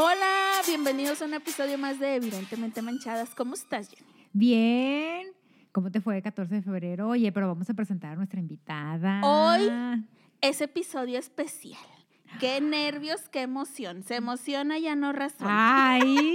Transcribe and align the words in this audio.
Hola, 0.00 0.60
bienvenidos 0.64 1.20
a 1.22 1.24
un 1.24 1.34
episodio 1.34 1.76
más 1.76 1.98
de 1.98 2.14
Evidentemente 2.14 2.82
Manchadas. 2.82 3.34
¿Cómo 3.34 3.54
estás, 3.54 3.90
Jenny? 3.90 4.28
Bien. 4.32 5.26
¿Cómo 5.72 5.90
te 5.90 6.00
fue 6.00 6.16
el 6.16 6.22
14 6.22 6.54
de 6.54 6.62
febrero? 6.62 7.08
Oye, 7.08 7.32
pero 7.32 7.48
vamos 7.48 7.68
a 7.68 7.74
presentar 7.74 8.12
a 8.12 8.14
nuestra 8.14 8.38
invitada. 8.38 9.20
Hoy 9.24 9.68
es 10.40 10.60
episodio 10.60 11.18
especial. 11.18 11.80
Qué 12.38 12.60
nervios, 12.60 13.28
qué 13.28 13.40
emoción. 13.40 14.04
Se 14.04 14.14
emociona, 14.14 14.78
ya 14.78 14.94
no 14.94 15.12
razón. 15.12 15.48
¡Ay! 15.50 16.04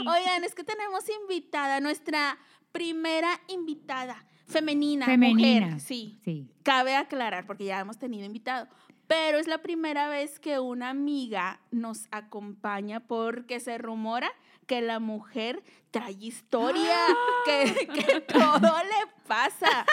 Oigan, 0.00 0.44
es 0.44 0.54
que 0.54 0.62
tenemos 0.62 1.02
invitada, 1.22 1.80
nuestra 1.80 2.36
primera 2.72 3.40
invitada 3.48 4.22
femenina, 4.52 5.06
Femenina. 5.06 5.66
mujer. 5.66 5.80
Sí. 5.80 6.20
Sí. 6.22 6.50
Cabe 6.62 6.94
aclarar, 6.94 7.46
porque 7.46 7.64
ya 7.64 7.80
hemos 7.80 7.98
tenido 7.98 8.26
invitado. 8.26 8.68
Pero 9.12 9.36
es 9.36 9.46
la 9.46 9.58
primera 9.58 10.08
vez 10.08 10.40
que 10.40 10.58
una 10.58 10.88
amiga 10.88 11.60
nos 11.70 12.08
acompaña 12.10 13.00
porque 13.00 13.60
se 13.60 13.76
rumora 13.76 14.32
que 14.66 14.80
la 14.80 15.00
mujer 15.00 15.62
trae 15.90 16.12
historia, 16.12 16.96
que, 17.44 17.88
que 17.88 18.20
todo 18.22 18.58
le 18.58 19.12
pasa. 19.28 19.84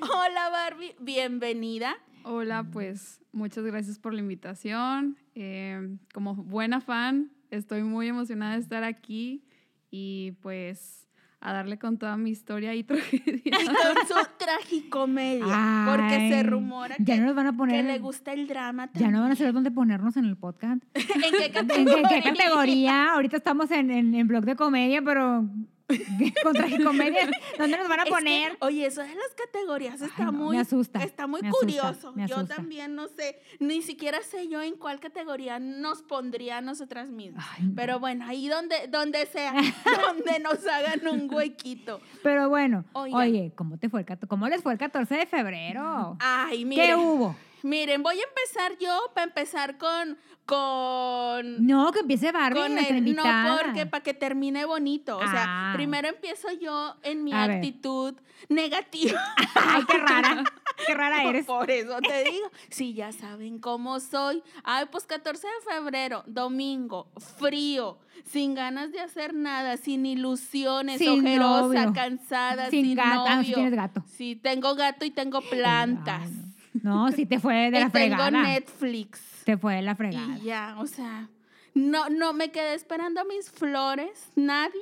Hola 0.00 0.48
Barbie, 0.48 0.94
bienvenida. 1.00 1.96
Hola, 2.22 2.62
pues 2.62 3.20
muchas 3.32 3.64
gracias 3.64 3.98
por 3.98 4.14
la 4.14 4.20
invitación. 4.20 5.18
Eh, 5.34 5.98
como 6.14 6.36
buena 6.36 6.80
fan, 6.80 7.32
estoy 7.50 7.82
muy 7.82 8.06
emocionada 8.06 8.54
de 8.54 8.60
estar 8.60 8.84
aquí 8.84 9.44
y 9.90 10.36
pues 10.40 11.07
a 11.40 11.52
darle 11.52 11.78
con 11.78 11.98
toda 11.98 12.16
mi 12.16 12.30
historia 12.30 12.74
y 12.74 12.82
tragedia. 12.84 13.42
Y 13.44 13.50
con 13.66 14.06
su 14.08 14.14
tragicomedia, 14.38 15.86
porque 15.88 16.30
se 16.30 16.42
rumora 16.42 16.96
Ya 16.98 17.14
que, 17.14 17.20
no 17.20 17.26
nos 17.26 17.36
van 17.36 17.46
a 17.46 17.52
que 17.52 17.56
poner. 17.58 17.84
le 17.84 17.98
gusta 17.98 18.32
el 18.32 18.46
drama. 18.48 18.90
Ya 18.94 19.10
no 19.10 19.20
van 19.22 19.32
a 19.32 19.36
saber 19.36 19.52
dónde 19.52 19.70
ponernos 19.70 20.16
en 20.16 20.24
el 20.24 20.36
podcast. 20.36 20.82
¿En 20.94 21.04
qué 21.32 21.46
¿En 21.46 21.52
categoría? 21.52 22.08
qué, 22.08 22.20
qué 22.22 22.30
categoría? 22.32 23.12
Ahorita 23.12 23.36
estamos 23.36 23.70
en, 23.70 23.90
en, 23.90 24.14
en 24.14 24.26
blog 24.28 24.44
de 24.44 24.56
comedia, 24.56 25.00
pero 25.02 25.48
con 26.42 26.52
tragicomedia, 26.54 27.30
¿dónde 27.58 27.78
nos 27.78 27.88
van 27.88 28.00
a 28.00 28.02
Es 28.02 28.08
que, 28.08 28.14
poner? 28.14 28.56
oye, 28.60 28.86
eso 28.86 29.00
de 29.02 29.08
las 29.14 29.34
categorías 29.36 30.00
está 30.00 30.14
Ay, 30.18 30.24
no, 30.26 30.32
muy 30.32 30.56
me 30.56 30.62
asusta, 30.62 31.02
está 31.02 31.26
muy 31.26 31.40
me 31.42 31.48
asusta, 31.48 31.66
curioso. 31.66 32.14
Yo 32.26 32.44
también 32.46 32.94
no 32.94 33.08
sé, 33.08 33.40
ni 33.58 33.82
siquiera 33.82 34.22
sé 34.22 34.48
yo 34.48 34.60
en 34.62 34.76
cuál 34.76 35.00
categoría 35.00 35.58
nos 35.58 36.02
pondría 36.02 36.58
a 36.58 36.60
nosotras 36.60 37.08
mismas. 37.10 37.44
Ay, 37.56 37.64
no. 37.66 37.72
Pero 37.74 37.98
bueno, 38.00 38.26
ahí 38.26 38.48
donde, 38.48 38.88
donde 38.88 39.26
sea, 39.26 39.52
donde 40.06 40.38
nos 40.40 40.66
hagan 40.66 41.06
un 41.08 41.32
huequito. 41.32 42.00
Pero 42.22 42.48
bueno, 42.48 42.84
Oigan. 42.92 43.20
oye, 43.20 43.52
¿cómo 43.54 43.78
te 43.78 43.88
fue 43.88 44.00
el 44.00 44.06
¿Cómo 44.28 44.48
les 44.48 44.62
fue 44.62 44.72
el 44.72 44.78
14 44.78 45.14
de 45.14 45.26
febrero? 45.26 46.16
Ay, 46.20 46.58
¿Qué 46.60 46.64
miren, 46.66 46.96
hubo? 46.98 47.36
Miren, 47.62 48.02
voy 48.02 48.18
a 48.18 48.22
empezar 48.24 48.76
yo 48.78 49.10
para 49.14 49.26
empezar 49.26 49.78
con 49.78 50.16
con 50.46 51.66
No, 51.66 51.92
que 51.92 52.00
empiece 52.00 52.32
Barbie, 52.32 52.58
con 52.60 52.72
nuestra 52.72 52.96
el- 52.96 53.14
no 53.14 53.22
porque 53.62 53.84
para 53.84 54.02
que 54.02 54.14
termine 54.14 54.64
bonito, 54.64 55.18
o 55.18 55.20
sea, 55.20 55.44
Ah. 55.46 55.72
primero 55.74 56.08
empiezo 56.08 56.48
yo 56.52 56.94
en 57.02 57.22
mi 57.22 57.32
A 57.34 57.46
ver. 57.46 57.56
actitud 57.56 58.14
negativa. 58.48 59.20
Ay, 59.54 59.82
qué 59.86 59.98
rara, 59.98 60.44
qué 60.86 60.94
rara 60.94 61.22
eres. 61.24 61.44
Por 61.44 61.70
eso 61.70 61.98
te 62.00 62.24
digo, 62.32 62.50
si 62.70 62.94
ya 62.94 63.12
saben 63.12 63.58
cómo 63.58 64.00
soy. 64.00 64.42
Ay, 64.64 64.86
pues 64.90 65.04
14 65.04 65.46
de 65.46 65.70
febrero, 65.74 66.24
domingo, 66.26 67.10
frío, 67.38 67.98
sin 68.24 68.54
ganas 68.54 68.90
de 68.90 69.00
hacer 69.00 69.34
nada, 69.34 69.76
sin 69.76 70.06
ilusiones, 70.06 70.96
Sin 70.98 71.26
ojerosa, 71.26 71.84
novio. 71.84 71.92
cansada, 71.92 72.70
Sin 72.70 72.86
sin, 72.86 72.94
gato. 72.96 73.24
Ah, 73.28 73.36
novio. 73.36 73.54
tienes 73.54 73.74
gato. 73.74 74.02
Sí, 74.06 74.34
tengo 74.34 74.74
gato 74.76 75.04
y 75.04 75.10
tengo 75.10 75.42
plantas. 75.42 76.22
Ay, 76.22 76.30
no. 76.32 76.47
No, 76.82 77.10
sí 77.12 77.26
te 77.26 77.38
fue 77.40 77.70
de 77.70 77.80
la 77.80 77.90
tengo 77.90 78.16
fregada. 78.16 78.30
Netflix. 78.42 79.20
Te 79.44 79.56
fue 79.56 79.76
de 79.76 79.82
la 79.82 79.94
fregada. 79.94 80.36
Y 80.38 80.42
ya, 80.44 80.74
o 80.78 80.86
sea, 80.86 81.28
no, 81.74 82.08
no 82.10 82.32
me 82.32 82.50
quedé 82.50 82.74
esperando 82.74 83.24
mis 83.24 83.50
flores. 83.50 84.30
Nadie 84.36 84.80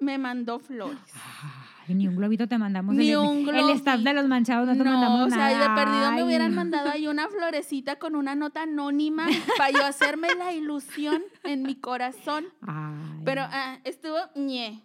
me 0.00 0.18
mandó 0.18 0.58
flores. 0.58 0.98
Ay, 1.86 1.94
ni 1.94 2.08
un 2.08 2.16
globito 2.16 2.46
te 2.48 2.56
mandamos. 2.58 2.94
Ni 2.94 3.10
el, 3.10 3.18
un 3.18 3.48
el 3.54 3.70
staff 3.70 4.00
de 4.00 4.12
los 4.14 4.26
manchados 4.26 4.66
no 4.66 4.72
te 4.74 4.84
No, 4.84 4.90
mandamos 4.92 5.26
o 5.26 5.30
sea, 5.30 5.38
nada. 5.38 5.52
y 5.52 5.58
de 5.58 5.74
perdido 5.84 6.10
me 6.12 6.16
Ay. 6.18 6.22
hubieran 6.22 6.54
mandado 6.54 6.90
ahí 6.90 7.06
una 7.08 7.28
florecita 7.28 7.96
con 7.98 8.14
una 8.16 8.34
nota 8.34 8.62
anónima 8.62 9.26
para 9.58 9.70
yo 9.70 9.84
hacerme 9.84 10.28
la 10.38 10.52
ilusión 10.52 11.22
en 11.42 11.62
mi 11.62 11.74
corazón. 11.74 12.46
Ay. 12.66 13.20
Pero 13.24 13.42
ah, 13.44 13.78
estuvo 13.84 14.16
ñe. 14.34 14.82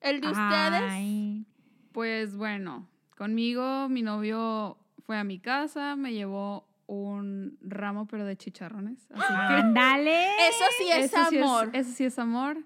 El 0.00 0.20
de 0.20 0.28
ustedes, 0.28 0.82
Ay. 0.90 1.46
Pues 1.92 2.36
bueno, 2.36 2.88
conmigo 3.16 3.88
mi 3.88 4.02
novio 4.02 4.78
fue 5.06 5.16
a 5.18 5.24
mi 5.24 5.38
casa, 5.38 5.96
me 5.96 6.12
llevó 6.12 6.66
un 6.86 7.58
ramo 7.62 8.06
pero 8.06 8.24
de 8.24 8.36
chicharrones. 8.36 8.98
Así 9.10 9.22
que 9.48 9.54
Ándale. 9.54 10.24
eso 10.48 10.64
sí 10.78 10.84
es 10.90 11.04
eso 11.12 11.24
sí 11.30 11.38
amor. 11.38 11.70
eso 11.72 11.90
sí 11.92 12.04
es 12.04 12.18
amor. 12.18 12.58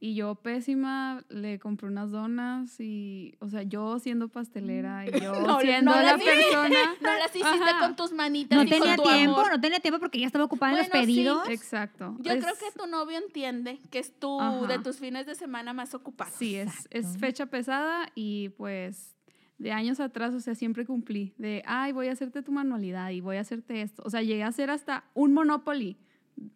Y 0.00 0.14
yo 0.16 0.34
pésima, 0.34 1.24
le 1.30 1.58
compré 1.58 1.88
unas 1.88 2.10
donas 2.10 2.78
y, 2.78 3.36
o 3.40 3.48
sea, 3.48 3.62
yo 3.62 3.98
siendo 3.98 4.28
pastelera 4.28 5.06
y 5.06 5.18
yo 5.18 5.32
No, 5.46 5.60
siendo 5.60 5.94
no 5.94 6.02
la 6.02 6.18
persona. 6.18 6.78
no 7.00 7.14
las 7.14 7.30
hiciste 7.34 7.48
Ajá. 7.70 7.78
con 7.80 7.96
tus 7.96 8.12
manitas 8.12 8.54
No 8.58 8.64
y 8.64 8.68
con 8.68 8.78
tenía 8.80 8.96
tu 8.96 9.02
tiempo, 9.04 9.40
amor. 9.40 9.52
no 9.52 9.60
tenía 9.62 9.80
tiempo 9.80 9.98
porque 10.00 10.18
ya 10.20 10.26
estaba 10.26 10.44
ocupada 10.44 10.72
en 10.72 10.78
los 10.78 10.88
Bueno, 10.90 11.06
sí. 11.06 11.12
pedidos. 11.14 11.48
Exacto. 11.48 12.16
Yo 12.18 12.32
creo 12.38 12.52
Es- 12.52 12.58
que 12.58 12.78
tu 12.78 12.86
novio 12.86 13.16
entiende 13.16 13.80
que 13.90 13.98
es 13.98 14.12
tu 14.18 14.38
Ajá. 14.40 14.66
de 14.66 14.78
tus 14.80 14.98
fines 14.98 15.24
de 15.24 15.36
semana 15.36 15.72
más 15.72 15.94
ocupados. 15.94 16.34
Sí, 16.34 16.56
es, 16.56 16.86
es 16.90 17.16
fecha 17.16 17.46
pesada 17.46 18.06
y 18.14 18.50
pues 18.50 19.13
de 19.58 19.72
años 19.72 20.00
atrás, 20.00 20.34
o 20.34 20.40
sea, 20.40 20.54
siempre 20.54 20.84
cumplí 20.84 21.34
de, 21.38 21.62
ay, 21.66 21.92
voy 21.92 22.08
a 22.08 22.12
hacerte 22.12 22.42
tu 22.42 22.52
manualidad 22.52 23.10
y 23.10 23.20
voy 23.20 23.36
a 23.36 23.40
hacerte 23.40 23.82
esto. 23.82 24.02
O 24.04 24.10
sea, 24.10 24.22
llegué 24.22 24.42
a 24.42 24.48
hacer 24.48 24.70
hasta 24.70 25.04
un 25.14 25.32
Monopoly, 25.32 25.96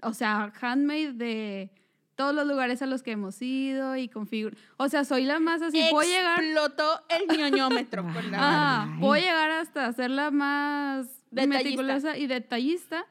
o 0.03 0.13
sea, 0.13 0.53
handmade 0.61 1.13
de 1.13 1.71
todos 2.17 2.35
los 2.35 2.49
lugares 2.49 2.83
a 2.83 2.87
los 2.87 3.05
que 3.05 3.13
hemos 3.13 3.41
ido 3.41 3.97
y 3.97 4.09
configuro. 4.09 4.57
O 4.77 4.89
sea, 4.89 5.05
soy 5.05 5.25
la 5.25 5.39
más 5.39 5.63
así, 5.63 5.81
puedo 5.91 6.09
llegar, 6.09 6.43
Explotó 6.43 7.05
el 7.09 7.39
ñoñómetro 7.39 8.03
con 8.03 8.33
la 8.33 8.39
ah, 8.41 8.89
Ay. 8.93 9.01
puedo 9.01 9.23
llegar 9.23 9.51
hasta 9.53 9.93
ser 9.93 10.11
la 10.11 10.33
más 10.33 11.07
Detallista. 11.31 11.59
meticulosa 11.59 12.19
y 12.19 12.27
detallista 12.27 13.07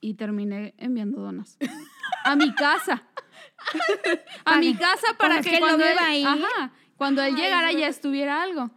y 0.00 0.14
terminé 0.14 0.74
enviando 0.78 1.20
donas 1.20 1.58
a 2.24 2.36
mi 2.36 2.54
casa. 2.54 3.02
a 4.44 4.58
mi 4.58 4.74
casa 4.76 5.06
para 5.18 5.40
que, 5.40 5.58
cuando 5.58 5.84
él, 5.84 5.92
iba 5.94 6.06
ahí. 6.06 6.24
ajá, 6.24 6.72
cuando 6.96 7.22
él 7.22 7.34
Ay, 7.34 7.42
llegara 7.42 7.72
ya 7.72 7.88
estuviera 7.88 8.40
algo. 8.42 8.70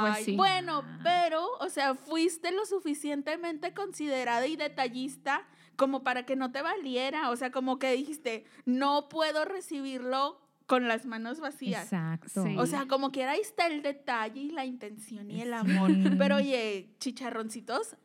Pues 0.00 0.24
sí. 0.24 0.36
Bueno, 0.36 0.84
pero, 1.02 1.46
o 1.60 1.68
sea, 1.68 1.94
fuiste 1.94 2.50
lo 2.52 2.64
suficientemente 2.66 3.72
considerada 3.74 4.46
y 4.46 4.56
detallista 4.56 5.46
como 5.76 6.02
para 6.02 6.24
que 6.26 6.36
no 6.36 6.50
te 6.50 6.62
valiera. 6.62 7.30
O 7.30 7.36
sea, 7.36 7.50
como 7.50 7.78
que 7.78 7.92
dijiste, 7.92 8.44
no 8.64 9.08
puedo 9.08 9.44
recibirlo 9.44 10.40
con 10.66 10.86
las 10.88 11.06
manos 11.06 11.40
vacías. 11.40 11.84
Exacto. 11.84 12.42
Sí. 12.44 12.56
O 12.58 12.66
sea, 12.66 12.86
como 12.86 13.10
que 13.10 13.24
ahí 13.24 13.40
está 13.40 13.66
el 13.68 13.80
detalle 13.82 14.40
y 14.40 14.50
la 14.50 14.64
intención 14.66 15.30
y 15.30 15.40
el 15.40 15.48
Sí. 15.48 15.54
amor. 15.54 15.90
Pero 16.18 16.36
oye, 16.42 16.94
chicharroncitos, 16.98 17.96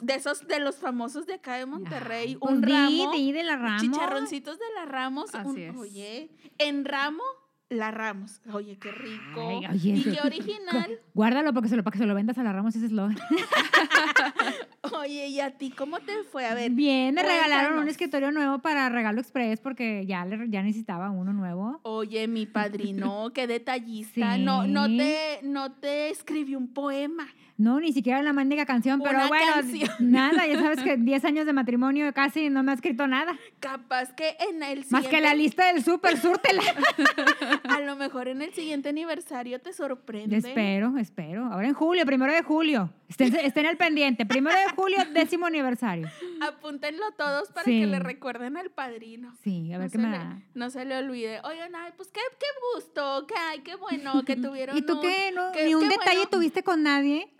de 0.00 0.14
esos 0.14 0.46
de 0.48 0.58
los 0.58 0.76
famosos 0.76 1.26
de 1.26 1.34
acá 1.34 1.56
de 1.56 1.66
Monterrey, 1.66 2.36
Pues 2.36 2.54
un 2.54 2.60
di, 2.62 2.72
ramo. 2.72 3.12
de 3.12 3.42
la 3.44 3.56
rama. 3.56 3.78
Chicharroncitos 3.80 4.58
de 4.58 4.64
la 4.74 4.84
Ramos. 4.86 5.32
Un-. 5.34 5.76
Oye, 5.78 6.30
en 6.58 6.84
ramo, 6.84 7.22
la 7.68 7.90
Ramos. 7.90 8.40
Oye, 8.52 8.78
qué 8.78 8.92
rico. 8.92 9.48
Ay, 9.48 9.66
oye, 9.72 9.94
y 9.96 10.02
qué- 10.04 10.20
original. 10.24 11.00
Guárdalo 11.14 11.52
porque 11.52 11.68
se 11.68 11.76
lo, 11.76 11.82
para 11.82 11.92
que 11.92 11.98
se 11.98 12.06
lo 12.06 12.14
vendas 12.14 12.38
a 12.38 12.42
la 12.44 12.52
Ramos 12.52 12.76
ese 12.76 12.86
eslogan. 12.86 13.16
Oye, 15.00 15.26
¿y 15.28 15.40
a 15.40 15.50
ti 15.56 15.70
cómo 15.70 15.98
te 16.00 16.12
fue? 16.30 16.46
A 16.46 16.54
ver. 16.54 16.70
Bien, 16.70 17.14
me 17.14 17.22
regalaron 17.22 17.78
un 17.80 17.88
escritorio 17.88 18.30
nuevo 18.32 18.60
para 18.60 18.88
regalo 18.88 19.20
express 19.20 19.60
porque 19.60 20.04
ya, 20.06 20.24
le- 20.24 20.48
ya 20.48 20.62
necesitaba 20.62 21.10
uno 21.10 21.32
nuevo. 21.32 21.80
Oye, 21.82 22.28
mi 22.28 22.46
padrino, 22.46 23.32
qué 23.34 23.46
detallista. 23.46 24.38
No, 24.38 24.66
no 24.66 24.86
te, 24.86 25.40
no 25.42 25.72
te 25.72 26.10
escribió 26.10 26.58
un 26.58 26.72
poema. 26.72 27.26
No, 27.58 27.80
ni 27.80 27.92
siquiera 27.92 28.20
la 28.22 28.34
mendiga 28.34 28.66
canción, 28.66 29.00
pero 29.00 29.16
Una 29.16 29.28
bueno, 29.28 29.52
canción. 29.54 29.90
nada, 30.00 30.46
ya 30.46 30.60
sabes 30.60 30.82
que 30.82 30.96
10 30.98 31.24
años 31.24 31.46
de 31.46 31.54
matrimonio 31.54 32.12
casi 32.12 32.50
no 32.50 32.62
me 32.62 32.72
ha 32.72 32.74
escrito 32.74 33.06
nada. 33.06 33.34
Capaz 33.60 34.12
que 34.14 34.36
en 34.50 34.62
el 34.62 34.84
siguiente. 34.84 34.88
Más 34.90 35.06
que 35.08 35.20
la 35.22 35.34
lista 35.34 35.72
del 35.72 35.82
súper, 35.82 36.18
súrtela. 36.18 36.62
A 37.68 37.80
lo 37.80 37.96
mejor 37.96 38.28
en 38.28 38.42
el 38.42 38.52
siguiente 38.52 38.90
aniversario 38.90 39.58
te 39.60 39.72
sorprende. 39.72 40.36
espero, 40.36 40.98
espero. 40.98 41.46
Ahora 41.46 41.66
en 41.68 41.74
julio, 41.74 42.04
primero 42.04 42.32
de 42.32 42.42
julio. 42.42 42.90
Estén, 43.08 43.34
estén 43.36 43.66
al 43.66 43.76
pendiente. 43.76 44.26
Primero 44.26 44.56
de 44.58 44.68
julio, 44.74 44.98
décimo 45.14 45.46
aniversario. 45.46 46.08
Apúntenlo 46.42 47.04
todos 47.16 47.48
para 47.52 47.64
Sí. 47.64 47.80
que 47.80 47.86
le 47.86 47.98
recuerden 48.00 48.56
al 48.56 48.70
padrino. 48.70 49.34
Sí, 49.42 49.72
a 49.72 49.78
ver 49.78 49.86
no 49.86 49.92
qué 49.92 49.98
me 49.98 50.10
le- 50.10 50.18
da. 50.18 50.38
No 50.54 50.70
se 50.70 50.84
le 50.84 50.96
olvide. 50.98 51.40
Oigan, 51.44 51.74
ay, 51.74 51.92
pues 51.96 52.10
qué, 52.10 52.20
qué 52.38 52.46
gusto, 52.74 53.26
que 53.26 53.34
ay, 53.50 53.60
qué 53.60 53.76
bueno 53.76 54.24
que 54.24 54.36
tuvieron 54.36 54.76
¿Y 54.76 54.82
tú 54.82 54.94
un- 54.96 55.00
qué? 55.00 55.32
No, 55.34 55.52
qué- 55.52 55.64
¿Ni 55.66 55.74
un 55.74 55.82
qué 55.82 55.88
detalle 55.88 56.16
bueno. 56.16 56.30
tuviste 56.30 56.62
con 56.62 56.82
nadie? 56.82 57.32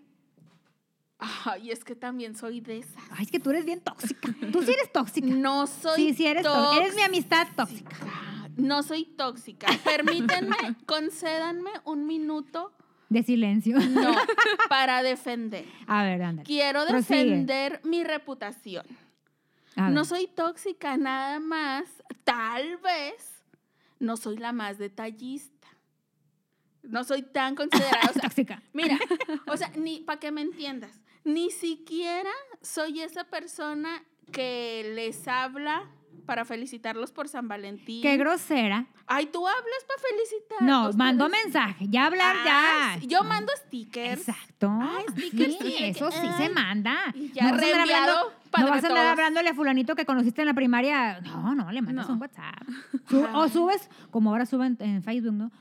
Ay, 1.19 1.71
es 1.71 1.83
que 1.83 1.95
también 1.95 2.35
soy 2.35 2.61
de 2.61 2.79
esas. 2.79 3.03
Ay, 3.11 3.25
es 3.25 3.31
que 3.31 3.39
tú 3.39 3.49
eres 3.49 3.65
bien 3.65 3.81
tóxica. 3.81 4.33
Tú 4.51 4.61
sí 4.61 4.71
eres 4.71 4.91
tóxica. 4.91 5.27
No 5.31 5.65
soy 5.67 5.95
Sí, 6.09 6.13
sí 6.13 6.27
eres 6.27 6.43
tóxica. 6.43 6.83
Eres 6.83 6.95
mi 6.95 7.01
amistad 7.01 7.47
tóxica. 7.55 7.95
No 8.55 8.83
soy 8.83 9.05
tóxica. 9.05 9.67
Permítanme, 9.83 10.55
concédanme 10.85 11.71
un 11.85 12.05
minuto, 12.05 12.71
De 13.09 13.23
silencio. 13.23 13.79
no, 13.79 14.13
para 14.69 15.01
defender. 15.03 15.65
A 15.87 16.03
ver, 16.03 16.21
ándale. 16.21 16.45
Quiero 16.45 16.85
Prosigue. 16.87 17.23
defender 17.23 17.81
mi 17.83 18.03
reputación. 18.03 18.85
No 19.75 20.05
soy 20.05 20.25
tóxica, 20.27 20.97
nada 20.97 21.39
más. 21.39 21.85
Tal 22.23 22.77
vez 22.77 23.43
no 23.99 24.17
soy 24.17 24.37
la 24.37 24.51
más 24.51 24.79
detallista. 24.79 25.67
No 26.81 27.03
soy 27.03 27.21
tan 27.21 27.53
considerada. 27.55 28.09
O 28.09 28.13
sea, 28.13 28.21
Tóxica. 28.23 28.63
mira, 28.73 28.97
o 29.47 29.55
sea, 29.57 29.69
ni 29.75 29.99
para 29.99 30.19
que 30.19 30.31
me 30.31 30.41
entiendas, 30.41 30.99
ni 31.27 31.51
siquiera 31.51 32.31
soy 32.61 33.01
esa 33.01 33.23
persona 33.25 34.03
que 34.31 34.91
les 34.95 35.27
habla 35.27 35.83
para 36.25 36.43
felicitarlos 36.43 37.11
por 37.11 37.29
San 37.29 37.47
Valentín. 37.47 38.01
Qué 38.01 38.17
grosera. 38.17 38.87
Ay, 39.05 39.27
tú 39.27 39.47
hablas 39.47 39.85
para 39.87 40.01
felicitar. 40.09 40.61
No, 40.61 40.91
mandó 40.93 41.29
mensaje. 41.29 41.85
Ya 41.87 42.07
hablar 42.07 42.35
Ah, 42.39 42.43
ya. 42.95 42.99
sí, 43.01 43.07
Yo 43.07 43.23
mando 43.23 43.51
stickers. 43.65 44.27
Exacto. 44.27 44.69
Ay, 44.81 45.05
stickers, 45.11 45.57
sí, 45.61 45.75
eso 45.79 46.11
sí 46.11 46.17
ay, 46.21 46.33
se 46.37 46.49
manda. 46.49 46.97
ya 47.33 47.51
no 47.51 47.57
vas 47.57 47.63
a 47.63 47.81
hablando, 47.81 48.33
no 48.59 48.67
vas 48.69 48.83
a 48.83 48.87
andar 48.87 49.05
hablándole 49.07 49.49
a 49.49 49.53
fulanito 49.53 49.95
que 49.95 50.05
conociste 50.05 50.41
en 50.41 50.47
la 50.47 50.53
primaria. 50.53 51.21
No, 51.21 51.55
no, 51.55 51.71
le 51.71 51.81
mandas 51.81 52.07
No. 52.09 52.15
un 52.15 52.21
WhatsApp. 52.21 52.63
O 53.33 53.47
subes, 53.47 53.89
como 54.11 54.31
ahora 54.31 54.45
suben 54.45 54.75
en 54.81 55.01
Facebook, 55.03 55.33
¿no? 55.33 55.51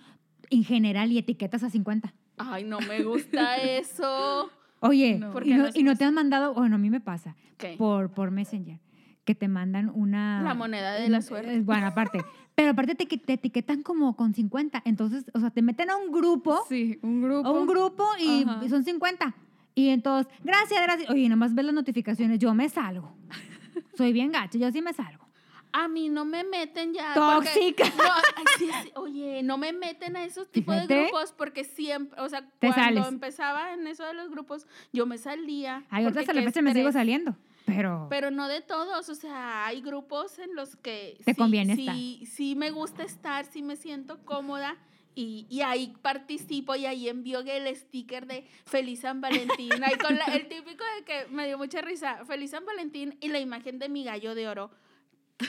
En 0.51 0.65
general 0.65 1.13
y 1.13 1.19
etiquetas 1.19 1.63
a 1.63 1.71
50. 1.71 2.13
Ay, 2.39 2.65
no 2.65 2.81
me 2.81 3.05
gusta 3.05 3.57
eso. 3.63 4.51
Oye, 4.81 5.19
No. 5.19 5.33
¿Por 5.33 5.47
y, 5.47 5.51
qué 5.51 5.57
no, 5.57 5.93
y 5.93 5.97
te 5.97 6.05
han 6.05 6.15
mandado, 6.15 6.55
bueno, 6.55 6.75
a 6.77 6.79
mí 6.79 6.91
me 6.91 7.01
pasa, 7.01 7.35
¿Qué? 7.57 7.75
por, 7.79 8.11
por 8.11 8.31
Messenger, 8.31 8.79
que 9.25 9.35
te 9.35 9.49
mandan 9.49 9.91
una... 9.95 10.43
La 10.43 10.55
moneda 10.55 10.95
de 10.95 11.09
la 11.09 11.19
Eh, 11.19 11.23
suerte. 11.23 11.61
Bueno, 11.61 11.87
aparte. 11.87 12.25
Pero 12.55 12.71
aparte 12.71 12.95
te, 12.95 13.07
te 13.07 13.33
etiquetan 13.35 13.83
como 13.83 14.17
con 14.17 14.33
50. 14.35 14.83
Entonces, 14.85 15.25
o 15.35 15.41
sea, 15.41 15.51
te 15.51 15.61
meten 15.63 15.91
a 15.91 15.97
un 15.97 16.11
grupo, 16.13 16.65
Sí, 16.69 16.99
un 17.03 17.21
grupo. 17.23 17.49
a 17.49 17.53
un 17.53 17.67
grupo 17.67 18.05
y 18.19 18.45
Ajá. 18.45 18.61
y 18.65 18.69
son 18.69 18.85
50. 18.85 19.35
Y 19.75 19.89
entonces, 19.91 20.33
gracias, 20.43 20.81
gracias. 20.83 21.11
Oye, 21.11 21.29
nomás 21.29 21.55
ves 21.55 21.67
las 21.67 21.75
notificaciones, 21.75 22.39
yo 22.39 22.55
me 22.55 22.69
salgo. 22.69 23.13
Soy 23.97 24.13
bien 24.13 24.33
gacha, 24.33 24.59
yo 24.59 24.71
sí 24.73 24.81
me 24.81 24.93
salgo. 24.95 25.26
A 25.73 25.89
mí 25.89 26.09
no 26.09 26.25
me 26.25 26.43
meten 26.45 26.95
ya. 26.95 27.13
Tóxica. 27.15 27.85
porque- 27.85 28.03
no, 28.03 28.13
ay, 28.37 28.45
sí, 28.59 28.71
sí, 28.83 28.93
oye, 28.95 29.43
no 29.43 29.59
me 29.59 29.73
meten 29.73 30.17
a 30.17 30.25
esos 30.25 30.51
tipos 30.51 30.75
de 30.75 30.87
grupos 30.87 31.33
porque 31.37 31.65
siempre, 31.65 32.21
o 32.21 32.29
sea, 32.29 32.43
Te 32.59 32.69
cuando 32.69 33.03
sales. 33.03 33.09
empezaba 33.09 33.73
en 33.75 33.87
eso 33.87 34.05
de 34.05 34.15
los 34.15 34.31
grupos, 34.31 34.67
yo 34.93 35.05
me 35.07 35.19
salía. 35.19 35.85
Ay, 35.91 36.05
ahorita 36.05 36.09
porque 36.09 36.21
hasta 36.21 36.33
la 36.33 36.43
fecha 36.43 36.63
me 36.63 36.73
sigo 36.73 36.93
saliendo. 36.93 37.37
Pero, 37.67 38.07
Pero 38.09 38.31
no 38.31 38.47
de 38.49 38.61
todos, 38.61 39.09
o 39.09 39.15
sea, 39.17 39.67
hay 39.67 39.81
grupos 39.81 40.39
en 40.39 40.55
los 40.55 40.77
que 40.77 41.19
Te 41.25 41.35
sí, 41.35 41.39
conviene 41.39 41.75
sí, 41.75 42.23
sí 42.25 42.55
me 42.55 42.71
gusta 42.71 43.03
estar, 43.03 43.45
sí 43.45 43.61
me 43.61 43.75
siento 43.75 44.25
cómoda 44.25 44.77
y, 45.17 45.47
y 45.51 45.63
ahí 45.63 45.93
participo 46.01 46.77
y 46.77 46.87
ahí 46.87 47.09
envío 47.09 47.41
el 47.41 47.75
sticker 47.75 48.27
de 48.27 48.47
Feliz 48.67 49.01
San 49.01 49.21
Valentín. 49.21 49.73
Ahí 49.83 49.97
con 49.99 50.17
la- 50.17 50.27
el 50.27 50.47
típico 50.49 50.85
de 50.97 51.05
que 51.05 51.27
me 51.31 51.47
dio 51.47 51.59
mucha 51.59 51.81
risa, 51.81 52.25
Feliz 52.25 52.53
San 52.53 52.65
Valentín 52.65 53.17
y 53.21 53.29
la 53.29 53.41
imagen 53.41 53.79
de 53.81 53.89
mi 53.89 54.05
gallo 54.05 54.35
de 54.37 54.47
oro. 54.49 54.71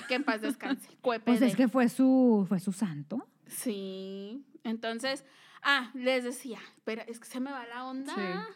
Que 0.08 0.16
en 0.16 0.24
paz 0.24 0.42
descanse. 0.42 0.90
pues 1.26 1.42
es 1.42 1.56
que 1.56 1.68
fue 1.68 1.88
su, 1.90 2.46
fue 2.48 2.60
su 2.60 2.72
santo. 2.74 3.26
Sí, 3.48 4.44
entonces, 4.64 5.24
ah, 5.64 5.92
les 5.94 6.24
decía, 6.24 6.60
pero 6.84 7.02
es 7.08 7.20
que 7.20 7.26
se 7.28 7.40
me 7.40 7.52
va 7.52 7.66
la 7.68 7.86
onda. 7.86 8.14
Sí. 8.16 8.54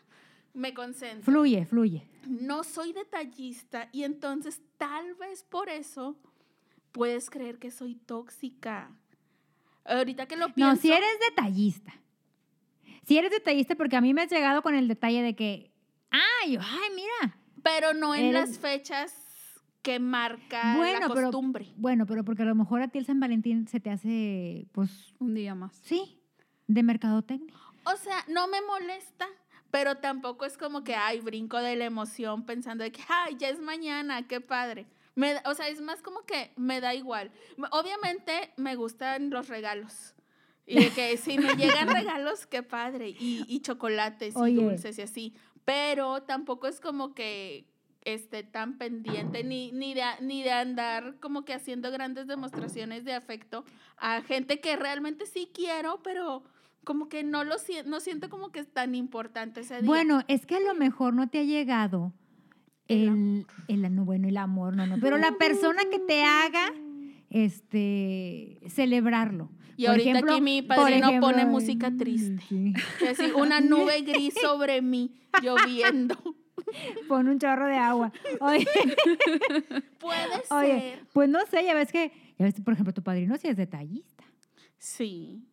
Me 0.54 0.74
concentro 0.74 1.24
Fluye, 1.32 1.66
fluye. 1.66 2.06
no 2.28 2.66
soy 2.66 2.92
detallista 2.92 3.88
y 3.94 4.04
entonces 4.04 4.62
tal 4.78 5.16
vez 5.16 5.44
por 5.44 5.70
eso 5.70 6.18
puedes 6.92 7.30
creer 7.30 7.58
que 7.58 7.72
soy 7.72 7.96
tóxica. 7.96 8.92
Ahorita 9.86 10.26
que 10.28 10.36
lo 10.36 10.54
pienso. 10.54 10.74
No, 10.76 10.80
si 10.82 10.92
eres 10.92 11.10
detallista. 11.30 11.94
Si 13.08 13.18
eres 13.18 13.32
detallista, 13.32 13.76
porque 13.76 13.96
a 13.96 14.02
mí 14.02 14.14
me 14.14 14.24
has 14.24 14.30
llegado 14.30 14.62
con 14.62 14.76
el 14.76 14.90
detalle 14.90 15.22
de 15.24 15.36
que, 15.38 15.72
ay, 16.10 16.58
ay, 16.60 16.90
mira. 16.96 17.38
Pero 17.64 17.94
no 17.94 18.14
en 18.14 18.26
eres- 18.26 18.50
las 18.50 18.60
fechas 18.60 19.21
que 19.82 20.00
marca 20.00 20.76
Bueno, 20.78 21.00
la 21.08 21.14
pero- 21.14 21.28
costumbre. 21.28 21.74
Bueno, 21.78 22.06
pero 22.06 22.24
porque 22.24 22.44
a 22.44 22.46
lo 22.46 22.56
mejor 22.56 22.82
a 22.82 22.88
ti 22.90 23.00
el 23.00 23.06
San 23.06 23.20
Valentín 23.20 23.68
se 23.68 23.80
te 23.80 23.90
hace, 23.90 24.68
pues, 24.72 25.14
Un 25.20 25.34
día 25.34 25.56
más. 25.56 25.74
sí, 25.84 26.20
de 26.68 26.84
mercadotecnia. 26.84 27.56
O 27.86 27.98
sea, 27.98 28.24
no 28.28 28.48
me 28.48 28.62
molesta, 28.62 29.28
pero 29.72 29.98
tampoco 29.98 30.46
es 30.46 30.58
como 30.58 30.84
que, 30.84 30.96
ay, 30.96 31.20
brinco 31.20 31.58
de 31.58 31.76
la 31.76 31.86
emoción 31.86 32.46
pensando 32.46 32.84
de 32.84 32.92
que, 32.92 33.02
ay, 33.10 33.36
ya 33.38 33.50
es 33.50 33.60
mañana, 33.60 34.28
qué 34.28 34.40
padre. 34.42 34.86
Me 35.16 35.36
o 35.46 35.54
sea, 35.56 35.68
es 35.68 35.82
más 35.82 36.02
como 36.02 36.22
que 36.26 36.54
me 36.56 36.80
da 36.80 36.94
igual. 36.94 37.32
Obviamente 37.72 38.54
me 38.58 38.76
gustan 38.76 39.30
los 39.30 39.48
regalos. 39.50 40.16
Y 40.66 40.76
de 40.76 40.90
que 40.92 41.18
si 41.18 41.38
me 41.38 41.56
llegan 41.56 41.88
regalos, 42.18 42.46
qué 42.48 42.64
padre. 42.64 43.10
Y, 43.10 43.46
y 43.48 43.60
chocolates 43.62 44.36
y 44.48 44.54
dulces 44.54 44.98
y 44.98 45.02
así. 45.02 45.36
Pero 45.66 46.24
tampoco 46.24 46.68
es 46.68 46.80
como 46.80 47.14
que 47.14 47.68
esté 48.02 48.44
tan 48.44 48.78
pendiente 48.78 49.44
ni, 49.44 49.72
ni, 49.72 49.94
de, 49.94 50.02
ni 50.22 50.42
de 50.44 50.52
andar 50.52 51.16
como 51.20 51.46
que 51.46 51.54
haciendo 51.54 51.92
grandes 51.92 52.26
demostraciones 52.28 53.06
de 53.06 53.14
afecto 53.14 53.64
a 53.98 54.22
gente 54.22 54.60
que 54.60 54.76
realmente 54.76 55.26
sí 55.28 55.50
quiero, 55.54 56.02
pero 56.04 56.44
como 56.84 57.10
que 57.10 57.24
no 57.24 57.44
lo 57.44 57.60
siento, 57.60 57.90
no 57.92 58.00
siento 58.00 58.30
como 58.30 58.52
que 58.52 58.60
es 58.60 58.68
tan 58.74 58.96
importante 58.96 59.62
ese 59.62 59.76
día. 59.82 59.86
Bueno, 59.86 60.24
es 60.28 60.48
que 60.48 60.56
a 60.56 60.60
lo 60.62 60.74
mejor 60.74 61.14
no 61.14 61.30
te 61.30 61.40
ha 61.40 61.44
llegado 61.44 62.12
El 62.88 63.46
el, 63.68 63.86
el, 63.86 63.96
no, 63.96 64.04
bueno, 64.04 64.28
el 64.28 64.38
amor, 64.38 64.76
no, 64.76 64.88
no, 64.88 64.98
pero 65.00 65.18
la 65.20 65.34
persona 65.34 65.84
que 65.92 66.00
te 66.00 66.24
haga 66.24 66.74
este 67.30 68.60
celebrarlo. 68.68 69.50
Y 69.78 69.84
Por 69.86 69.92
ahorita 69.92 70.10
ejemplo- 70.12 70.32
aquí 70.34 70.42
mi 70.42 70.62
padrino 70.62 71.08
ejemplo, 71.10 71.30
pone 71.30 71.46
música 71.46 71.92
triste. 71.96 72.38
sí. 72.50 72.74
Y 73.02 73.06
así, 73.08 73.32
una 73.36 73.62
nube 73.62 74.02
gris 74.02 74.34
sobre 74.42 74.82
mí, 74.82 75.12
lloviendo. 75.42 76.16
Pon 77.08 77.28
un 77.28 77.40
chorro 77.40 77.68
de 77.68 77.76
agua. 77.76 78.12
Oye, 78.40 78.66
Puede 80.00 80.42
oye, 80.50 80.80
ser. 80.80 81.06
pues 81.14 81.30
no 81.30 81.40
sé, 81.46 81.64
ya 81.64 81.74
ves 81.74 81.92
que, 81.92 82.12
ya 82.38 82.46
ves, 82.46 82.56
por 82.62 82.74
ejemplo, 82.74 82.94
tu 82.94 83.04
padrino 83.04 83.38
sí 83.38 83.48
es 83.48 83.58
detallista. 83.58 84.24
Sí. 84.78 85.44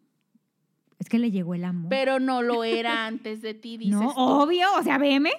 Es 0.98 1.08
que 1.08 1.18
le 1.18 1.30
llegó 1.30 1.54
el 1.54 1.64
amor. 1.64 1.90
Pero 1.90 2.18
no 2.18 2.42
lo 2.42 2.64
era 2.64 3.06
antes 3.06 3.40
de 3.40 3.54
ti, 3.54 3.76
dices. 3.76 3.94
no, 3.94 4.12
tú. 4.14 4.20
obvio, 4.20 4.66
o 4.76 4.82
sea, 4.82 4.98
veme. 4.98 5.30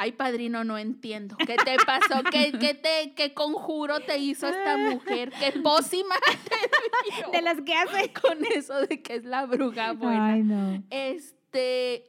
Ay, 0.00 0.12
padrino, 0.12 0.62
no 0.62 0.78
entiendo. 0.78 1.36
¿Qué 1.36 1.56
te 1.56 1.76
pasó? 1.84 2.22
¿Qué, 2.30 2.52
qué 2.52 2.74
te, 2.74 3.14
qué 3.16 3.34
conjuro 3.34 3.98
te 4.00 4.18
hizo 4.18 4.48
esta 4.48 4.76
mujer? 4.76 5.32
¿Qué 5.40 5.60
pócima 5.60 6.14
te 6.48 7.16
dio 7.16 7.30
de 7.32 7.42
las 7.42 7.60
que 7.62 7.74
hace. 7.74 8.12
con 8.12 8.38
eso 8.54 8.86
de 8.86 9.02
que 9.02 9.16
es 9.16 9.24
la 9.24 9.46
bruja 9.46 9.92
buena? 9.92 10.32
Ay, 10.32 10.42
no. 10.44 10.82
Este, 10.90 11.37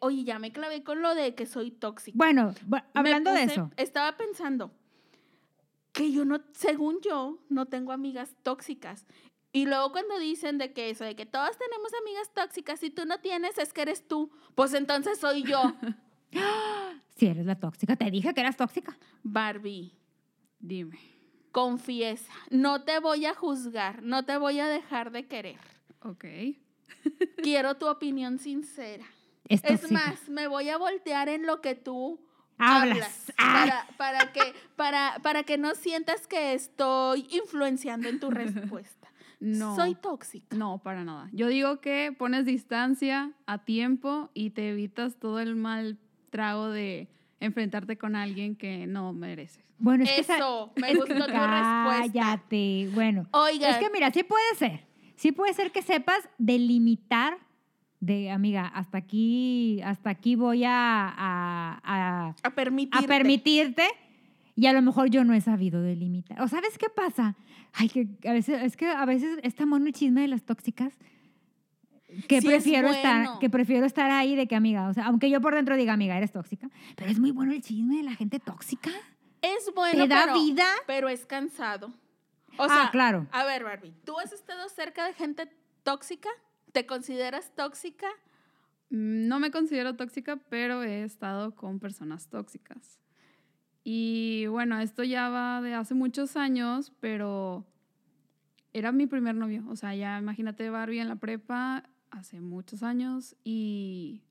oye, 0.02 0.24
ya 0.24 0.40
me 0.40 0.52
clavé 0.52 0.84
con 0.84 1.02
lo 1.02 1.16
de 1.16 1.36
que 1.36 1.46
soy 1.46 1.72
tóxica. 1.72 2.18
Bueno, 2.18 2.54
hablando 2.94 3.32
de 3.32 3.44
eso. 3.44 3.72
Estaba 3.78 4.18
pensando 4.18 4.72
que 5.92 6.12
yo 6.12 6.26
no, 6.26 6.42
según 6.54 7.00
yo, 7.02 7.40
no 7.50 7.66
tengo 7.68 7.92
amigas 7.92 8.36
tóxicas. 8.44 9.06
Y 9.52 9.66
luego 9.66 9.92
cuando 9.92 10.20
dicen 10.20 10.58
de 10.58 10.74
que 10.74 10.92
eso, 10.92 11.04
de 11.04 11.16
que 11.16 11.26
todas 11.26 11.58
tenemos 11.58 11.92
amigas 12.02 12.32
tóxicas, 12.34 12.80
si 12.80 12.92
tú 12.92 13.06
no 13.06 13.20
tienes, 13.20 13.58
es 13.58 13.74
que 13.74 13.82
eres 13.82 14.08
tú. 14.08 14.32
Pues 14.54 14.74
entonces 14.74 15.20
soy 15.20 15.44
yo, 15.44 15.74
Si 17.16 17.28
eres 17.28 17.46
la 17.46 17.60
tóxica, 17.60 17.96
te 17.96 18.10
dije 18.10 18.34
que 18.34 18.42
eras 18.42 18.58
tóxica. 18.58 18.98
Barbie. 19.24 19.92
Dime. 20.60 21.00
Confiesa, 21.52 22.32
no 22.52 22.84
te 22.84 23.00
voy 23.00 23.26
a 23.26 23.34
juzgar, 23.34 24.04
no 24.04 24.24
te 24.24 24.38
voy 24.38 24.60
a 24.60 24.68
dejar 24.68 25.12
de 25.12 25.28
querer. 25.28 25.60
Ok. 26.04 26.26
Quiero 27.42 27.76
tu 27.76 27.88
opinión 27.88 28.38
sincera. 28.38 29.06
Es, 29.50 29.92
más, 29.92 30.30
me 30.30 30.48
voy 30.48 30.70
a 30.70 30.78
voltear 30.78 31.28
en 31.28 31.46
lo 31.46 31.60
que 31.62 31.76
tú 31.76 32.20
Hablas. 32.58 32.96
hablas. 32.98 33.34
Ah. 33.38 33.86
Para, 33.98 34.20
para 34.20 34.32
que, 34.32 34.54
para, 34.76 35.20
para 35.24 35.44
que 35.44 35.58
no 35.58 35.74
sientas 35.76 36.28
que 36.28 36.54
estoy 36.54 37.28
influenciando 37.32 38.08
en 38.08 38.20
tu 38.20 38.30
respuesta. 38.32 39.08
No. 39.40 39.76
Soy 39.76 39.96
tóxica. 39.96 40.56
No, 40.56 40.80
para 40.84 41.04
nada. 41.04 41.30
Yo 41.32 41.48
digo 41.48 41.80
que 41.82 42.14
pones 42.18 42.46
distancia 42.46 43.32
a 43.46 43.60
tiempo 43.64 44.30
y 44.34 44.50
te 44.52 44.70
evitas 44.70 45.16
todo 45.18 45.40
el 45.40 45.56
mal 45.56 45.98
trago 46.30 46.68
de 46.70 47.08
enfrentarte 47.40 47.98
con 47.98 48.16
alguien 48.18 48.56
que 48.56 48.86
no 48.86 49.14
mereces. 49.14 49.64
Bueno, 49.78 50.04
es 50.04 50.12
que 50.12 50.20
esa- 50.20 50.36
Eso, 50.36 50.74
me 50.76 50.94
gustó 50.94 51.14
tu 51.14 51.20
respuesta. 51.22 51.54
Cállate. 52.12 52.90
Bueno, 52.94 53.28
Oigan, 53.32 53.72
es 53.72 53.78
que 53.78 53.90
mira, 53.90 54.12
sí 54.12 54.24
puede 54.24 54.56
ser. 54.56 54.86
Sí 55.16 55.32
puede 55.32 55.54
ser 55.54 55.72
que 55.72 55.82
sepas 55.82 56.28
delimitar 56.38 57.38
de, 58.00 58.32
amiga, 58.32 58.66
hasta 58.68 58.98
aquí, 58.98 59.82
hasta 59.84 60.10
aquí 60.10 60.36
voy 60.36 60.64
a, 60.64 60.72
a, 60.74 61.80
a- 61.84 62.28
a 62.28 62.36
a 62.44 62.50
permitirte. 62.56 63.08
permitirte 63.08 63.84
y 64.56 64.66
a 64.68 64.74
lo 64.74 64.82
mejor 64.82 65.10
yo 65.10 65.24
no 65.24 65.34
he 65.34 65.42
sabido 65.42 65.82
delimitar. 65.82 66.42
¿O 66.42 66.48
sabes 66.48 66.78
qué 66.78 66.88
pasa? 66.90 67.36
Ay, 67.74 67.90
que 67.90 68.08
a 68.28 68.34
veces, 68.34 68.62
es 68.64 68.76
que 68.78 68.88
a 68.88 69.06
veces 69.06 69.40
está 69.44 69.66
mono 69.66 69.86
el 69.86 69.94
chisme 69.94 70.22
de 70.22 70.28
las 70.28 70.44
tóxicas. 70.44 70.94
Que 72.28 72.42
Sí, 72.42 72.48
es 72.48 72.54
prefiero 72.64 72.88
estar, 72.90 73.38
que 73.40 73.50
prefiero 73.52 73.86
estar 73.86 74.10
ahí 74.10 74.36
de 74.36 74.48
que 74.48 74.56
amiga, 74.56 74.88
o 74.90 74.94
sea, 74.94 75.06
aunque 75.06 75.30
yo 75.30 75.42
por 75.42 75.54
dentro 75.54 75.78
diga 75.78 75.94
amiga, 75.94 76.18
eres 76.18 76.32
tóxica, 76.32 76.68
pero 76.96 77.12
es 77.12 77.20
muy 77.20 77.30
bueno 77.32 77.54
el 77.54 77.62
chisme 77.62 77.98
de 77.98 78.04
la 78.04 78.16
gente 78.16 78.40
tóxica. 78.40 78.90
Es 79.44 79.72
bueno, 79.76 80.04
Te 80.04 80.08
da 80.10 80.22
pero, 80.26 80.34
vida. 80.42 80.66
pero 80.88 81.08
es 81.10 81.26
cansado. 81.28 81.94
O 82.58 82.64
Ah, 82.64 82.68
sea, 82.68 82.90
claro. 82.92 83.28
A 83.32 83.46
ver, 83.46 83.64
Barbie, 83.64 83.94
¿tú 84.06 84.18
has 84.20 84.34
estado 84.34 84.68
cerca 84.70 85.06
de 85.06 85.14
gente 85.14 85.48
tóxica? 85.84 86.30
¿Te 86.72 86.86
consideras 86.86 87.54
tóxica? 87.56 88.08
Mm, 88.90 89.28
No 89.28 89.40
me 89.40 89.52
considero 89.52 89.96
tóxica, 89.96 90.38
pero 90.50 90.84
he 90.84 91.04
estado 91.04 91.56
con 91.56 91.80
personas 91.80 92.28
tóxicas. 92.28 93.00
Y 93.84 94.46
bueno, 94.48 94.80
esto 94.80 95.04
ya 95.04 95.30
va 95.30 95.62
de 95.62 95.74
hace 95.74 95.94
muchos 95.96 96.36
años, 96.38 96.92
pero 97.00 97.66
era 98.74 98.92
mi 98.92 99.08
primer 99.08 99.36
novio. 99.36 99.64
O 99.70 99.76
sea, 99.76 99.96
ya 99.96 100.18
imagínate 100.20 100.70
Barbie 100.70 101.00
en 101.00 101.08
la 101.08 101.16
prepa 101.16 101.90
hace 102.12 102.42
muchos 102.42 102.84
años 102.84 103.36
y 103.44 104.22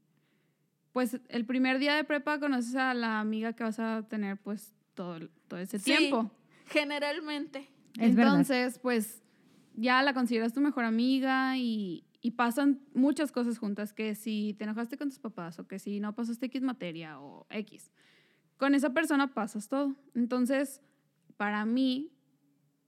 pues 0.92 1.20
el 1.28 1.44
primer 1.44 1.78
día 1.78 1.94
de 1.94 2.02
prepa 2.04 2.40
conoces 2.40 2.74
a 2.74 2.92
la 2.94 3.20
amiga 3.20 3.52
que 3.52 3.62
vas 3.64 3.78
a 3.78 4.02
tener 4.08 4.36
pues 4.36 4.74
todo, 4.94 5.28
todo 5.46 5.60
ese 5.60 5.78
Sí, 5.78 5.96
tiempo. 5.96 6.30
Generalmente. 6.66 7.68
Es 7.98 8.14
verdad. 8.14 8.32
Entonces, 8.34 8.78
pues 8.80 9.22
ya 9.74 10.02
la 10.02 10.12
consideras 10.12 10.52
tu 10.52 10.60
mejor 10.60 10.84
amiga 10.84 11.56
y, 11.56 12.04
y 12.20 12.32
pasan 12.32 12.80
muchas 12.94 13.32
cosas 13.32 13.58
juntas, 13.58 13.92
que 13.92 14.14
si 14.14 14.54
te 14.58 14.64
enojaste 14.64 14.96
con 14.96 15.08
tus 15.08 15.18
papás 15.18 15.58
o 15.58 15.68
que 15.68 15.78
si 15.78 16.00
no 16.00 16.14
pasaste 16.14 16.46
X 16.46 16.62
materia 16.62 17.20
o 17.20 17.46
X, 17.50 17.92
con 18.56 18.74
esa 18.74 18.92
persona 18.92 19.34
pasas 19.34 19.68
todo. 19.68 19.94
Entonces, 20.14 20.82
para 21.36 21.64
mí, 21.64 22.12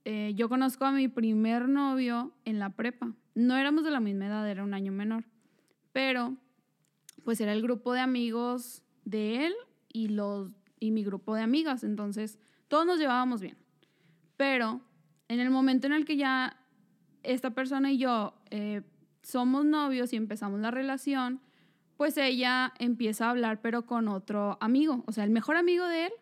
eh, 0.05 0.33
yo 0.35 0.49
conozco 0.49 0.85
a 0.85 0.93
mi 0.93 1.09
primer 1.09 1.69
novio 1.69 2.33
en 2.45 2.59
la 2.59 2.71
prepa. 2.71 3.15
No 3.35 3.57
éramos 3.57 3.85
de 3.85 3.93
la 3.93 4.01
misma 4.01 4.27
edad, 4.27 4.49
era 4.51 4.65
un 4.65 4.75
año 4.75 4.91
menor, 4.91 5.25
pero 5.93 6.37
pues 7.25 7.41
era 7.41 7.53
el 7.53 7.63
grupo 7.63 7.93
de 7.93 8.01
amigos 8.01 8.83
de 9.05 9.47
él 9.47 9.55
y, 9.93 10.09
los, 10.09 10.51
y 10.81 10.91
mi 10.91 11.05
grupo 11.05 11.35
de 11.35 11.43
amigas. 11.43 11.85
Entonces, 11.85 12.39
todos 12.67 12.87
nos 12.87 12.99
llevábamos 12.99 13.41
bien. 13.41 13.57
Pero 14.37 14.81
en 15.29 15.39
el 15.39 15.51
momento 15.51 15.87
en 15.87 15.93
el 15.93 16.05
que 16.05 16.17
ya 16.17 16.57
esta 17.23 17.51
persona 17.51 17.93
y 17.93 17.99
yo 17.99 18.35
eh, 18.51 18.83
somos 19.23 19.65
novios 19.65 20.13
y 20.13 20.17
empezamos 20.17 20.61
la 20.61 20.71
relación, 20.71 21.41
pues 21.97 22.17
ella 22.17 22.73
empieza 22.79 23.27
a 23.27 23.31
hablar, 23.31 23.61
pero 23.61 23.85
con 23.87 24.09
otro 24.09 24.57
amigo. 24.61 25.05
O 25.07 25.13
sea, 25.13 25.25
el 25.25 25.31
mejor 25.31 25.57
amigo 25.57 25.87
de 25.87 26.07
él 26.07 26.13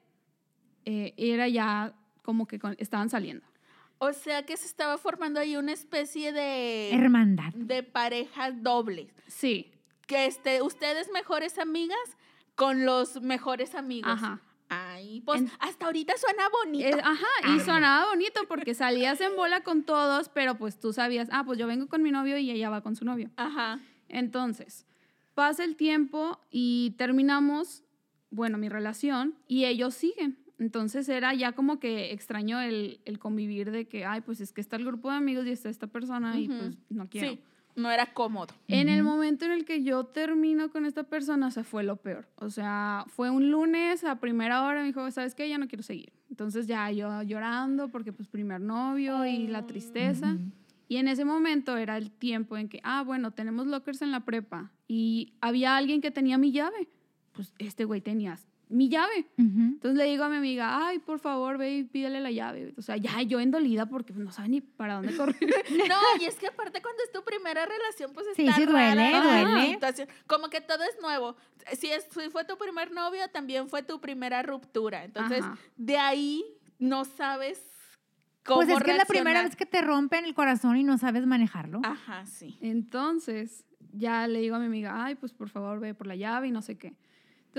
eh, 0.85 1.15
era 1.17 1.49
ya 1.49 1.95
como 2.23 2.47
que 2.47 2.59
con- 2.59 2.77
estaban 2.79 3.11
saliendo. 3.11 3.47
O 3.99 4.13
sea 4.13 4.45
que 4.45 4.57
se 4.57 4.67
estaba 4.67 4.97
formando 4.99 5.41
ahí 5.41 5.57
una 5.57 5.73
especie 5.73 6.33
de, 6.33 6.91
Hermandad. 6.95 7.53
de 7.55 7.83
parejas 7.83 8.63
dobles. 8.63 9.09
Sí. 9.27 9.73
Que 10.07 10.27
este, 10.27 10.63
ustedes 10.63 11.11
mejores 11.13 11.59
amigas 11.59 11.99
con 12.55 12.85
los 12.85 13.21
mejores 13.23 13.75
amigos. 13.75 14.11
Ajá. 14.13 14.41
Ay, 14.71 15.23
pues 15.23 15.41
En- 15.41 15.51
hasta 15.61 15.87
ahorita 15.87 16.15
suena 16.19 16.43
bonito. 16.63 16.89
Eh, 16.99 17.01
ajá, 17.03 17.55
y 17.57 17.61
sonaba 17.61 18.07
bonito 18.11 18.41
porque 18.49 18.75
salías 18.75 19.21
en 19.21 19.35
bola 19.37 19.63
con 19.63 19.83
todos, 19.85 20.29
pero 20.29 20.57
pues 20.59 20.79
tú 20.79 20.93
sabías, 20.93 21.29
ah, 21.33 21.45
pues 21.45 21.59
yo 21.59 21.67
vengo 21.67 21.87
con 21.89 22.03
mi 22.03 22.11
novio 22.11 22.37
y 22.39 22.51
ella 22.51 22.69
va 22.71 22.83
con 22.83 22.95
su 22.97 23.05
novio. 23.05 23.31
Ajá. 23.37 23.81
Entonces, 24.09 24.87
pasa 25.35 25.65
el 25.65 25.77
tiempo 25.77 26.39
y 26.51 26.95
terminamos, 26.99 27.83
bueno, 28.31 28.59
mi 28.59 28.69
relación 28.69 29.35
y 29.47 29.65
ellos 29.65 29.95
siguen. 29.95 30.39
Entonces 30.59 31.09
era 31.09 31.33
ya 31.35 31.53
como 31.53 31.79
que 31.79 32.13
extraño 32.13 32.61
el, 32.61 33.01
el 33.05 33.19
convivir 33.21 33.71
de 33.71 33.87
que, 33.87 34.05
ay, 34.05 34.23
pues 34.23 34.41
es 34.41 34.53
que 34.53 34.61
está 34.61 34.77
el 34.77 34.85
grupo 34.85 35.09
de 35.11 35.17
amigos 35.17 35.47
y 35.47 35.51
está 35.53 35.69
esta 35.69 35.87
persona 35.87 36.39
y 36.39 36.49
pues 36.49 36.77
no 36.91 37.09
quiero. 37.09 37.31
Sí, 37.31 37.41
no 37.79 37.91
era 37.91 38.13
cómodo. 38.13 38.55
En 38.67 38.89
el 38.89 39.03
momento 39.03 39.45
en 39.45 39.53
el 39.53 39.65
que 39.65 39.83
yo 39.83 40.05
termino 40.05 40.71
con 40.71 40.85
esta 40.85 41.05
persona, 41.05 41.47
o 41.47 41.51
sea, 41.51 41.65
fue 41.65 41.85
lo 41.85 41.97
peor. 41.97 42.29
O 42.37 42.51
sea, 42.51 43.05
fue 43.09 43.31
un 43.31 43.51
lunes 43.51 44.05
a 44.05 44.21
primera 44.21 44.65
hora, 44.67 44.81
me 44.81 44.89
dijo, 44.89 45.11
¿sabes 45.11 45.35
qué? 45.35 45.49
Ya 45.49 45.59
no 45.59 45.69
quiero 45.69 45.83
seguir. 45.83 46.13
Entonces 46.29 46.67
ya 46.67 46.91
yo 46.91 47.23
llorando 47.23 47.89
porque 47.89 48.13
pues 48.13 48.29
primer 48.29 48.61
novio 48.61 49.25
y 49.25 49.47
la 49.47 49.67
tristeza. 49.67 50.33
Ujú. 50.33 50.53
Y 50.89 50.97
en 50.97 51.09
ese 51.09 51.25
momento 51.25 51.77
era 51.77 51.97
el 51.97 52.11
tiempo 52.11 52.57
en 52.57 52.69
que, 52.69 52.81
ah, 52.83 53.03
bueno, 53.03 53.31
tenemos 53.31 53.67
lockers 53.67 54.03
en 54.03 54.11
la 54.11 54.21
prepa 54.21 54.73
y 54.87 55.35
había 55.41 55.77
alguien 55.77 56.01
que 56.01 56.11
tenía 56.11 56.39
mi 56.39 56.51
llave. 56.51 56.89
Pues 57.33 57.53
este 57.59 57.85
güey 57.85 58.01
tenía 58.01 58.39
mi 58.71 58.89
llave. 58.89 59.27
Ujú. 59.39 59.61
Entonces 59.61 59.97
le 59.97 60.05
digo 60.05 60.25
a 60.25 60.29
mi 60.29 60.37
amiga, 60.37 60.87
ay, 60.87 60.99
por 60.99 61.19
favor, 61.19 61.57
ve 61.59 61.79
y 61.79 61.85
pídele 61.85 62.21
la 62.21 62.31
llave. 62.31 62.75
O 62.77 62.83
sea, 62.83 62.97
ya 62.97 63.23
yo 63.23 63.41
endolida 63.41 63.87
porque 63.87 64.13
pues, 64.13 64.25
no 64.25 64.31
sabe 64.33 64.49
ni 64.49 64.61
para 64.61 64.95
dónde 64.95 65.17
correr. 65.17 65.37
No, 65.89 65.97
y 66.21 66.25
es 66.25 66.37
que 66.37 66.49
aparte 66.49 66.81
cuando 66.83 67.03
es 67.05 67.13
tu 67.13 67.23
primera 67.25 67.65
relación, 67.67 68.13
pues 68.13 68.27
Sí, 68.37 68.43
está 68.43 68.57
sí 68.57 68.67
duele, 68.67 69.11
rara 69.13 69.25
la 69.25 69.51
duele. 69.51 69.71
situación. 69.75 70.09
Como 70.27 70.49
que 70.49 70.61
todo 70.61 70.83
es 70.85 71.01
nuevo. 71.01 71.37
Si, 71.79 71.89
es, 71.89 72.07
si 72.11 72.29
fue 72.31 72.45
tu 72.45 72.57
primer 72.59 72.93
novio, 72.93 73.21
también 73.33 73.69
fue 73.69 73.83
tu 73.83 74.01
primera 74.01 74.43
ruptura. 74.43 75.05
Entonces, 75.05 75.43
Ajá. 75.43 75.59
de 75.77 75.97
ahí 75.99 76.45
no 76.79 77.05
sabes 77.05 77.63
cómo 78.45 78.61
Pues 78.61 78.69
es 78.71 78.83
que 78.83 78.91
es 78.93 78.97
la 78.97 79.05
primera 79.05 79.41
reaccionar. 79.41 79.45
vez 79.51 79.57
que 79.57 79.67
te 79.67 79.83
rompen 79.83 80.25
el 80.25 80.35
corazón 80.35 80.77
y 80.77 80.85
no 80.85 80.97
sabes 80.99 81.27
manejarlo. 81.27 81.81
Ajá, 81.85 82.25
sí. 82.27 82.59
Entonces, 82.61 83.65
ya 83.93 84.27
le 84.27 84.41
digo 84.41 84.57
a 84.57 84.59
mi 84.59 84.67
amiga, 84.67 85.05
ay, 85.05 85.15
pues 85.15 85.33
por 85.33 85.49
favor 85.49 85.81
ve 85.81 85.95
por 85.95 86.07
la 86.07 86.17
llave 86.17 86.49
y 86.49 86.51
no 86.51 86.63
sé 86.63 86.77
qué. 86.79 86.95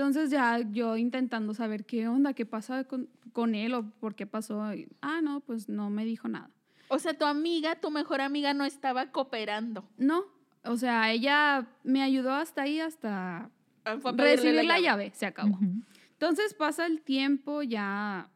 Entonces 0.00 0.30
ya 0.30 0.58
yo 0.72 0.96
intentando 0.96 1.52
saber 1.52 1.84
qué 1.84 2.08
onda, 2.08 2.32
qué 2.32 2.46
pasa 2.46 2.84
con, 2.84 3.08
con 3.32 3.54
él 3.54 3.74
o 3.74 3.84
por 4.00 4.14
qué 4.14 4.26
pasó. 4.26 4.72
y, 4.74 4.88
ah, 5.02 5.20
no, 5.22 5.40
pues 5.40 5.68
no 5.68 5.90
me 5.90 6.04
dijo 6.06 6.26
nada. 6.26 6.48
O 6.88 6.98
sea, 6.98 7.14
tu 7.14 7.26
amiga, 7.26 7.76
tu 7.76 7.90
mejor 7.90 8.20
amiga, 8.22 8.54
no 8.54 8.64
estaba 8.64 9.12
cooperando. 9.12 9.84
No, 9.98 10.24
o 10.64 10.76
sea, 10.76 11.12
ella 11.12 11.68
me 11.84 12.02
ayudó 12.02 12.32
hasta 12.32 12.62
ahí, 12.62 12.80
hasta 12.80 13.50
Ah, 13.84 13.96
recibir 14.16 14.64
la 14.64 14.78
llave. 14.80 15.10
se 15.14 15.26
acabó. 15.26 15.54
Ujú. 15.54 15.66
Entonces 16.12 16.54
pasa 16.54 16.86
el 16.86 17.00
tiempo, 17.02 17.62
ya 17.62 18.30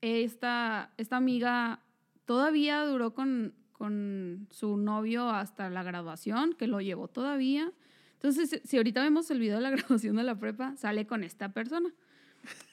esta, 0.00 0.92
esta 0.96 1.16
amiga 1.16 1.80
todavía 2.24 2.84
duró 2.84 3.14
con, 3.14 3.54
con 3.72 4.46
su 4.50 4.76
novio 4.76 5.30
hasta 5.30 5.70
la 5.70 5.82
graduación, 5.82 6.54
que 6.54 6.66
lo 6.66 6.80
llevó 6.80 7.08
todavía. 7.08 7.72
Entonces, 8.26 8.60
si- 8.64 8.76
ahorita 8.76 9.02
vemos 9.02 9.30
el 9.30 9.38
video 9.38 9.56
de 9.56 9.62
la 9.62 9.70
graduación 9.76 10.16
de 10.16 10.22
la 10.24 10.34
prepa, 10.38 10.76
sale 10.76 11.06
con 11.06 11.22
esta 11.22 11.50
persona. 11.50 11.90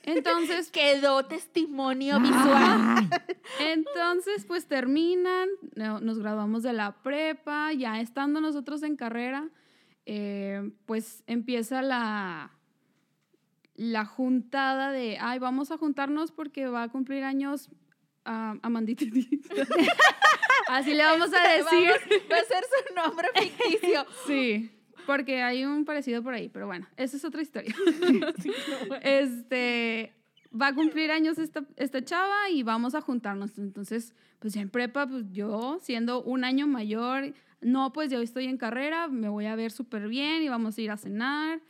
Entonces, 0.03 0.71
Quedó 0.71 1.25
testimonio 1.25 2.19
visual. 2.19 3.09
Entonces, 3.59 4.45
pues 4.45 4.65
terminan, 4.67 5.49
no- 5.75 5.99
nos 5.99 6.17
graduamos 6.19 6.63
de 6.63 6.73
la 6.73 6.91
prepa, 7.03 7.71
ya 7.73 7.99
estando 8.01 8.41
nosotros 8.41 8.81
en 8.83 8.95
carrera, 8.95 9.49
eh, 10.05 10.71
pues 10.85 11.23
empieza 11.27 11.81
la, 11.81 12.51
la 13.75 14.05
juntada 14.05 14.91
de, 14.91 15.17
ay, 15.19 15.39
vamos 15.39 15.71
a 15.71 15.77
juntarnos 15.77 16.31
porque 16.31 16.67
va 16.67 16.83
a 16.83 16.89
cumplir 16.89 17.23
años 17.23 17.69
ah, 18.25 18.55
Amandita. 18.63 19.05
Así 20.67 20.93
le 20.93 21.03
vamos 21.03 21.29
a 21.33 21.47
decir. 21.53 21.65
Vamos- 21.65 22.31
va 22.31 22.37
a 22.37 22.43
ser 22.45 22.63
su 22.63 22.95
nombre 22.95 23.27
ficticio. 23.35 24.05
Sí, 24.27 24.71
porque 25.05 25.41
hay 25.41 25.65
un 25.65 25.85
parecido 25.85 26.23
por 26.23 26.33
ahí, 26.33 26.49
pero 26.49 26.67
bueno, 26.67 26.87
esa 26.97 27.17
es 27.17 27.25
otra 27.25 27.41
historia. 27.41 27.73
este, 29.01 30.13
va 30.59 30.67
a 30.67 30.75
cumplir 30.75 31.11
años 31.11 31.37
esta, 31.37 31.65
esta 31.75 32.03
chava 32.03 32.49
y 32.51 32.63
vamos 32.63 32.95
a 32.95 33.01
juntarnos. 33.01 33.57
Entonces, 33.57 34.13
pues 34.39 34.53
ya 34.53 34.61
en 34.61 34.69
prepa, 34.69 35.07
pues 35.07 35.25
yo 35.31 35.79
siendo 35.81 36.21
un 36.23 36.43
año 36.43 36.67
mayor, 36.67 37.33
no, 37.61 37.93
pues 37.93 38.11
yo 38.11 38.21
estoy 38.21 38.45
en 38.45 38.57
carrera, 38.57 39.07
me 39.07 39.29
voy 39.29 39.45
a 39.45 39.55
ver 39.55 39.71
súper 39.71 40.07
bien 40.07 40.43
y 40.43 40.49
vamos 40.49 40.77
a 40.77 40.81
ir 40.81 40.91
a 40.91 40.97
cenar. 40.97 41.61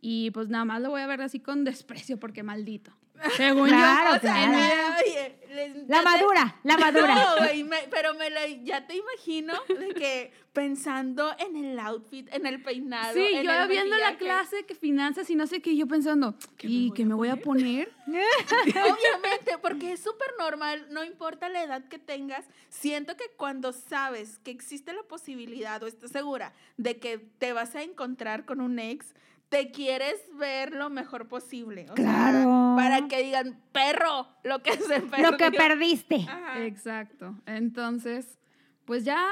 Y 0.00 0.30
pues 0.32 0.48
nada 0.48 0.64
más 0.64 0.82
lo 0.82 0.90
voy 0.90 1.00
a 1.00 1.06
ver 1.06 1.22
así 1.22 1.38
con 1.38 1.64
desprecio 1.64 2.18
porque 2.18 2.42
maldito. 2.42 2.92
Según 3.36 3.68
Claro, 3.68 4.14
yo, 4.14 4.20
claro. 4.20 4.42
en 4.42 4.50
mi- 4.50 5.10
Oye, 5.10 5.36
les- 5.48 5.88
La 5.88 5.98
te- 5.98 6.04
madura, 6.04 6.56
la 6.64 6.76
madura. 6.78 7.14
No, 7.14 7.64
me- 7.64 7.88
pero 7.90 8.14
me 8.14 8.30
la, 8.30 8.46
ya 8.46 8.86
te 8.86 8.96
imagino 8.96 9.54
de 9.68 9.88
que 9.94 10.32
pensando 10.52 11.34
en 11.38 11.56
el 11.56 11.78
outfit, 11.78 12.28
en 12.32 12.46
el 12.46 12.62
peinado. 12.62 13.14
Sí, 13.14 13.20
en 13.34 13.44
yo 13.44 13.52
el 13.52 13.68
viendo 13.68 13.96
la 13.96 14.16
clase 14.16 14.64
que 14.66 14.74
finanzas 14.74 15.28
y 15.30 15.34
no 15.34 15.46
sé 15.46 15.60
qué, 15.62 15.74
yo 15.76 15.86
pensando, 15.86 16.34
¿Qué 16.58 16.66
me 16.68 16.72
¿y 16.74 16.90
qué 16.92 17.04
me 17.04 17.14
voy 17.14 17.28
a 17.28 17.36
poner? 17.36 17.90
Obviamente, 18.06 19.58
porque 19.60 19.92
es 19.92 20.00
súper 20.02 20.28
normal, 20.38 20.86
no 20.90 21.04
importa 21.04 21.48
la 21.48 21.62
edad 21.62 21.82
que 21.88 21.98
tengas, 21.98 22.44
siento 22.68 23.16
que 23.16 23.24
cuando 23.36 23.72
sabes 23.72 24.38
que 24.40 24.50
existe 24.50 24.92
la 24.92 25.02
posibilidad 25.02 25.82
o 25.82 25.86
estás 25.86 26.10
segura 26.12 26.52
de 26.76 26.98
que 26.98 27.18
te 27.38 27.52
vas 27.52 27.74
a 27.74 27.82
encontrar 27.82 28.44
con 28.44 28.60
un 28.60 28.78
ex, 28.78 29.14
te 29.52 29.70
quieres 29.70 30.14
ver 30.38 30.72
lo 30.74 30.88
mejor 30.88 31.28
posible. 31.28 31.82
o 31.90 31.94
sea, 31.94 32.04
Claro. 32.06 32.72
para 32.74 33.06
que 33.06 33.22
digan, 33.22 33.60
perro, 33.70 34.26
lo 34.44 34.62
que 34.62 34.72
se 34.78 35.00
perdió. 35.02 35.30
Lo 35.30 35.36
que 35.36 35.50
perdiste. 35.52 36.26
Ajá. 36.26 36.64
Exacto. 36.64 37.38
Entonces, 37.44 38.38
pues 38.86 39.04
ya 39.04 39.28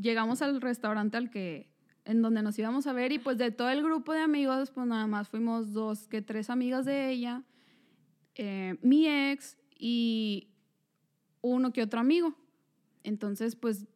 llegamos 0.00 0.42
al 0.42 0.60
restaurante 0.60 1.16
al 1.16 1.28
que 1.28 1.68
en 2.04 2.22
donde 2.22 2.40
nos 2.42 2.56
íbamos 2.56 2.86
a 2.86 2.92
ver 2.92 3.10
y 3.10 3.18
pues 3.18 3.36
de 3.36 3.50
todo 3.50 3.68
el 3.70 3.82
grupo 3.82 4.12
de 4.12 4.20
amigos, 4.20 4.70
pues 4.70 4.86
nada 4.86 5.08
más 5.08 5.28
fuimos 5.28 5.72
dos 5.72 6.06
que 6.06 6.22
tres 6.22 6.50
amigas 6.50 6.84
de 6.84 7.10
ella, 7.10 7.42
eh, 8.36 8.76
mi 8.80 9.08
ex 9.08 9.58
y 9.76 10.48
uno 11.40 11.72
que 11.72 11.82
otro 11.82 11.98
amigo. 11.98 12.34
Entonces, 13.02 13.56
pues 13.56 13.86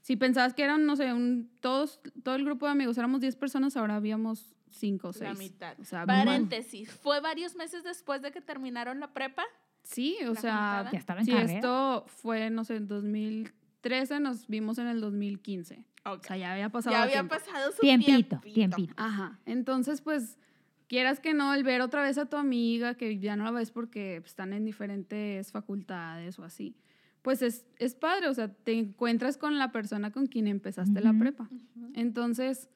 si 0.00 0.16
pensabas 0.16 0.54
que 0.54 0.64
eran, 0.64 0.86
no 0.86 0.96
sé, 0.96 1.12
un, 1.12 1.50
todos, 1.60 2.00
todo 2.24 2.36
el 2.36 2.44
grupo 2.46 2.64
de 2.64 2.72
amigos, 2.72 2.96
éramos 2.96 3.20
10 3.20 3.36
personas, 3.36 3.76
ahora 3.76 3.96
habíamos 3.96 4.56
5 4.70 5.08
o 5.08 5.12
6. 5.12 5.22
La 5.24 5.34
mitad. 5.34 5.80
O 5.80 5.84
sea, 5.84 6.06
mal. 6.06 6.26
Paréntesis, 6.26 6.90
¿fue 6.90 7.20
varios 7.20 7.54
meses 7.56 7.84
después 7.84 8.22
de 8.22 8.30
que 8.32 8.40
terminaron 8.40 9.00
la 9.00 9.12
prepa? 9.12 9.44
Sí, 9.82 10.16
o 10.26 10.34
¿La 10.34 10.40
sea, 10.40 10.52
juntada? 10.52 10.90
Ya 10.92 10.98
estaba 10.98 11.20
en 11.20 11.26
si 11.26 11.32
carrera. 11.32 11.52
esto 11.54 12.04
fue, 12.08 12.50
no 12.50 12.64
sé, 12.64 12.76
en 12.76 12.86
2013, 12.88 14.20
nos 14.20 14.46
vimos 14.46 14.78
en 14.78 14.86
el 14.88 15.00
2015. 15.00 15.84
O 16.04 16.18
sea, 16.22 16.36
ya 16.36 16.52
había 16.52 16.68
pasado 16.70 16.94
Ya 16.96 17.02
había 17.02 17.14
tiempo. 17.14 17.34
pasado 17.34 17.72
su 17.72 17.80
Tiempito, 17.80 18.40
tiempito. 18.40 18.40
tiempito. 18.76 18.94
Ajá. 18.96 19.38
Entonces, 19.46 20.00
pues, 20.00 20.38
quieras 20.86 21.20
que 21.20 21.34
no, 21.34 21.52
el 21.54 21.62
ver 21.64 21.80
otra 21.82 22.02
vez 22.02 22.18
a 22.18 22.26
tu 22.26 22.36
amiga, 22.36 22.94
que 22.94 23.18
ya 23.18 23.36
no 23.36 23.44
la 23.44 23.50
ves 23.52 23.70
porque 23.70 24.18
pues, 24.20 24.32
están 24.32 24.52
en 24.52 24.64
diferentes 24.64 25.50
facultades 25.52 26.38
o 26.38 26.44
así, 26.44 26.76
pues 27.22 27.42
es, 27.42 27.66
es 27.78 27.94
padre, 27.94 28.28
o 28.28 28.34
sea, 28.34 28.48
te 28.52 28.72
encuentras 28.72 29.36
con 29.36 29.58
la 29.58 29.72
persona 29.72 30.10
con 30.10 30.26
quien 30.26 30.46
empezaste 30.46 31.00
la 31.02 31.10
Ujú. 31.10 31.18
prepa. 31.18 31.48
Entonces, 31.94 32.70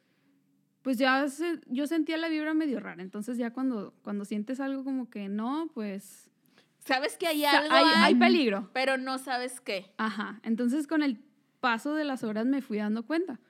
pues 0.84 0.98
ya 0.98 1.26
se- 1.28 1.60
yo 1.66 1.86
sentía 1.86 2.18
la 2.18 2.28
vibra 2.28 2.52
medio 2.52 2.78
rara. 2.78 3.02
Entonces 3.02 3.38
ya 3.38 3.50
cuando, 3.52 3.94
cuando 4.02 4.24
sientes 4.26 4.60
algo 4.60 4.84
como 4.84 5.08
que 5.10 5.28
no, 5.28 5.68
pues 5.74 6.30
Sabes 6.84 7.16
que 7.16 7.26
hay 7.26 7.42
algo, 7.46 7.74
hay, 7.74 8.14
peligro. 8.14 8.68
pero 8.74 8.98
no 8.98 9.16
sabes 9.16 9.62
qué. 9.62 9.86
Ajá. 9.96 10.38
Entonces 10.42 10.86
con 10.86 11.02
el 11.02 11.18
paso 11.60 11.94
de 11.94 12.04
las 12.04 12.22
horas 12.22 12.44
me 12.44 12.60
fui 12.60 12.76
dando 12.76 13.06
cuenta. 13.06 13.40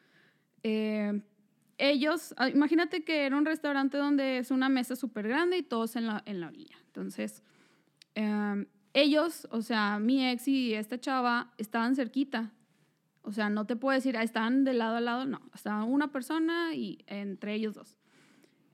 Eh, 0.62 1.21
ellos, 1.76 2.33
ah, 2.37 2.49
imagínate 2.49 3.03
que 3.03 3.26
era 3.26 3.37
un 3.37 3.45
restaurante 3.45 3.97
donde 3.99 4.38
es 4.38 4.53
una 4.53 4.69
mesa 4.69 4.95
súper 4.95 5.26
grande 5.26 5.59
y 5.59 5.62
todos 5.64 5.97
en 5.97 6.07
la, 6.07 6.23
en 6.26 6.41
la 6.41 6.47
orilla. 6.47 6.76
Entonces, 6.87 7.43
eh, 8.14 8.67
ellos, 8.93 9.49
o 9.50 9.61
sea, 9.61 9.99
mi 9.99 10.25
ex 10.29 10.47
y 10.47 10.73
esta 10.75 11.00
chava 11.00 11.53
estaban 11.59 11.97
cerquita. 11.97 12.53
O 13.26 13.33
sea, 13.33 13.49
no 13.50 13.66
te 13.66 13.75
puedo 13.75 13.95
decir, 13.95 14.16
ah, 14.16 14.23
estaban 14.23 14.64
de 14.64 14.75
lado 14.75 14.97
a 14.97 15.00
lado, 15.00 15.25
no. 15.25 15.40
Estaba 15.54 15.85
una 15.85 16.12
persona 16.12 16.75
y 16.75 16.99
entre 17.07 17.54
ellos 17.54 17.75
dos. 17.75 17.97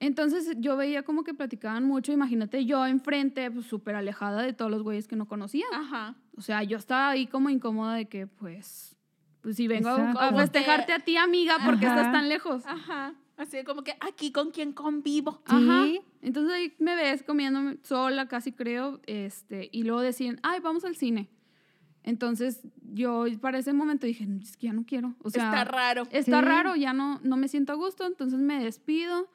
Entonces 0.01 0.57
yo 0.59 0.77
veía 0.77 1.03
como 1.03 1.25
que 1.25 1.35
platicaban 1.35 1.85
mucho, 1.85 2.11
imagínate 2.13 2.65
yo 2.65 2.87
enfrente, 2.87 3.51
pues 3.51 3.67
súper 3.67 3.95
alejada 3.97 4.43
de 4.43 4.53
todos 4.55 4.71
los 4.71 4.83
güeyes 4.83 5.07
que 5.07 5.15
no 5.17 5.29
conocía. 5.29 5.67
Ajá. 5.73 6.17
O 6.37 6.41
sea, 6.43 6.63
yo 6.63 6.79
estaba 6.79 7.11
ahí 7.11 7.27
como 7.27 7.51
incómoda 7.51 7.95
de 7.95 8.09
que, 8.09 8.27
pues, 8.27 8.97
pues 9.43 9.57
si 9.57 9.69
vengo 9.69 9.89
a- 9.91 9.97
a, 9.97 10.11
Exacto. 10.11 10.37
festejarte 10.39 10.93
a 10.95 11.01
ti, 11.01 11.17
amiga, 11.17 11.57
porque 11.67 11.87
Ajá. 11.87 11.97
estás 11.97 12.13
tan 12.13 12.29
lejos. 12.31 12.65
Ajá. 12.67 13.15
Así 13.37 13.63
como 13.65 13.85
que 13.85 13.95
aquí 14.01 14.33
con 14.33 14.51
quien 14.51 14.73
convivo. 14.73 15.43
Ajá. 15.47 15.85
Sí. 15.85 16.01
Entonces 16.23 16.53
ahí 16.55 16.75
me 16.79 16.95
ves 16.97 17.23
comiendo 17.23 17.77
sola, 17.83 18.27
casi 18.27 18.53
creo, 18.53 19.01
este, 19.07 19.69
y 19.73 19.83
luego 19.85 20.01
decían, 20.01 20.41
ay, 20.43 20.61
vamos 20.61 20.85
al 20.85 20.97
cine. 20.97 21.29
Entonces 22.03 22.61
yo 22.93 23.27
para 23.41 23.59
ese 23.59 23.73
momento 23.73 24.07
dije, 24.07 24.27
"No, 24.27 24.41
es 24.41 24.57
que 24.57 24.67
ya 24.69 24.73
no 24.73 24.85
quiero. 24.87 25.15
O 25.23 25.31
sea, 25.31 25.45
Está 25.51 25.65
raro. 25.65 26.03
está 26.11 26.41
Sí. 26.41 26.45
raro, 26.47 26.77
ya 26.77 26.93
no, 26.93 27.21
no 27.23 27.37
me 27.37 27.49
siento 27.49 27.73
a 27.73 27.77
gusto, 27.77 28.07
entonces 28.07 28.39
me 28.41 28.63
despido 28.63 29.29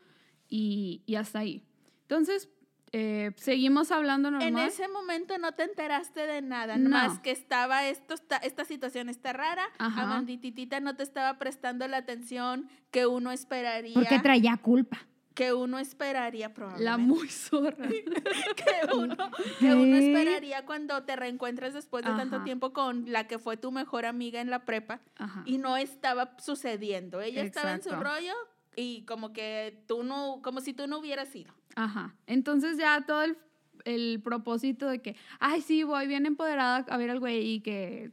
y, 0.50 1.02
y 1.06 1.16
hasta 1.16 1.40
ahí. 1.40 1.64
Entonces, 2.02 2.50
eh, 2.92 3.32
seguimos 3.36 3.92
hablando 3.92 4.32
normal. 4.32 4.48
En 4.48 4.58
ese 4.58 4.88
momento 4.88 5.38
no 5.38 5.52
te 5.54 5.64
enteraste 5.64 6.22
de 6.28 6.42
nada, 6.42 6.78
No. 6.78 6.90
más 6.92 7.20
que 7.20 7.32
estaba 7.32 7.86
esto, 7.88 8.16
esta 8.42 8.64
situación 8.66 9.10
está 9.10 9.34
rara, 9.34 9.66
Ajá. 9.80 10.04
Amandititita 10.04 10.80
no 10.80 10.96
te 10.96 11.04
estaba 11.04 11.38
prestando 11.38 11.88
la 11.88 11.98
atención 11.98 12.70
que 12.92 13.06
uno 13.06 13.32
esperaría, 13.32 13.94
Porque 13.96 14.20
traía 14.20 14.56
culpa. 14.58 15.06
Que 15.36 15.54
uno 15.54 15.78
esperaría 15.78 16.48
La 16.48 16.54
probablemente, 16.54 17.14
muy 17.14 17.30
zorra. 17.30 17.88
que 18.56 18.96
uno, 18.96 19.18
que 19.60 19.74
uno 19.74 19.98
esperaría 19.98 20.66
cuando 20.66 21.04
te 21.04 21.16
reencuentres 21.16 21.74
después 21.74 22.04
de 22.04 22.12
tanto 22.12 22.42
tiempo 22.44 22.74
con 22.74 23.12
la 23.12 23.28
que 23.28 23.38
fue 23.38 23.58
tu 23.58 23.72
mejor 23.72 24.06
amiga 24.06 24.42
en 24.42 24.50
la 24.50 24.66
prepa 24.66 25.02
Ajá. 25.18 25.44
y 25.46 25.58
no 25.58 25.78
estaba 25.78 26.36
sucediendo, 26.40 27.22
ella 27.22 27.44
estaba 27.44 27.74
en 27.74 27.84
su 27.84 27.92
rollo 27.92 28.34
y 28.76 29.04
como 29.04 29.34
que 29.34 29.84
tú 29.88 30.04
no, 30.04 30.40
como 30.42 30.62
si 30.62 30.74
tú 30.74 30.88
no 30.88 31.00
hubieras 31.00 31.36
ido. 31.36 31.54
Ajá. 31.76 32.16
Entonces 32.28 32.78
ya 32.78 33.06
todo 33.06 33.24
el, 33.24 33.38
el 33.84 34.22
propósito 34.24 34.88
de 34.88 35.02
que, 35.02 35.16
ay, 35.40 35.62
sí, 35.62 35.84
voy 35.84 36.08
bien 36.08 36.26
empoderada 36.26 36.86
a 36.90 36.98
ver 36.98 37.12
al 37.12 37.20
güey 37.20 37.56
y 37.56 37.60
que 37.60 38.12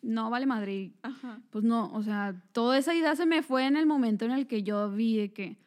no 0.00 0.30
vale 0.30 0.46
madre. 0.46 0.74
y, 0.74 0.94
Ajá. 1.02 1.40
Pues 1.50 1.64
no, 1.64 1.92
o 1.92 2.02
sea, 2.02 2.34
toda 2.52 2.78
esa 2.78 2.94
idea 2.94 3.14
se 3.14 3.26
me 3.26 3.42
fue 3.42 3.66
en 3.66 3.76
el 3.76 3.86
momento 3.86 4.24
en 4.24 4.32
el 4.32 4.46
que 4.46 4.62
yo 4.62 4.90
vi 4.90 5.16
de 5.16 5.32
que, 5.32 5.58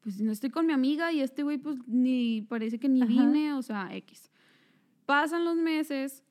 pues 0.00 0.20
no 0.20 0.30
estoy 0.32 0.50
con 0.50 0.66
mi 0.66 0.72
amiga 0.72 1.12
y 1.12 1.20
este 1.20 1.42
güey, 1.42 1.58
pues 1.58 1.76
ni 1.86 2.42
parece 2.42 2.78
que 2.78 2.88
ni 2.88 3.02
Ajá. 3.02 3.08
vine, 3.08 3.52
o 3.54 3.62
sea, 3.62 3.94
X. 3.96 4.30
Pasan 5.06 5.44
los 5.44 5.56
meses, 5.56 6.22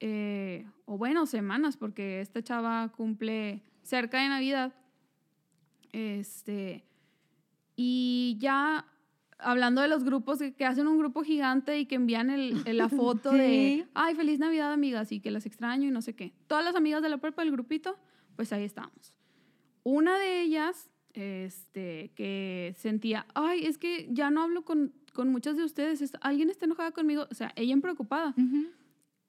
eh, 0.00 0.66
o 0.84 0.98
bueno, 0.98 1.26
semanas, 1.26 1.76
porque 1.76 2.20
esta 2.20 2.42
chava 2.42 2.88
cumple 2.96 3.62
cerca 3.82 4.20
de 4.22 4.28
Navidad. 4.28 4.74
Este, 5.92 6.84
y 7.76 8.36
ya 8.40 8.86
hablando 9.38 9.80
de 9.80 9.88
los 9.88 10.04
grupos 10.04 10.38
que, 10.38 10.52
que 10.54 10.64
hacen 10.66 10.86
un 10.86 10.98
grupo 10.98 11.22
gigante 11.22 11.78
y 11.78 11.86
que 11.86 11.94
envían 11.94 12.28
el, 12.30 12.62
el- 12.66 12.76
la 12.76 12.88
foto 12.88 13.30
de, 13.30 13.86
ay, 13.94 14.14
feliz 14.14 14.38
Navidad, 14.38 14.72
amigas, 14.72 15.12
y 15.12 15.20
que 15.20 15.30
las 15.30 15.46
extraño 15.46 15.86
y 15.88 15.90
no 15.90 16.02
sé 16.02 16.14
qué. 16.14 16.32
Todas 16.46 16.64
las 16.64 16.74
amigas 16.74 17.02
de 17.02 17.08
la 17.08 17.18
prepa 17.18 17.42
del 17.42 17.52
grupito, 17.52 17.96
pues 18.36 18.52
ahí 18.52 18.64
estábamos. 18.64 19.14
Una 19.84 20.18
de 20.18 20.42
ellas, 20.42 20.90
este, 21.18 22.12
que 22.14 22.74
sentía, 22.78 23.26
ay, 23.34 23.66
es 23.66 23.76
que 23.78 24.08
ya 24.10 24.30
no 24.30 24.42
hablo 24.42 24.64
con, 24.64 24.92
con 25.12 25.28
muchas 25.30 25.56
de 25.56 25.64
ustedes, 25.64 26.00
es- 26.00 26.12
alguien 26.20 26.48
está 26.50 26.64
enojada 26.66 26.92
conmigo, 26.92 27.26
o 27.30 27.34
sea, 27.34 27.52
ella 27.56 27.72
en 27.74 27.80
preocupada. 27.80 28.30
Ujú. 28.36 28.66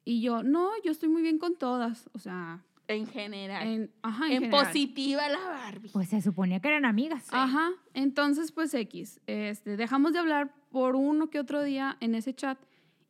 Y 0.06 0.22
yo, 0.22 0.44
no, 0.44 0.70
yo 0.84 0.92
estoy 0.92 1.10
muy 1.10 1.22
bien 1.22 1.38
con 1.40 1.56
todas, 1.58 2.10
o 2.14 2.20
sea, 2.20 2.64
En 2.88 3.06
general. 3.08 3.68
en, 3.68 3.92
ajá, 4.02 4.28
en, 4.28 4.32
en 4.34 4.42
general. 4.44 4.66
positiva 4.66 5.28
la 5.30 5.40
Barbie. 5.40 5.90
Pues 5.92 6.10
se 6.10 6.22
suponía 6.22 6.60
que 6.60 6.68
eran 6.70 6.86
amigas. 6.86 7.28
Ajá, 7.32 7.72
entonces 7.94 8.52
pues 8.52 8.74
X, 8.74 9.20
este, 9.28 9.78
dejamos 9.78 10.14
de 10.14 10.20
hablar 10.20 10.54
por 10.70 10.96
uno 10.96 11.30
que 11.30 11.40
otro 11.40 11.64
día 11.64 11.98
en 12.00 12.16
ese 12.16 12.34
chat 12.34 12.58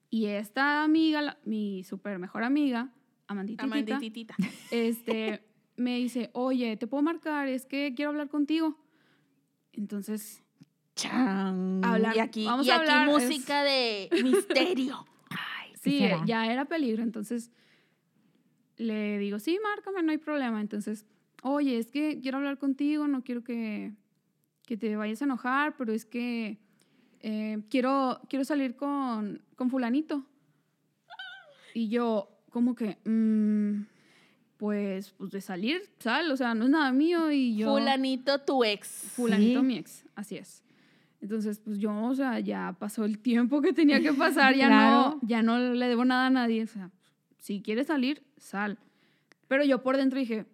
y 0.10 0.26
esta 0.26 0.84
amiga, 0.84 1.22
la- 1.22 1.38
mi 1.46 1.84
super 1.84 2.18
mejor 2.20 2.44
amiga, 2.44 2.90
Amanditita, 3.28 3.64
Amandititita. 3.66 4.36
este, 4.72 5.44
me 5.80 5.96
dice, 5.98 6.30
oye, 6.34 6.78
¿te 6.78 6.88
puedo 6.88 7.02
marcar? 7.04 7.48
Es 7.48 7.66
que 7.66 7.94
quiero 7.96 8.12
hablar 8.12 8.30
contigo. 8.30 8.78
Entonces, 9.74 10.44
Chan. 10.96 11.82
Hablar- 11.84 12.16
y 12.16 12.20
aquí, 12.20 12.46
vamos 12.46 12.68
y 12.68 12.72
a 12.72 12.76
aquí 12.76 12.92
hablar, 12.92 13.08
es- 13.10 13.14
música 13.30 13.64
de 13.64 14.10
misterio. 14.24 15.06
Ay, 15.30 15.72
¿qué 15.72 15.78
sí, 15.78 15.98
será? 16.00 16.24
ya 16.26 16.52
era 16.52 16.66
peligro, 16.66 17.02
entonces 17.04 17.52
le 18.78 19.18
digo, 19.20 19.40
sí, 19.40 19.58
márcame, 19.64 20.04
no 20.04 20.12
hay 20.12 20.18
problema. 20.18 20.62
Entonces, 20.62 21.06
oye, 21.44 21.78
es 21.78 21.92
que 21.92 22.20
quiero 22.22 22.38
hablar 22.38 22.58
contigo, 22.58 23.08
no 23.08 23.24
quiero 23.24 23.44
que, 23.44 23.94
que 24.66 24.78
te 24.78 24.96
vayas 24.96 25.22
a 25.22 25.26
enojar, 25.26 25.76
pero 25.78 25.92
es 25.94 26.06
que 26.06 26.60
eh, 27.22 27.62
quiero, 27.70 28.22
quiero 28.30 28.46
salir 28.46 28.76
con, 28.76 29.42
con 29.56 29.70
fulanito. 29.70 30.26
Y 31.74 31.90
yo, 31.90 32.30
como 32.50 32.74
que, 32.76 32.98
mm, 33.06 33.84
pues, 34.60 35.12
pues 35.18 35.32
de 35.32 35.40
salir, 35.40 35.82
sal, 36.00 36.30
o 36.32 36.36
sea, 36.36 36.54
no 36.54 36.66
es 36.66 36.70
nada 36.70 36.92
mío 36.92 37.32
y 37.32 37.56
yo... 37.56 37.72
Fulanito, 37.72 38.40
tu 38.42 38.66
ex. 38.66 38.90
Fulanito, 39.16 39.62
Sí. 39.62 39.66
mi 39.66 39.78
ex, 39.78 40.04
así 40.16 40.36
es. 40.36 40.64
Entonces, 41.22 41.60
pues 41.60 41.80
yo, 41.80 41.96
o 42.04 42.14
sea, 42.14 42.40
ya 42.42 42.76
pasó 42.78 43.06
el 43.06 43.20
tiempo 43.20 43.62
que 43.62 43.72
tenía 43.72 44.02
que 44.02 44.12
pasar, 44.14 44.54
ya 44.56 44.68
Claro. 44.68 44.92
no, 44.92 45.20
ya 45.28 45.42
no 45.42 45.58
le 45.60 45.88
debo 45.88 46.04
nada 46.04 46.28
a 46.28 46.30
nadie. 46.30 46.64
O 46.64 46.68
sea, 46.68 46.92
si 47.38 47.62
quieres 47.62 47.88
salir, 47.88 48.22
sal. 48.38 48.78
Pero 49.48 49.64
yo 49.64 49.82
por 49.82 49.96
dentro 49.96 50.20
dije, 50.20 50.46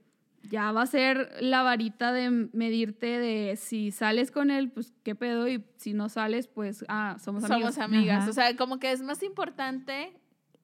ya 0.44 0.72
va 0.72 0.84
a 0.84 0.86
ser 0.88 1.32
la 1.42 1.64
varita 1.64 2.14
de 2.14 2.30
medirte 2.54 3.08
de 3.20 3.56
si 3.56 3.90
sales 3.90 4.30
con 4.30 4.52
él, 4.52 4.70
pues 4.70 4.94
qué 5.04 5.16
pedo, 5.16 5.48
y 5.48 5.64
si 5.78 5.94
no 5.94 6.10
sales, 6.10 6.48
pues, 6.48 6.86
ah, 6.90 7.18
somos 7.20 7.44
amigos. 7.44 7.74
Somos 7.74 7.90
amigas. 7.90 8.22
Ajá. 8.22 8.30
O 8.30 8.34
sea, 8.34 8.56
como 8.56 8.78
que 8.80 8.92
es 8.92 9.02
más 9.02 9.24
importante, 9.24 10.14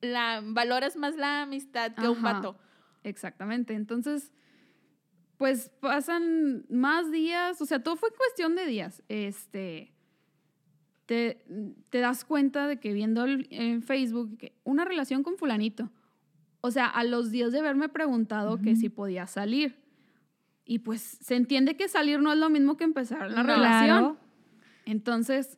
la, 0.02 0.42
valoras 0.44 0.96
más 0.96 1.16
la 1.16 1.42
amistad 1.42 1.94
que 1.96 2.08
un 2.08 2.20
Ajá. 2.24 2.34
vato. 2.34 2.58
Exactamente. 3.04 3.74
Entonces, 3.74 4.32
pues 5.38 5.70
pasan 5.80 6.66
más 6.70 7.12
días, 7.12 7.62
o 7.62 7.66
sea, 7.66 7.82
todo 7.82 7.96
fue 7.96 8.10
cuestión 8.16 8.56
de 8.56 8.66
días. 8.68 9.02
Este, 9.10 9.92
te, 11.08 11.44
te 11.90 11.98
das 12.00 12.24
cuenta 12.26 12.68
de 12.68 12.80
que 12.80 12.94
viendo 12.94 13.24
el- 13.26 13.48
en 13.50 13.82
Facebook 13.82 14.38
que 14.38 14.54
una 14.64 14.86
relación 14.86 15.24
con 15.24 15.38
fulanito. 15.38 15.90
O 16.62 16.70
sea, 16.70 16.86
a 16.86 17.04
los 17.04 17.32
días 17.32 17.52
de 17.52 17.60
haberme 17.60 17.90
preguntado 17.90 18.60
que 18.62 18.76
si 18.76 18.90
podía 18.90 19.26
salir. 19.26 19.82
Y 20.64 20.80
pues 20.80 21.02
se 21.02 21.36
entiende 21.36 21.76
que 21.76 21.88
salir 21.88 22.20
no 22.22 22.32
es 22.32 22.38
lo 22.38 22.52
mismo 22.52 22.78
que 22.78 22.84
empezar 22.84 23.32
la 23.32 23.42
No. 23.42 23.56
relación. 23.56 23.88
Claro. 24.00 24.18
Entonces, 24.86 25.58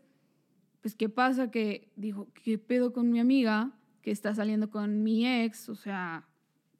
pues, 0.82 0.96
¿qué 0.96 1.10
pasa? 1.10 1.52
Que 1.52 1.92
dijo, 1.98 2.30
¿qué 2.34 2.58
pedo 2.58 2.94
con 2.94 3.12
mi 3.12 3.20
amiga 3.20 3.72
que 4.02 4.12
está 4.12 4.34
saliendo 4.34 4.70
con 4.72 5.04
mi 5.04 5.28
ex? 5.28 5.68
O 5.68 5.76
sea, 5.76 6.26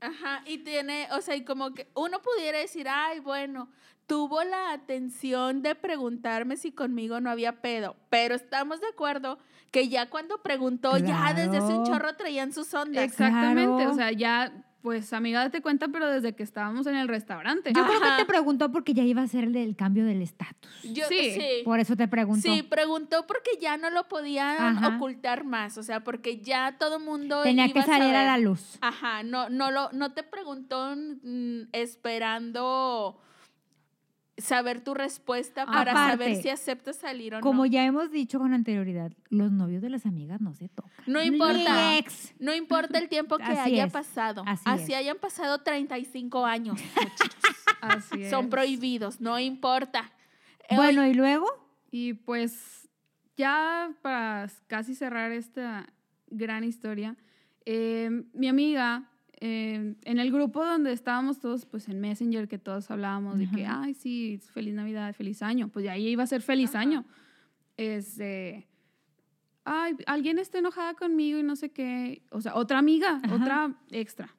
Ajá, 0.04 0.44
y 0.46 0.58
tiene, 0.60 1.08
o 1.12 1.22
sea, 1.22 1.36
y 1.36 1.46
como 1.46 1.74
que 1.74 1.88
uno 1.96 2.22
pudiera 2.22 2.60
decir, 2.60 2.88
ay, 2.90 3.20
bueno, 3.22 3.70
tuvo 4.06 4.44
la 4.44 4.74
atención 4.74 5.62
de 5.62 5.76
preguntarme 5.76 6.58
si 6.58 6.72
conmigo 6.72 7.22
no 7.22 7.30
había 7.30 7.62
pedo, 7.62 7.96
pero 8.10 8.36
estamos 8.36 8.82
de 8.82 8.88
acuerdo 8.88 9.40
que 9.72 9.88
ya 9.88 10.10
cuando 10.10 10.42
preguntó, 10.44 10.98
ya 10.98 11.34
desde 11.34 11.58
hace 11.58 11.74
un 11.74 11.86
chorro 11.86 12.16
traían 12.16 12.52
sus 12.54 12.74
ondas. 12.74 13.04
Exactamente, 13.06 13.76
Claro. 13.76 13.92
o 13.92 13.96
sea, 13.96 14.12
ya, 14.12 14.52
pues 14.84 15.14
amiga, 15.14 15.40
date 15.40 15.62
cuenta, 15.62 15.88
pero 15.88 16.10
desde 16.10 16.36
que 16.36 16.44
estábamos 16.44 16.86
en 16.88 16.96
el 16.96 17.08
restaurante. 17.08 17.72
Yo 17.74 17.86
creo 17.86 18.02
que 18.02 18.10
te 18.18 18.26
preguntó 18.26 18.70
porque 18.70 18.94
ya 18.94 19.04
iba 19.04 19.22
a 19.22 19.28
ser 19.30 19.46
el 19.46 19.54
del 19.54 19.78
cambio 19.78 20.04
del 20.04 20.22
estatus. 20.22 20.70
Yo, 20.84 21.06
Sí, 21.08 21.32
sí, 21.32 21.62
Por 21.64 21.80
eso 21.80 21.96
te 21.96 22.10
preguntó. 22.10 22.42
sí, 22.42 22.64
preguntó 22.64 23.26
porque 23.26 23.52
ya 23.62 23.78
no 23.78 23.90
lo 23.90 24.10
podían 24.10 24.78
Ajá. 24.78 24.98
ocultar 24.98 25.46
más, 25.46 25.78
o 25.78 25.84
sea, 25.84 26.04
porque 26.04 26.42
ya 26.42 26.76
todo 26.78 27.00
mundo 27.00 27.44
Tenía 27.44 27.68
iba 27.68 27.74
que 27.74 27.82
salir 27.84 28.14
a 28.14 28.26
la 28.26 28.38
luz. 28.38 28.78
Ajá, 28.82 29.24
no, 29.24 29.48
no, 29.50 29.72
lo, 29.72 29.90
no 29.94 30.12
te 30.12 30.22
preguntó 30.24 30.94
mm, 30.98 31.62
esperando 31.72 33.18
saber 34.38 34.82
tu 34.82 34.94
respuesta 34.96 35.66
para 35.66 35.94
saber 35.94 36.42
si 36.42 36.50
aceptas 36.50 36.96
salir 36.98 37.36
o 37.36 37.42
Como 37.42 37.64
no. 37.64 37.66
ya 37.68 37.86
hemos 37.86 38.12
dicho 38.12 38.40
con 38.40 38.54
anterioridad, 38.54 39.12
los 39.30 39.52
novios 39.52 39.82
de 39.82 39.90
las 39.90 40.06
amigas 40.08 40.42
no 40.42 40.54
se 40.56 40.70
tocan. 40.70 40.92
No 41.06 41.22
importa. 41.24 41.98
ex. 41.98 42.34
No 42.40 42.54
importa 42.54 42.98
el 42.98 43.10
tiempo 43.10 43.38
que 43.38 43.44
Así 43.44 43.74
haya 43.74 43.86
es, 43.86 43.94
pasado. 43.94 44.44
así 44.48 44.64
Así, 44.66 44.94
es. 44.94 44.98
hayan 45.00 45.18
pasado 45.20 45.60
35 45.60 46.46
años. 46.46 46.80
Así 47.82 48.30
Son 48.30 48.46
es. 48.46 48.50
prohibidos, 48.50 49.20
no 49.22 49.38
importa. 49.40 50.12
Eh, 50.70 50.76
Bueno, 50.76 51.06
¿y 51.06 51.14
luego? 51.14 51.46
Y 51.92 52.14
pues 52.14 52.90
ya 53.38 53.92
para 54.02 54.48
casi 54.68 54.96
cerrar 54.96 55.32
esta 55.32 55.92
gran 56.28 56.64
historia, 56.64 57.16
eh, 57.66 58.10
mi 58.34 58.48
amiga, 58.48 59.12
eh, 59.46 59.96
en 60.06 60.20
el 60.20 60.32
grupo 60.32 60.64
donde 60.64 60.94
estábamos 60.94 61.42
todos, 61.42 61.66
pues 61.66 61.90
en 61.90 62.00
Messenger, 62.00 62.48
que 62.48 62.58
todos 62.58 62.90
hablábamos 62.90 63.38
de 63.38 63.50
que, 63.50 63.66
Ajá. 63.66 63.82
ay, 63.84 63.94
sí, 63.94 64.40
feliz 64.54 64.74
Navidad, 64.74 65.14
feliz 65.14 65.42
año, 65.42 65.68
pues 65.68 65.84
ella 65.84 65.98
iba 65.98 66.24
a 66.24 66.28
ser 66.28 66.42
feliz 66.42 66.70
Ajá. 66.70 66.80
año. 66.80 67.06
Este, 67.76 68.70
ay, 69.66 69.98
alguien 70.06 70.40
está 70.40 70.60
enojada 70.60 70.94
conmigo 70.94 71.40
y 71.40 71.44
no 71.44 71.58
sé 71.58 71.72
qué, 71.72 72.24
o 72.32 72.40
sea, 72.40 72.56
otra 72.56 72.80
amiga, 72.80 73.20
Ajá. 73.22 73.36
otra 73.36 73.76
extra. 73.92 74.34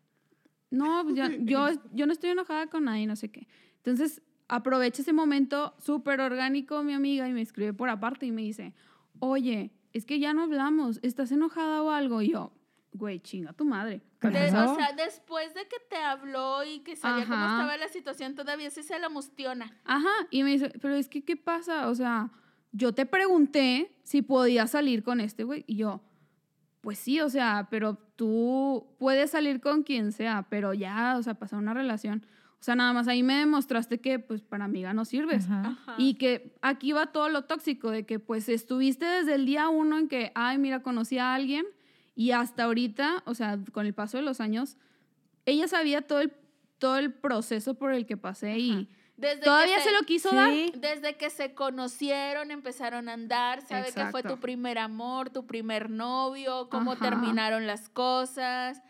No, 0.71 1.15
yo, 1.15 1.27
yo, 1.41 1.69
yo 1.93 2.07
no 2.07 2.13
estoy 2.15 2.31
enojada 2.31 2.69
con 2.69 2.85
nadie, 2.85 3.07
no 3.07 3.17
sé 3.17 3.31
qué. 3.31 3.47
Entonces, 3.77 4.23
aprovecha 4.49 5.03
ese 5.03 5.13
momento 5.13 5.75
súper 5.77 6.23
orgánico 6.23 6.83
mi 6.83 6.95
amiga 6.95 7.29
y 7.29 7.35
me 7.35 7.43
escribe 7.43 7.75
por 7.75 7.91
aparte 7.91 8.25
y 8.25 8.33
me 8.33 8.41
dice, 8.41 8.73
oye, 9.19 9.71
es 9.93 10.07
que 10.07 10.19
ya 10.19 10.33
no 10.33 10.45
hablamos, 10.45 10.99
¿estás 11.03 11.31
enojada 11.31 11.83
o 11.83 11.91
algo? 11.91 12.23
Y 12.23 12.31
yo, 12.31 12.53
güey, 12.95 13.21
chinga 13.21 13.53
tu 13.53 13.67
madre. 13.67 14.01
De- 14.31 14.57
o 14.57 14.75
sea, 14.77 14.93
después 14.97 15.55
de 15.55 15.63
que 15.63 15.77
te 15.91 15.97
habló 15.97 16.65
y 16.65 16.81
que 16.81 16.97
sabía 16.97 17.25
cómo 17.25 17.37
Ajá. 17.37 17.53
estaba 17.63 17.77
la 17.77 17.89
situación, 17.89 18.35
todavía 18.35 18.71
sí 18.71 18.83
se 18.83 18.99
la 18.99 19.09
mustiona. 19.09 19.73
Ajá, 19.85 20.11
y 20.31 20.43
me 20.43 20.51
dice, 20.53 20.71
pero 20.81 20.95
es 20.95 21.09
que, 21.09 21.23
¿qué 21.25 21.37
pasa? 21.37 21.89
O 21.89 21.95
sea, 21.95 22.31
yo 22.73 22.93
te 22.93 23.07
pregunté 23.07 23.97
si 24.03 24.23
podías 24.23 24.71
salir 24.73 25.03
con 25.03 25.21
este 25.21 25.45
güey. 25.45 25.65
Y 25.67 25.77
yo, 25.77 26.03
pues 26.81 26.99
sí, 26.99 27.21
o 27.21 27.29
sea, 27.29 27.69
pero 27.71 27.95
tú 28.17 28.95
puedes 28.99 29.31
salir 29.31 29.61
con 29.61 29.83
quien 29.83 30.13
sea, 30.13 30.47
pero 30.51 30.75
ya, 30.75 31.17
o 31.19 31.23
sea, 31.23 31.35
pasar 31.35 31.59
una 31.59 31.75
relación. 31.75 32.27
O 32.61 32.65
sea, 32.65 32.77
nada 32.77 32.93
más 32.95 33.09
ahí 33.09 33.23
me 33.23 33.35
demostraste 33.35 34.01
que, 34.01 34.19
pues, 34.19 34.41
para 34.43 34.65
amiga 34.65 34.95
no 34.95 35.05
sirves. 35.05 35.45
Ajá. 35.45 35.77
Ajá. 35.83 35.95
Y 35.99 36.15
que 36.15 36.57
aquí 36.63 36.93
va 36.93 37.07
todo 37.13 37.29
lo 37.29 37.45
tóxico, 37.45 37.91
de 37.91 38.07
que 38.07 38.19
pues 38.19 38.49
estuviste 38.49 39.05
desde 39.05 39.35
el 39.35 39.45
día 39.45 39.69
uno 39.69 39.99
en 39.99 40.09
que, 40.09 40.33
ay, 40.35 40.57
mira, 40.59 40.83
conocí 40.83 41.19
a 41.19 41.35
alguien 41.35 41.67
y 42.15 42.31
hasta 42.31 42.65
ahorita, 42.65 43.23
o 43.27 43.35
sea, 43.35 43.59
con 43.73 43.87
el 43.87 43.95
paso 43.95 44.19
de 44.19 44.23
los 44.23 44.41
años, 44.41 44.77
ella 45.47 45.69
sabía 45.69 46.03
todo 46.03 46.21
el, 46.21 46.33
todo 46.79 46.99
el 46.99 47.13
proceso 47.13 47.75
por 47.75 47.93
el 47.93 48.07
que 48.07 48.17
pasé 48.17 48.59
y. 48.59 48.89
Desde 49.17 49.43
todavía 49.43 49.81
se 49.81 49.93
lo 49.93 50.01
quiso 50.03 50.35
dar. 50.35 50.51
Sí. 50.51 50.73
Desde 50.77 51.17
que 51.17 51.31
se 51.31 51.55
conocieron, 51.55 52.51
empezaron 52.51 53.09
a 53.09 53.13
andar, 53.13 53.63
sabe 53.63 53.87
que 53.87 53.93
fue 53.93 54.03
Exacto. 54.03 54.35
tu 54.35 54.41
primer 54.41 54.77
amor, 54.79 55.31
tu 55.31 55.47
primer 55.47 55.89
novio, 55.89 56.69
cómo 56.69 56.93
Ajá. 56.93 57.11
terminaron 57.11 57.67
las 57.69 57.89
cosas. 57.89 58.83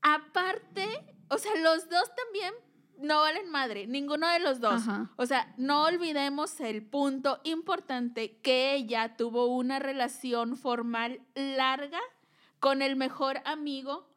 Aparte, 0.00 0.86
o 1.28 1.36
sea, 1.36 1.54
los 1.56 1.90
dos 1.90 2.10
también 2.16 2.54
no 2.98 3.20
valen 3.20 3.50
madre, 3.50 3.86
ninguno 3.86 4.26
de 4.28 4.38
los 4.38 4.60
dos. 4.60 4.88
Ajá. 4.88 5.10
O 5.16 5.26
sea, 5.26 5.52
no 5.58 5.84
olvidemos 5.84 6.58
el 6.60 6.82
punto 6.82 7.40
importante 7.44 8.38
que 8.38 8.74
ella 8.74 9.14
tuvo 9.16 9.46
una 9.46 9.78
relación 9.78 10.56
formal 10.56 11.20
larga 11.34 12.00
con 12.64 12.80
el 12.80 12.96
mejor 12.96 13.40
amigo 13.44 14.08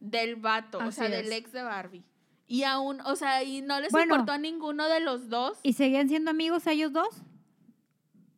del 0.00 0.34
vato, 0.34 0.78
o 0.78 0.90
sea, 0.90 1.08
del 1.08 1.30
ex 1.32 1.52
de 1.52 1.62
Barbie. 1.62 2.02
Y 2.48 2.64
aún, 2.64 3.00
o 3.02 3.14
sea, 3.14 3.44
y 3.44 3.60
no 3.62 3.78
les 3.80 3.92
Bueno. 3.92 4.14
importó 4.16 4.32
a 4.32 4.38
ninguno 4.38 4.88
de 4.88 4.98
los 4.98 5.28
dos. 5.28 5.60
¿Y 5.62 5.74
seguían 5.74 6.08
siendo 6.08 6.32
amigos 6.32 6.66
ellos 6.66 6.92
dos? 6.92 7.22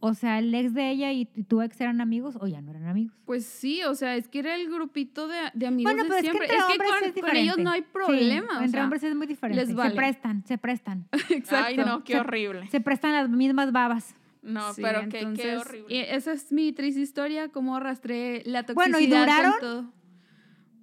O 0.00 0.12
sea, 0.12 0.38
el 0.38 0.54
ex 0.54 0.74
de 0.74 0.90
ella 0.90 1.12
y 1.12 1.24
tu 1.24 1.62
ex 1.62 1.80
eran 1.80 2.02
amigos 2.02 2.36
o 2.38 2.46
ya 2.46 2.60
no 2.60 2.72
eran 2.72 2.86
amigos. 2.88 3.16
Pues 3.24 3.46
sí, 3.46 3.82
o 3.84 3.94
sea, 3.94 4.16
es 4.16 4.28
que 4.28 4.40
era 4.40 4.54
el 4.54 4.68
grupito 4.70 5.28
de, 5.28 5.38
de 5.54 5.66
amigos 5.66 5.94
Bueno, 5.94 6.02
de 6.04 6.08
pero 6.10 6.18
es 6.18 6.24
que 6.24 6.30
siempre. 6.30 6.44
entre 6.44 6.58
es 6.58 6.64
que 6.66 6.72
hombres 6.72 6.90
con, 6.90 7.08
es 7.08 7.22
con 7.30 7.36
ellos 7.36 7.56
no 7.58 7.70
hay 7.70 7.80
Sí, 7.80 7.86
problema. 7.90 8.52
o 8.52 8.56
entre 8.56 8.68
sea, 8.68 8.84
hombres 8.84 9.02
es 9.02 9.14
muy 9.16 9.26
diferente. 9.26 9.64
les 9.64 9.74
vale. 9.74 9.90
Se 9.90 9.96
prestan, 9.96 10.44
se 10.46 10.58
prestan. 10.58 11.08
Exacto. 11.30 11.64
Ay, 11.68 11.76
no, 11.78 12.04
qué 12.04 12.12
Se- 12.12 12.20
horrible. 12.20 12.66
Se 12.68 12.82
prestan 12.82 13.14
las 13.14 13.30
mismas 13.30 13.72
babas. 13.72 14.14
No, 14.44 14.72
Sí, 14.74 14.82
pero 14.82 15.00
qué, 15.02 15.08
qué 15.08 15.18
entonces, 15.20 15.58
horrible. 15.60 15.94
y 15.94 15.98
esa 16.00 16.32
es 16.32 16.52
mi 16.52 16.72
triste 16.72 17.00
historia, 17.00 17.48
cómo 17.48 17.76
arrastré 17.76 18.42
la 18.44 18.64
toxicidad 18.64 18.74
Bueno, 18.74 19.00
¿y 19.00 19.08
con 19.10 19.18
duraron? 19.20 19.52
todo. 19.60 19.92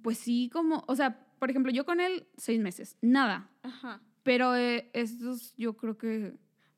Pues 0.02 0.18
sí, 0.18 0.50
como, 0.52 0.84
o 0.88 0.96
sea, 0.96 1.24
por 1.38 1.48
ejemplo, 1.50 1.70
yo 1.72 1.84
con 1.86 2.00
él 2.00 2.26
seis 2.36 2.60
meses, 2.60 2.96
nada. 3.00 3.48
Ajá. 3.62 4.00
Pero 4.24 4.54
eh, 4.56 4.90
estos, 4.94 5.54
yo 5.56 5.76
creo 5.76 5.96
que 5.96 6.34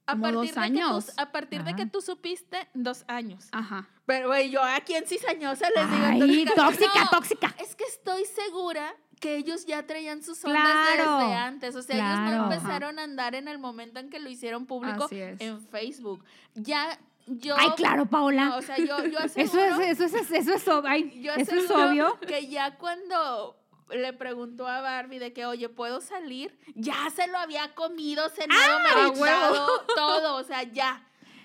A 0.06 0.16
partir, 0.16 0.32
dos 0.34 0.42
de 0.42 0.48
que 0.48 0.54
tú, 0.54 0.60
años. 0.60 1.12
a 1.18 1.32
partir 1.32 1.64
de 1.64 1.74
que 1.74 1.86
tú 1.86 2.00
supiste, 2.02 2.68
dos 2.74 3.04
años. 3.08 3.48
Ajá. 3.52 3.88
Pero, 4.06 4.28
güey, 4.28 4.50
yo 4.50 4.62
aquí 4.62 4.94
en 4.94 5.06
cizañosa 5.06 5.66
les 5.74 5.90
digo. 5.90 6.04
Ay, 6.04 6.44
tóxica, 6.54 7.04
No, 7.04 7.10
tóxica. 7.10 7.54
Es 7.58 7.74
que 7.74 7.84
estoy 7.84 8.24
segura 8.26 8.94
que 9.24 9.36
ellos 9.36 9.64
ya 9.64 9.86
traían 9.86 10.22
sus 10.22 10.44
ondas 10.44 10.62
Claro, 10.62 11.18
desde 11.18 11.34
antes. 11.34 11.74
O 11.76 11.82
sea, 11.82 11.96
ellos 11.96 12.30
no 12.30 12.52
empezaron 12.52 12.98
a 12.98 13.04
andar 13.04 13.34
en 13.34 13.48
el 13.48 13.58
momento 13.58 13.98
en 13.98 14.10
que 14.10 14.20
lo 14.20 14.28
hicieron 14.28 14.66
público 14.66 15.08
en 15.10 15.66
Facebook. 15.68 16.22
Ya 16.54 16.98
yo. 17.26 17.56
Ay, 17.58 17.70
claro, 17.74 18.04
Paola. 18.04 18.44
No, 18.44 18.56
o 18.58 18.62
sea, 18.62 18.76
yo, 18.76 19.02
yo 19.06 19.18
eso 19.24 19.40
aseguro, 19.40 19.80
es, 19.80 19.98
eso 19.98 20.18
es, 20.18 20.30
eso 20.30 20.52
es, 20.52 20.68
ay, 20.84 21.22
yo 21.22 21.32
eso 21.32 21.56
es 21.56 21.70
obvio. 21.70 22.20
que 22.20 22.48
ya 22.48 22.76
cuando 22.76 23.56
le 23.88 24.12
preguntó 24.12 24.68
a 24.68 24.82
Barbie 24.82 25.18
de 25.18 25.32
que, 25.32 25.46
oye, 25.46 25.70
¿puedo 25.70 26.02
salir? 26.02 26.58
Ya 26.74 27.08
se 27.16 27.26
lo 27.26 27.38
había 27.38 27.74
comido, 27.74 28.28
cenado, 28.28 28.60
¡Ah, 28.60 29.06
meditado, 29.06 29.86
todo. 29.96 30.36
O 30.36 30.44
sea, 30.44 30.64
ya. 30.64 31.02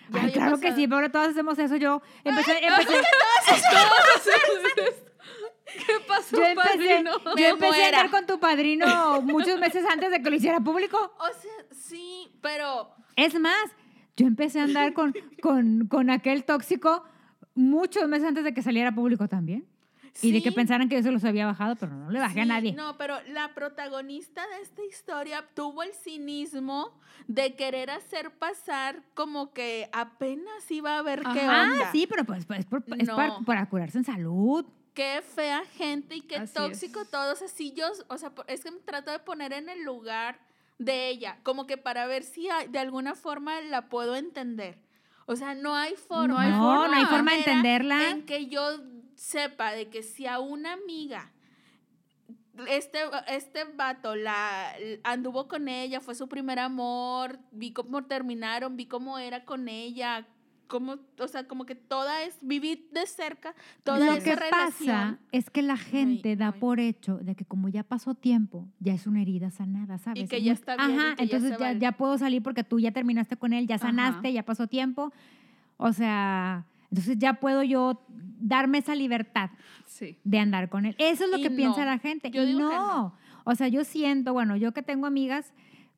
Ya 0.09 0.21
Ay, 0.21 0.33
claro 0.33 0.59
que 0.59 0.73
sí, 0.73 0.85
pero 0.85 1.09
todos 1.09 1.29
hacemos 1.29 1.57
eso. 1.57 1.77
Yo 1.77 2.01
empecé, 2.25 2.59
empecé, 2.61 3.01
¿Qué 5.87 5.93
pasó, 6.07 6.37
yo 6.37 6.45
empecé, 6.45 6.69
padrino? 6.69 7.11
yo 7.37 7.45
empecé 7.45 7.83
a 7.83 7.87
andar 7.87 8.09
con 8.11 8.25
tu 8.25 8.39
padrino 8.39 8.85
muchos 9.23 9.59
meses 9.59 9.85
antes 9.91 10.11
de 10.11 10.21
que 10.21 10.29
lo 10.29 10.35
hiciera 10.35 10.59
público. 10.59 10.97
O 11.19 11.41
sea, 11.41 11.51
sí, 11.71 12.27
pero 12.41 12.89
Es 13.15 13.39
más, 13.39 13.71
yo 14.15 14.27
empecé 14.27 14.59
a 14.59 14.63
andar 14.63 14.93
con, 14.93 15.13
con, 15.41 15.87
con 15.87 16.09
aquel 16.09 16.43
tóxico 16.43 17.03
muchos 17.55 18.07
meses 18.07 18.27
antes 18.27 18.43
de 18.43 18.53
que 18.53 18.61
saliera 18.61 18.93
público 18.93 19.27
también. 19.27 19.67
Y 20.21 20.31
de 20.31 20.41
que 20.41 20.49
sí, 20.49 20.55
pensaran 20.55 20.89
que 20.89 20.95
yo 20.95 21.03
se 21.03 21.11
los 21.11 21.23
había 21.23 21.45
bajado, 21.45 21.75
pero 21.75 21.93
no 21.93 22.09
le 22.09 22.19
bajé 22.19 22.41
a 22.41 22.43
sí, 22.43 22.49
nadie. 22.49 22.73
No, 22.73 22.97
pero 22.97 23.15
la 23.27 23.53
protagonista 23.53 24.41
de 24.47 24.63
esta 24.63 24.83
historia 24.83 25.45
tuvo 25.53 25.83
el 25.83 25.93
cinismo 25.93 26.99
de 27.27 27.55
querer 27.55 27.89
hacer 27.91 28.31
pasar 28.31 29.03
como 29.13 29.53
que 29.53 29.87
apenas 29.93 30.69
iba 30.71 30.97
a 30.97 31.01
ver 31.03 31.21
qué 31.21 31.41
Ajá. 31.41 31.63
onda. 31.63 31.85
Ah, 31.87 31.91
sí, 31.93 32.05
pero 32.09 32.25
pues, 32.25 32.45
pues, 32.45 32.65
por- 32.65 32.83
es 32.97 33.07
para, 33.09 33.39
para 33.41 33.69
curarse 33.69 33.99
en 33.99 34.03
salud. 34.03 34.65
Qué 34.93 35.21
fea 35.21 35.63
gente 35.77 36.15
y 36.15 36.21
qué 36.21 36.37
Así 36.37 36.53
tóxico 36.53 37.01
es. 37.01 37.09
todos. 37.11 37.41
Así 37.41 37.71
yo, 37.73 37.87
o 38.07 38.17
sea, 38.17 38.31
es 38.47 38.63
que 38.63 38.71
me 38.71 38.79
trato 38.79 39.11
de 39.11 39.19
poner 39.19 39.53
en 39.53 39.69
el 39.69 39.83
lugar 39.83 40.39
de 40.77 41.09
ella, 41.09 41.37
como 41.43 41.67
que 41.67 41.77
para 41.77 42.05
ver 42.05 42.23
si 42.23 42.49
hay- 42.49 42.67
de 42.67 42.79
alguna 42.79 43.15
forma 43.15 43.59
la 43.61 43.89
puedo 43.89 44.15
entender. 44.15 44.77
O 45.25 45.35
sea, 45.35 45.53
no 45.53 45.75
hay 45.75 45.95
forma. 45.95 46.27
No 46.27 46.37
hay 46.39 46.51
no, 46.51 46.57
forma. 46.57 46.87
no 46.87 46.93
hay 46.95 47.05
forma 47.05 47.31
de 47.33 47.37
entenderla. 47.39 48.09
En 48.09 48.25
que 48.25 48.47
yo 48.47 48.79
sepa 49.15 49.71
de 49.73 49.89
que 49.89 50.01
si 50.03 50.25
a 50.25 50.39
una 50.39 50.73
amiga 50.73 51.31
este, 52.67 52.99
este 53.27 53.63
vato 53.63 54.15
la 54.15 54.73
anduvo 55.03 55.47
con 55.47 55.67
ella, 55.69 56.01
fue 56.01 56.13
su 56.15 56.27
primer 56.27 56.59
amor, 56.59 57.39
vi 57.51 57.71
cómo 57.71 58.05
terminaron, 58.05 58.75
vi 58.75 58.85
cómo 58.85 59.17
era 59.17 59.45
con 59.45 59.69
ella, 59.69 60.27
cómo, 60.69 60.95
o 61.19 61.27
sea, 61.27 61.45
como 61.47 61.65
que 61.65 61.75
toda 61.75 62.23
es, 62.23 62.37
viví 62.41 62.87
de 62.93 63.05
cerca 63.07 63.53
toda 63.83 64.05
Lo 64.05 64.13
esa 64.13 64.23
que 64.23 64.35
relación. 64.35 64.87
pasa 64.87 65.19
es 65.33 65.49
que 65.49 65.61
la 65.61 65.75
gente 65.75 66.35
da 66.37 66.51
ay. 66.53 66.59
por 66.61 66.79
hecho 66.79 67.17
de 67.17 67.35
que 67.35 67.43
como 67.43 67.67
ya 67.67 67.83
pasó 67.83 68.13
tiempo, 68.15 68.67
ya 68.79 68.93
es 68.93 69.05
una 69.07 69.21
herida 69.21 69.49
sanada, 69.51 69.97
¿sabes? 69.97 70.29
que 70.29 70.37
Es 70.37 70.43
ya 70.43 70.53
está 70.53 70.77
bien 70.77 70.91
y 70.91 70.93
Ajá, 70.93 71.15
que 71.15 71.17
ya 71.17 71.23
entonces 71.23 71.49
se 71.49 71.59
ya, 71.59 71.65
vale. 71.65 71.79
ya 71.79 71.91
puedo 71.93 72.17
salir 72.17 72.41
porque 72.43 72.63
tú 72.63 72.79
ya 72.79 72.91
terminaste 72.91 73.35
con 73.35 73.51
él, 73.51 73.67
ya 73.67 73.75
Ajá. 73.75 73.87
sanaste, 73.87 74.31
ya 74.31 74.43
pasó 74.45 74.67
tiempo. 74.67 75.11
O 75.77 75.91
sea, 75.91 76.65
entonces 76.91 77.17
ya 77.19 77.33
puedo 77.35 77.63
yo 77.63 78.01
darme 78.39 78.77
esa 78.77 78.95
libertad 78.95 79.49
Sí. 79.85 80.17
de 80.23 80.39
andar 80.39 80.69
con 80.69 80.85
él. 80.85 80.95
Eso 80.99 81.25
es 81.25 81.31
lo 81.31 81.39
Y 81.39 81.41
que 81.41 81.49
piensa 81.49 81.79
no. 81.79 81.85
la 81.87 81.97
gente. 81.99 82.29
Yo 82.31 82.43
y 82.43 82.47
digo 82.47 82.59
no. 82.59 82.69
que 82.69 82.75
no. 82.75 83.13
O 83.43 83.55
sea, 83.55 83.67
yo 83.69 83.83
siento, 83.83 84.33
bueno, 84.33 84.55
yo 84.55 84.71
que 84.71 84.83
tengo 84.83 85.07
amigas 85.07 85.51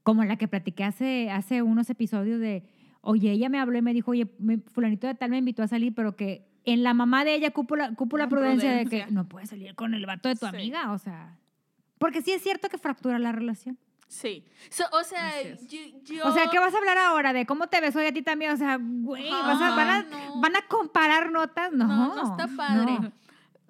como 0.04 0.24
la 0.24 0.38
que 0.38 0.48
platiqué 0.48 0.84
hace, 0.86 1.30
hace 1.30 1.62
unos 1.62 1.90
episodios 1.90 2.40
de, 2.40 2.64
oye, 3.02 3.32
ella 3.32 3.50
me 3.50 3.60
habló 3.60 3.78
y 3.78 3.82
me 3.82 3.94
dijo, 3.94 4.12
oye, 4.12 4.28
me- 4.40 4.60
fulanito 4.60 5.08
de 5.08 5.16
tal 5.16 5.30
me 5.32 5.38
invitó 5.38 5.64
a 5.64 5.68
salir, 5.68 5.94
pero 5.94 6.16
que 6.16 6.48
en 6.66 6.84
la 6.84 6.94
mamá 6.94 7.26
de 7.26 7.34
ella 7.36 7.52
cupo 7.52 7.76
la, 7.76 7.94
cupo 7.96 8.18
la 8.18 8.26
La 8.26 8.30
prudencia, 8.30 8.72
de 8.74 8.86
que 8.86 9.08
no 9.10 9.28
puedes 9.28 9.50
salir 9.50 9.74
con 9.76 9.94
el 9.94 10.06
vato 10.06 10.30
de 10.30 10.36
tu 10.36 10.46
Sí. 10.46 10.56
amiga, 10.56 10.92
o 10.92 10.98
sea. 10.98 11.38
Porque 11.98 12.22
sí 12.22 12.32
es 12.32 12.42
cierto 12.42 12.70
que 12.70 12.78
fractura 12.78 13.18
la 13.20 13.32
relación. 13.32 13.78
Sí. 14.08 14.44
So, 14.70 14.84
o 14.92 15.04
sea, 15.04 15.32
yo, 15.68 15.80
yo- 16.04 16.28
O 16.28 16.32
sea, 16.34 16.48
¿qué 16.52 16.60
vas 16.60 16.74
a 16.74 16.78
hablar 16.78 16.98
ahora? 16.98 17.32
¿De 17.34 17.46
cómo 17.46 17.68
te 17.68 17.80
besó 17.80 18.02
y 18.04 18.08
a 18.08 18.14
ti 18.14 18.22
también? 18.22 18.52
O 18.52 18.58
sea, 18.58 18.78
güey, 18.82 19.30
vas 19.30 19.62
a- 19.62 19.76
van, 19.76 19.88
a, 19.90 20.04
no. 20.04 20.42
van 20.42 20.56
a 20.58 20.62
comparar 20.68 21.32
notas. 21.32 21.72
No, 21.72 21.88
No, 21.88 22.16
no 22.16 22.22
está 22.32 22.48
padre. 22.56 22.92
no. 23.00 23.12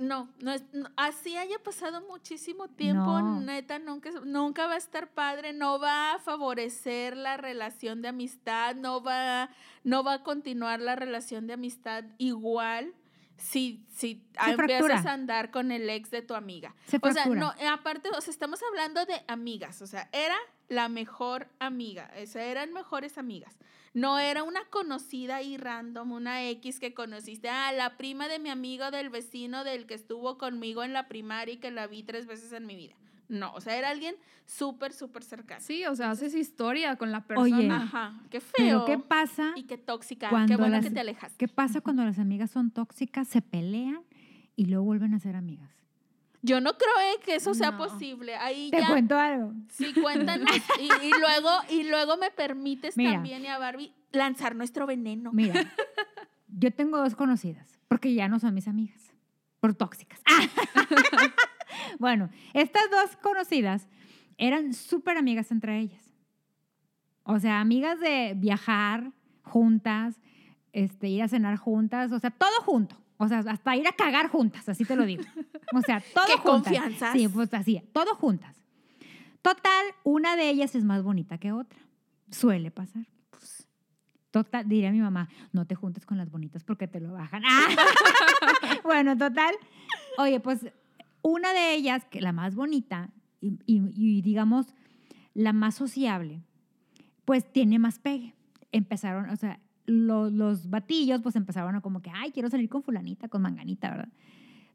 No, 0.02 0.30
no 0.40 0.52
es, 0.52 0.64
no- 0.74 0.90
así 0.98 1.38
haya 1.38 1.58
pasado 1.60 2.02
muchísimo 2.08 2.68
tiempo, 2.68 3.22
No. 3.22 3.40
neta, 3.42 3.80
nunca, 3.80 4.10
nunca 4.26 4.68
va 4.68 4.74
a 4.74 4.78
estar 4.78 5.10
padre, 5.14 5.54
no 5.54 5.80
va 5.80 6.14
a 6.16 6.20
favorecer 6.20 7.16
la 7.16 7.38
relación 7.38 8.02
de 8.02 8.10
amistad, 8.10 8.76
no 8.76 9.02
va, 9.02 9.50
no 9.84 10.04
va 10.04 10.14
a 10.16 10.24
continuar 10.24 10.80
la 10.82 10.96
relación 10.96 11.48
de 11.48 11.54
amistad 11.54 12.04
igual 12.18 12.94
si, 13.38 13.86
si 13.90 14.24
Se 14.44 14.52
empiezas 14.52 14.86
fractura. 14.86 15.12
a 15.12 15.14
andar 15.14 15.50
con 15.52 15.72
el 15.72 15.90
ex 15.90 16.12
de 16.12 16.22
tu 16.22 16.36
amiga. 16.36 16.76
Se 16.86 17.00
O 17.02 17.12
sea, 17.12 17.26
no, 17.26 17.54
aparte, 17.72 18.10
o 18.16 18.22
sea, 18.22 18.32
estamos 18.32 18.60
hablando 18.70 19.04
de 19.06 19.24
amigas, 19.28 19.82
o 19.82 19.88
sea, 19.88 20.10
era 20.12 20.36
la 20.72 20.88
mejor 20.88 21.48
amiga, 21.60 22.10
o 22.22 22.26
sea, 22.26 22.46
eran 22.46 22.72
mejores 22.72 23.18
amigas. 23.18 23.58
No 23.94 24.20
era 24.20 24.44
una 24.44 24.62
conocida 24.70 25.42
y 25.42 25.58
random, 25.58 26.14
una 26.14 26.48
X 26.48 26.80
que 26.80 26.94
conociste, 26.94 27.50
ah, 27.50 27.74
la 27.74 27.98
prima 27.98 28.30
de 28.30 28.40
mi 28.40 28.50
amigo 28.50 28.90
del 28.90 29.10
vecino 29.10 29.66
del 29.66 29.86
que 29.86 29.96
estuvo 29.96 30.38
conmigo 30.38 30.86
en 30.86 30.94
la 30.94 31.10
primaria 31.10 31.56
y 31.56 31.58
que 31.58 31.72
la 31.72 31.88
vi 31.88 32.04
tres 32.04 32.26
veces 32.26 32.54
en 32.54 32.66
mi 32.66 32.78
vida. 32.78 32.96
No, 33.28 33.54
o 33.54 33.60
sea, 33.60 33.76
era 33.78 33.90
alguien 33.90 34.16
súper, 34.46 34.94
súper 34.94 35.24
cercano. 35.24 35.60
Sí, 35.62 35.86
o 35.86 35.94
sea, 35.96 36.10
haces 36.12 36.34
historia 36.36 36.96
con 36.96 37.12
la 37.12 37.18
Oye, 37.18 37.26
persona. 37.28 37.84
Ajá, 37.84 38.22
qué 38.30 38.40
feo. 38.40 38.86
Pero 38.86 38.86
¿qué 38.86 38.98
pasa? 38.98 39.52
y 39.58 39.64
qué 39.64 39.78
tóxica, 39.78 40.30
qué 40.48 40.56
bueno 40.56 40.78
las- 40.78 40.86
que 40.86 40.92
te 40.92 41.00
alejas. 41.02 41.34
¿Qué 41.38 41.50
pasa 41.50 41.82
cuando 41.82 42.06
las 42.06 42.18
amigas 42.18 42.50
son 42.50 42.72
tóxicas, 42.72 43.28
se 43.28 43.42
pelean 43.42 44.02
y 44.56 44.66
luego 44.68 44.86
vuelven 44.86 45.14
a 45.14 45.20
ser 45.20 45.36
amigas? 45.36 45.70
Yo 46.44 46.60
no 46.60 46.74
creo 46.78 46.94
eh, 47.14 47.20
que 47.24 47.36
eso 47.36 47.54
sea 47.54 47.72
No. 47.72 47.78
posible. 47.78 48.36
Ahí 48.36 48.72
Te 48.72 48.80
ya 48.80 48.88
cuento 48.88 49.18
algo. 49.18 49.54
Sí, 49.70 49.94
cuéntanos. 49.94 50.50
y, 50.80 51.06
y 51.06 51.12
luego, 51.20 51.50
y 51.70 51.84
luego 51.84 52.18
me 52.18 52.32
permites 52.32 52.98
Mira. 52.98 53.14
también 53.14 53.44
y 53.44 53.48
a 53.48 53.58
Barbie 53.60 53.94
lanzar 54.12 54.56
nuestro 54.56 54.86
veneno. 54.88 55.32
Mira, 55.32 55.72
yo 56.48 56.74
tengo 56.74 56.98
dos 56.98 57.16
conocidas, 57.16 57.80
porque 57.88 58.14
ya 58.14 58.28
no 58.28 58.40
son 58.40 58.54
mis 58.54 58.68
amigas, 58.68 59.14
por 59.60 59.74
tóxicas. 59.76 60.20
bueno, 62.00 62.30
estas 62.54 62.90
dos 62.90 63.16
conocidas 63.18 63.88
eran 64.38 64.74
súper 64.74 65.18
amigas 65.18 65.52
entre 65.52 65.80
ellas. 65.80 66.04
O 67.24 67.40
sea, 67.40 67.60
amigas 67.60 68.00
de 68.00 68.34
viajar 68.36 69.12
juntas, 69.44 70.20
este, 70.74 71.08
ir 71.08 71.22
a 71.24 71.28
cenar 71.28 71.58
juntas, 71.58 72.12
o 72.12 72.20
sea, 72.20 72.32
todo 72.32 72.62
junto. 72.66 72.98
O 73.18 73.28
sea, 73.28 73.40
hasta 73.40 73.76
ir 73.76 73.88
a 73.88 73.92
cagar 73.92 74.30
juntas, 74.30 74.68
así 74.68 74.84
te 74.84 74.96
lo 74.96 75.06
digo. 75.06 75.24
O 75.74 75.82
sea, 75.82 76.02
todo 76.14 76.26
¡Qué 76.28 76.34
juntas. 76.34 76.64
confianzas! 76.64 77.14
Sí, 77.14 77.28
pues 77.28 77.54
así, 77.54 77.82
todo 77.94 78.16
juntas. 78.16 78.56
Total, 79.42 79.86
una 80.04 80.36
de 80.36 80.50
ellas 80.50 80.76
es 80.76 80.84
más 80.84 81.02
bonita 81.04 81.38
que 81.38 81.52
otra. 81.52 81.80
Suele 82.30 82.72
pasar. 82.72 83.06
Total, 84.32 84.68
diría 84.68 84.92
mi 84.92 85.02
mamá, 85.02 85.28
no 85.52 85.66
te 85.66 85.76
juntes 85.76 86.06
con 86.06 86.18
las 86.18 86.30
bonitas 86.32 86.64
porque 86.64 86.88
te 86.88 87.02
lo 87.02 87.12
bajan. 87.12 87.44
Ah. 87.46 87.68
bueno, 88.84 89.18
total. 89.18 89.54
Oye, 90.18 90.40
pues 90.40 90.66
una 91.22 91.52
de 91.54 91.74
ellas, 91.76 92.06
que 92.06 92.22
la 92.22 92.32
más 92.32 92.56
bonita 92.56 93.10
y, 93.42 93.50
y- 93.66 93.82
y, 93.96 94.22
digamos 94.22 94.68
la 95.34 95.52
más 95.54 95.76
sociable, 95.76 96.42
pues 97.26 97.52
tiene 97.52 97.78
más 97.80 98.00
pegue. 98.00 98.34
Empezaron, 98.72 99.30
o 99.30 99.36
sea, 99.36 99.60
lo- 99.86 100.30
los 100.30 100.70
batillos 100.70 101.22
pues 101.22 101.36
empezaron 101.36 101.76
a 101.76 101.82
como 101.82 102.02
que, 102.02 102.10
ay, 102.14 102.32
quiero 102.32 102.50
salir 102.50 102.70
con 102.70 102.84
fulanita, 102.84 103.28
con 103.28 103.42
manganita, 103.42 103.90
¿verdad? 103.90 104.10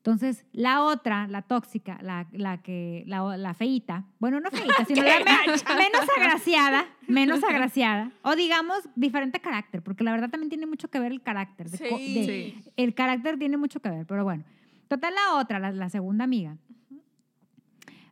Entonces, 0.07 0.45
la 0.53 0.85
otra, 0.85 1.27
la 1.27 1.43
tóxica, 1.43 1.99
la, 2.01 2.29
la 2.31 2.63
que, 2.63 3.03
la, 3.09 3.37
la 3.37 3.55
feíta, 3.55 4.05
bueno, 4.21 4.39
no 4.39 4.51
feíta, 4.53 4.85
sino 4.87 5.03
la 5.03 5.19
me- 5.19 5.75
menos 5.83 6.07
agraciada, 6.17 6.87
menos 7.09 7.43
agraciada, 7.43 8.13
o 8.23 8.37
digamos, 8.37 8.89
diferente 8.95 9.41
carácter, 9.41 9.83
porque 9.83 10.05
la 10.05 10.13
verdad 10.13 10.31
también 10.31 10.49
tiene 10.49 10.67
mucho 10.67 10.87
que 10.89 11.01
ver 11.01 11.11
el 11.11 11.23
carácter. 11.23 11.69
de 11.71 11.79
Sí. 11.79 11.85
de- 12.15 12.25
Sí. 12.25 12.71
El 12.77 12.95
carácter 12.95 13.37
tiene 13.37 13.57
mucho 13.57 13.81
que 13.81 13.91
ver, 13.91 14.07
pero 14.07 14.23
bueno. 14.23 14.45
Total, 14.87 15.13
la 15.13 15.41
otra, 15.41 15.59
la, 15.59 15.73
la 15.73 15.89
segunda 15.91 16.23
amiga, 16.23 16.57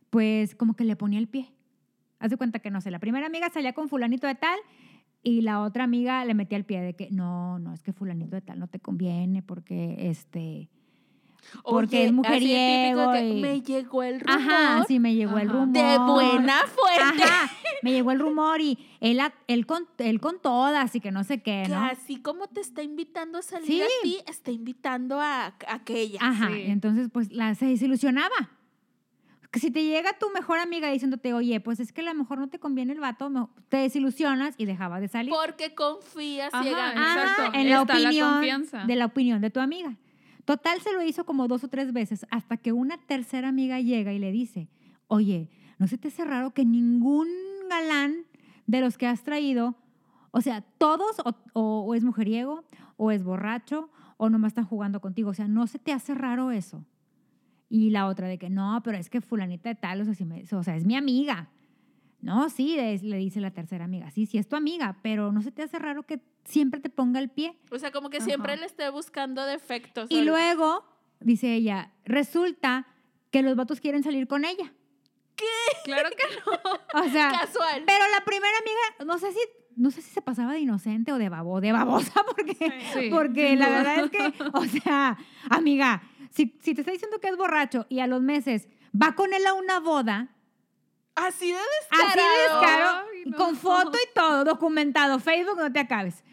pues 0.09 0.53
como 0.53 0.75
que 0.75 0.83
le 0.83 0.97
ponía 0.97 1.19
el 1.19 1.27
pie. 1.29 1.53
Haz 2.19 2.29
de 2.29 2.35
cuenta 2.35 2.59
que, 2.59 2.71
no 2.71 2.81
sé, 2.81 2.91
la 2.91 2.99
primera 2.99 3.27
amiga 3.27 3.49
salía 3.49 3.71
con 3.71 3.87
fulanito 3.87 4.27
de 4.27 4.35
tal 4.35 4.59
y 5.23 5.41
la 5.43 5.61
otra 5.61 5.85
amiga 5.85 6.25
le 6.25 6.33
metía 6.33 6.57
el 6.57 6.65
pie 6.65 6.81
de 6.81 6.93
que, 6.93 7.09
no, 7.11 7.57
no, 7.59 7.73
es 7.73 7.81
que 7.83 7.93
fulanito 7.93 8.35
de 8.35 8.41
tal 8.41 8.59
no 8.59 8.67
te 8.67 8.79
conviene 8.81 9.41
porque, 9.41 10.09
este... 10.09 10.67
porque 11.63 12.01
es 12.03 12.05
así 12.07 12.13
mujeriego 12.13 13.11
que 13.11 13.27
y- 13.29 13.41
me 13.41 13.61
llegó 13.61 14.03
el 14.03 14.19
rumor 14.19 14.39
Ajá, 14.41 14.83
sí, 14.87 14.99
me 14.99 15.15
llegó 15.15 15.37
el 15.37 15.49
rumor. 15.49 15.67
de 15.69 15.97
buena 15.97 16.59
fuerte. 16.67 17.23
Ajá, 17.23 17.51
me 17.81 17.91
llegó 17.91 18.11
el 18.11 18.19
rumor 18.19 18.61
y 18.61 18.77
él, 18.99 19.19
él, 19.47 19.65
con, 19.65 19.87
él 19.99 20.19
con 20.19 20.39
todas 20.41 20.95
y 20.95 20.99
que 20.99 21.11
no 21.11 21.23
sé 21.23 21.41
qué, 21.41 21.63
Que 21.65 21.71
¿no? 21.71 21.83
así 21.85 22.17
como 22.21 22.47
te 22.47 22.61
está 22.61 22.83
invitando 22.83 23.37
a 23.37 23.41
salir 23.41 23.67
Sí. 23.67 23.81
a 23.81 24.03
ti, 24.03 24.17
está 24.27 24.51
invitando 24.51 25.19
a, 25.21 25.45
a 25.45 25.53
aquella. 25.69 26.19
Ajá, 26.21 26.49
Sí. 26.51 26.63
y 26.67 26.71
entonces 26.71 27.09
pues 27.11 27.31
la, 27.31 27.55
se 27.55 27.65
desilusionaba. 27.65 28.35
Que 29.51 29.59
si 29.61 29.71
te 29.71 29.85
llega 29.85 30.11
tu 30.19 30.29
mejor 30.31 30.59
amiga 30.59 30.89
diciéndote, 30.91 31.33
oye, 31.33 31.61
pues 31.61 31.79
es 31.79 31.93
que 31.93 32.01
a 32.01 32.03
lo 32.03 32.13
mejor 32.13 32.39
no 32.39 32.49
te 32.49 32.59
conviene 32.59 32.91
el 32.91 32.99
vato, 32.99 33.31
te 33.69 33.77
desilusionas 33.77 34.53
y 34.57 34.65
dejaba 34.65 34.99
de 34.99 35.07
salir. 35.07 35.31
Porque 35.33 35.73
confías 35.73 36.53
Ajá, 36.53 37.51
en 37.53 37.69
la 37.69 37.81
opinión 37.83 38.41
de 38.85 38.95
la 38.97 39.05
opinión 39.05 39.41
de 39.41 39.49
tu 39.51 39.61
amiga. 39.61 39.95
Total 40.45 40.79
se 40.81 40.93
lo 40.93 41.01
hizo 41.01 41.25
como 41.25 41.47
dos 41.47 41.63
o 41.63 41.67
tres 41.67 41.91
veces 41.91 42.25
hasta 42.29 42.57
que 42.57 42.71
una 42.71 42.97
tercera 42.97 43.49
amiga 43.49 43.79
llega 43.79 44.13
y 44.13 44.19
le 44.19 44.31
dice, 44.31 44.69
oye, 45.07 45.49
¿no 45.79 45.87
se 45.87 45.97
te 45.97 46.07
hace 46.09 46.23
raro 46.23 46.53
que 46.53 46.65
ningún 46.65 47.27
galán 47.69 48.15
de 48.67 48.81
los 48.81 48.97
que 48.97 49.07
has 49.07 49.23
traído, 49.23 49.75
o 50.31 50.41
sea, 50.41 50.61
todos 50.61 51.17
o, 51.53 51.93
es 51.95 52.03
mujeriego 52.03 52.63
o 52.97 53.11
es 53.11 53.23
borracho 53.23 53.89
o 54.17 54.29
nomás 54.29 54.49
están 54.51 54.65
jugando 54.65 55.01
contigo? 55.01 55.31
O 55.31 55.33
sea, 55.33 55.47
¿no 55.47 55.65
se 55.67 55.79
te 55.79 55.91
hace 55.91 56.13
raro 56.13 56.51
eso? 56.51 56.85
Y 57.67 57.89
la 57.89 58.05
otra 58.07 58.27
de 58.27 58.37
que 58.37 58.49
no, 58.51 58.81
pero 58.83 58.97
es 58.97 59.09
que 59.09 59.21
fulanita 59.21 59.69
de 59.69 59.75
tal, 59.75 60.01
o 60.01 60.05
sea, 60.05 60.13
si 60.13 60.25
me- 60.25 60.43
o 60.51 60.63
sea 60.63 60.75
es 60.75 60.85
mi 60.85 60.95
amiga. 60.95 61.49
No, 62.21 62.49
sí, 62.49 62.77
es- 62.77 63.01
le 63.03 63.17
dice 63.17 63.41
la 63.41 63.51
tercera 63.51 63.85
amiga, 63.85 64.11
sí, 64.11 64.25
sí 64.27 64.37
es 64.37 64.47
tu 64.47 64.55
amiga, 64.55 64.97
pero 65.01 65.31
no 65.31 65.41
se 65.41 65.51
te 65.51 65.63
hace 65.63 65.79
raro 65.79 66.03
que 66.03 66.19
siempre 66.45 66.79
te 66.79 66.89
ponga 66.89 67.19
el 67.19 67.29
pie. 67.29 67.57
O 67.71 67.77
sea, 67.79 67.91
como 67.91 68.09
que 68.09 68.21
siempre 68.21 68.55
le 68.57 68.65
esté 68.65 68.89
buscando 68.89 69.45
defectos. 69.45 70.09
Y 70.09 70.21
luego, 70.21 70.85
dice 71.19 71.53
ella, 71.53 71.91
resulta 72.05 72.87
que 73.31 73.41
los 73.41 73.55
vatos 73.55 73.81
quieren 73.81 74.03
salir 74.03 74.27
con 74.27 74.45
ella. 74.45 74.71
Claro 75.83 76.09
que 76.11 76.23
no. 76.45 77.01
O 77.01 77.09
sea, 77.09 77.31
Casual. 77.31 77.83
pero 77.85 78.05
la 78.17 78.23
primera 78.23 78.53
amiga, 78.57 79.05
no 79.11 79.19
sé 79.19 79.31
si, 79.33 79.39
no 79.75 79.91
sé 79.91 80.01
si 80.01 80.09
se 80.11 80.21
pasaba 80.21 80.53
de 80.53 80.59
inocente 80.59 81.11
o 81.11 81.17
de 81.17 81.27
babo, 81.29 81.59
de 81.61 81.71
babosa, 81.73 82.23
porque, 82.35 82.55
Sí, 82.93 83.09
porque 83.11 83.55
la 83.55 83.67
duda. 83.67 83.77
verdad 83.77 84.05
es 84.05 84.11
que, 84.11 84.43
o 84.53 84.65
sea, 84.65 85.17
amiga, 85.49 86.03
si, 86.31 86.57
si 86.61 86.73
te 86.73 86.81
está 86.81 86.91
diciendo 86.91 87.19
que 87.19 87.27
es 87.27 87.37
borracho 87.37 87.85
y 87.89 87.99
a 87.99 88.07
los 88.07 88.21
meses 88.21 88.69
va 88.99 89.15
con 89.15 89.33
él 89.33 89.45
a 89.45 89.53
una 89.53 89.79
boda, 89.79 90.34
Así 91.15 91.49
de 91.51 91.57
así 91.57 92.19
de 92.19 92.41
descaro, 92.43 93.05
Ay, 93.11 93.23
no. 93.25 93.37
con 93.37 93.55
foto 93.55 93.97
y 93.97 94.13
todo, 94.13 94.43
documentado, 94.43 95.19
Facebook 95.19 95.57
no 95.57 95.71
te 95.71 95.79
acabes, 95.79 96.23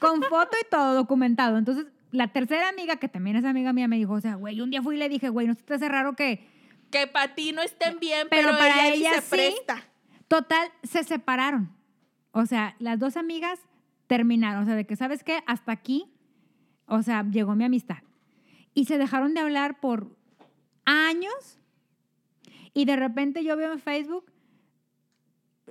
con 0.00 0.20
foto 0.24 0.56
y 0.60 0.68
todo 0.68 0.94
documentado. 0.94 1.58
Entonces, 1.58 1.86
la 2.10 2.28
tercera 2.28 2.68
amiga, 2.68 2.96
que 2.96 3.08
también 3.08 3.36
es 3.36 3.44
amiga 3.44 3.72
mía, 3.72 3.86
me 3.86 3.96
dijo, 3.96 4.14
o 4.14 4.20
sea, 4.20 4.34
güey, 4.34 4.60
un 4.60 4.70
día 4.70 4.82
fui 4.82 4.96
y 4.96 4.98
le 4.98 5.08
dije, 5.08 5.28
güey, 5.28 5.46
¿no 5.46 5.54
se 5.54 5.62
te 5.62 5.74
hace 5.74 5.88
raro 5.88 6.14
que... 6.14 6.48
Que 6.90 7.06
para 7.06 7.34
ti 7.34 7.52
no 7.52 7.62
estén 7.62 8.00
bien, 8.00 8.26
Pero 8.28 8.48
pero, 8.48 8.58
para 8.58 8.88
ella, 8.88 8.94
ella 8.94 9.08
sí 9.10 9.14
se 9.14 9.22
sí. 9.22 9.30
presta. 9.30 9.88
Total, 10.28 10.70
se 10.82 11.04
separaron. 11.04 11.72
O 12.32 12.44
sea, 12.44 12.74
las 12.80 12.98
dos 12.98 13.16
amigas 13.16 13.60
terminaron. 14.08 14.62
O 14.62 14.66
sea, 14.66 14.74
de 14.74 14.86
que, 14.86 14.96
¿sabes 14.96 15.22
qué? 15.24 15.42
Hasta 15.46 15.72
aquí, 15.72 16.12
o 16.86 17.02
sea, 17.02 17.22
llegó 17.30 17.54
mi 17.54 17.64
amistad. 17.64 17.98
Y 18.74 18.86
se 18.86 18.98
dejaron 18.98 19.34
de 19.34 19.40
hablar 19.40 19.78
por 19.80 20.16
años. 20.84 21.58
Y 22.74 22.84
de 22.86 22.96
repente 22.96 23.44
yo 23.44 23.56
veo 23.56 23.72
en 23.72 23.78
Facebook, 23.78 24.31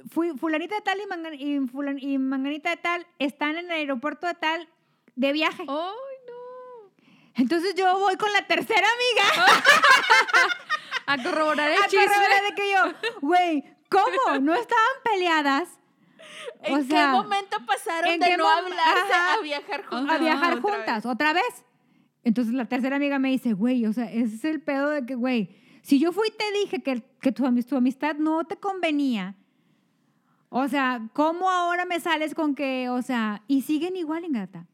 fui, 0.10 0.38
fulanita 0.38 0.76
de 0.76 0.82
tal 0.82 1.00
y, 1.00 1.06
mangan- 1.06 1.34
y 1.40 1.60
fulan- 1.68 2.00
y 2.02 2.18
manganita 2.18 2.70
de 2.72 2.78
tal 2.78 3.06
están 3.20 3.58
en 3.58 3.66
el 3.66 3.72
aeropuerto 3.72 4.28
de 4.28 4.34
tal 4.36 4.68
de 5.16 5.32
viaje. 5.34 5.64
¡Ay, 5.68 5.68
no! 5.68 6.92
Entonces 7.36 7.76
yo 7.76 7.98
voy 8.00 8.16
con 8.18 8.32
la 8.34 8.46
tercera 8.48 8.88
amiga 8.88 9.46
A 11.08 11.18
corroborar 11.24 11.70
el 11.72 11.82
a 11.82 11.88
chisme. 11.88 12.06
corroborar 12.06 12.44
de 12.44 12.56
que 12.56 12.72
yo, 12.72 13.20
güey, 13.22 13.64
¿cómo? 13.90 14.40
¿No 14.40 14.54
estaban 14.54 14.86
peleadas? 15.04 15.70
¿En 16.64 16.74
O 16.76 16.78
qué 16.78 16.84
sea, 16.86 17.12
momento 17.12 17.58
pasaron 17.66 18.12
¿en 18.12 18.20
de 18.20 18.26
qué 18.28 18.38
no 18.38 18.48
hablarse 18.50 19.14
Ajá. 19.14 19.34
a 19.36 19.42
viajar 19.42 19.84
juntas? 19.86 20.16
a 20.16 20.18
viajar 20.20 20.54
otra 20.58 20.62
juntas, 20.62 21.04
vez? 21.04 21.06
otra 21.06 21.34
vez. 21.34 21.66
Entonces 22.24 22.54
la 22.54 22.66
tercera 22.66 22.96
amiga 22.98 23.18
me 23.20 23.30
dice, 23.30 23.54
güey, 23.54 23.86
o 23.86 23.94
sea, 23.94 24.06
ese 24.12 24.36
es 24.36 24.46
el 24.46 24.62
pedo 24.62 24.90
de 24.90 25.06
que, 25.06 25.16
güey, 25.16 25.58
si 25.82 26.00
yo 26.00 26.12
fui 26.12 26.28
y 26.28 26.32
te 26.32 26.52
dije 26.60 26.84
que, 26.84 27.04
que 27.20 27.32
tu, 27.32 27.44
tu 27.64 27.76
amistad 27.76 28.16
no 28.16 28.44
te 28.46 28.58
convenía, 28.58 29.36
o 30.54 30.68
sea, 30.68 31.02
¿cómo 31.14 31.50
ahora 31.50 31.86
me 31.86 32.00
sales 32.00 32.36
con 32.36 32.54
que, 32.56 32.90
o 32.90 33.02
sea, 33.02 33.42
y 33.48 33.62
siguen 33.64 33.96
igual, 33.96 34.26
ingata? 34.26 34.68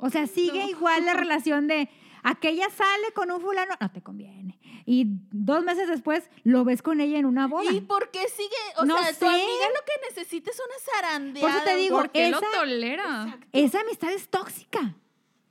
O 0.00 0.08
sea, 0.08 0.26
sigue 0.26 0.60
no. 0.64 0.70
igual 0.70 1.04
la 1.04 1.14
relación 1.22 1.66
de 1.66 1.88
aquella 2.22 2.70
sale 2.70 3.12
con 3.14 3.30
un 3.30 3.40
fulano, 3.40 3.74
no 3.80 3.90
te 3.90 4.00
conviene. 4.02 4.58
Y 4.86 5.06
dos 5.32 5.64
meses 5.64 5.88
después 5.88 6.30
lo 6.44 6.64
ves 6.64 6.80
con 6.80 7.00
ella 7.00 7.18
en 7.18 7.26
una 7.26 7.48
boda. 7.48 7.72
¿Y 7.72 7.80
por 7.80 8.10
qué 8.12 8.28
sigue? 8.28 8.54
O 8.78 8.84
No 8.84 8.96
sea, 8.98 9.12
tu 9.18 9.26
amiga 9.26 9.42
lo 9.44 9.84
que 9.84 10.08
necesita 10.14 10.50
es 10.50 10.58
una 10.60 10.92
zarandeada. 11.02 11.40
Por 11.48 11.50
eso 11.56 11.64
te 11.64 11.76
digo, 11.76 11.96
¿Por 11.98 12.10
qué 12.12 12.30
lo 12.30 12.40
tolera? 12.40 13.24
Exacto. 13.24 13.46
Esa 13.52 13.80
amistad 13.80 14.12
es 14.12 14.28
tóxica. 14.28 14.94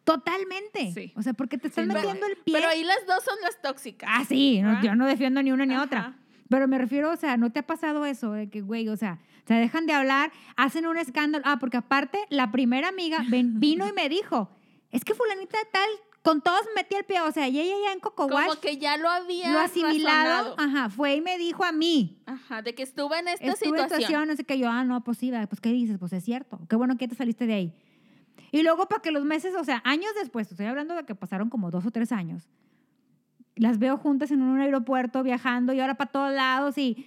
Totalmente. 0.05 0.91
Sí. 0.93 1.11
O 1.15 1.21
sea, 1.23 1.33
porque 1.33 1.57
te 1.57 1.67
están 1.67 1.85
Sí, 1.85 1.89
pero- 1.91 2.01
metiendo 2.07 2.27
el 2.27 2.37
pie. 2.37 2.53
Pero 2.53 2.69
ahí 2.69 2.83
las 2.83 3.05
dos 3.07 3.23
son 3.23 3.35
las 3.41 3.59
tóxicas. 3.61 4.09
Ah, 4.13 4.23
sí, 4.25 4.61
no, 4.61 4.69
¿Ah? 4.71 4.81
yo 4.83 4.95
no 4.95 5.05
defiendo 5.07 5.41
ni 5.41 5.51
una 5.51 5.65
ni 5.65 5.73
Ajá. 5.73 5.83
otra. 5.83 6.17
Pero 6.47 6.67
me 6.67 6.77
refiero, 6.77 7.11
o 7.11 7.15
sea, 7.17 7.37
¿no 7.37 7.51
te 7.51 7.59
ha 7.59 7.63
pasado 7.67 8.05
eso? 8.05 8.31
De 8.31 8.49
que, 8.49 8.61
güey, 8.61 8.87
o 8.87 8.95
sea, 8.95 9.19
se 9.45 9.53
dejan 9.53 9.85
de 9.85 9.93
hablar, 9.93 10.31
hacen 10.57 10.85
un 10.87 10.97
escándalo. 10.97 11.43
Ah, 11.47 11.57
porque 11.59 11.77
aparte, 11.77 12.19
la 12.29 12.51
primera 12.51 12.87
amiga 12.89 13.23
ven- 13.29 13.59
vino 13.59 13.87
y 13.87 13.93
me 13.93 14.09
dijo, 14.09 14.49
es 14.91 15.03
que 15.05 15.13
fulanita 15.13 15.57
de 15.57 15.65
tal, 15.71 15.89
con 16.23 16.41
todos 16.41 16.61
me 16.73 16.81
metí 16.81 16.95
el 16.95 17.03
pie. 17.05 17.21
O 17.21 17.31
sea, 17.31 17.45
ella 17.45 17.61
ya 17.63 17.93
en 17.93 17.99
Coco 17.99 18.23
Como 18.27 18.35
Wash, 18.35 18.55
que 18.59 18.77
ya 18.77 18.97
lo 18.97 19.07
había 19.09 19.51
lo 19.53 19.59
asimilado, 19.59 20.55
razonado. 20.55 20.55
ajá, 20.57 20.89
fue 20.89 21.15
y 21.15 21.21
me 21.21 21.37
dijo 21.37 21.63
a 21.63 21.71
mí. 21.71 22.19
Ajá, 22.25 22.63
de 22.63 22.73
que 22.73 22.81
estuve 22.81 23.19
en 23.19 23.27
esta 23.27 23.45
Estuve 23.45 23.69
en 23.69 23.75
situación. 23.75 23.99
situación, 24.01 24.27
no 24.29 24.35
sé 24.35 24.43
qué, 24.43 24.57
yo, 24.57 24.69
ah, 24.69 24.83
no, 24.83 25.03
pues 25.03 25.19
sí, 25.19 25.31
pues 25.49 25.61
¿qué 25.61 25.69
dices? 25.69 25.97
Pues 25.99 26.11
es 26.13 26.23
cierto, 26.23 26.59
qué 26.67 26.75
bueno 26.75 26.97
que 26.97 27.07
te 27.07 27.13
saliste 27.15 27.45
de 27.45 27.53
ahí. 27.53 27.73
Y 28.51 28.63
luego 28.63 28.87
para 28.87 29.01
que 29.01 29.11
los 29.11 29.25
meses, 29.25 29.53
o 29.59 29.63
sea, 29.63 29.81
años 29.85 30.11
después, 30.19 30.49
estoy 30.49 30.65
hablando 30.65 30.95
de 30.95 31.03
que 31.05 31.13
pasaron 31.13 31.49
como 31.49 31.69
dos 31.71 31.85
o 31.85 31.91
tres 31.91 32.11
años, 32.11 32.49
las 33.55 33.79
veo 33.79 33.97
juntas 33.97 34.31
en 34.31 34.41
un 34.41 34.59
aeropuerto 34.59 35.21
viajando 35.23 35.73
y 35.73 35.79
ahora 35.79 35.95
para 35.95 36.11
todos 36.11 36.33
lados 36.33 36.77
y, 36.77 37.05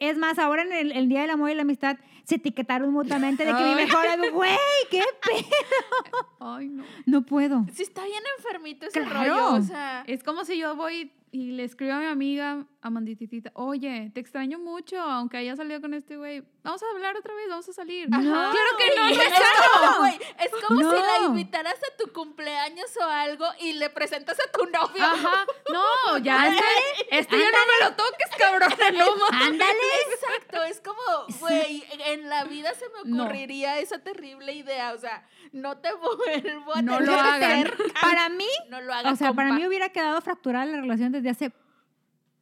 es 0.00 0.18
más, 0.18 0.38
ahora 0.38 0.62
en 0.62 0.72
el, 0.72 0.92
el 0.92 1.08
Día 1.08 1.22
del 1.22 1.30
Amor 1.30 1.50
y 1.50 1.54
la 1.54 1.62
Amistad 1.62 1.96
se 2.24 2.34
etiquetaron 2.36 2.92
mutuamente 2.92 3.44
de 3.46 3.54
que 3.54 3.64
mi 3.64 3.74
mejor 3.74 4.06
amigo, 4.06 4.34
güey, 4.36 4.50
qué 4.90 5.00
pedo, 5.22 6.28
Ay, 6.40 6.68
no. 6.68 6.84
no 7.06 7.22
puedo. 7.22 7.64
Sí, 7.72 7.82
está 7.82 8.04
bien 8.04 8.22
enfermito 8.38 8.86
ese 8.86 9.00
Claro. 9.02 9.18
rollo. 9.34 9.54
O 9.54 9.62
sea, 9.62 10.04
Es 10.06 10.22
como 10.22 10.44
si 10.44 10.58
yo 10.58 10.76
voy 10.76 11.10
y 11.30 11.52
le 11.52 11.64
escribo 11.64 11.92
a 11.94 11.98
mi 12.00 12.06
amiga 12.06 12.66
Amandititita, 12.80 13.50
oye, 13.54 14.12
te 14.14 14.20
extraño 14.20 14.60
mucho, 14.60 15.00
aunque 15.00 15.36
haya 15.38 15.56
salido 15.56 15.80
con 15.80 15.94
este 15.94 16.16
güey. 16.16 16.44
Vamos 16.62 16.80
a 16.80 16.86
hablar 16.94 17.16
otra 17.16 17.34
vez, 17.34 17.48
vamos 17.48 17.68
a 17.68 17.72
salir. 17.72 18.08
Ajá. 18.12 18.22
Claro 18.22 18.70
que 18.78 18.96
no, 18.96 19.04
no 19.04 19.10
es 19.10 19.32
como, 19.72 19.98
güey, 19.98 20.14
es 20.38 20.64
como 20.64 20.80
No. 20.82 20.90
si 20.92 20.96
la 20.96 21.26
invitaras 21.26 21.74
a 21.74 21.96
tu 21.96 22.12
cumpleaños 22.12 22.86
o 22.98 23.04
algo 23.04 23.46
y 23.60 23.72
le 23.72 23.90
presentas 23.90 24.38
a 24.38 24.52
tu 24.56 24.64
novio. 24.66 25.04
Ajá, 25.04 25.44
no, 25.72 26.18
ya 26.18 26.48
este, 26.48 26.64
este 27.18 27.36
ya 27.38 27.44
no 27.50 27.58
me 27.66 27.84
lo 27.90 27.96
toques, 27.96 28.28
cabrón, 28.38 28.70
no. 28.96 29.26
Ándale. 29.36 29.72
Exacto, 30.12 30.62
es 30.62 30.80
como, 30.80 31.38
güey, 31.40 31.82
en 32.06 32.28
la 32.28 32.44
vida 32.44 32.72
se 32.74 32.84
me 32.90 33.10
No. 33.10 33.24
ocurriría 33.24 33.80
esa 33.80 33.98
terrible 34.04 34.52
idea. 34.52 34.92
O 34.92 34.98
sea, 34.98 35.26
no 35.50 35.78
te 35.78 35.88
vuelvo 35.94 36.74
a 36.76 36.82
No 36.82 36.98
tener 36.98 37.08
lo 37.12 37.20
hagan. 37.20 37.62
cerca. 37.64 38.00
Para 38.00 38.28
mí, 38.28 38.48
No 38.68 38.80
lo 38.80 38.94
hagas. 38.94 39.12
o 39.14 39.16
sea, 39.16 39.32
para 39.32 39.52
mí 39.52 39.66
hubiera 39.66 39.88
quedado 39.88 40.20
fracturada 40.20 40.64
la 40.66 40.80
relación 40.80 41.10
desde 41.10 41.30
hace 41.30 41.52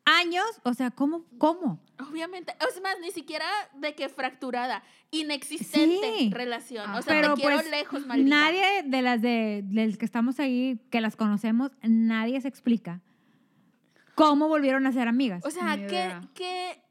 años, 0.06 0.46
o 0.62 0.72
sea, 0.72 0.90
¿cómo? 0.90 1.24
¿Cómo? 1.38 1.78
Obviamente, 2.10 2.54
es 2.68 2.80
más, 2.82 2.98
ni 3.00 3.10
siquiera 3.10 3.46
de 3.74 3.94
que 3.94 4.08
fracturada, 4.08 4.82
inexistente 5.10 6.14
Sí. 6.18 6.30
relación. 6.32 6.84
Ah. 6.88 6.98
O 6.98 7.02
sea, 7.02 7.14
Pero 7.20 7.34
te 7.34 7.40
quiero 7.40 7.56
pues 7.56 7.70
lejos, 7.70 8.06
maldita. 8.06 8.36
nadie 8.36 8.82
de 8.84 9.02
las 9.02 9.20
de, 9.20 9.62
de 9.64 9.86
las 9.86 9.98
que 9.98 10.04
estamos 10.04 10.38
ahí, 10.40 10.78
que 10.90 11.00
las 11.00 11.16
conocemos, 11.16 11.72
nadie 11.82 12.40
se 12.40 12.48
explica 12.48 13.02
cómo 14.14 14.48
volvieron 14.48 14.86
a 14.86 14.92
ser 14.92 15.08
amigas. 15.08 15.44
O 15.44 15.50
sea, 15.50 15.76
¿qué, 15.88 16.12
qué, 16.34 16.82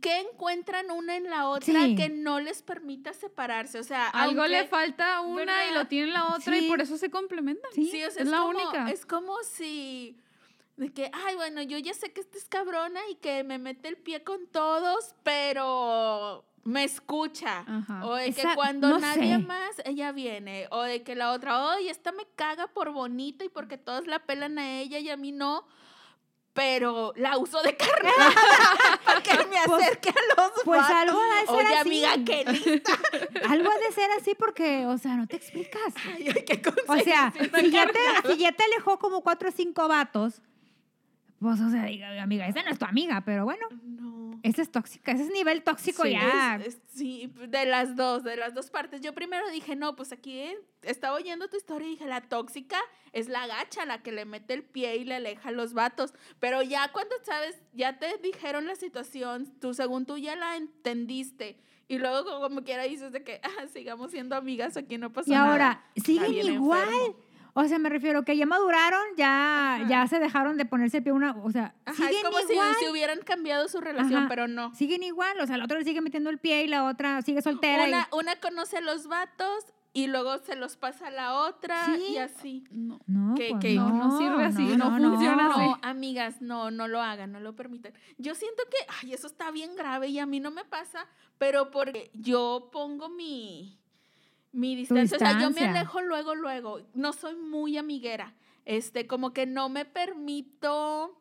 qué 0.00 0.20
encuentran 0.20 0.90
una 0.90 1.16
en 1.16 1.24
la 1.30 1.48
otra 1.48 1.84
Sí. 1.84 1.94
que 1.94 2.08
no 2.08 2.40
les 2.40 2.62
permita 2.62 3.12
separarse? 3.12 3.78
O 3.78 3.84
sea, 3.84 4.08
Algo 4.08 4.42
aunque- 4.42 4.56
le 4.58 4.66
falta 4.66 5.16
a 5.16 5.20
una 5.20 5.70
y 5.70 5.74
lo 5.74 5.86
tiene 5.86 6.12
la 6.12 6.34
otra 6.34 6.52
Sí. 6.58 6.64
y 6.64 6.68
por 6.68 6.80
eso 6.80 6.96
se 6.98 7.10
complementan. 7.10 7.70
Sí. 7.74 7.86
Sí, 7.90 8.02
o 8.04 8.10
sea, 8.10 8.22
es 8.22 8.26
es, 8.26 8.28
la 8.28 8.38
como, 8.38 8.50
única. 8.58 8.90
Es 8.90 9.06
como 9.06 9.34
si. 9.44 10.18
De 10.78 10.92
que, 10.92 11.10
ay, 11.12 11.34
bueno, 11.34 11.60
yo 11.62 11.76
ya 11.78 11.92
sé 11.92 12.12
que 12.12 12.20
esta 12.20 12.38
es 12.38 12.44
cabrona 12.48 13.00
y 13.10 13.16
que 13.16 13.44
me 13.44 13.58
mete 13.58 13.88
el 13.88 13.96
pie 13.96 14.22
con 14.24 14.46
todos, 14.46 15.14
pero 15.24 16.44
me 16.64 16.84
escucha. 16.84 17.64
Ajá. 17.66 18.06
O 18.06 18.14
de 18.14 18.32
que 18.32 18.40
Esa- 18.42 18.54
cuando 18.54 18.88
no 18.88 18.98
nadie 19.00 19.36
sé. 19.36 19.38
más, 19.38 19.70
ella 19.84 20.12
viene. 20.12 20.68
O 20.70 20.82
de 20.82 21.02
que 21.02 21.14
la 21.16 21.32
otra, 21.32 21.66
oye, 21.74 21.90
esta 21.90 22.12
me 22.12 22.26
caga 22.36 22.68
por 22.68 22.92
bonita 22.92 23.44
y 23.44 23.48
porque 23.48 23.76
todos 23.76 24.06
la 24.06 24.20
pelan 24.20 24.58
a 24.58 24.78
ella 24.80 24.98
y 25.00 25.10
a 25.10 25.16
mí 25.16 25.32
no. 25.32 25.66
Pero 26.54 27.12
la 27.16 27.38
uso 27.38 27.62
de 27.62 27.76
carne 27.76 28.10
para 29.04 29.22
que 29.22 29.32
me 29.46 29.56
Pues- 29.66 29.82
acerque 29.82 30.10
a 30.10 30.40
los 30.42 30.52
pues 30.64 30.80
vatos. 30.80 30.96
algo 30.96 31.20
ha 31.20 31.40
de 31.40 31.46
ser 31.46 31.54
Oye, 31.56 31.76
así. 31.76 32.04
amiga, 32.04 32.24
qué 32.24 32.44
lista. 32.52 32.92
Algo 33.48 33.70
ha 33.70 33.78
de 33.78 33.92
ser 33.92 34.10
así 34.12 34.34
porque, 34.34 34.86
o 34.86 34.98
sea, 34.98 35.14
no 35.16 35.26
te 35.26 35.36
explicas. 35.36 35.92
Ay, 36.04 36.28
O 36.88 36.96
sea, 36.98 37.32
si 37.60 37.70
ya, 37.70 37.86
te, 37.86 38.32
si 38.32 38.38
ya 38.38 38.52
te 38.52 38.64
alejó 38.64 38.98
como 38.98 39.22
cuatro 39.22 39.48
o 39.50 39.52
cinco 39.52 39.86
vatos, 39.88 40.42
pues, 41.40 41.60
o 41.60 41.70
sea, 41.70 41.84
diga, 41.84 42.22
amiga, 42.22 42.46
esa 42.48 42.62
no 42.62 42.70
es 42.70 42.78
tu 42.78 42.84
amiga, 42.84 43.22
pero 43.24 43.44
bueno, 43.44 43.66
No. 43.82 44.40
esa 44.42 44.62
es 44.62 44.70
tóxica, 44.70 45.12
ese 45.12 45.24
es 45.24 45.30
nivel 45.30 45.62
tóxico 45.62 46.02
Sí, 46.04 46.10
ya. 46.12 46.56
Es- 46.56 46.74
es- 46.74 46.82
sí, 46.88 47.32
de 47.48 47.64
las 47.66 47.94
dos, 47.96 48.24
de 48.24 48.36
las 48.36 48.54
dos 48.54 48.70
partes. 48.70 49.00
Yo 49.00 49.14
primero 49.14 49.48
dije, 49.50 49.76
no, 49.76 49.94
pues 49.96 50.12
aquí 50.12 50.38
eh, 50.38 50.58
estaba 50.82 51.16
oyendo 51.16 51.48
tu 51.48 51.56
historia 51.56 51.86
y 51.88 51.92
dije, 51.92 52.06
la 52.06 52.20
tóxica 52.22 52.78
es 53.12 53.28
la 53.28 53.46
gacha, 53.46 53.84
la 53.86 54.02
que 54.02 54.12
le 54.12 54.24
mete 54.24 54.54
el 54.54 54.62
pie 54.64 54.96
y 54.96 55.04
le 55.04 55.16
aleja 55.16 55.48
a 55.48 55.52
los 55.52 55.74
vatos. 55.74 56.12
Pero 56.40 56.62
ya 56.62 56.90
cuando 56.92 57.14
sabes, 57.24 57.56
ya 57.72 57.98
te 57.98 58.18
dijeron 58.22 58.66
la 58.66 58.74
situación, 58.76 59.46
tú 59.60 59.74
según 59.74 60.06
tú 60.06 60.18
ya 60.18 60.34
la 60.36 60.56
entendiste. 60.56 61.58
Y 61.90 61.98
luego 61.98 62.40
como 62.40 62.64
quiera 62.64 62.82
dices 62.84 63.12
de 63.12 63.24
que 63.24 63.40
ah, 63.42 63.66
sigamos 63.72 64.10
siendo 64.10 64.36
amigas, 64.36 64.76
aquí 64.76 64.98
no 64.98 65.12
pasa 65.12 65.30
Y 65.30 65.34
nada. 65.34 65.50
ahora, 65.52 65.84
siguen 66.04 66.32
bien 66.32 66.52
igual. 66.54 66.82
enfermo. 66.82 67.16
O 67.54 67.64
sea, 67.64 67.78
me 67.78 67.88
refiero 67.88 68.24
que 68.24 68.36
ya 68.36 68.46
maduraron, 68.46 69.00
ya, 69.16 69.76
Ajá. 69.76 69.88
ya 69.88 70.06
se 70.06 70.18
dejaron 70.20 70.56
de 70.56 70.64
ponerse 70.64 70.98
el 70.98 71.02
pie 71.02 71.12
una, 71.12 71.32
o 71.42 71.50
sea, 71.50 71.74
Ajá, 71.84 71.94
siguen 71.96 72.16
es 72.16 72.24
como 72.24 72.38
si, 72.46 72.52
igual. 72.52 72.74
si 72.78 72.88
hubieran 72.88 73.18
cambiado 73.20 73.68
su 73.68 73.80
relación, 73.80 74.20
Ajá. 74.20 74.28
pero 74.28 74.46
no. 74.48 74.74
Siguen 74.74 75.02
igual, 75.02 75.40
o 75.40 75.46
sea, 75.46 75.56
la 75.56 75.64
otra 75.64 75.78
le 75.78 75.84
sigue 75.84 76.00
metiendo 76.00 76.30
el 76.30 76.38
pie 76.38 76.64
y 76.64 76.68
la 76.68 76.84
otra 76.84 77.20
sigue 77.22 77.42
soltera. 77.42 77.86
y- 77.86 77.88
Una, 77.92 78.08
una 78.12 78.36
conoce 78.36 78.76
a 78.78 78.80
los 78.80 79.06
vatos 79.08 79.64
y 79.94 80.06
luego 80.06 80.38
se 80.38 80.54
los 80.54 80.76
pasa 80.76 81.08
a 81.08 81.10
la 81.10 81.34
otra 81.34 81.86
Sí. 81.86 82.12
y 82.12 82.18
así. 82.18 82.64
No. 82.70 83.00
No, 83.06 83.34
que- 83.34 83.48
pues 83.50 83.60
que 83.62 83.74
no, 83.74 83.88
no 83.90 84.18
sirve 84.18 84.44
así, 84.44 84.62
no 84.76 84.96
funciona 84.96 85.50
así. 85.50 85.60
No, 85.60 85.78
amigas, 85.82 86.40
no, 86.42 86.70
no 86.70 86.86
lo 86.86 87.00
hagan, 87.00 87.32
no 87.32 87.40
lo 87.40 87.56
permitan. 87.56 87.92
Yo 88.18 88.34
siento 88.34 88.62
que, 88.70 88.76
ay, 89.02 89.14
eso 89.14 89.26
está 89.26 89.50
bien 89.50 89.74
grave 89.74 90.08
y 90.08 90.18
a 90.20 90.26
mí 90.26 90.38
no 90.38 90.50
me 90.50 90.64
pasa, 90.64 91.06
pero 91.38 91.70
porque 91.70 92.10
yo 92.14 92.68
pongo 92.70 93.08
mi, 93.08 93.77
mi 94.52 94.74
distancia, 94.74 95.16
o 95.16 95.18
sea, 95.18 95.40
yo 95.40 95.50
me 95.50 95.60
alejo 95.60 96.00
luego, 96.02 96.34
luego. 96.34 96.80
No 96.94 97.12
soy 97.12 97.36
muy 97.36 97.76
amiguera, 97.76 98.34
este, 98.64 99.06
como 99.06 99.32
que 99.32 99.46
no 99.46 99.68
me 99.68 99.84
permito 99.84 101.18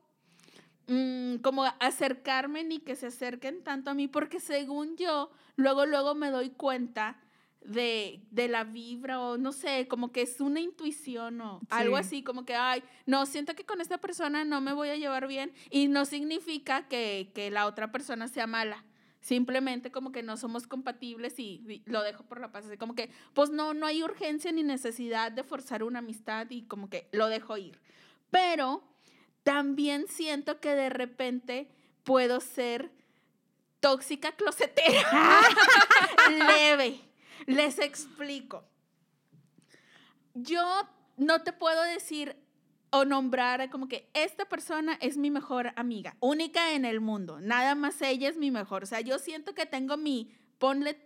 mm, 0.88 1.38
como 1.38 1.66
acercarme 1.80 2.64
ni 2.64 2.80
que 2.80 2.96
se 2.96 3.08
acerquen 3.08 3.64
tanto 3.64 3.92
a 3.92 3.94
mí, 3.94 4.08
porque 4.08 4.40
según 4.40 4.96
yo, 4.98 5.30
luego, 5.56 5.86
luego 5.86 6.16
me 6.16 6.30
doy 6.32 6.50
cuenta 6.52 7.20
de, 7.62 8.22
de 8.32 8.48
la 8.48 8.64
vibra 8.64 9.20
o 9.20 9.38
no 9.38 9.52
sé, 9.52 9.88
como 9.90 10.12
que 10.14 10.22
es 10.22 10.40
una 10.40 10.62
intuición 10.62 11.42
o 11.42 11.60
algo 11.70 11.98
Sí. 11.98 12.02
así, 12.02 12.24
como 12.24 12.46
que, 12.46 12.56
ay, 12.56 12.82
no, 13.06 13.26
siento 13.26 13.56
que 13.56 13.66
con 13.66 13.82
esta 13.82 13.98
persona 13.98 14.46
no 14.46 14.62
me 14.62 14.72
voy 14.72 14.90
a 14.90 14.96
llevar 14.96 15.28
bien 15.28 15.52
y 15.70 15.90
no 15.90 16.06
significa 16.06 16.88
que, 16.88 17.32
que 17.36 17.52
la 17.52 17.66
otra 17.66 17.92
persona 17.92 18.28
sea 18.30 18.48
mala. 18.48 18.86
Simplemente 19.28 19.92
como 19.92 20.14
que 20.14 20.24
no 20.24 20.38
somos 20.38 20.68
compatibles 20.68 21.38
y, 21.38 21.84
lo 21.86 22.02
dejo 22.02 22.24
por 22.24 22.40
la 22.40 22.54
paz. 22.54 22.66
Así 22.66 22.78
como 22.78 22.96
que, 22.96 23.12
pues 23.34 23.50
no, 23.50 23.74
no 23.74 23.86
hay 23.86 24.02
urgencia 24.02 24.54
ni 24.54 24.64
necesidad 24.64 25.34
de 25.34 25.44
forzar 25.44 25.84
una 25.84 26.00
amistad 26.00 26.48
y 26.50 26.62
como 26.62 26.90
que 26.90 27.10
lo 27.12 27.28
dejo 27.28 27.58
ir. 27.58 27.78
Pero 28.32 28.88
también 29.44 30.08
siento 30.08 30.62
que 30.62 30.76
de 30.76 30.88
repente 30.88 31.68
puedo 32.06 32.40
ser 32.40 32.90
tóxica 33.82 34.32
closetera. 34.32 35.42
Leve. 36.30 37.02
Les 37.48 37.80
explico. 37.80 38.64
Yo 40.36 40.88
no 41.18 41.44
te 41.44 41.52
puedo 41.52 41.84
decir 41.84 42.38
o 42.90 43.06
nombrar 43.06 43.70
como 43.70 43.88
que 43.88 44.10
esta 44.14 44.46
persona 44.46 44.98
es 45.02 45.18
mi 45.18 45.32
mejor 45.32 45.74
amiga, 45.76 46.16
única 46.20 46.74
en 46.74 46.86
el 46.86 47.02
mundo. 47.02 47.40
Nada 47.42 47.76
más 47.76 48.02
ella 48.02 48.30
es 48.30 48.38
mi 48.38 48.52
mejor. 48.52 48.84
O 48.84 48.86
sea, 48.86 49.02
yo 49.02 49.20
siento 49.20 49.54
que 49.54 49.66
tengo 49.66 49.98
mi, 49.98 50.32
ponle, 50.58 50.98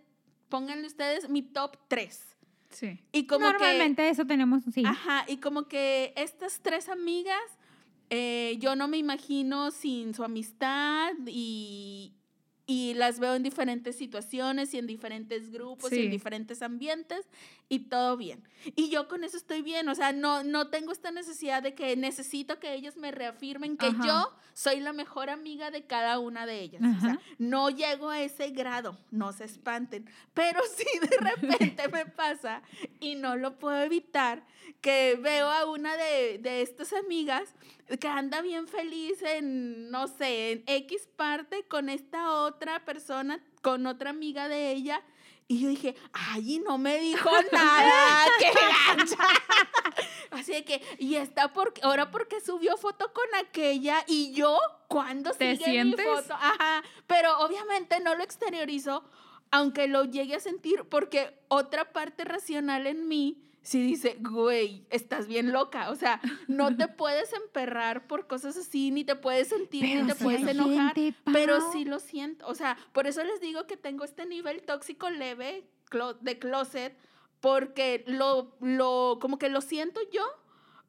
pónganle 0.48 0.86
ustedes 0.86 1.28
mi 1.28 1.42
top 1.42 1.76
3. 1.88 2.36
Sí. 2.70 3.00
Y 3.12 3.26
como 3.26 3.46
que 3.46 3.52
Normalmente 3.52 4.08
eso 4.08 4.24
tenemos, 4.24 4.62
sí. 4.72 4.82
Ajá, 4.86 5.24
y 5.28 5.38
como 5.38 5.68
que 5.68 6.14
estas 6.16 6.60
tres 6.60 6.88
amigas, 6.88 7.42
eh, 8.08 8.56
yo 8.60 8.76
no 8.76 8.88
me 8.88 8.96
imagino 8.96 9.70
sin 9.70 10.14
su 10.14 10.24
amistad 10.24 11.12
y, 11.26 12.14
y 12.72 12.94
las 12.94 13.18
veo 13.20 13.34
en 13.34 13.42
diferentes 13.42 13.96
situaciones 13.96 14.72
y 14.72 14.78
en 14.78 14.86
diferentes 14.86 15.50
grupos 15.50 15.92
y 15.92 15.96
Sí. 15.96 16.04
en 16.06 16.10
diferentes 16.10 16.62
ambientes 16.62 17.26
y 17.68 17.80
todo 17.80 18.16
bien. 18.16 18.42
Y 18.76 18.88
yo 18.88 19.08
con 19.08 19.24
eso 19.24 19.36
estoy 19.36 19.60
bien, 19.60 19.88
o 19.90 19.94
sea, 19.94 20.12
no, 20.12 20.42
no 20.42 20.68
tengo 20.68 20.90
esta 20.92 21.10
necesidad 21.10 21.62
de 21.62 21.74
que 21.74 21.96
necesito 21.96 22.58
que 22.58 22.72
ellos 22.74 22.96
me 22.96 23.10
reafirmen 23.10 23.76
que 23.76 23.86
Ajá. 23.88 24.06
yo 24.06 24.32
soy 24.54 24.80
la 24.80 24.92
mejor 24.94 25.28
amiga 25.28 25.70
de 25.70 25.84
cada 25.86 26.18
una 26.18 26.46
de 26.46 26.60
ellas. 26.60 26.80
O 26.82 27.00
sea, 27.00 27.10
Ajá. 27.12 27.20
no 27.38 27.68
llego 27.68 28.08
a 28.08 28.22
ese 28.22 28.50
grado, 28.50 28.96
no 29.10 29.32
se 29.32 29.44
espanten, 29.44 30.08
pero 30.32 30.60
sí 30.76 30.86
de 31.00 31.16
repente 31.18 31.88
me 31.88 32.06
pasa 32.06 32.62
y 33.00 33.16
no 33.16 33.36
lo 33.36 33.58
puedo 33.58 33.82
evitar 33.82 34.46
que 34.82 35.16
veo 35.18 35.48
a 35.48 35.64
una 35.64 35.96
de, 35.96 36.38
de 36.38 36.60
estas 36.60 36.92
amigas 36.92 37.54
que 38.00 38.08
anda 38.08 38.42
bien 38.42 38.66
feliz 38.66 39.22
en, 39.22 39.90
no 39.90 40.08
sé, 40.08 40.52
en 40.52 40.64
X 40.66 41.08
parte 41.16 41.64
con 41.68 41.88
esta 41.88 42.32
otra 42.32 42.84
persona, 42.84 43.42
con 43.62 43.86
otra 43.86 44.10
amiga 44.10 44.48
de 44.48 44.72
ella. 44.72 45.02
Y 45.46 45.60
yo 45.60 45.68
dije, 45.68 45.94
ay, 46.12 46.54
y 46.54 46.58
no 46.60 46.78
me 46.78 46.98
dijo 46.98 47.30
nada, 47.52 48.26
qué 48.38 48.50
gancha. 48.96 49.18
Así 50.30 50.52
de 50.52 50.64
que, 50.64 50.82
y 50.98 51.16
está 51.16 51.52
porque, 51.52 51.82
ahora 51.84 52.10
porque 52.10 52.40
subió 52.40 52.76
foto 52.76 53.12
con 53.12 53.26
aquella 53.36 54.02
y 54.06 54.32
yo, 54.32 54.58
¿cuándo 54.88 55.32
¿Te 55.32 55.56
sigue 55.56 55.64
sientes? 55.64 56.06
mi 56.06 56.12
foto? 56.12 56.34
Ajá, 56.34 56.82
pero 57.06 57.38
obviamente 57.40 58.00
no 58.00 58.14
lo 58.14 58.24
exteriorizo, 58.24 59.04
aunque 59.50 59.86
lo 59.86 60.04
llegue 60.04 60.36
a 60.36 60.40
sentir, 60.40 60.84
porque 60.88 61.38
otra 61.48 61.92
parte 61.92 62.24
racional 62.24 62.86
en 62.86 63.06
mí 63.06 63.51
sí 63.62 63.82
dice, 63.82 64.16
güey, 64.20 64.86
estás 64.90 65.26
bien 65.26 65.52
loca. 65.52 65.90
O 65.90 65.94
sea, 65.94 66.20
no 66.48 66.76
te 66.76 66.88
puedes 66.88 67.32
emperrar 67.32 68.06
por 68.06 68.26
cosas 68.26 68.56
así, 68.56 68.90
ni 68.90 69.04
te 69.04 69.16
puedes 69.16 69.48
sentir, 69.48 70.02
ni 70.02 70.06
te 70.06 70.14
puedes 70.14 70.46
enojar. 70.46 70.94
gente, 70.94 71.18
pero 71.32 71.72
sí 71.72 71.84
lo 71.84 71.98
siento. 71.98 72.46
O 72.46 72.54
sea, 72.54 72.76
por 72.92 73.06
eso 73.06 73.22
les 73.24 73.40
digo 73.40 73.66
que 73.66 73.76
tengo 73.76 74.04
este 74.04 74.26
nivel 74.26 74.62
tóxico 74.62 75.10
leve 75.10 75.66
de 76.20 76.38
closet, 76.38 76.96
porque 77.40 78.04
lo, 78.06 78.56
lo, 78.60 79.18
como 79.20 79.38
que 79.38 79.48
lo 79.48 79.60
siento 79.60 80.00
yo, 80.12 80.24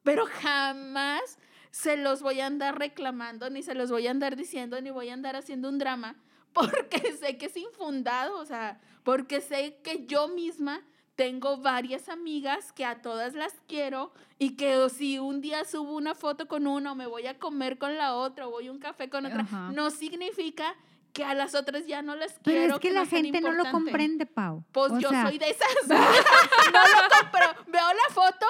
pero 0.02 0.24
jamás 0.26 1.38
se 1.70 1.96
los 1.96 2.22
voy 2.22 2.40
a 2.40 2.46
andar 2.46 2.78
reclamando, 2.78 3.50
ni 3.50 3.62
se 3.62 3.74
los 3.74 3.90
voy 3.90 4.06
a 4.06 4.12
andar 4.12 4.36
diciendo, 4.36 4.80
ni 4.80 4.90
voy 4.90 5.08
a 5.08 5.14
andar 5.14 5.36
haciendo 5.36 5.68
un 5.68 5.78
drama, 5.78 6.16
porque 6.52 7.12
sé 7.16 7.36
que 7.36 7.46
es 7.46 7.56
infundado, 7.56 8.38
o 8.38 8.44
sea, 8.44 8.80
porque 9.02 9.40
sé 9.40 9.80
que 9.82 10.06
yo 10.06 10.28
misma 10.28 10.82
tengo 11.16 11.58
varias 11.58 12.08
amigas 12.08 12.72
que 12.72 12.84
a 12.84 13.00
todas 13.02 13.34
las 13.34 13.52
quiero 13.68 14.12
y 14.38 14.56
que 14.56 14.88
si 14.90 15.18
un 15.18 15.40
día 15.40 15.64
subo 15.64 15.94
una 15.94 16.14
foto 16.14 16.48
con 16.48 16.66
una 16.66 16.92
o 16.92 16.94
me 16.94 17.06
voy 17.06 17.26
a 17.26 17.38
comer 17.38 17.78
con 17.78 17.96
la 17.96 18.14
otra 18.14 18.48
o 18.48 18.50
voy 18.50 18.66
a 18.68 18.72
un 18.72 18.78
café 18.78 19.08
con 19.08 19.26
otra, 19.26 19.42
Ajá. 19.42 19.70
no 19.72 19.90
significa 19.90 20.74
que 21.12 21.24
a 21.24 21.34
las 21.34 21.54
otras 21.54 21.86
ya 21.86 22.02
no 22.02 22.16
las 22.16 22.32
Pero 22.42 22.58
quiero. 22.58 22.74
es 22.74 22.80
que 22.80 22.90
la 22.90 23.06
gente 23.06 23.40
no 23.40 23.52
lo 23.52 23.64
comprende, 23.70 24.26
Pau. 24.26 24.64
Pues 24.72 24.90
O 24.92 24.98
yo 24.98 25.10
sea, 25.10 25.26
soy 25.26 25.38
de 25.38 25.50
esas. 25.50 25.68
no 25.88 25.94
lo 25.94 27.08
compro. 27.20 27.64
Veo 27.68 27.86
la 27.86 28.12
foto 28.12 28.46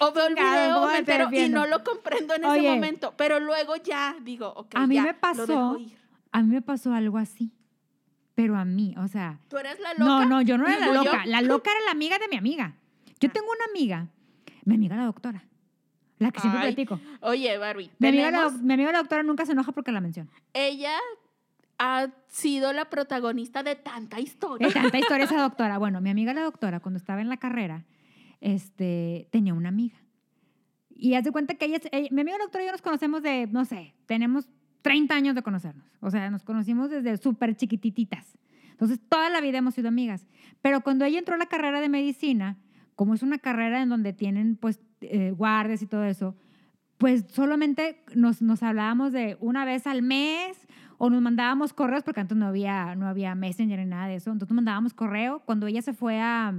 o 0.00 0.12
veo 0.12 0.26
el 0.26 0.34
video 0.34 0.74
¿cómo 0.74 0.86
me 0.86 0.92
me 0.94 0.98
entero 0.98 1.28
y 1.32 1.48
no 1.48 1.66
lo 1.66 1.84
comprendo 1.84 2.34
en 2.34 2.44
Oye. 2.44 2.60
ese 2.66 2.74
momento. 2.74 3.14
Pero 3.16 3.38
luego 3.38 3.76
ya 3.76 4.16
digo, 4.22 4.48
ok, 4.48 4.72
A 4.74 4.86
mí 4.88 4.96
ya, 4.96 5.02
me 5.02 5.34
lo 5.36 5.46
dejo 5.46 5.78
ir. 5.78 5.96
A 6.32 6.42
mí 6.42 6.48
me 6.54 6.62
pasó 6.62 6.92
algo 6.92 7.18
así. 7.18 7.52
Pero 8.38 8.56
a 8.56 8.64
mí, 8.64 8.94
o 8.96 9.08
sea, 9.08 9.40
¿Tú 9.48 9.56
eres 9.58 9.80
la 9.80 9.94
loca? 9.94 10.04
No, 10.04 10.24
no, 10.24 10.42
yo 10.42 10.56
no 10.58 10.64
era 10.68 10.78
la 10.78 10.92
loca. 10.92 11.26
La 11.26 11.40
loca 11.42 11.72
era 11.72 11.80
la 11.86 11.90
amiga 11.90 12.18
de 12.20 12.28
mi 12.28 12.36
amiga. 12.36 12.72
Yo 13.18 13.28
tengo 13.32 13.48
una 13.50 13.64
amiga, 13.68 14.06
mi 14.64 14.76
amiga 14.76 14.94
la 14.96 15.06
doctora, 15.06 15.42
la 16.20 16.30
que 16.30 16.38
siempre 16.38 16.60
Ay, 16.62 16.72
platico. 16.72 17.00
Oye, 17.20 17.58
Barbie, 17.58 17.90
Mi 17.98 18.08
amiga, 18.10 18.30
la, 18.30 18.48
mi 18.50 18.74
amiga 18.74 18.92
la 18.92 18.98
doctora 18.98 19.24
nunca 19.24 19.44
se 19.44 19.52
enoja 19.52 19.72
porque 19.72 19.90
la 19.90 20.00
menciono. 20.00 20.30
ella 20.54 20.92
ha 21.80 22.06
sido 22.28 22.72
la 22.72 22.84
protagonista 22.90 23.64
de 23.64 23.74
tanta 23.74 24.20
historia. 24.20 24.68
De 24.68 24.72
tanta 24.72 24.98
historia 24.98 25.24
esa 25.24 25.40
doctora. 25.42 25.78
Bueno, 25.78 26.00
mi 26.00 26.10
amiga 26.10 26.32
la 26.32 26.42
doctora, 26.42 26.78
cuando 26.78 26.98
estaba 26.98 27.20
en 27.20 27.28
la 27.28 27.38
carrera, 27.38 27.86
este, 28.40 29.26
tenía 29.32 29.52
una 29.52 29.68
amiga. 29.70 29.96
Y 30.90 31.14
haz 31.14 31.24
de 31.24 31.32
cuenta 31.32 31.54
que 31.54 31.64
ella, 31.66 31.78
ella- 31.90 32.08
mi 32.12 32.20
amiga 32.20 32.38
la 32.38 32.44
doctora 32.44 32.62
y 32.62 32.66
yo 32.66 32.72
nos 32.72 32.82
conocemos 32.82 33.20
de, 33.22 33.48
no 33.48 33.64
sé, 33.64 33.94
tenemos 34.06 34.48
30 34.88 35.14
años 35.14 35.34
de 35.34 35.42
conocernos. 35.42 35.84
O 36.00 36.10
sea, 36.10 36.30
nos 36.30 36.44
conocimos 36.44 36.88
desde 36.88 37.18
súper 37.18 37.54
chiquitititas. 37.54 38.38
Entonces, 38.70 38.98
toda 39.06 39.28
la 39.28 39.42
vida 39.42 39.58
hemos 39.58 39.74
sido 39.74 39.88
amigas. 39.88 40.26
Pero 40.62 40.80
cuando 40.80 41.04
ella 41.04 41.18
entró 41.18 41.34
a 41.34 41.38
la 41.38 41.44
carrera 41.44 41.82
de 41.82 41.90
medicina, 41.90 42.56
como 42.94 43.12
es 43.12 43.22
una 43.22 43.38
carrera 43.38 43.82
en 43.82 43.90
donde 43.90 44.14
tienen, 44.14 44.56
pues, 44.56 44.80
eh, 45.02 45.32
guardias 45.32 45.82
y 45.82 45.86
todo 45.86 46.04
eso, 46.04 46.36
pues 46.96 47.26
solamente 47.28 48.02
nos, 48.14 48.40
nos 48.40 48.62
hablábamos 48.62 49.12
de 49.12 49.36
una 49.40 49.66
vez 49.66 49.86
al 49.86 50.00
mes 50.00 50.56
o 50.96 51.10
nos 51.10 51.20
mandábamos 51.20 51.74
correos, 51.74 52.02
porque 52.02 52.20
antes 52.20 52.38
no 52.38 52.46
había, 52.46 52.94
no 52.96 53.06
había 53.06 53.34
Messenger 53.34 53.78
ni 53.80 53.84
nada 53.84 54.06
de 54.06 54.14
eso. 54.14 54.30
Entonces 54.30 54.50
nos 54.52 54.56
mandábamos 54.56 54.94
correo. 54.94 55.40
Cuando 55.44 55.66
ella 55.66 55.82
se 55.82 55.92
fue 55.92 56.18
a, 56.18 56.54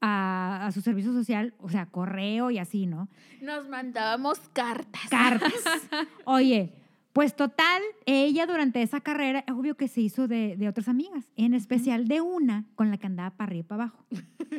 a, 0.00 0.66
a 0.66 0.70
su 0.70 0.82
servicio 0.82 1.12
social, 1.12 1.52
o 1.58 1.68
sea, 1.68 1.86
correo 1.86 2.52
y 2.52 2.58
así, 2.58 2.86
¿no? 2.86 3.08
Nos 3.42 3.68
mandábamos 3.68 4.38
cartas. 4.52 5.10
Cartas. 5.10 5.52
Oye, 6.24 6.85
pues 7.16 7.34
total, 7.34 7.82
ella 8.04 8.44
durante 8.44 8.82
esa 8.82 9.00
carrera, 9.00 9.42
obvio 9.50 9.74
que 9.74 9.88
se 9.88 10.02
hizo 10.02 10.28
de, 10.28 10.54
de 10.58 10.68
otras 10.68 10.86
amigas, 10.86 11.32
en 11.34 11.54
especial 11.54 12.08
de 12.08 12.20
una 12.20 12.66
con 12.74 12.90
la 12.90 12.98
que 12.98 13.06
andaba 13.06 13.30
para 13.30 13.48
arriba 13.48 13.60
y 13.60 13.62
para 13.62 13.82
abajo. 13.84 14.04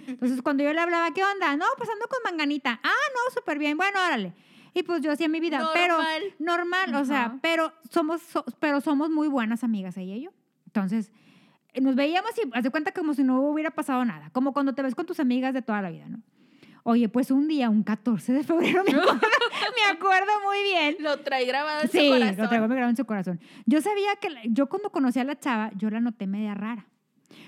Entonces, 0.08 0.42
cuando 0.42 0.64
yo 0.64 0.74
le 0.74 0.80
hablaba, 0.82 1.12
¿qué 1.12 1.22
onda? 1.24 1.56
No, 1.56 1.66
pues 1.78 1.88
ando 1.88 2.08
con 2.08 2.18
manganita. 2.24 2.80
Ah, 2.84 2.90
no, 3.14 3.32
súper 3.40 3.60
bien. 3.60 3.78
Bueno, 3.78 4.00
órale. 4.04 4.34
Y 4.74 4.82
pues 4.82 5.02
yo 5.04 5.12
hacía 5.12 5.28
mi 5.30 5.40
vida, 5.40 5.70
pero 5.72 5.98
Normal. 5.98 6.24
normal, 6.40 6.96
o 6.96 7.06
sea, 7.06 7.38
pero 7.44 7.72
somos, 7.92 8.24
so- 8.24 8.44
pero 8.60 8.82
somos 8.82 9.12
muy 9.12 9.28
buenas 9.28 9.64
amigas 9.64 9.96
ella 9.98 10.16
y 10.16 10.24
yo. 10.24 10.32
Entonces, 10.66 11.12
eh, 11.74 11.82
nos 11.82 11.94
veíamos 11.94 12.32
y 12.44 12.50
haz 12.54 12.64
de 12.64 12.72
cuenta 12.72 12.92
como 12.92 13.14
si 13.14 13.24
no 13.24 13.40
hubiera 13.42 13.70
pasado 13.70 14.04
nada, 14.04 14.32
como 14.32 14.52
cuando 14.52 14.74
te 14.74 14.82
ves 14.82 14.96
con 14.96 15.06
tus 15.06 15.20
amigas 15.20 15.54
de 15.54 15.62
toda 15.62 15.84
la 15.84 15.92
vida, 15.92 16.08
¿no? 16.10 16.22
Oye, 16.90 17.10
pues 17.10 17.32
un 17.32 17.50
día, 17.50 17.70
un 17.70 17.84
14 17.84 18.32
de 18.32 18.44
febrero, 18.46 18.82
me 18.86 18.92
acuerdo, 18.92 19.20
me 19.76 19.92
acuerdo 19.92 20.32
muy 20.46 20.64
bien. 20.64 20.96
Lo 21.00 21.20
trae 21.20 21.44
grabado 21.46 21.82
en 21.82 21.90
Sí, 21.92 22.00
su 22.08 22.14
corazón. 22.14 22.38
lo 22.38 22.48
traigo 22.48 22.68
grabado 22.70 22.90
en 22.90 22.96
su 22.96 23.06
corazón. 23.06 23.42
Yo 23.66 23.82
sabía 23.82 24.16
que, 24.22 24.30
la- 24.30 24.40
yo 24.46 24.70
cuando 24.70 24.90
conocí 24.90 25.20
a 25.20 25.26
la 25.26 25.38
chava, 25.38 25.70
yo 25.76 25.90
la 25.90 26.00
noté 26.00 26.28
media 26.28 26.54
rara. 26.54 26.88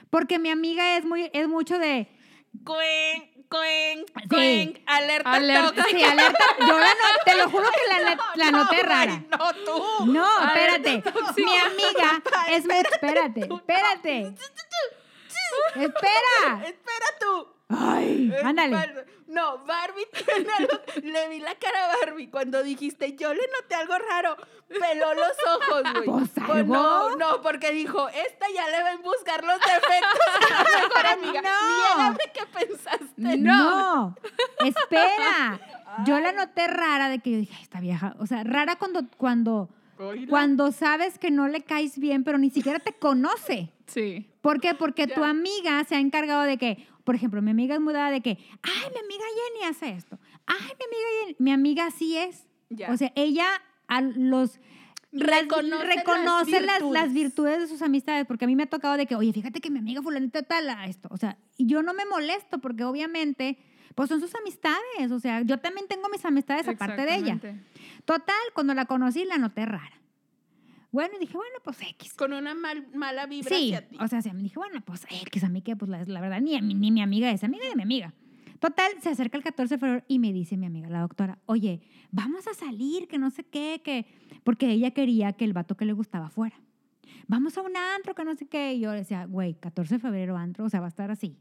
Porque 0.10 0.40
mi 0.40 0.50
amiga 0.50 0.98
es, 0.98 1.06
muy, 1.06 1.30
es 1.32 1.48
mucho 1.48 1.80
de, 1.80 2.10
Cuen, 2.66 3.46
cuen, 3.48 4.06
Sí. 4.24 4.28
cuen, 4.28 4.84
alerta, 4.88 5.32
Alerta. 5.32 5.84
sí, 5.90 6.04
alerta, 6.04 6.46
yo 6.60 6.78
la 6.80 6.88
no- 6.88 7.24
te 7.24 7.38
lo 7.38 7.50
juro 7.50 7.66
que 7.72 8.04
la, 8.04 8.18
la 8.36 8.52
No, 8.52 8.58
noté 8.64 8.84
rara. 8.84 9.24
No, 9.30 9.54
tú. 9.66 10.06
No, 10.12 10.28
espérate. 10.48 11.04
Mi 11.38 11.58
amiga 11.58 12.22
es 12.50 12.66
muy. 12.66 12.76
Espérate, 12.76 13.42
espérate. 13.56 14.34
Espera. 15.76 16.66
Espera 16.66 17.06
tú. 17.20 17.48
Ay, 17.70 18.34
ándale. 18.44 18.76
Bar- 18.76 19.06
No, 19.28 19.60
Barbie 19.64 20.08
tiene 20.26 20.50
algo- 20.58 20.80
Le 21.04 21.30
vi 21.30 21.40
la 21.40 21.54
cara 21.56 21.86
a 21.86 21.98
Barbie 22.06 22.30
cuando 22.30 22.64
dijiste, 22.64 23.16
yo 23.16 23.32
le 23.34 23.42
noté 23.62 23.76
algo 23.76 23.94
raro. 24.10 24.36
Peló 24.68 25.14
los 25.14 25.34
ojos, 25.56 25.84
güey. 25.94 26.06
Pues, 26.06 26.30
Pues 26.48 26.66
no, 26.66 27.16
no, 27.16 27.42
porque 27.44 27.72
dijo, 27.72 28.10
esta 28.10 28.48
ya 28.54 28.68
le 28.70 28.78
a 28.78 28.98
buscar 28.98 29.44
los 29.44 29.60
defectos 29.60 30.22
a 30.36 30.64
la 30.64 30.80
mejor 30.82 31.06
amiga. 31.06 31.42
No. 31.42 32.18
Que 32.34 32.46
pensaste. 32.66 33.38
No, 33.38 34.16
espera. 34.66 35.60
Yo 36.06 36.20
la 36.20 36.32
noté 36.32 36.68
rara 36.68 37.10
de 37.10 37.20
que 37.20 37.32
yo 37.32 37.38
dije, 37.40 37.54
"Ay, 37.58 37.64
esta 37.64 37.80
vieja. 37.82 38.16
O 38.20 38.28
sea, 38.28 38.44
rara 38.44 38.78
cuando, 38.78 39.02
cuando, 39.18 39.70
cuando 40.30 40.72
sabes 40.72 41.18
que 41.18 41.30
no 41.32 41.48
le 41.48 41.62
caes 41.62 41.98
bien, 42.00 42.24
pero 42.24 42.38
ni 42.38 42.52
siquiera 42.52 42.80
te 42.80 42.94
conoce. 42.94 43.74
Sí. 43.88 44.30
¿Por 44.42 44.62
qué? 44.62 44.76
Porque 44.76 45.08
tu 45.08 45.24
amiga 45.24 45.84
se 45.84 45.96
ha 45.96 46.00
encargado 46.00 46.44
de 46.44 46.58
que, 46.58 46.88
por 47.04 47.16
ejemplo, 47.16 47.42
mi 47.42 47.52
amiga 47.52 47.76
es 47.76 47.82
mudada 47.82 48.12
de 48.12 48.22
que, 48.22 48.32
ay, 48.62 48.90
mi 48.94 49.00
amiga 49.00 49.24
Jenny 49.54 49.66
hace 49.70 49.90
esto. 49.92 50.20
Ay, 50.46 50.58
mi 50.62 50.86
amiga 50.86 51.08
Jenny. 51.22 51.36
Mi 51.40 51.52
amiga 51.52 51.86
así 51.88 52.18
es. 52.18 52.46
Ya. 52.70 52.92
O 52.92 52.98
sea, 52.98 53.12
ella 53.16 53.48
a 53.88 54.02
los 54.02 54.60
las- 55.12 55.40
Reconoce 55.42 55.86
las 55.88 55.96
reconoce 55.96 56.62
las, 56.62 56.82
las 56.84 57.14
virtudes. 57.14 57.60
de 57.62 57.68
sus 57.68 57.82
amistades, 57.82 58.28
porque 58.28 58.46
a 58.46 58.48
mí 58.48 58.56
me 58.56 58.64
ha 58.64 58.70
tocado 58.70 58.96
de 58.96 59.08
que, 59.08 59.16
oye, 59.16 59.34
fíjate 59.34 59.60
que 59.60 59.72
mi 59.72 59.80
amiga 59.80 60.02
fulanita 60.04 60.44
tal 60.44 60.70
a 60.70 60.86
esto. 60.86 61.08
O 61.12 61.18
sea, 61.18 61.38
y 61.58 61.66
yo 61.66 61.82
no 61.82 61.94
me 61.96 62.06
molesto 62.06 62.60
porque 62.60 62.84
obviamente, 62.84 63.58
pues 63.96 64.08
son 64.10 64.20
sus 64.22 64.36
amistades. 64.36 65.12
O 65.12 65.20
sea, 65.20 65.42
yo 65.42 65.58
también 65.60 65.88
tengo 65.88 66.10
mis 66.10 66.24
amistades 66.26 66.68
aparte 66.68 67.06
de 67.06 67.16
ella. 67.16 67.40
Total, 68.06 68.36
cuando 68.54 68.76
la 68.76 68.86
conocí 68.86 69.26
la 69.26 69.38
noté 69.40 69.66
rara. 69.66 69.99
Bueno, 70.92 71.14
dije, 71.20 71.34
bueno, 71.34 71.56
pues 71.64 71.78
X. 71.82 72.14
Con 72.14 72.34
una 72.34 72.54
mal- 72.56 72.88
mala 72.96 73.26
vibra 73.28 73.56
Sí, 73.56 73.74
hacia 73.74 73.88
ti. 73.88 73.98
o 74.00 74.08
sea, 74.08 74.22
sí, 74.22 74.32
me 74.34 74.42
dije, 74.42 74.56
bueno, 74.58 74.82
pues 74.84 75.06
X, 75.10 75.44
a 75.44 75.50
mí 75.50 75.62
que, 75.62 75.76
pues 75.76 75.90
la, 75.90 76.04
la 76.06 76.22
verdad, 76.22 76.42
ni, 76.42 76.56
a 76.56 76.62
mí- 76.62 76.74
ni 76.74 76.92
mi 76.92 77.02
amiga 77.02 77.30
es 77.32 77.44
amiga 77.44 77.68
de 77.70 77.76
mi 77.76 77.84
amiga. 77.84 78.14
Total, 78.60 78.92
se 79.02 79.10
acerca 79.10 79.38
el 79.38 79.44
14 79.44 79.76
de 79.76 79.80
febrero 79.80 80.04
y 80.08 80.20
me 80.20 80.34
dice 80.34 80.58
mi 80.58 80.66
amiga, 80.66 80.90
la 80.90 81.02
doctora, 81.02 81.40
oye, 81.46 81.82
vamos 82.12 82.46
a 82.48 82.54
salir, 82.54 83.08
que 83.08 83.18
no 83.18 83.30
sé 83.30 83.44
qué, 83.46 83.82
que... 83.84 84.06
Porque 84.44 84.70
ella 84.72 84.92
quería 84.92 85.32
que 85.34 85.46
el 85.46 85.54
vato 85.54 85.78
que 85.78 85.86
le 85.86 85.94
gustaba 85.94 86.30
fuera. 86.30 86.60
Vamos 87.28 87.58
a 87.58 87.62
un 87.62 87.78
antro, 87.78 88.16
que 88.16 88.26
no 88.26 88.36
sé 88.36 88.48
qué. 88.48 88.74
Y 88.74 88.80
yo 88.82 88.92
le 88.92 88.98
decía, 89.00 89.26
güey, 89.26 89.54
14 89.54 89.96
de 89.96 90.00
febrero 90.00 90.36
antro, 90.36 90.66
o 90.66 90.70
sea, 90.70 90.80
va 90.80 90.88
a 90.88 90.90
estar 90.90 91.12
así. 91.12 91.38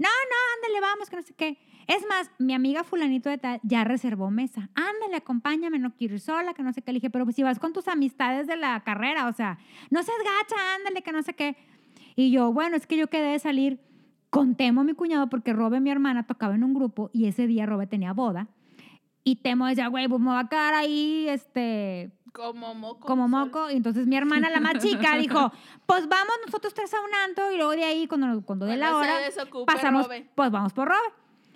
No, 0.00 0.08
no, 0.08 0.36
ándale, 0.56 0.80
vamos, 0.80 1.10
que 1.10 1.16
no 1.16 1.22
sé 1.22 1.34
qué. 1.34 1.58
Es 1.86 2.06
más, 2.08 2.30
mi 2.38 2.54
amiga 2.54 2.84
fulanito 2.84 3.28
de 3.28 3.36
tal 3.36 3.60
ya 3.62 3.84
reservó 3.84 4.30
mesa. 4.30 4.70
Ándale, 4.74 5.16
acompáñame, 5.16 5.78
no 5.78 5.94
quiero 5.94 6.14
ir 6.14 6.20
sola, 6.20 6.54
que 6.54 6.62
no 6.62 6.72
sé 6.72 6.80
qué. 6.80 6.90
Le 6.92 7.00
dije, 7.00 7.10
pero 7.10 7.26
pues 7.26 7.36
si 7.36 7.42
vas 7.42 7.58
con 7.58 7.74
tus 7.74 7.86
amistades 7.86 8.46
de 8.46 8.56
la 8.56 8.80
carrera, 8.82 9.28
o 9.28 9.32
sea, 9.34 9.58
no 9.90 10.02
seas 10.02 10.16
gacha, 10.18 10.56
ándale, 10.76 11.02
que 11.02 11.12
no 11.12 11.22
sé 11.22 11.34
qué. 11.34 11.54
Y 12.16 12.30
yo, 12.30 12.50
bueno, 12.50 12.76
es 12.76 12.86
que 12.86 12.96
yo 12.96 13.08
quedé 13.08 13.32
de 13.32 13.38
salir 13.40 13.78
con 14.30 14.54
Temo, 14.54 14.84
mi 14.84 14.94
cuñado, 14.94 15.28
porque 15.28 15.52
Robe, 15.52 15.80
mi 15.80 15.90
hermana, 15.90 16.26
tocaba 16.26 16.54
en 16.54 16.64
un 16.64 16.72
grupo 16.72 17.10
y 17.12 17.26
ese 17.26 17.46
día 17.46 17.66
Robe 17.66 17.86
tenía 17.86 18.14
boda. 18.14 18.48
Y 19.22 19.36
Temo 19.36 19.66
decía, 19.66 19.88
güey, 19.88 20.08
pues 20.08 20.20
me 20.22 20.28
va 20.28 20.40
a 20.40 20.48
quedar 20.48 20.72
ahí, 20.72 21.28
este, 21.28 22.10
Como 22.32 22.74
moco. 22.74 23.06
como 23.06 23.22
sol. 23.24 23.30
moco. 23.30 23.70
Y 23.70 23.76
entonces 23.76 24.06
mi 24.06 24.16
hermana, 24.16 24.50
la 24.50 24.60
más 24.60 24.74
chica, 24.78 25.16
dijo, 25.18 25.52
pues 25.86 26.08
vamos 26.08 26.34
nosotros 26.46 26.72
tres 26.74 26.92
a 26.94 27.00
un 27.00 27.14
antro 27.14 27.50
y 27.52 27.56
luego 27.56 27.72
de 27.72 27.84
ahí, 27.84 28.06
cuando, 28.06 28.42
cuando 28.44 28.66
dé 28.66 28.76
la 28.76 28.96
hora, 28.96 29.14
pasamos, 29.66 30.04
Robe. 30.04 30.28
pues 30.34 30.50
vamos 30.50 30.72
por 30.72 30.88
Robe. 30.88 31.12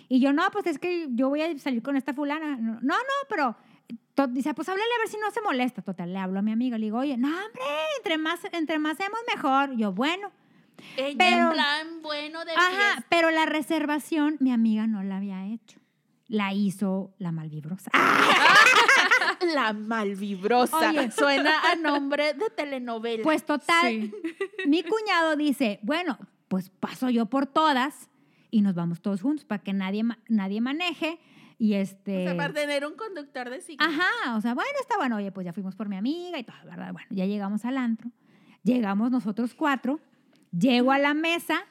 Y 0.07 0.19
yo, 0.19 0.33
no, 0.33 0.49
pues 0.51 0.67
es 0.67 0.77
que 0.79 1.07
yo 1.11 1.29
voy 1.29 1.41
a 1.41 1.57
salir 1.57 1.81
con 1.81 1.95
esta 1.97 2.13
fulana. 2.13 2.57
No, 2.57 2.79
no, 2.81 2.93
pero 3.27 3.55
to- 4.13 4.27
dice, 4.27 4.53
pues 4.53 4.69
háblale 4.69 4.89
a 4.95 4.99
ver 4.99 5.07
si 5.07 5.17
no 5.17 5.31
se 5.31 5.41
molesta. 5.41 5.81
Total, 5.81 6.11
le 6.13 6.19
hablo 6.19 6.39
a 6.39 6.41
mi 6.43 6.51
amiga, 6.51 6.77
le 6.77 6.85
digo, 6.85 6.99
oye, 6.99 7.17
no, 7.17 7.27
hombre, 7.27 7.61
entre 7.97 8.17
más, 8.19 8.39
entre 8.51 8.77
más 8.77 8.99
hacemos 8.99 9.19
mejor. 9.33 9.75
Yo, 9.77 9.91
bueno, 9.93 10.31
Ella 10.97 11.15
Pero- 11.17 11.47
en 11.47 11.51
plan 11.53 12.01
bueno 12.03 12.45
de 12.45 12.51
Ajá, 12.51 12.69
fiesta. 12.69 13.05
pero 13.09 13.31
la 13.31 13.45
reservación 13.45 14.35
mi 14.41 14.51
amiga 14.51 14.85
no 14.87 15.01
la 15.03 15.17
había 15.17 15.45
hecho. 15.47 15.79
La 16.27 16.53
hizo 16.53 17.13
la 17.17 17.31
malvibrosa. 17.31 17.89
La 19.55 19.73
malvibrosa. 19.73 20.89
Oye. 20.89 21.11
Suena 21.11 21.53
a 21.71 21.75
nombre 21.75 22.33
de 22.33 22.49
telenovela. 22.49 23.23
Pues 23.23 23.45
total, 23.45 23.89
Sí. 23.89 24.13
mi 24.67 24.83
cuñado 24.83 25.35
dice, 25.35 25.79
bueno, 25.83 26.17
pues 26.47 26.69
paso 26.69 27.09
yo 27.09 27.25
por 27.27 27.45
todas 27.45 28.09
y 28.51 28.61
nos 28.61 28.75
vamos 28.75 29.01
todos 29.01 29.21
juntos 29.21 29.45
para 29.45 29.61
que 29.63 29.73
nadie, 29.73 30.03
nadie 30.29 30.61
maneje. 30.61 31.19
Y 31.57 31.73
O 31.73 31.77
este... 31.77 32.25
sea, 32.25 32.35
para 32.35 32.53
tener 32.53 32.85
un 32.85 32.95
conductor 32.95 33.49
de 33.49 33.61
signo. 33.61 33.85
Ajá, 33.85 34.35
o 34.35 34.41
sea, 34.41 34.53
bueno, 34.53 34.71
está 34.81 34.97
bueno, 34.97 35.15
oye, 35.17 35.31
pues 35.31 35.45
ya 35.45 35.53
fuimos 35.53 35.75
por 35.75 35.87
mi 35.87 35.95
amiga 35.95 36.37
y 36.37 36.43
todo, 36.43 36.57
¿verdad? 36.65 36.91
Bueno, 36.91 37.07
ya 37.11 37.25
llegamos 37.25 37.63
al 37.63 37.77
antro, 37.77 38.11
llegamos 38.63 39.09
nosotros 39.11 39.53
cuatro, 39.55 39.99
llego 40.51 40.91
a 40.91 40.99
la 40.99 41.13
mesa 41.13 41.63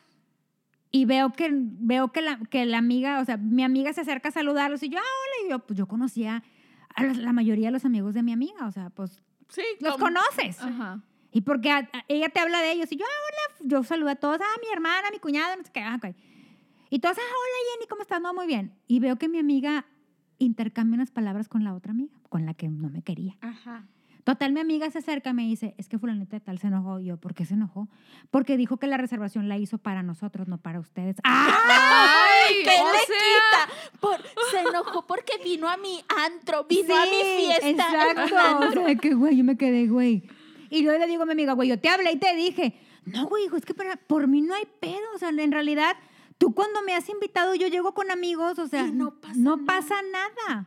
y 0.91 1.05
veo 1.05 1.33
que, 1.33 1.51
veo 1.53 2.13
que, 2.13 2.23
la, 2.23 2.39
que 2.51 2.65
la 2.65 2.79
amiga, 2.79 3.21
o 3.21 3.25
sea, 3.25 3.37
mi 3.37 3.63
amiga 3.63 3.93
se 3.93 4.01
acerca 4.01 4.29
a 4.31 4.33
saludarlos 4.33 4.83
y 4.83 4.89
yo, 4.89 4.99
ah, 4.99 5.03
hola, 5.03 5.47
y 5.47 5.51
yo, 5.51 5.59
pues 5.59 5.79
yo 5.79 5.87
conocía 5.87 6.43
a 6.95 7.03
la 7.05 7.33
mayoría 7.33 7.69
de 7.69 7.73
los 7.73 7.85
amigos 7.85 8.15
de 8.15 8.23
mi 8.23 8.33
amiga, 8.33 8.67
o 8.67 8.73
sea, 8.73 8.91
pues 8.91 9.23
Sí, 9.49 9.63
los 9.81 9.95
como- 9.95 10.07
conoces. 10.07 10.61
Ajá. 10.63 11.01
Y 11.33 11.41
porque 11.41 11.71
a- 11.71 11.79
a- 11.93 12.05
ella 12.09 12.29
te 12.29 12.41
habla 12.41 12.61
de 12.61 12.73
ellos 12.73 12.91
y 12.93 12.97
yo, 12.97 13.05
ah, 13.05 13.59
hola, 13.59 13.69
yo 13.69 13.83
saludo 13.83 14.11
a 14.11 14.15
todos, 14.17 14.41
ah, 14.41 14.59
mi 14.63 14.73
hermana, 14.73 15.09
mi 15.13 15.19
cuñado, 15.19 15.57
no 15.57 15.65
sé 15.65 15.71
qué, 15.73 15.81
ah, 15.81 15.97
ok. 15.97 16.15
Y 16.91 17.01
todos, 17.01 17.17
ah, 17.19 17.21
hola 17.23 17.73
Jenny, 17.75 17.89
¿cómo 17.89 18.03
estás? 18.03 18.21
No, 18.21 18.33
muy 18.35 18.47
bien. 18.47 18.73
Y 18.87 19.01
veo 19.01 19.17
que 19.17 19.29
mi 19.29 19.39
amiga 19.39 19.85
intercambia 20.39 20.95
unas 20.95 21.11
palabras 21.11 21.49
con 21.49 21.65
la 21.65 21.75
otra 21.75 21.91
amiga, 21.93 22.15
con 22.29 22.47
la 22.47 22.55
que 22.55 22.69
no 22.69 22.89
me 22.89 23.03
quería. 23.03 23.37
Ajá. 23.41 23.87
Total, 24.23 24.53
mi 24.53 24.61
amiga 24.61 24.89
se 24.91 24.99
acerca 25.01 25.31
y 25.31 25.35
me 25.35 25.43
dice, 25.43 25.75
es 25.77 25.89
que 25.89 25.99
fulanita 25.99 26.37
de 26.37 26.41
tal 26.41 26.59
se 26.59 26.69
enojó. 26.69 26.99
Y 26.99 27.07
yo, 27.07 27.19
¿por 27.19 27.35
qué 27.35 27.45
se 27.45 27.55
enojó? 27.55 27.89
Porque 28.31 28.57
dijo 28.57 28.79
que 28.79 28.87
la 28.87 28.97
reservación 28.97 29.49
la 29.51 29.59
hizo 29.59 29.77
para 29.79 30.03
nosotros, 30.03 30.49
no 30.49 30.57
para 30.59 30.81
ustedes. 30.81 31.17
¡Ah! 31.25 31.49
¿Qué 32.49 32.81
o 32.81 32.93
le 32.93 32.99
sea, 32.99 33.69
quita? 33.69 33.99
Por- 34.01 34.21
se 34.51 34.59
enojó 34.61 35.07
porque 35.07 35.39
vino 35.43 35.69
a 35.69 35.77
mi 35.77 36.05
antro, 36.25 36.65
vino 36.65 36.97
a 36.97 37.05
mi 37.07 37.23
fiesta. 37.45 37.69
Exacto. 37.69 38.35
O 38.69 38.73
sea, 38.73 38.95
que 38.97 39.15
güey, 39.15 39.37
yo 39.37 39.45
me 39.45 39.57
quedé, 39.57 39.87
güey. 39.87 40.23
Y 40.71 40.83
luego 40.83 40.99
le 40.99 41.07
digo 41.07 41.23
a 41.23 41.27
mi 41.27 41.33
amiga, 41.33 41.53
güey, 41.53 41.69
yo 41.69 41.79
te 41.79 41.89
hablé 41.89 42.13
y 42.13 42.17
te 42.19 42.35
dije, 42.35 42.75
no, 43.05 43.27
güey, 43.27 43.45
hijo, 43.45 43.57
es 43.57 43.65
que 43.65 43.75
para- 43.75 43.97
por 43.97 44.27
mí 44.27 44.41
no 44.43 44.55
hay 44.55 44.67
pedo. 44.81 45.05
O 45.15 45.19
sea, 45.19 45.29
en 45.29 45.53
realidad, 45.53 45.97
tú 46.39 46.55
cuando 46.55 46.83
me 46.83 46.95
has 46.95 47.09
invitado, 47.09 47.55
yo 47.55 47.69
llego 47.69 47.95
con 47.95 48.11
amigos, 48.11 48.59
o 48.59 48.67
sea, 48.67 48.87
Y 48.87 48.93
no 48.93 49.13
pasa 49.21 49.35
no 49.37 49.57
nada. 49.57 49.67
pasa 49.67 49.95
nada. 50.03 50.67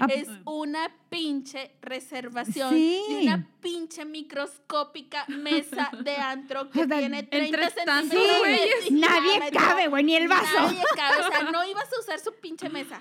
Ah, 0.00 0.06
Es 0.08 0.28
una 0.44 0.90
pinche 1.08 1.72
reservación 1.82 2.72
Sí. 2.74 3.00
y 3.08 3.26
una 3.26 3.46
pinche 3.60 4.04
microscópica 4.04 5.24
mesa 5.28 5.90
de 6.04 6.16
antro 6.16 6.70
que 6.70 6.82
O 6.82 6.86
sea, 6.86 6.98
tiene 6.98 7.22
30 7.24 7.46
entre 7.66 7.84
tantos 7.84 8.10
centímetros. 8.10 8.38
güeyes, 8.40 8.90
nadie 8.92 9.50
cabe, 9.52 9.88
güey, 9.88 10.04
ni 10.04 10.14
el 10.16 10.28
vaso. 10.28 10.46
Nadie 10.54 10.82
cabe, 10.96 11.20
o 11.26 11.28
sea, 11.30 11.50
no 11.50 11.64
ibas 11.68 11.84
a 11.92 12.00
usar 12.00 12.18
su 12.20 12.32
pinche 12.40 12.68
mesa. 12.68 13.00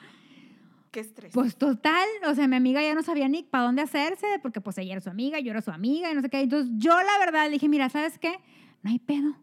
Qué 0.92 1.02
estrés. 1.02 1.34
Pues 1.34 1.56
total, 1.58 2.08
o 2.26 2.34
sea, 2.34 2.48
mi 2.48 2.56
amiga 2.56 2.82
ya 2.82 2.96
no 2.96 3.04
sabía 3.04 3.28
ni 3.28 3.44
para 3.44 3.66
dónde 3.66 3.82
hacerse, 3.84 4.26
porque 4.42 4.62
pues 4.62 4.78
ella 4.78 4.94
era 4.94 5.02
su 5.02 5.10
amiga, 5.10 5.40
yo 5.40 5.52
era 5.52 5.62
su 5.62 5.70
amiga 5.72 6.10
y 6.12 6.16
no 6.16 6.22
sé 6.22 6.30
qué. 6.30 6.40
Entonces 6.42 6.72
yo 6.78 6.92
la 7.02 7.20
verdad 7.20 7.46
le 7.46 7.52
dije, 7.52 7.68
mira, 7.70 7.90
¿sabes 7.90 8.18
qué? 8.18 8.40
No 8.82 8.90
hay 8.90 9.00
pedo. 9.00 9.36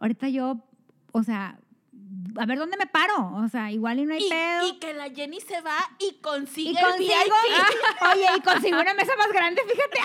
Ahorita 0.00 0.28
yo, 0.28 0.62
o 1.12 1.22
sea, 1.22 1.58
a 2.38 2.46
ver 2.46 2.58
dónde 2.58 2.76
me 2.76 2.86
paro. 2.86 3.32
O 3.44 3.48
sea, 3.48 3.70
igual 3.70 3.98
y 3.98 4.04
no 4.06 4.14
hay 4.14 4.24
y, 4.26 4.28
pedo. 4.30 4.66
y 4.68 4.78
que 4.78 4.92
la 4.94 5.10
Jenny 5.10 5.40
se 5.40 5.60
va 5.60 5.76
y 5.98 6.14
consigue 6.20 6.72
Y 6.72 6.76
el 6.76 6.84
consigo, 6.84 7.12
VIP. 7.14 8.02
oye, 8.12 8.26
y 8.36 8.40
consigo 8.40 8.80
una 8.80 8.94
mesa 8.94 9.16
más 9.16 9.28
grande, 9.28 9.62
fíjate. 9.62 10.00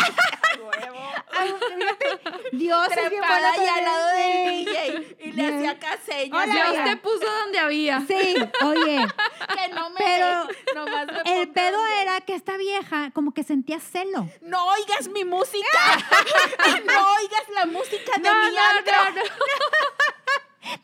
Ay, 1.31 1.53
fíjate, 1.77 2.55
Dios 2.55 2.87
es 2.89 2.95
bien 3.09 3.21
trepada 3.21 3.51
ahí 3.51 3.67
al 3.67 3.83
lado 3.85 4.07
del. 4.07 4.65
DJ 4.65 5.17
y 5.19 5.31
le 5.31 5.43
Bien. 5.43 5.55
hacía 5.57 5.71
acá 5.71 5.97
señas. 6.05 6.43
Hola, 6.43 6.63
amiga. 6.65 6.83
usted 6.83 7.01
puso 7.01 7.25
donde 7.41 7.59
había. 7.59 8.01
Sí, 8.07 8.35
oye, 8.63 9.05
que 9.53 9.67
no 9.73 9.89
me 9.91 9.97
Pero 9.99 10.47
nomás 10.75 11.07
me 11.25 11.41
el 11.41 11.49
pedo 11.49 11.77
donde- 11.77 12.01
era 12.01 12.21
que 12.21 12.33
esta 12.35 12.57
vieja 12.57 13.11
como 13.11 13.33
que 13.33 13.43
sentía 13.43 13.79
celo. 13.79 14.27
No 14.41 14.65
oigas 14.67 15.09
mi 15.09 15.23
música. 15.25 15.67
no 16.85 17.13
oigas 17.17 17.43
la 17.53 17.65
música 17.67 18.11
de 18.17 18.29
No, 18.29 18.49
mi 18.49 18.55
no, 18.55 18.61
antro. 18.61 19.23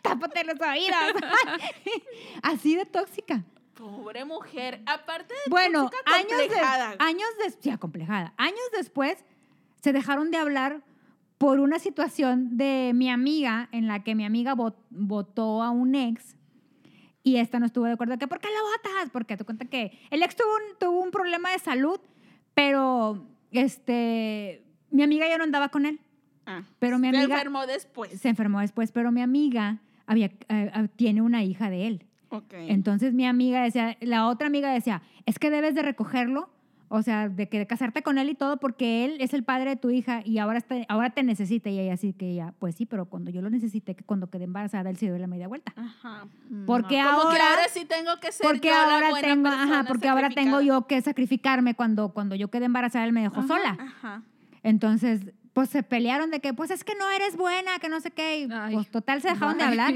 Tápate 0.01 0.43
los 0.43 0.59
oídos. 0.59 0.97
Así 2.41 2.75
de 2.75 2.85
tóxica. 2.85 3.43
Pobre 3.75 4.23
mujer. 4.25 4.81
Aparte 4.85 5.33
de 5.33 5.49
Bueno, 5.49 5.89
tóxica, 5.89 6.15
años, 6.15 6.29
de- 6.29 6.47
complejada. 6.47 6.95
años 6.99 7.27
des- 7.43 7.57
sí, 7.59 7.69
acomplejada. 7.69 8.33
Años 8.37 8.59
después 8.77 9.23
se 9.81 9.93
dejaron 9.93 10.31
de 10.31 10.37
hablar 10.37 10.81
por 11.37 11.59
una 11.59 11.79
situación 11.79 12.55
de 12.57 12.91
mi 12.93 13.09
amiga 13.09 13.67
en 13.71 13.87
la 13.87 14.03
que 14.03 14.15
mi 14.15 14.25
amiga 14.25 14.55
vot- 14.55 14.75
votó 14.89 15.61
a 15.63 15.71
un 15.71 15.95
ex 15.95 16.37
y 17.23 17.37
esta 17.37 17.59
no 17.59 17.65
estuvo 17.65 17.85
de 17.85 17.93
acuerdo. 17.93 18.17
Que, 18.17 18.27
¿Por 18.27 18.39
qué 18.39 18.47
lo 18.49 18.63
votas? 18.93 19.09
Porque 19.11 19.35
te 19.37 19.43
cuenta 19.43 19.65
que 19.65 19.99
el 20.11 20.23
ex 20.23 20.35
tuvo 20.35 20.47
un, 20.55 20.77
tuvo 20.79 20.99
un 21.01 21.11
problema 21.11 21.51
de 21.51 21.59
salud, 21.59 21.99
pero 22.53 23.25
este, 23.51 24.63
mi 24.91 25.03
amiga 25.03 25.27
ya 25.27 25.37
no 25.37 25.43
andaba 25.43 25.69
con 25.69 25.85
él. 25.85 25.99
Ah, 26.45 26.61
Pero 26.79 26.99
mi 26.99 27.09
se 27.09 27.17
amiga 27.17 27.35
enfermó 27.35 27.65
después. 27.65 28.19
se 28.19 28.29
enfermó 28.29 28.59
después, 28.59 28.91
pero 28.91 29.11
mi 29.11 29.21
amiga 29.21 29.79
había, 30.05 30.25
eh, 30.27 30.37
eh, 30.49 30.87
tiene 30.95 31.21
una 31.21 31.43
hija 31.43 31.69
de 31.69 31.87
él. 31.87 32.05
Ok. 32.29 32.53
Entonces 32.53 33.13
mi 33.13 33.25
amiga 33.25 33.61
decía, 33.63 33.95
la 34.01 34.27
otra 34.27 34.47
amiga 34.47 34.71
decía, 34.71 35.01
es 35.25 35.39
que 35.39 35.49
debes 35.49 35.75
de 35.75 35.83
recogerlo, 35.83 36.49
o 36.89 37.01
sea, 37.01 37.27
de 37.29 37.47
que 37.49 37.57
de 37.57 37.65
casarte 37.65 38.03
con 38.03 38.17
él 38.19 38.29
y 38.29 38.35
todo, 38.35 38.57
porque 38.57 39.05
él 39.05 39.17
es 39.19 39.33
el 39.33 39.43
padre 39.43 39.71
de 39.71 39.75
tu 39.77 39.89
hija 39.89 40.21
y 40.25 40.37
ahora, 40.37 40.57
está, 40.59 40.75
ahora 40.89 41.09
te 41.11 41.23
necesita. 41.23 41.69
Y 41.69 41.79
ella 41.79 41.93
así 41.93 42.13
que 42.13 42.29
ella, 42.31 42.53
pues 42.59 42.75
sí, 42.75 42.85
pero 42.85 43.05
cuando 43.05 43.31
yo 43.31 43.41
lo 43.41 43.49
necesité, 43.49 43.95
que 43.95 44.03
cuando 44.03 44.27
quedé 44.29 44.43
embarazada, 44.43 44.89
él 44.91 44.97
se 44.97 45.05
dio 45.07 45.17
la 45.17 45.25
media 45.27 45.47
vuelta. 45.47 45.73
Ajá. 45.75 46.25
Porque 46.67 47.01
Como 47.01 47.31
que 47.31 47.39
ahora- 47.39 47.49
ahora 47.49 47.67
sí 47.69 47.85
tengo 47.85 48.19
que 48.19 48.31
ser 48.31 48.45
Porque 48.45 48.67
yo 48.67 48.73
la 48.75 48.95
ahora 48.95 49.09
buena 49.09 49.27
tengo, 49.27 49.47
ajá, 49.47 49.85
porque 49.87 50.07
ahora 50.07 50.29
tengo 50.29 50.61
yo 50.61 50.85
que 50.85 51.01
sacrificarme 51.01 51.73
cuando, 51.73 52.09
cuando 52.09 52.35
yo 52.35 52.49
quedé 52.49 52.65
embarazada, 52.65 53.05
él 53.05 53.13
me 53.13 53.21
dejó 53.21 53.39
Ajá. 53.39 53.47
sola. 53.47 53.77
Ajá. 53.79 54.21
Entonces, 54.61 55.21
pues 55.53 55.69
se 55.69 55.83
pelearon 55.83 56.31
de 56.31 56.39
que, 56.39 56.53
pues 56.53 56.71
es 56.71 56.83
que 56.83 56.95
no 56.95 57.09
eres 57.11 57.37
buena, 57.37 57.79
que 57.79 57.89
no 57.89 58.01
sé 58.01 58.11
qué. 58.11 58.39
Y, 58.39 58.47
pues 58.73 58.89
total 58.89 59.21
se 59.21 59.29
dejaron 59.29 59.57
de 59.57 59.63
hablar. 59.63 59.93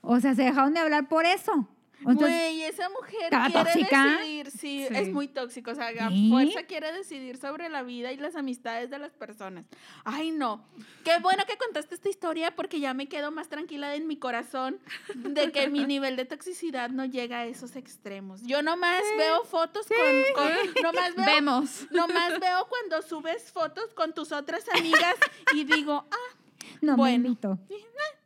O 0.00 0.18
sea, 0.20 0.34
se 0.34 0.42
dejaron 0.42 0.74
de 0.74 0.80
hablar 0.80 1.08
por 1.08 1.26
eso. 1.26 1.68
Güey, 2.04 2.62
esa 2.62 2.88
mujer 2.88 3.24
¿estaba 3.24 3.46
quiere 3.46 3.64
tóxica? 3.72 4.04
decidir, 4.18 4.50
sí, 4.50 4.86
Sí. 4.88 4.94
es 4.94 5.08
muy 5.12 5.28
tóxico, 5.28 5.70
o 5.70 5.74
sea, 5.74 5.88
a 5.88 6.08
¿Sí? 6.10 6.28
fuerza 6.30 6.62
quiere 6.64 6.92
decidir 6.92 7.36
sobre 7.36 7.68
la 7.68 7.82
vida 7.82 8.12
y 8.12 8.16
las 8.16 8.36
amistades 8.36 8.90
de 8.90 8.98
las 8.98 9.12
personas. 9.12 9.66
Ay, 10.04 10.30
no. 10.30 10.64
Qué 11.04 11.18
bueno 11.20 11.44
que 11.46 11.56
contaste 11.56 11.94
esta 11.94 12.08
historia 12.08 12.54
porque 12.56 12.80
ya 12.80 12.94
me 12.94 13.08
quedo 13.08 13.30
más 13.30 13.48
tranquila 13.48 13.94
en 13.94 14.06
mi 14.06 14.16
corazón 14.16 14.78
de 15.14 15.52
que 15.52 15.68
mi 15.68 15.84
nivel 15.86 16.16
de 16.16 16.24
toxicidad 16.24 16.90
no 16.90 17.04
llega 17.04 17.38
a 17.40 17.46
esos 17.46 17.76
extremos. 17.76 18.42
Yo 18.42 18.62
nomás 18.62 19.02
veo 19.16 19.44
fotos 19.44 19.86
con, 19.86 20.44
con- 20.44 20.82
nomás 20.82 21.14
veo 21.14 21.24
Vemos. 21.26 21.86
Nomás 21.90 22.38
veo 22.40 22.66
cuando 22.68 23.02
subes 23.02 23.50
fotos 23.52 23.92
con 23.94 24.12
tus 24.12 24.32
otras 24.32 24.64
amigas 24.76 25.14
y 25.54 25.64
digo, 25.64 26.04
ah, 26.10 26.36
no 26.80 26.96
bueno. 26.96 27.18
me 27.22 27.28
invito. 27.28 27.58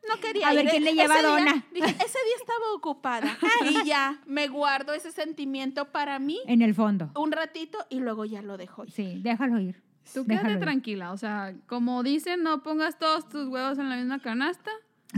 No 0.08 0.20
quería 0.20 0.48
A 0.48 0.54
ver 0.54 0.64
ir. 0.64 0.70
quién 0.70 0.84
le 0.84 0.90
Ese 0.90 1.00
lleva 1.02 1.18
día- 1.18 1.28
dona. 1.28 1.66
Dije, 1.72 1.88
ese 1.90 2.18
día 2.24 2.36
estaba 2.40 2.72
ocupada 2.74 3.38
y 3.70 3.86
ya 3.86 4.20
me 4.26 4.48
guardo 4.48 4.92
ese 4.94 5.12
sentimiento 5.12 5.86
para 5.92 6.18
mí 6.18 6.38
En 6.46 6.62
el 6.62 6.74
fondo. 6.74 7.10
un 7.16 7.32
ratito 7.32 7.78
y 7.90 8.00
luego 8.00 8.24
ya 8.24 8.42
lo 8.42 8.56
dejo. 8.56 8.84
ir. 8.84 8.90
Sí, 8.92 9.20
déjalo 9.22 9.60
ir. 9.60 9.82
Tú 10.14 10.22
Déjalo 10.24 10.26
quédate 10.48 10.52
ir. 10.52 10.60
tranquila. 10.60 11.12
O 11.12 11.16
sea, 11.16 11.54
como 11.66 12.02
dicen, 12.02 12.42
no 12.42 12.62
pongas 12.62 12.98
todos 12.98 13.28
tus 13.28 13.48
huevos 13.48 13.78
en 13.78 13.88
la 13.90 13.96
misma 13.96 14.20
canasta. 14.20 14.70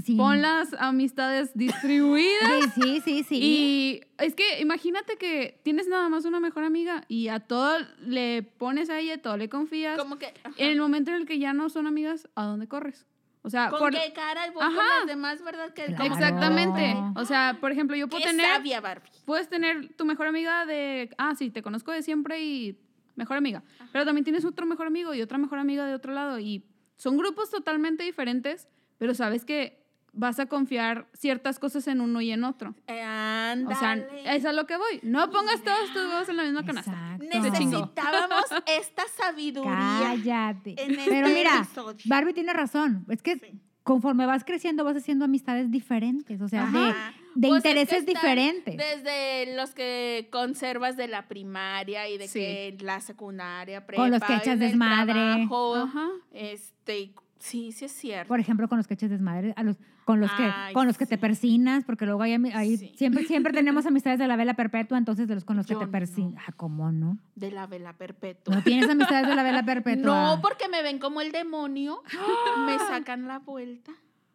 Sí. 0.04 0.16
Pon 0.16 0.42
las 0.42 0.74
amistades 0.74 1.50
distribuidas. 1.54 2.72
Sí, 2.74 2.80
sí, 2.82 3.00
sí, 3.04 3.22
sí. 3.24 3.38
Y 3.42 4.00
es 4.18 4.34
que 4.34 4.60
imagínate 4.60 5.16
que 5.16 5.60
tienes 5.64 5.88
nada 5.88 6.08
más 6.08 6.24
una 6.24 6.40
mejor 6.40 6.64
amiga 6.64 7.04
y 7.08 7.28
a 7.28 7.40
todo 7.40 7.78
le 8.00 8.42
pones 8.42 8.90
a 8.90 8.98
ella, 8.98 9.20
todo 9.20 9.36
le 9.36 9.48
confías. 9.48 9.98
Como 9.98 10.16
que, 10.18 10.26
ajá. 10.44 10.54
En 10.58 10.70
el 10.70 10.78
momento 10.80 11.10
en 11.10 11.16
el 11.18 11.26
que 11.26 11.38
ya 11.38 11.52
no 11.52 11.68
son 11.68 11.86
amigas, 11.86 12.28
¿a 12.34 12.44
dónde 12.44 12.68
corres? 12.68 13.06
O 13.42 13.50
sea, 13.50 13.70
¿con 13.70 13.78
por- 13.78 13.92
qué 13.92 14.12
cara 14.14 14.46
voy 14.46 14.54
con 14.54 14.64
Ajá. 14.78 14.98
las 14.98 15.06
demás, 15.06 15.42
verdad? 15.42 15.72
Que, 15.72 15.86
Claro. 15.86 16.04
Exactamente. 16.04 16.94
O 17.16 17.24
sea, 17.24 17.56
por 17.60 17.72
ejemplo, 17.72 17.96
yo 17.96 18.06
Qué 18.06 18.10
puedo 18.12 18.24
tener, 18.24 18.46
sabia, 18.46 18.80
Barbie. 18.80 19.10
puedes 19.24 19.48
tener 19.48 19.94
tu 19.94 20.04
mejor 20.04 20.26
amiga 20.26 20.66
de, 20.66 21.10
ah, 21.18 21.34
sí, 21.36 21.50
te 21.50 21.62
conozco 21.62 21.92
de 21.92 22.02
siempre 22.02 22.42
y 22.42 22.78
mejor 23.14 23.36
amiga. 23.36 23.62
Pero 23.92 24.04
también 24.04 24.24
tienes 24.24 24.44
otro 24.44 24.66
mejor 24.66 24.86
amigo 24.86 25.14
y 25.14 25.22
otra 25.22 25.38
mejor 25.38 25.58
amiga 25.58 25.86
de 25.86 25.94
otro 25.94 26.12
lado 26.12 26.38
y 26.38 26.64
son 26.96 27.16
grupos 27.16 27.50
totalmente 27.50 28.02
diferentes, 28.04 28.68
pero 28.98 29.14
sabes 29.14 29.44
que 29.44 29.86
vas 30.12 30.38
a 30.40 30.46
confiar 30.46 31.06
ciertas 31.12 31.58
cosas 31.58 31.86
en 31.88 32.00
uno 32.00 32.20
y 32.20 32.30
en 32.32 32.44
otro. 32.44 32.74
Eh, 32.86 33.64
O 33.66 33.74
sea, 33.74 33.94
es 34.26 34.44
a 34.44 34.52
lo 34.52 34.66
que 34.66 34.76
voy. 34.76 35.00
No 35.02 35.30
pongas 35.30 35.62
todos 35.62 35.92
tus 35.92 36.04
huevos 36.08 36.28
en 36.28 36.36
la 36.36 36.42
misma 36.44 36.64
canasta. 36.64 37.18
Necesitábamos 37.18 38.44
esta 38.80 39.02
sabiduría. 39.16 39.98
Cállate. 40.02 40.70
en 40.82 40.96
Pero 41.08 41.26
este 41.28 41.34
mira, 41.38 41.56
episodio. 41.58 41.98
Barbie 42.06 42.32
tiene 42.34 42.52
razón. 42.52 43.04
Es 43.08 43.22
que 43.22 43.36
Sí. 43.38 43.60
conforme 43.82 44.26
vas 44.26 44.44
creciendo 44.44 44.84
vas 44.84 44.96
haciendo 44.96 45.24
amistades 45.24 45.70
diferentes, 45.70 46.40
o 46.40 46.48
sea, 46.48 46.66
de, 46.66 46.78
Ajá. 46.78 47.12
de 47.34 47.48
Pues 47.48 47.58
es 47.58 47.62
que 47.62 47.68
intereses 47.70 48.06
diferentes. 48.06 48.76
Desde 48.76 49.54
los 49.56 49.70
que 49.70 50.28
conservas 50.30 50.96
de 50.96 51.08
la 51.08 51.26
primaria 51.28 52.08
y 52.08 52.18
de 52.18 52.28
Sí. 52.28 52.38
que 52.40 52.76
la 52.80 53.00
secundaria, 53.00 53.86
prepa, 53.86 54.02
Con 54.02 54.10
los 54.10 54.22
que 54.22 54.34
echas 54.34 54.58
desmadre. 54.58 55.12
trabajo, 55.14 55.76
Ajá. 55.76 56.08
este, 56.32 57.12
Sí, 57.40 57.70
sí 57.70 57.84
es 57.84 57.92
cierto. 57.92 58.26
Por 58.26 58.40
ejemplo, 58.40 58.68
con 58.68 58.78
los 58.78 58.88
que 58.88 58.94
eches 58.94 59.10
desmadre, 59.10 59.54
a 59.56 59.62
los, 59.62 59.76
con 60.08 60.20
los 60.20 60.32
que, 60.32 60.42
Ay, 60.42 60.72
con 60.72 60.86
los 60.86 60.96
que 60.96 61.04
te 61.04 61.18
persinas, 61.18 61.84
porque 61.84 62.06
luego 62.06 62.22
hay, 62.22 62.32
hay- 62.32 62.78
Sí. 62.78 62.94
siempre, 62.96 63.24
siempre 63.26 63.52
tenemos 63.62 63.84
amistades 63.84 64.18
de 64.18 64.26
la 64.26 64.36
vela 64.36 64.54
perpetua, 64.54 64.96
entonces 64.96 65.28
de 65.28 65.34
los 65.34 65.44
con 65.44 65.58
los 65.58 65.66
que 65.66 65.74
te 65.74 65.84
no. 65.84 65.90
persinas. 65.90 66.42
Ah, 66.48 66.52
¿cómo 66.56 66.90
no? 66.90 67.18
De 67.34 67.50
la 67.50 67.66
vela 67.66 67.92
perpetua. 67.92 68.54
No 68.54 68.62
tienes 68.62 68.88
amistades 68.88 69.28
de 69.28 69.34
la 69.34 69.42
vela 69.42 69.62
perpetua. 69.66 70.02
No, 70.36 70.40
porque 70.40 70.66
me 70.70 70.82
ven 70.82 70.98
como 70.98 71.20
el 71.20 71.30
demonio, 71.30 72.02
me 72.66 72.78
sacan 72.78 73.26
la 73.28 73.38
vuelta. 73.40 73.92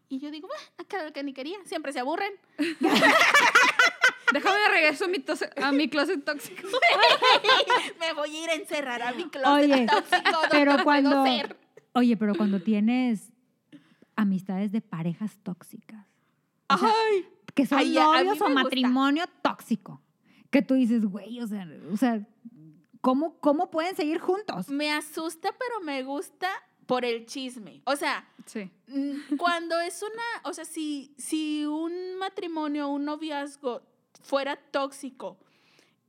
Y 0.09 0.19
yo 0.19 0.30
digo, 0.30 0.47
"Bah, 0.47 0.86
lo 1.05 1.11
que 1.11 1.24
ni 1.24 1.34
quería, 1.34 1.57
siempre 1.65 1.91
se 1.91 2.01
aburren. 2.01 2.34
Déjame 4.32 4.59
de 4.59 4.69
regreso 4.69 5.05
a 5.05 5.07
mi, 5.07 5.26
a 5.63 5.71
mi 5.71 5.89
closet 5.89 6.24
tóxico. 6.24 6.67
me 7.99 8.13
voy 8.13 8.30
a 8.36 8.43
ir 8.43 8.49
a 8.51 8.53
encerrar 8.53 9.01
a 9.01 9.11
mi 9.13 9.24
closet 9.28 9.47
Oye, 9.71 9.88
tóxico 9.88 10.39
pero 10.51 10.84
cuando, 10.84 11.26
oye, 11.93 12.15
pero 12.15 12.36
cuando 12.36 12.59
tienes 12.59 13.33
amistades 14.16 14.72
de 14.72 14.82
parejas 14.82 15.38
tóxicas, 15.43 16.05
o 16.70 16.78
sea, 16.78 16.89
Ay, 17.11 17.26
que 17.53 17.66
son 17.66 17.80
Ay, 17.80 17.93
novios 17.95 18.41
o 18.41 18.45
gusta. 18.45 18.49
matrimonio 18.49 19.26
tóxico, 19.41 20.01
que 20.49 20.61
tú 20.61 20.74
dices, 20.76 21.05
güey, 21.05 21.39
o 21.41 21.47
sea, 21.47 21.68
o 21.91 21.97
sea, 21.97 22.26
¿cómo, 23.01 23.38
cómo 23.39 23.70
pueden 23.72 23.95
seguir 23.95 24.20
juntos? 24.20 24.70
me 24.70 24.91
asusta, 24.91 25.49
pero 25.57 25.82
me 25.86 26.03
gusta 26.03 26.49
por 26.86 27.05
el 27.05 27.26
chisme. 27.26 27.82
O 27.86 27.95
sea, 27.95 28.28
Sí. 28.45 28.70
cuando 29.38 29.80
es 29.80 30.03
una, 30.03 30.49
o 30.49 30.53
sea, 30.53 30.66
si, 30.66 31.14
si 31.18 31.66
un 31.66 32.18
matrimonio, 32.18 32.89
un 32.89 33.05
noviazgo 33.05 33.82
fuera 34.22 34.57
tóxico 34.57 35.38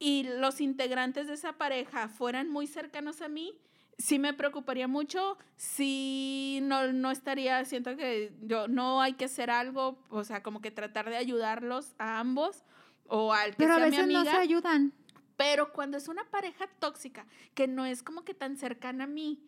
y 0.00 0.24
los 0.24 0.60
integrantes 0.60 1.28
de 1.28 1.34
esa 1.34 1.52
pareja 1.52 2.08
fueran 2.08 2.50
muy 2.50 2.66
cercanos 2.66 3.22
a 3.22 3.28
mí, 3.28 3.52
sí 3.98 4.18
me 4.18 4.32
preocuparía 4.34 4.88
mucho, 4.88 5.38
sí 5.56 6.58
no, 6.62 6.92
no 6.92 7.10
estaría, 7.10 7.64
siento 7.64 7.96
que 7.96 8.32
yo 8.42 8.68
no 8.68 9.00
hay 9.00 9.14
que 9.14 9.26
hacer 9.26 9.50
algo, 9.50 9.98
o 10.10 10.24
sea, 10.24 10.42
como 10.42 10.60
que 10.60 10.70
tratar 10.70 11.08
de 11.10 11.16
ayudarlos 11.16 11.94
a 11.98 12.18
ambos 12.18 12.64
o 13.06 13.32
al 13.32 13.50
que 13.50 13.56
Pero 13.58 13.74
a 13.74 13.76
sea 13.76 13.84
mi 13.86 13.90
veces 13.92 14.08
no 14.12 14.18
amiga. 14.18 14.32
se 14.32 14.38
ayudan. 14.38 14.92
Pero 15.36 15.72
cuando 15.72 15.96
es 15.96 16.08
una 16.08 16.24
pareja 16.24 16.66
tóxica, 16.78 17.26
que 17.54 17.66
no 17.66 17.84
es 17.84 18.02
como 18.02 18.24
que 18.24 18.34
tan 18.34 18.56
cercana 18.56 19.04
a 19.04 19.08
mí, 19.08 19.42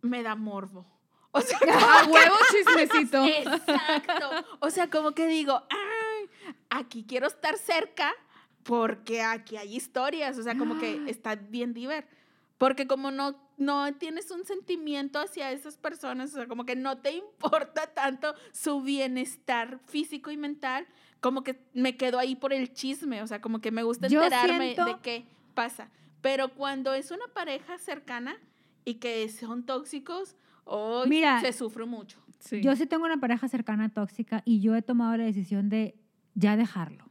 me 0.00 0.22
da 0.22 0.34
morbo. 0.34 0.84
O 1.30 1.40
sea, 1.40 1.58
A 2.02 2.04
huevo 2.06 2.34
chismecito. 2.50 3.24
exacto. 3.26 4.30
O 4.60 4.70
sea, 4.70 4.90
como 4.90 5.12
que 5.12 5.26
digo, 5.28 5.62
"Ay, 5.70 6.28
aquí 6.70 7.04
quiero 7.08 7.26
estar 7.28 7.56
cerca 7.56 8.12
porque 8.64 9.22
aquí 9.22 9.56
hay 9.56 9.76
historias. 9.76 10.36
O 10.38 10.42
sea, 10.42 10.56
como 10.58 10.78
que 10.78 11.02
está 11.08 11.36
bien 11.36 11.72
diver. 11.72 12.06
Porque 12.62 12.86
como 12.86 13.10
no, 13.10 13.34
no 13.56 13.92
tienes 13.94 14.30
un 14.30 14.44
sentimiento 14.44 15.18
hacia 15.18 15.50
esas 15.50 15.76
personas, 15.78 16.30
o 16.32 16.36
sea, 16.36 16.46
como 16.46 16.64
que 16.64 16.76
no 16.76 16.98
te 16.98 17.10
importa 17.10 17.88
tanto 17.88 18.36
su 18.52 18.82
bienestar 18.82 19.80
físico 19.86 20.30
y 20.30 20.36
mental, 20.36 20.86
como 21.18 21.42
que 21.42 21.60
me 21.74 21.96
quedo 21.96 22.20
ahí 22.20 22.36
por 22.36 22.52
el 22.52 22.72
chisme, 22.72 23.20
o 23.20 23.26
sea, 23.26 23.40
como 23.40 23.60
que 23.60 23.72
me 23.72 23.82
gusta 23.82 24.06
enterarme 24.06 24.74
siento- 24.74 24.84
de 24.84 25.00
qué 25.02 25.24
pasa. 25.54 25.90
Pero 26.20 26.54
cuando 26.54 26.94
es 26.94 27.10
una 27.10 27.24
pareja 27.34 27.78
cercana 27.78 28.36
y 28.84 28.94
que 29.00 29.28
son 29.28 29.66
tóxicos, 29.66 30.36
hoy 30.62 31.08
Mira, 31.08 31.40
se 31.40 31.52
sufre 31.52 31.84
mucho. 31.84 32.20
Sí. 32.38 32.60
Yo 32.62 32.76
sí 32.76 32.86
tengo 32.86 33.06
una 33.06 33.18
pareja 33.18 33.48
cercana 33.48 33.88
tóxica 33.88 34.42
y 34.44 34.60
yo 34.60 34.76
he 34.76 34.82
tomado 34.82 35.16
la 35.16 35.24
decisión 35.24 35.68
de 35.68 35.96
ya 36.36 36.56
dejarlo. 36.56 37.10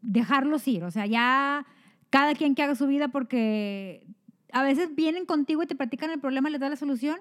Dejarlos 0.00 0.66
ir. 0.66 0.84
O 0.84 0.90
sea, 0.90 1.04
ya 1.04 1.66
cada 2.08 2.34
quien 2.34 2.54
que 2.54 2.62
haga 2.62 2.74
su 2.74 2.86
vida 2.86 3.08
porque 3.08 4.06
a 4.52 4.62
veces 4.62 4.94
vienen 4.94 5.26
contigo 5.26 5.62
y 5.62 5.66
te 5.66 5.74
platican 5.74 6.10
el 6.10 6.20
problema, 6.20 6.50
les 6.50 6.60
da 6.60 6.68
la 6.68 6.76
solución 6.76 7.18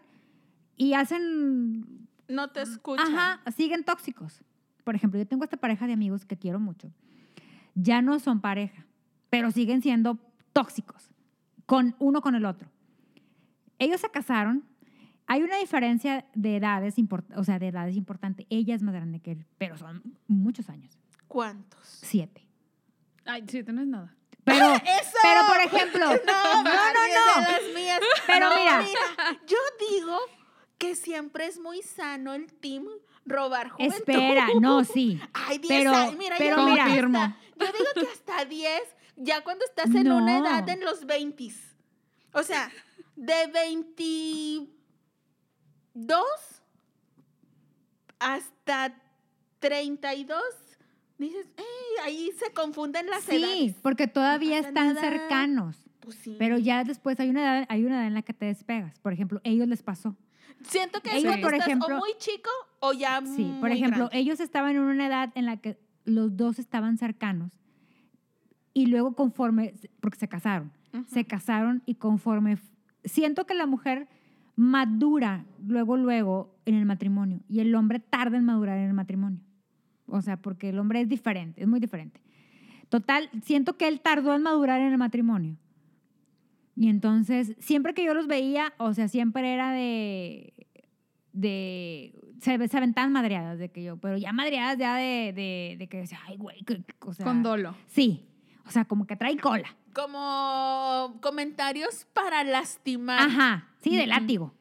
y 0.76 0.94
hacen, 0.94 2.08
No 2.28 2.50
te 2.52 2.62
escuchan. 2.62 3.16
ajá, 3.16 3.42
siguen 3.52 3.84
tóxicos. 3.84 4.44
Por 4.84 4.96
ejemplo, 4.96 5.20
yo 5.20 5.28
tengo 5.28 5.44
esta 5.44 5.58
pareja 5.58 5.88
de 5.88 5.94
amigos 5.94 6.26
que 6.26 6.38
quiero 6.38 6.60
mucho. 6.60 6.92
Ya 7.76 8.02
no 8.02 8.20
son 8.20 8.42
pareja, 8.42 8.86
pero 9.30 9.52
siguen 9.52 9.82
siendo 9.82 10.18
tóxicos 10.54 11.12
con 11.66 11.96
uno 12.00 12.22
con 12.22 12.36
el 12.36 12.46
otro. 12.46 12.70
Ellos 13.78 14.02
se 14.02 14.10
casaron. 14.10 14.64
Hay 15.28 15.44
una 15.44 15.58
diferencia 15.58 16.26
de 16.34 16.56
edades, 16.56 16.96
o 17.36 17.44
sea, 17.44 17.60
de 17.60 17.68
edades 17.68 17.96
importante. 17.96 18.48
Ella 18.50 18.74
es 18.74 18.82
más 18.82 18.96
grande 18.96 19.20
que 19.20 19.34
él, 19.34 19.46
pero 19.60 19.78
son 19.78 20.02
muchos 20.28 20.70
años. 20.70 20.98
¿Cuántos? 21.28 21.80
Siete. 21.84 22.48
Ay, 23.26 23.44
sí, 23.48 23.62
no 23.72 23.82
es 23.82 23.88
nada. 23.88 24.16
Pero, 24.54 24.74
¡Eso! 24.76 25.18
pero 25.22 25.42
por 25.48 25.60
ejemplo, 25.62 26.06
No, 26.26 26.64
no, 26.64 26.66
no, 26.72 26.72
no. 26.72 27.42
las 27.42 27.62
mías. 27.76 28.00
Pero 28.28 28.50
No, 28.50 28.56
mira. 28.56 28.84
yo 29.48 29.58
digo 29.90 30.18
que 30.78 30.96
siempre 30.96 31.46
es 31.46 31.60
muy 31.60 31.82
sano 31.82 32.34
el 32.34 32.52
team 32.54 32.86
robar 33.26 33.70
juventud. 33.70 33.96
Espera, 33.98 34.48
no, 34.60 34.84
sí. 34.84 35.20
Ay, 35.34 35.58
10 35.60 35.68
Pero- 35.84 35.96
años. 35.96 36.16
Mira, 36.18 36.36
pero 36.38 36.58
yo, 36.58 36.64
mira. 36.66 36.86
hasta- 36.86 37.38
yo 37.58 37.66
digo 37.74 37.86
que 37.96 38.08
hasta 38.12 38.46
10, 38.46 38.82
ya 39.18 39.42
cuando 39.44 39.66
estás 39.66 39.88
en 39.94 40.12
una 40.12 40.40
No. 40.40 40.48
edad 40.48 40.68
en 40.70 40.84
los 40.86 41.06
20. 41.06 41.50
O 42.34 42.44
sea, 42.44 42.72
de 43.16 43.48
22 43.48 46.26
hasta 48.20 48.94
32, 49.60 50.42
dices, 51.28 51.48
"Ey, 51.58 51.66
ahí 52.06 52.32
se 52.38 52.52
confunden 52.54 53.08
las 53.08 53.24
Sí, 53.24 53.36
edades. 53.38 53.76
porque 53.82 54.08
todavía 54.08 54.60
están 54.60 54.96
nada. 54.96 55.02
cercanos. 55.02 55.78
Pues 56.00 56.16
sí. 56.16 56.36
Pero 56.40 56.58
ya 56.58 56.84
después 56.84 57.20
hay 57.20 57.30
una 57.30 57.42
edad, 57.42 57.66
hay 57.70 57.86
una 57.86 57.98
edad 57.98 58.08
en 58.08 58.14
la 58.14 58.22
que 58.22 58.34
te 58.34 58.46
despegas. 58.46 58.98
Por 59.00 59.14
ejemplo, 59.14 59.42
ellos 59.44 59.68
les 59.68 59.84
pasó. 59.84 60.16
Siento 60.64 61.02
que 61.02 61.12
Ellos, 61.12 61.26
cuando 61.26 61.46
por 61.48 61.54
estás 61.54 61.68
ejemplo- 61.68 61.96
o 61.96 62.00
muy 62.00 62.12
chico 62.18 62.50
o 62.80 62.94
ya 62.94 63.22
Sí, 63.26 63.54
por 63.60 63.72
ejemplo, 63.72 64.08
grande. 64.08 64.18
ellos 64.18 64.40
estaban 64.40 64.76
en 64.76 64.82
una 64.82 65.08
edad 65.08 65.32
en 65.36 65.46
la 65.46 65.58
que 65.58 65.78
los 66.06 66.36
dos 66.36 66.58
estaban 66.60 66.98
cercanos 66.98 67.52
y 68.74 68.88
luego 68.88 69.14
conforme, 69.16 69.74
porque 70.02 70.18
se 70.18 70.28
casaron, 70.28 70.72
se 71.08 71.26
casaron 71.26 71.82
y 71.86 71.96
conforme, 71.96 72.58
siento 73.06 73.46
que 73.46 73.54
la 73.54 73.68
mujer 73.68 74.08
madura 74.56 75.46
luego, 75.66 75.96
luego 75.98 76.56
en 76.66 76.76
el 76.76 76.86
matrimonio 76.86 77.40
y 77.48 77.60
el 77.62 77.74
hombre 77.76 78.00
tarda 78.00 78.38
en 78.38 78.46
madurar 78.46 78.78
en 78.78 78.88
el 78.88 78.94
matrimonio. 78.94 79.40
O 80.12 80.22
sea, 80.22 80.38
porque 80.38 80.70
el 80.70 80.80
hombre 80.80 81.02
es 81.02 81.10
diferente, 81.10 81.62
es 81.62 81.68
muy 81.68 81.80
diferente. 81.80 82.20
Total, 82.90 83.30
siento 83.44 83.78
que 83.78 83.88
él 83.88 84.02
tardó 84.02 84.34
en 84.34 84.42
madurar 84.42 84.82
en 84.82 84.92
el 84.92 84.98
matrimonio. 84.98 85.58
Y 86.76 86.88
entonces, 86.90 87.56
siempre 87.60 87.94
que 87.94 88.04
yo 88.04 88.14
los 88.14 88.28
veía, 88.28 88.74
o 88.78 88.94
sea, 88.94 89.08
siempre 89.10 89.54
era 89.54 89.72
de, 89.72 90.54
de, 91.34 92.14
se, 92.42 92.68
se 92.68 92.78
aventaban 92.78 93.12
madreadas 93.12 93.60
de 93.60 93.70
que 93.70 93.84
yo, 93.84 93.98
pero 93.98 94.18
ya 94.18 94.32
madreadas 94.32 94.78
ya 94.78 94.96
de, 94.96 95.34
de, 95.34 95.76
de 95.78 95.88
que 95.88 95.98
decía, 95.98 96.20
ay, 96.28 96.38
güey, 96.38 96.64
que- 96.64 96.84
o 97.02 97.14
sea, 97.14 97.26
Con 97.26 97.44
dolo. 97.44 97.76
Sí, 97.88 98.26
o 98.66 98.72
sea, 98.72 98.86
como 98.86 99.06
que 99.06 99.16
trae 99.16 99.38
cola. 99.38 99.76
Como 99.94 101.18
comentarios 101.22 102.08
para 102.14 102.44
lastimar. 102.44 103.20
Ajá, 103.28 103.68
sí, 103.82 103.92
de 103.96 104.02
Ujú. 104.04 104.10
látigo. 104.10 104.54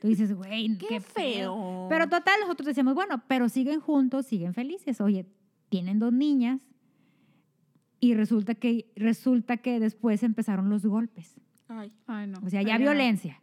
Tú 0.00 0.08
dices, 0.08 0.32
güey, 0.34 0.76
Qué, 0.78 0.86
qué, 0.88 1.00
feo. 1.00 1.54
pedo". 1.54 1.86
Pero 1.88 2.08
total, 2.08 2.34
nosotros 2.40 2.66
decíamos, 2.66 2.94
bueno, 2.94 3.22
pero 3.28 3.48
siguen 3.48 3.80
juntos, 3.80 4.26
siguen 4.26 4.54
felices. 4.54 5.00
Oye, 5.00 5.26
tienen 5.68 5.98
dos 5.98 6.12
niñas 6.12 6.60
y 8.00 8.14
resulta 8.14 8.54
que, 8.54 8.92
resulta 8.96 9.56
que 9.56 9.80
después 9.80 10.22
empezaron 10.22 10.68
los 10.70 10.84
golpes. 10.84 11.34
Ay. 11.68 11.92
Ay, 12.06 12.26
no. 12.28 12.38
O 12.44 12.50
sea, 12.50 12.62
ya 12.62 12.74
Ay, 12.74 12.78
no. 12.84 12.90
violencia. 12.90 13.40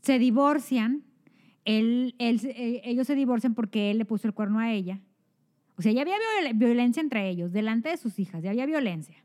Se 0.00 0.18
divorcian. 0.18 1.04
Él, 1.64 2.14
él, 2.18 2.40
eh, 2.44 2.80
ellos 2.84 3.06
se 3.06 3.14
divorcian 3.14 3.54
porque 3.54 3.90
él 3.92 3.98
le 3.98 4.04
puso 4.04 4.26
el 4.26 4.34
cuerno 4.34 4.58
a 4.58 4.72
ella. 4.72 5.00
O 5.76 5.82
sea, 5.82 5.92
ya 5.92 6.02
había 6.02 6.16
viol- 6.16 6.58
violencia 6.58 7.00
entre 7.00 7.28
ellos, 7.30 7.52
delante 7.52 7.88
de 7.88 7.96
sus 7.96 8.18
hijas, 8.18 8.42
ya 8.42 8.50
había 8.50 8.66
violencia. 8.66 9.24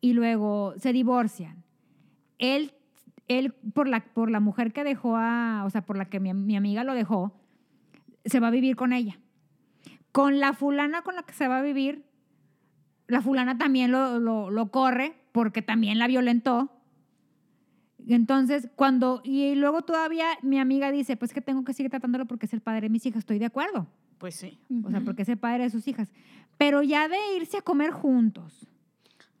Y 0.00 0.14
luego 0.14 0.74
se 0.78 0.92
divorcian. 0.92 1.62
Él, 2.38 2.72
él 3.28 3.52
por, 3.52 3.88
la, 3.88 4.00
por 4.00 4.30
la 4.30 4.40
mujer 4.40 4.72
que 4.72 4.84
dejó 4.84 5.16
a, 5.16 5.62
o 5.64 5.70
sea, 5.70 5.82
por 5.84 5.96
la 5.96 6.06
que 6.06 6.20
mi, 6.20 6.32
mi 6.34 6.56
amiga 6.56 6.84
lo 6.84 6.94
dejó, 6.94 7.32
se 8.24 8.40
va 8.40 8.48
a 8.48 8.50
vivir 8.50 8.76
con 8.76 8.92
ella. 8.92 9.18
Con 10.12 10.40
la 10.40 10.52
fulana 10.52 11.02
con 11.02 11.14
la 11.16 11.22
que 11.22 11.32
se 11.32 11.48
va 11.48 11.58
a 11.58 11.62
vivir, 11.62 12.04
la 13.08 13.20
fulana 13.22 13.56
también 13.58 13.90
lo, 13.90 14.18
lo, 14.20 14.50
lo 14.50 14.70
corre 14.70 15.14
porque 15.32 15.62
también 15.62 15.98
la 15.98 16.06
violentó. 16.06 16.70
Entonces, 18.06 18.68
cuando, 18.74 19.20
y 19.24 19.54
luego 19.54 19.82
todavía 19.82 20.26
mi 20.42 20.58
amiga 20.58 20.90
dice, 20.90 21.16
pues 21.16 21.32
que 21.32 21.40
tengo 21.40 21.64
que 21.64 21.72
seguir 21.72 21.90
tratándolo 21.90 22.26
porque 22.26 22.46
es 22.46 22.52
el 22.52 22.60
padre 22.60 22.82
de 22.82 22.88
mis 22.90 23.06
hijas, 23.06 23.20
estoy 23.20 23.38
de 23.38 23.46
acuerdo, 23.46 23.86
Pues 24.18 24.34
sí. 24.34 24.58
o 24.84 24.90
sea, 24.90 25.00
porque 25.02 25.22
es 25.22 25.28
el 25.28 25.38
padre 25.38 25.64
de 25.64 25.70
sus 25.70 25.86
hijas. 25.86 26.08
Pero 26.58 26.82
ya 26.82 27.08
de 27.08 27.16
irse 27.36 27.58
a 27.58 27.62
comer 27.62 27.90
juntos, 27.90 28.66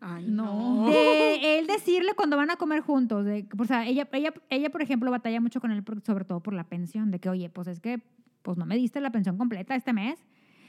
Ay, 0.04 0.26
No. 0.28 0.86
de 0.90 1.58
él 1.58 1.66
decirle 1.68 2.12
cuando 2.16 2.36
van 2.36 2.50
a 2.50 2.56
comer 2.56 2.80
juntos, 2.80 3.24
de, 3.24 3.46
o 3.56 3.64
sea, 3.64 3.86
ella, 3.86 4.08
ella, 4.12 4.34
ella, 4.50 4.68
por 4.70 4.82
ejemplo, 4.82 5.10
batalla 5.12 5.40
mucho 5.40 5.60
con 5.60 5.70
él, 5.70 5.82
por- 5.84 6.02
sobre 6.02 6.24
todo 6.24 6.40
por 6.40 6.54
la 6.54 6.64
pensión, 6.64 7.10
de 7.12 7.20
que, 7.20 7.28
oye, 7.28 7.48
pues 7.48 7.68
es 7.68 7.78
que, 7.80 8.00
pues 8.42 8.58
no 8.58 8.66
me 8.66 8.76
diste 8.76 9.00
la 9.00 9.10
pensión 9.12 9.38
completa 9.38 9.76
este 9.76 9.92
mes. 9.92 10.18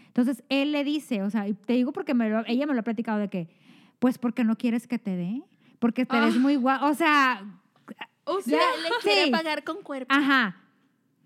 Entonces, 0.08 0.44
él 0.50 0.72
le 0.72 0.84
dice, 0.84 1.24
o 1.24 1.30
sea, 1.32 1.48
y 1.48 1.56
te 1.56 1.74
digo 1.74 1.92
porque 1.92 2.14
me 2.14 2.30
lo- 2.30 2.46
ella 2.46 2.68
me 2.68 2.74
lo 2.76 2.82
ha 2.82 2.84
platicado 2.84 3.18
de 3.18 3.30
que, 3.30 3.50
pues 3.98 4.20
porque 4.20 4.44
no 4.44 4.56
quieres 4.56 4.88
que 4.88 5.00
te 5.00 5.16
dé, 5.16 5.42
porque 5.80 6.06
te 6.06 6.20
ves 6.20 6.36
Ah. 6.36 6.40
muy 6.40 6.56
guau, 6.56 6.90
o 6.90 6.94
sea, 6.94 7.44
O 8.26 8.40
sea, 8.40 8.58
Ya, 8.58 8.82
le 8.82 8.90
quiere 9.02 9.26
sí. 9.26 9.32
pagar 9.32 9.66
con 9.66 9.82
cuerpo. 9.84 10.08
Ajá. 10.16 10.56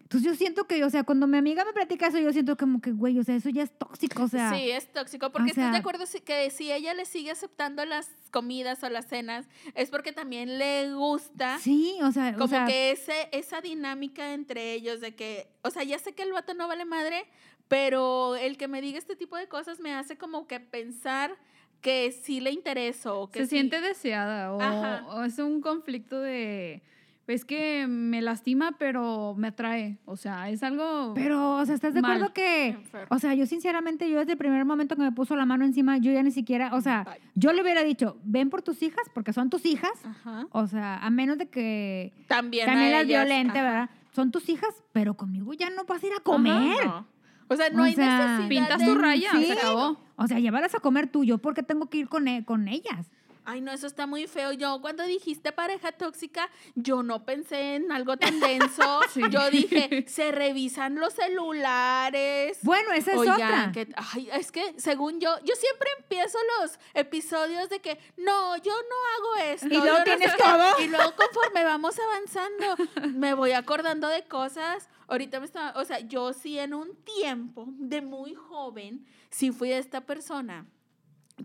Entonces 0.07 0.31
yo 0.31 0.35
siento 0.35 0.67
que, 0.67 0.85
o 0.85 0.89
sea, 0.89 1.03
cuando 1.03 1.27
mi 1.27 1.37
amiga 1.37 1.65
me 1.65 1.73
platica 1.73 2.07
eso, 2.07 2.17
yo 2.17 2.31
siento 2.31 2.55
como 2.55 2.79
que, 2.79 2.93
güey, 2.93 3.19
o 3.19 3.25
sea, 3.25 3.35
eso 3.35 3.49
ya 3.49 3.63
es 3.63 3.77
tóxico, 3.77 4.23
o 4.23 4.27
sea. 4.29 4.53
sí, 4.53 4.71
es 4.71 4.89
tóxico. 4.93 5.33
Porque 5.33 5.49
o 5.49 5.51
estás 5.51 5.73
de 5.73 5.77
acuerdo 5.79 6.05
que 6.23 6.49
si 6.49 6.71
ella 6.71 6.93
le 6.93 7.03
sigue 7.03 7.29
aceptando 7.29 7.83
las 7.83 8.09
comidas 8.31 8.81
o 8.83 8.89
las 8.89 9.07
cenas, 9.07 9.49
es 9.75 9.89
porque 9.89 10.13
también 10.13 10.59
le 10.59 10.93
gusta 10.93 11.59
Sí, 11.59 11.97
o 12.01 12.13
sea, 12.13 12.31
como 12.31 12.45
o 12.45 12.47
sea, 12.47 12.65
que 12.67 12.91
ese, 12.91 13.27
esa 13.33 13.59
dinámica 13.59 14.33
entre 14.33 14.71
ellos 14.71 15.01
de 15.01 15.13
que, 15.13 15.49
o 15.61 15.71
sea, 15.71 15.83
ya 15.83 15.99
sé 15.99 16.13
que 16.13 16.23
el 16.23 16.31
vato 16.31 16.53
no 16.53 16.69
vale 16.69 16.85
madre, 16.85 17.25
pero 17.67 18.37
el 18.37 18.55
que 18.55 18.69
me 18.69 18.79
diga 18.79 18.99
este 18.99 19.17
tipo 19.17 19.35
de 19.35 19.49
cosas 19.49 19.81
me 19.81 19.93
hace 19.93 20.17
como 20.17 20.47
que 20.47 20.61
pensar 20.61 21.35
que 21.81 22.13
sí 22.13 22.39
le 22.39 22.51
intereso. 22.51 23.29
Que 23.29 23.39
Se 23.39 23.45
sí- 23.47 23.55
siente 23.57 23.81
deseada 23.81 24.53
o 24.53 25.23
es 25.25 25.37
un 25.39 25.59
conflicto 25.59 26.21
de... 26.21 26.81
Es 27.27 27.43
que 27.43 27.87
me 27.87 28.21
lastima, 28.21 28.75
pero 28.79 29.35
me 29.37 29.49
atrae. 29.49 29.97
O 30.05 30.15
sea, 30.15 30.49
es 30.49 30.63
algo... 30.63 31.11
pero, 31.13 31.55
o 31.57 31.65
sea, 31.65 31.75
¿estás 31.75 31.93
de 31.93 32.01
Mal. 32.01 32.11
acuerdo 32.13 32.33
que, 32.33 32.67
Enfermo. 32.69 33.07
o 33.09 33.19
sea, 33.19 33.33
yo 33.33 33.45
sinceramente, 33.45 34.09
yo 34.09 34.19
desde 34.19 34.31
el 34.31 34.37
primer 34.37 34.63
momento 34.63 34.95
que 34.95 35.01
me 35.01 35.11
puso 35.11 35.35
la 35.35 35.45
mano 35.45 35.65
encima, 35.65 35.97
yo 35.97 36.11
ya 36.13 36.23
ni 36.23 36.31
siquiera, 36.31 36.73
o 36.73 36.79
sea, 36.79 37.05
yo 37.35 37.51
le 37.51 37.61
hubiera 37.61 37.83
dicho, 37.83 38.17
ven 38.23 38.49
por 38.49 38.61
tus 38.61 38.81
hijas, 38.81 39.03
porque 39.13 39.33
son 39.33 39.49
tus 39.49 39.65
hijas, 39.65 39.91
Ajá. 40.05 40.47
o 40.51 40.67
sea, 40.67 40.97
a 40.99 41.09
menos 41.09 41.37
de 41.37 41.49
que 41.49 42.13
También, 42.27 42.65
también 42.65 42.91
las 42.93 43.05
violente, 43.05 43.59
ajá. 43.59 43.69
¿verdad? 43.69 43.89
Son 44.15 44.31
tus 44.31 44.47
hijas, 44.47 44.73
pero 44.93 45.15
conmigo 45.15 45.51
ya 45.53 45.69
no 45.69 45.83
vas 45.83 46.01
a 46.01 46.07
ir 46.07 46.13
a 46.13 46.15
Ajá, 46.15 46.23
comer. 46.23 46.85
no. 46.85 47.07
O 47.49 47.55
sea, 47.55 47.69
no 47.69 47.81
O 47.83 47.85
hay 47.85 47.93
sea, 47.93 48.05
necesidad 48.37 48.47
Pintas 48.49 48.79
de- 48.79 48.85
tu 48.85 48.95
raya, 48.95 49.31
Sí. 49.33 49.45
se 49.45 49.53
acabó. 49.53 49.97
O 50.15 50.27
sea, 50.27 50.39
llévalas 50.39 50.75
a 50.75 50.79
comer 50.79 51.07
tú, 51.07 51.23
yo 51.23 51.37
porque 51.37 51.61
tengo 51.63 51.89
que 51.89 51.97
ir 51.99 52.07
con, 52.09 52.27
e- 52.27 52.43
con 52.43 52.67
ellas. 52.67 53.11
Ay, 53.49 53.61
no, 53.61 53.71
eso 53.71 53.87
está 53.87 54.05
muy 54.07 54.27
feo. 54.27 54.51
Yo 54.51 54.81
cuando 54.81 55.03
dijiste 55.05 55.53
pareja 55.53 55.93
tóxica, 55.93 56.49
yo 56.75 57.01
no 57.01 57.23
pensé 57.23 57.75
en 57.75 57.93
algo 57.93 58.17
tan 58.17 58.41
denso. 58.41 58.99
Sí. 59.13 59.21
Yo 59.31 59.49
dije, 59.49 60.05
se 60.07 60.31
revisan 60.33 60.95
los 60.95 61.13
celulares. 61.13 62.59
Bueno, 62.61 62.91
esa 62.91 63.13
es 63.13 63.17
Oigan, 63.17 63.35
otra. 63.35 63.71
que, 63.71 63.87
ay, 63.95 64.29
es 64.33 64.51
que 64.51 64.75
según 64.77 65.21
yo, 65.21 65.33
yo 65.45 65.55
siempre 65.55 65.87
empiezo 65.97 66.37
los 66.59 66.77
episodios 66.93 67.69
de 67.69 67.79
que, 67.79 67.97
no, 68.17 68.57
yo 68.57 68.73
no 68.73 69.37
hago 69.39 69.53
esto. 69.53 69.67
Y 69.67 69.77
luego 69.77 69.99
no 69.99 70.03
tienes 70.03 70.33
qué". 70.33 70.43
todo. 70.43 70.79
Y 70.83 70.87
luego 70.89 71.13
conforme 71.15 71.63
vamos 71.63 71.95
avanzando, 71.99 72.75
me 73.17 73.33
voy 73.33 73.53
acordando 73.53 74.09
de 74.09 74.23
cosas. 74.25 74.89
Ahorita 75.07 75.39
me 75.39 75.45
estaba, 75.45 75.79
o 75.79 75.85
sea, 75.85 75.99
yo 75.99 76.33
sí 76.33 76.59
en 76.59 76.73
un 76.73 76.95
tiempo 77.03 77.65
de 77.77 78.01
muy 78.01 78.35
joven, 78.35 79.05
sí 79.29 79.51
fui 79.51 79.71
esta 79.71 80.01
persona 80.01 80.65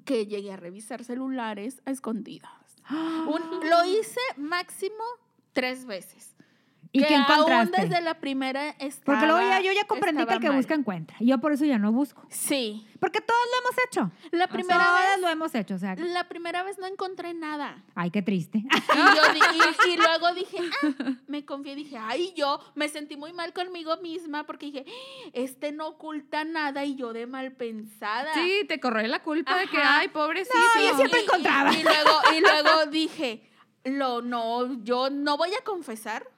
que 0.05 0.26
llegué 0.26 0.53
a 0.53 0.57
revisar 0.57 1.05
celulares 1.05 1.80
a 1.84 1.90
escondidas. 1.90 2.51
Un- 2.90 3.68
lo 3.68 3.84
hice 3.84 4.20
máximo 4.36 5.05
tres 5.53 5.84
veces. 5.86 6.32
¿Y 6.95 7.01
que 7.01 7.07
qué 7.09 7.14
aún 7.16 7.70
desde 7.70 8.03
la 8.03 8.20
primera 8.20 8.68
estaba, 8.78 9.05
Porque 9.18 9.26
luego 9.26 9.40
ya 9.40 9.61
yo 9.61 9.72
ya 9.72 9.86
comprendí 9.86 10.26
que 10.26 10.34
el 10.34 10.40
que 10.40 10.49
mal. 10.49 10.57
busca 10.59 10.74
encuentra. 10.74 11.16
Y 11.20 11.26
yo 11.28 11.38
por 11.38 11.53
eso 11.53 11.64
ya 11.64 11.78
no 11.78 11.90
busco. 11.90 12.22
Sí. 12.28 12.86
Porque 13.01 13.22
todos 13.22 13.40
lo 13.51 13.59
hemos 13.61 13.84
hecho. 13.86 14.11
La 14.30 14.47
primera 14.47 14.84
Todas 14.84 15.11
vez 15.11 15.20
lo 15.20 15.28
hemos 15.30 15.55
hecho. 15.55 15.74
O 15.74 15.78
sea, 15.78 15.95
La 15.97 16.28
primera 16.28 16.62
vez 16.62 16.78
no 16.78 16.86
encontré 16.86 17.32
nada. 17.32 17.82
ay, 17.95 18.11
qué 18.11 18.20
triste. 18.20 18.59
Y, 18.59 18.66
yo 19.16 19.32
di- 19.32 19.40
y- 19.40 19.93
y 19.93 19.97
luego 19.97 20.34
dije, 20.34 20.59
ah, 20.82 21.12
me 21.28 21.45
confié, 21.47 21.74
dije, 21.74 21.97
ay, 21.99 22.34
yo 22.36 22.61
me 22.74 22.88
sentí 22.90 23.16
muy 23.16 23.32
mal 23.32 23.55
conmigo 23.55 23.97
misma 23.97 24.45
porque 24.45 24.66
dije, 24.66 24.84
este 25.32 25.72
no 25.72 25.88
oculta 25.88 26.45
nada 26.45 26.84
y 26.84 26.95
yo 26.97 27.14
de 27.14 27.26
mal 27.26 27.53
pensada. 27.53 28.34
Sí, 28.34 28.66
te 28.68 28.78
corre 28.80 29.09
la 29.09 29.22
culpa 29.22 29.57
de 29.57 29.66
que, 29.66 29.78
ay, 29.78 30.09
pobrecito. 30.09 30.59
No, 30.76 30.82
yo 30.90 30.97
siempre 30.97 31.20
Y- 31.20 31.22
y- 31.22 31.24
encontraba. 31.24 31.72
Y, 31.74 31.82
luego, 31.82 32.11
y 32.36 32.40
luego 32.40 32.86
dije, 32.90 33.51
lo, 33.84 34.20
no, 34.20 34.74
yo 34.84 35.09
no 35.11 35.38
voy 35.38 35.51
a 35.59 35.64
confesar 35.64 36.28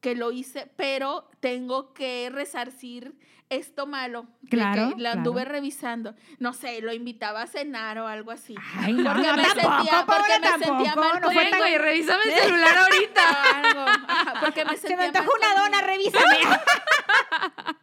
que 0.00 0.14
lo 0.14 0.30
hice, 0.32 0.70
pero 0.76 1.28
tengo 1.40 1.92
que 1.92 2.30
resarcir 2.30 3.14
esto 3.50 3.86
malo. 3.86 4.26
Claro, 4.50 4.94
Que 4.94 5.00
la 5.02 5.12
anduve 5.12 5.40
claro. 5.42 5.52
revisando. 5.52 6.14
No 6.38 6.52
sé, 6.52 6.80
lo 6.82 6.92
invitaba 6.92 7.42
a 7.42 7.46
cenar 7.46 7.98
o 7.98 8.06
algo 8.06 8.30
así. 8.30 8.54
Ay, 8.76 8.92
no, 8.92 9.10
Porque 9.12 9.26
no, 9.26 9.36
me 9.36 9.42
tampoco, 9.42 9.74
sentía, 9.76 10.06
porque 10.06 10.22
pobre, 10.22 10.40
me 10.40 10.48
sentía 10.66 10.94
tampoco, 10.94 11.00
mal 11.00 11.20
no 11.22 11.30
fue 11.32 11.50
tan- 11.50 11.78
revísame 11.82 12.22
el 12.24 12.30
celular 12.42 12.78
ahorita. 12.78 13.42
algo. 13.54 13.80
Ajá, 14.06 14.40
porque 14.40 14.64
me 14.66 14.70
Se 14.72 14.76
sentía 14.78 14.96
me 14.98 15.04
antoja 15.06 15.24
mal 15.26 15.36
una 15.38 15.62
dona, 15.62 15.80
revísame. 15.80 16.38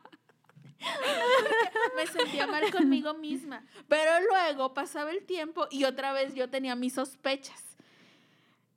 me 1.95 2.07
sentía 2.07 2.47
mal 2.47 2.72
conmigo 2.72 3.13
misma. 3.16 3.63
Pero 3.88 4.11
luego 4.30 4.74
pasaba 4.74 5.11
el 5.11 5.26
tiempo 5.26 5.68
y 5.72 5.86
otra 5.86 6.13
vez 6.13 6.36
yo 6.36 6.49
tenía 6.49 6.76
mis 6.76 6.93
sospechas. 6.93 7.61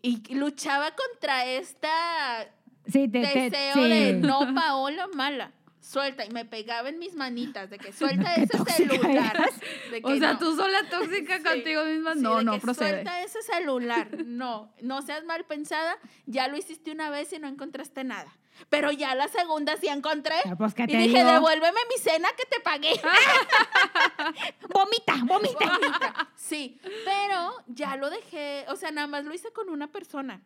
Y 0.01 0.23
luchaba 0.35 0.93
contra 0.95 1.45
esta 1.45 2.47
Sí, 2.91 3.09
te, 3.09 3.21
te- 3.23 3.51
deseo 3.51 3.75
sí. 3.75 3.89
de 3.89 4.13
no, 4.15 4.41
Paola, 4.55 5.07
mala. 5.15 5.53
Suelta. 5.81 6.25
Y 6.27 6.31
me 6.31 6.45
pegaba 6.45 6.89
en 6.91 6.99
mis 6.99 7.15
manitas 7.15 7.71
de 7.71 7.79
que 7.79 7.93
suelta 7.95 8.35
ese 8.35 8.59
celular. 8.73 9.51
De 9.91 10.03
que 10.03 10.07
O 10.13 10.19
sea, 10.19 10.33
no. 10.35 10.39
tú 10.39 10.55
sola 10.57 10.83
tóxica 10.91 11.39
Sí. 11.39 11.43
contigo 11.45 11.85
misma. 11.85 12.15
Sí, 12.15 12.21
No, 12.21 12.37
de 12.39 12.45
no 12.45 12.53
que 12.55 12.61
procede. 12.61 12.91
Suelta 12.91 13.23
ese 13.23 13.41
celular. 13.43 14.09
No, 14.27 14.71
no 14.83 15.01
seas 15.03 15.25
mal 15.25 15.45
pensada. 15.45 15.97
Ya 16.27 16.49
lo 16.49 16.57
hiciste 16.59 16.91
una 16.91 17.09
vez 17.09 17.33
y 17.33 17.39
no 17.39 17.49
encontraste 17.49 18.05
nada. 18.05 18.31
Pero 18.69 18.91
ya 18.91 19.15
la 19.15 19.29
segunda 19.29 19.77
sí 19.77 19.87
encontré. 19.87 20.35
Ah, 20.45 20.57
Pues 20.59 20.75
Y 20.77 20.87
dije, 20.87 21.19
digo, 21.19 21.31
devuélveme 21.31 21.79
mi 21.89 22.03
cena 22.03 22.29
que 22.37 22.45
te 22.45 22.61
pagué. 22.61 23.01
vomita, 24.75 25.15
vomita. 25.25 25.79
Bonita. 25.79 26.29
Sí, 26.37 26.81
pero 27.05 27.53
ya 27.69 27.97
lo 27.97 28.11
dejé, 28.11 28.65
o 28.69 28.77
sea, 28.77 28.91
nada 28.91 29.07
más 29.07 29.25
lo 29.25 29.33
hice 29.33 29.53
con 29.53 29.69
una 29.69 29.87
persona. 29.89 30.43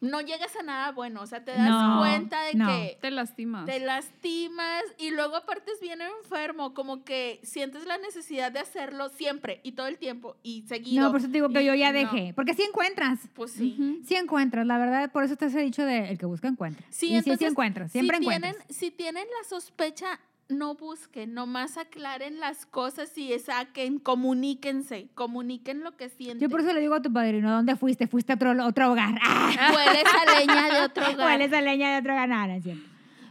No 0.00 0.20
llegas 0.20 0.54
a 0.56 0.62
nada 0.62 0.92
bueno, 0.92 1.22
o 1.22 1.26
sea, 1.26 1.44
te 1.44 1.52
das 1.52 1.68
No, 1.68 1.98
cuenta 2.00 2.42
de 2.44 2.54
no. 2.54 2.66
que 2.66 2.98
Te 3.00 3.10
lastimas. 3.10 3.66
te 3.66 3.80
lastimas 3.80 4.82
y 4.98 5.10
luego 5.10 5.36
aparte 5.36 5.70
es 5.72 5.80
bien 5.80 6.00
enfermo, 6.00 6.74
como 6.74 7.04
que 7.04 7.40
sientes 7.42 7.84
la 7.86 7.98
necesidad 7.98 8.52
de 8.52 8.60
hacerlo 8.60 9.08
siempre 9.08 9.60
y 9.62 9.72
todo 9.72 9.86
el 9.86 9.98
tiempo 9.98 10.36
y 10.42 10.62
seguido. 10.62 11.02
No, 11.04 11.10
por 11.10 11.20
eso 11.20 11.28
te 11.28 11.34
digo 11.34 11.48
que 11.48 11.62
Y 11.62 11.66
yo 11.66 11.74
ya 11.74 11.92
no, 11.92 11.98
dejé. 11.98 12.32
Porque 12.34 12.54
sí 12.54 12.62
encuentras. 12.62 13.20
Pues 13.34 13.52
sí. 13.52 14.00
Sí 14.06 14.14
encuentras, 14.16 14.66
la 14.66 14.78
verdad, 14.78 15.10
por 15.12 15.24
eso 15.24 15.36
te 15.36 15.46
he 15.46 15.62
dicho 15.62 15.84
de 15.84 16.10
el 16.10 16.18
que 16.18 16.26
busca 16.26 16.48
encuentra. 16.48 16.84
Sí, 16.90 17.14
y 17.14 17.22
sí, 17.22 17.30
encuentras, 17.44 17.92
siempre 17.92 18.18
si 18.18 18.24
encuentras. 18.24 18.54
Tienen, 18.56 18.74
si 18.74 18.90
tienen 18.90 19.24
la 19.42 19.48
sospecha, 19.48 20.20
no 20.48 20.74
busquen, 20.74 21.34
nomás 21.34 21.76
aclaren 21.78 22.38
las 22.40 22.66
cosas 22.66 23.16
y 23.16 23.36
saquen, 23.38 23.98
comuníquense, 23.98 25.08
comuniquen 25.14 25.82
lo 25.82 25.96
que 25.96 26.08
sienten. 26.08 26.40
Yo 26.40 26.50
por 26.50 26.60
eso 26.60 26.72
le 26.72 26.80
digo 26.80 26.94
a 26.94 27.02
tu 27.02 27.12
padrino, 27.12 27.50
¿dónde 27.50 27.76
fuiste? 27.76 28.06
Fuiste 28.06 28.32
a 28.32 28.36
otro, 28.36 28.52
otro 28.64 28.92
hogar. 28.92 29.18
¡Ah! 29.22 29.72
Hueles 29.74 30.04
a 30.04 30.38
leña 30.38 30.74
de 30.74 30.80
otro 30.82 31.04
hogar. 31.08 31.26
Hueles 31.26 31.52
a 31.52 31.60
leña 31.60 31.92
de 31.92 31.98
otro 31.98 32.12
hogar. 32.12 32.28
No, 32.28 32.46
no 32.46 32.52
es 32.52 32.62
cierto. 32.62 32.84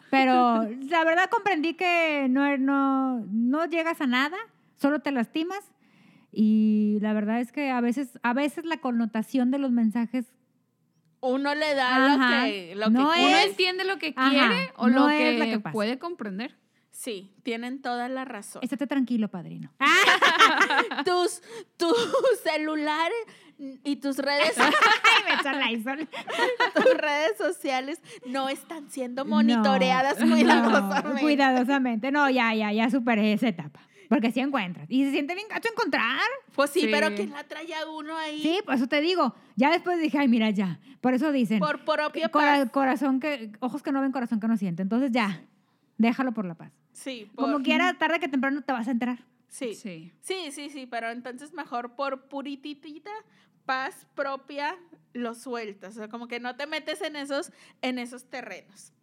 Pero 0.10 0.64
la 0.90 1.04
verdad 1.04 1.30
comprendí 1.30 1.76
que 1.76 2.28
no, 2.30 2.58
no, 2.58 3.26
no 3.32 3.66
llegas 3.66 4.02
a 4.02 4.08
nada, 4.08 4.38
solo 4.76 5.00
te 5.00 5.12
lastimas. 5.12 5.72
Y 6.32 6.98
la 7.02 7.14
verdad 7.14 7.40
es 7.42 7.52
que 7.52 7.70
a 7.70 7.80
veces, 7.80 8.20
a 8.24 8.34
veces 8.34 8.66
la 8.66 8.78
connotación 8.78 9.52
de 9.52 9.60
los 9.60 9.70
mensajes 9.72 10.26
Uno 11.22 11.54
le 11.54 11.76
da 11.76 12.14
Ajá. 12.14 12.38
lo 12.40 12.44
que, 12.46 12.76
lo 12.76 12.90
No 12.90 13.12
que 13.14 13.20
Uno 13.20 13.38
entiende 13.38 13.84
lo 13.84 14.00
que 14.00 14.14
Ajá, 14.16 14.30
quiere 14.32 14.72
o 14.78 14.88
no 14.88 15.02
lo 15.02 15.10
es 15.10 15.40
que, 15.40 15.50
que 15.52 15.60
puede 15.60 16.00
comprender. 16.00 16.58
Sí, 17.04 17.34
tienen 17.44 17.82
toda 17.82 18.08
la 18.08 18.24
razón. 18.24 18.62
estate 18.64 18.88
tranquilo, 18.88 19.28
padrino. 19.28 19.70
Tus, 21.06 21.42
tu 21.76 21.94
celular 22.44 23.12
y 23.84 23.98
tus 23.98 24.18
redes, 24.20 24.56
Lysol. 25.70 26.08
tus 26.76 26.94
redes 26.98 27.38
sociales 27.38 28.02
no 28.26 28.48
están 28.48 28.90
siendo 28.90 29.26
monitoreadas 29.26 30.18
No, 30.20 30.34
cuidadosamente. 30.34 31.10
no, 31.14 31.20
cuidadosamente. 31.20 32.12
No, 32.12 32.30
ya, 32.30 32.54
ya, 32.54 32.72
ya 32.72 32.90
superé 32.90 33.34
esa 33.34 33.50
etapa. 33.50 33.82
Porque 34.08 34.32
sí 34.32 34.40
encuentras. 34.40 34.86
Y 34.90 35.04
se 35.04 35.12
siente 35.12 35.36
bien 35.36 35.48
gacho 35.50 35.70
encontrar. 35.72 36.22
Pues 36.56 36.70
sí, 36.70 36.82
Sí. 36.82 36.88
pero 36.90 37.14
¿quién 37.14 37.32
la 37.32 37.44
trae 37.44 37.74
a 37.76 37.86
uno 37.90 38.16
ahí? 38.18 38.42
Sí, 38.42 38.60
por 38.64 38.76
eso 38.76 38.88
te 38.88 39.02
digo. 39.02 39.36
Ya 39.58 39.72
después 39.72 40.00
dije, 40.00 40.20
ay, 40.20 40.30
mira, 40.30 40.50
ya. 40.52 40.80
Por 41.02 41.14
eso 41.14 41.34
dicen. 41.34 41.60
Por 41.60 41.84
propia 41.84 42.30
cora- 42.30 42.60
paz. 42.64 42.72
corazón 42.72 43.20
que, 43.20 43.52
ojos 43.60 43.84
que 43.84 43.92
no 43.92 44.00
ven, 44.02 44.14
corazón 44.14 44.40
que 44.40 44.48
no 44.48 44.56
siente. 44.56 44.82
Entonces 44.84 45.12
ya, 45.12 45.42
déjalo 45.98 46.32
por 46.32 46.46
la 46.46 46.56
paz. 46.56 46.72
Sí, 46.94 47.30
por- 47.36 47.46
Como 47.46 47.64
quiera, 47.64 47.98
tarde 47.98 48.20
que 48.20 48.28
temprano 48.28 48.62
te 48.62 48.72
vas 48.72 48.88
a 48.88 48.92
enterar. 48.92 49.26
Sí. 49.50 49.76
Sí. 49.76 50.12
Sí, 50.22 50.52
sí, 50.52 50.70
sí, 50.70 50.86
pero 50.88 51.10
entonces 51.12 51.54
mejor 51.54 51.96
por 51.96 52.28
purititita 52.28 53.12
paz 53.66 54.08
propia 54.16 54.76
lo 55.14 55.36
sueltas, 55.36 55.96
o 55.96 56.00
sea, 56.00 56.08
como 56.10 56.28
que 56.28 56.40
no 56.40 56.56
te 56.56 56.66
metes 56.68 57.02
en 57.02 57.16
esos 57.16 57.52
en 57.82 58.00
esos 58.00 58.26
terrenos. 58.30 58.94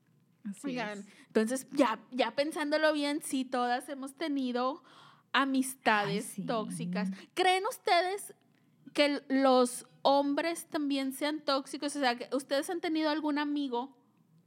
Así 0.44 0.68
Oigan, 0.68 0.98
es. 1.00 1.06
entonces 1.28 1.66
ya 1.72 2.00
ya 2.10 2.34
pensándolo 2.34 2.92
bien, 2.92 3.20
sí 3.22 3.44
todas 3.44 3.88
hemos 3.88 4.14
tenido 4.14 4.82
amistades 5.32 6.24
Ay, 6.30 6.34
sí. 6.34 6.42
tóxicas. 6.46 7.10
¿Creen 7.34 7.64
ustedes 7.68 8.34
que 8.92 9.22
los 9.28 9.86
hombres 10.02 10.66
también 10.66 11.12
sean 11.12 11.40
tóxicos? 11.40 11.94
O 11.96 12.00
sea, 12.00 12.16
que 12.16 12.34
ustedes 12.34 12.68
han 12.70 12.80
tenido 12.80 13.10
algún 13.10 13.38
amigo 13.38 13.96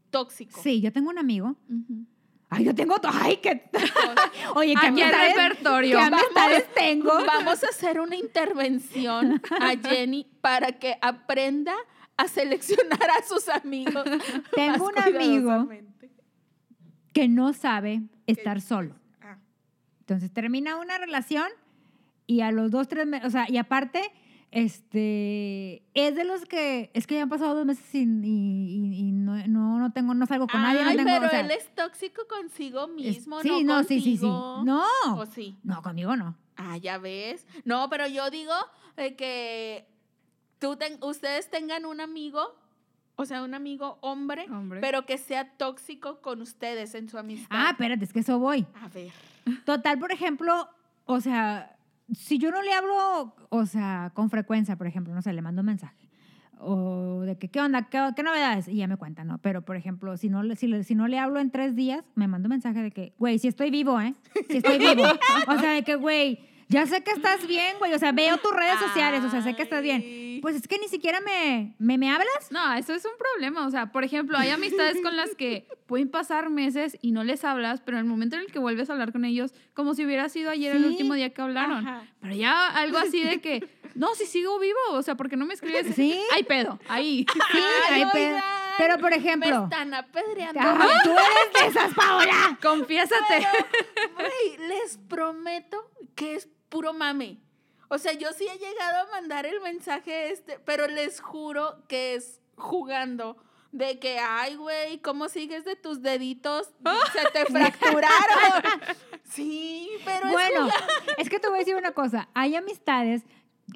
tóxico. 0.09 0.59
Sí, 0.61 0.81
yo 0.81 0.91
tengo 0.91 1.09
un 1.09 1.17
amigo. 1.17 1.55
Ujú. 1.69 2.05
Ay, 2.55 2.65
yo 2.65 2.75
tengo. 2.75 2.95
Ay, 3.03 3.37
qué. 3.37 3.63
Oye, 4.55 4.75
¿qué 4.79 4.87
Aquí 4.87 5.01
amistades, 5.01 5.35
repertorio. 5.35 5.97
¿qué 5.97 6.03
amistades 6.03 6.73
tengo? 6.75 7.11
Vamos 7.25 7.63
a 7.63 7.67
hacer 7.67 7.99
una 7.99 8.15
intervención 8.15 9.41
a 9.59 9.75
Jenny 9.83 10.27
para 10.39 10.73
que 10.73 10.95
aprenda 11.01 11.73
a 12.15 12.27
seleccionar 12.27 13.09
a 13.09 13.23
sus 13.27 13.49
amigos. 13.49 14.03
Tengo 14.55 14.85
un 14.85 14.99
amigo 14.99 15.67
que 17.11 17.27
no 17.27 17.53
sabe 17.53 18.03
estar 18.27 18.61
solo. 18.61 18.95
Ah, 19.19 19.37
Entonces 20.01 20.31
termina 20.31 20.77
una 20.77 20.99
relación 20.99 21.47
y 22.27 22.41
a 22.41 22.51
los 22.51 22.69
dos, 22.69 22.87
tres 22.87 23.07
meses, 23.07 23.27
o 23.27 23.31
sea, 23.31 23.47
y 23.49 23.57
aparte, 23.57 24.11
este, 24.53 25.83
es 25.93 26.15
de 26.15 26.23
los 26.23 26.45
que, 26.45 26.91
es 26.93 27.07
que 27.07 27.15
ya 27.15 27.23
han 27.23 27.29
pasado 27.29 27.55
dos 27.55 27.65
meses 27.65 27.85
sin, 27.89 28.23
y, 28.23 28.29
y- 28.29 28.99
y 29.07 29.11
no, 29.11 29.35
no, 29.47 29.79
no 29.79 29.91
tengo, 29.91 30.13
no 30.13 30.25
salgo 30.25 30.47
con 30.47 30.61
nadie, 30.61 30.83
no 30.83 30.89
Ay, 30.89 30.97
tengo, 30.97 31.09
pero 31.09 31.25
o 31.27 31.29
sea, 31.29 31.39
él 31.41 31.51
es 31.51 31.73
tóxico 31.75 32.21
consigo 32.27 32.83
es- 32.83 32.89
mismo, 32.93 33.41
sí, 33.41 33.63
no 33.63 33.77
no, 33.77 33.83
sí, 33.83 34.01
sí, 34.01 34.17
sí. 34.17 34.25
No, 34.25 34.83
¿O 35.15 35.25
sí? 35.25 35.57
no, 35.63 35.81
conmigo 35.81 36.15
no. 36.15 36.35
Ah, 36.55 36.77
ya 36.77 36.97
ves. 36.99 37.47
No, 37.65 37.89
pero 37.89 38.07
yo 38.07 38.29
digo 38.29 38.53
eh, 38.97 39.15
que 39.15 39.87
tú 40.59 40.75
ten- 40.75 40.99
ustedes 41.01 41.49
tengan 41.49 41.85
un 41.85 41.99
amigo, 41.99 42.55
o 43.15 43.25
sea, 43.25 43.43
un 43.43 43.53
amigo 43.55 43.97
hombre, 44.01 44.45
Hombre. 44.49 44.79
pero 44.81 45.05
que 45.05 45.17
sea 45.17 45.49
tóxico 45.57 46.21
con 46.21 46.41
ustedes 46.41 46.93
en 46.95 47.09
su 47.09 47.17
amistad. 47.17 47.47
Ah, 47.49 47.69
espérate, 47.71 48.05
es 48.05 48.13
que 48.13 48.19
eso 48.19 48.37
voy. 48.39 48.65
A 48.81 48.87
ver. 48.89 49.11
Total, 49.65 49.97
por 49.99 50.11
ejemplo, 50.11 50.69
o 51.05 51.19
sea, 51.21 51.72
si 52.11 52.37
yo 52.37 52.51
no 52.51 52.61
le 52.61 52.73
hablo, 52.73 53.35
o 53.49 53.65
sea, 53.65 54.11
con 54.13 54.29
frecuencia, 54.29 54.75
por 54.75 54.87
ejemplo, 54.87 55.13
no 55.13 55.21
sé, 55.21 55.33
le 55.33 55.41
mando 55.41 55.61
un 55.61 55.67
mensaje. 55.67 56.09
O 56.59 57.21
de 57.25 57.37
que, 57.37 57.49
¿qué 57.49 57.59
onda? 57.59 57.89
¿Qué, 57.89 57.99
qué 58.15 58.23
novedades? 58.23 58.67
Y 58.69 58.75
ya 58.77 58.87
me 58.87 58.95
cuenta, 58.95 59.23
¿no? 59.25 59.37
Pero, 59.39 59.63
por 59.63 59.75
ejemplo, 59.75 60.15
si 60.17 60.29
no, 60.29 60.43
le- 60.43 60.55
si, 60.55 60.95
no 60.95 61.07
le 61.07 61.19
hablo 61.19 61.39
en 61.39 61.51
tres 61.51 61.75
días, 61.75 62.03
me 62.15 62.27
manda 62.27 62.47
un 62.47 62.51
mensaje 62.51 62.81
de 62.81 62.91
que, 62.91 63.13
güey, 63.19 63.37
si 63.39 63.47
estoy 63.49 63.69
vivo, 63.69 63.99
¿eh? 63.99 64.13
Si 64.49 64.57
estoy 64.57 64.77
vivo. 64.77 65.03
O 65.47 65.57
sea, 65.59 65.71
de 65.71 65.83
que, 65.83 65.95
güey, 65.95 66.39
ya 66.73 66.87
sé 66.87 67.03
que 67.03 67.11
estás 67.11 67.45
bien, 67.45 67.77
güey. 67.77 67.93
O 67.93 67.99
sea, 67.99 68.11
veo 68.11 68.37
tus 68.37 68.51
redes 68.51 68.79
sociales, 68.79 69.23
o 69.23 69.29
sea, 69.29 69.41
sé 69.43 69.55
que 69.55 69.61
estás 69.61 69.83
bien. 69.83 70.39
Pues 70.41 70.55
es 70.55 70.67
que 70.67 70.79
ni 70.79 70.87
siquiera 70.87 71.21
me, 71.21 71.75
me, 71.77 71.97
me 71.97 72.09
hablas. 72.11 72.51
No, 72.51 72.73
eso 72.73 72.93
es 72.93 73.05
un 73.05 73.11
problema. 73.17 73.65
O 73.65 73.69
sea, 73.69 73.91
por 73.91 74.03
ejemplo, 74.03 74.37
hay 74.37 74.49
amistades 74.49 74.99
con 75.01 75.15
las 75.15 75.35
que 75.35 75.67
pueden 75.85 76.09
pasar 76.09 76.49
meses 76.49 76.97
y 77.01 77.11
no 77.11 77.23
les 77.23 77.43
hablas, 77.43 77.81
pero 77.81 77.97
en 77.97 78.05
el 78.05 78.09
momento 78.09 78.35
en 78.35 78.41
el 78.41 78.51
que 78.51 78.59
vuelves 78.59 78.89
a 78.89 78.93
hablar 78.93 79.11
con 79.11 79.23
ellos, 79.23 79.53
como 79.73 79.93
si 79.93 80.03
hubiera 80.03 80.27
sido 80.29 80.49
ayer 80.49 80.75
el 80.75 80.85
último 80.85 81.13
día 81.13 81.29
que 81.29 81.41
hablaron. 81.41 81.87
Ajá. 81.87 82.07
Pero 82.19 82.35
ya 82.35 82.67
algo 82.67 82.97
así 82.97 83.23
de 83.23 83.39
que, 83.39 83.69
no, 83.93 84.15
si 84.15 84.25
sigo 84.25 84.59
vivo, 84.59 84.79
o 84.91 85.03
sea, 85.03 85.15
¿por 85.15 85.29
qué 85.29 85.37
no 85.37 85.45
me 85.45 85.53
escribes? 85.53 85.95
Sí. 85.95 86.19
Hay 86.33 86.43
pedo, 86.43 86.79
ahí. 86.89 87.25
Sí, 87.31 87.39
Ay, 87.89 88.01
hay 88.01 88.09
pedo. 88.11 88.37
Pero, 88.77 88.97
por 88.97 89.11
Me 89.11 89.17
ejemplo, 89.17 89.63
están 89.65 89.93
apedreando. 89.93 90.59
Tú 91.03 91.11
eres 91.11 91.53
de 91.61 91.67
esas, 91.67 91.93
Paola. 91.93 92.57
Confiésate. 92.61 93.47
Güey, 94.15 94.67
les 94.67 94.97
prometo 94.97 95.91
que 96.15 96.35
es 96.35 96.49
puro 96.73 96.91
mame. 96.91 97.37
O 97.87 97.97
sea, 97.99 98.13
yo 98.13 98.29
sí 98.35 98.45
he 98.47 98.57
llegado 98.57 99.07
a 99.07 99.11
mandar 99.11 99.45
el 99.45 99.61
mensaje 99.61 100.31
este, 100.31 100.57
pero 100.65 100.87
les 100.87 101.21
juro 101.21 101.75
que 101.87 102.15
es 102.15 102.41
jugando. 102.55 103.37
De 103.71 103.97
que, 103.97 104.19
ay, 104.19 104.55
güey, 104.55 104.99
¿cómo 105.01 105.29
sigues 105.29 105.65
de 105.65 105.75
tus 105.75 106.01
deditos? 106.03 106.69
Se 107.13 107.31
te 107.31 107.45
fracturaron. 107.51 108.63
Sí, 109.23 109.89
pero 110.05 110.27
es 110.27 110.31
Bueno, 110.31 110.61
jugando. 110.65 111.13
es 111.17 111.29
que 111.29 111.39
te 111.39 111.47
voy 111.47 111.55
a 111.57 111.59
decir 111.59 111.75
una 111.75 111.91
cosa. 111.91 112.29
Hay 112.35 112.55
amistades 112.55 113.23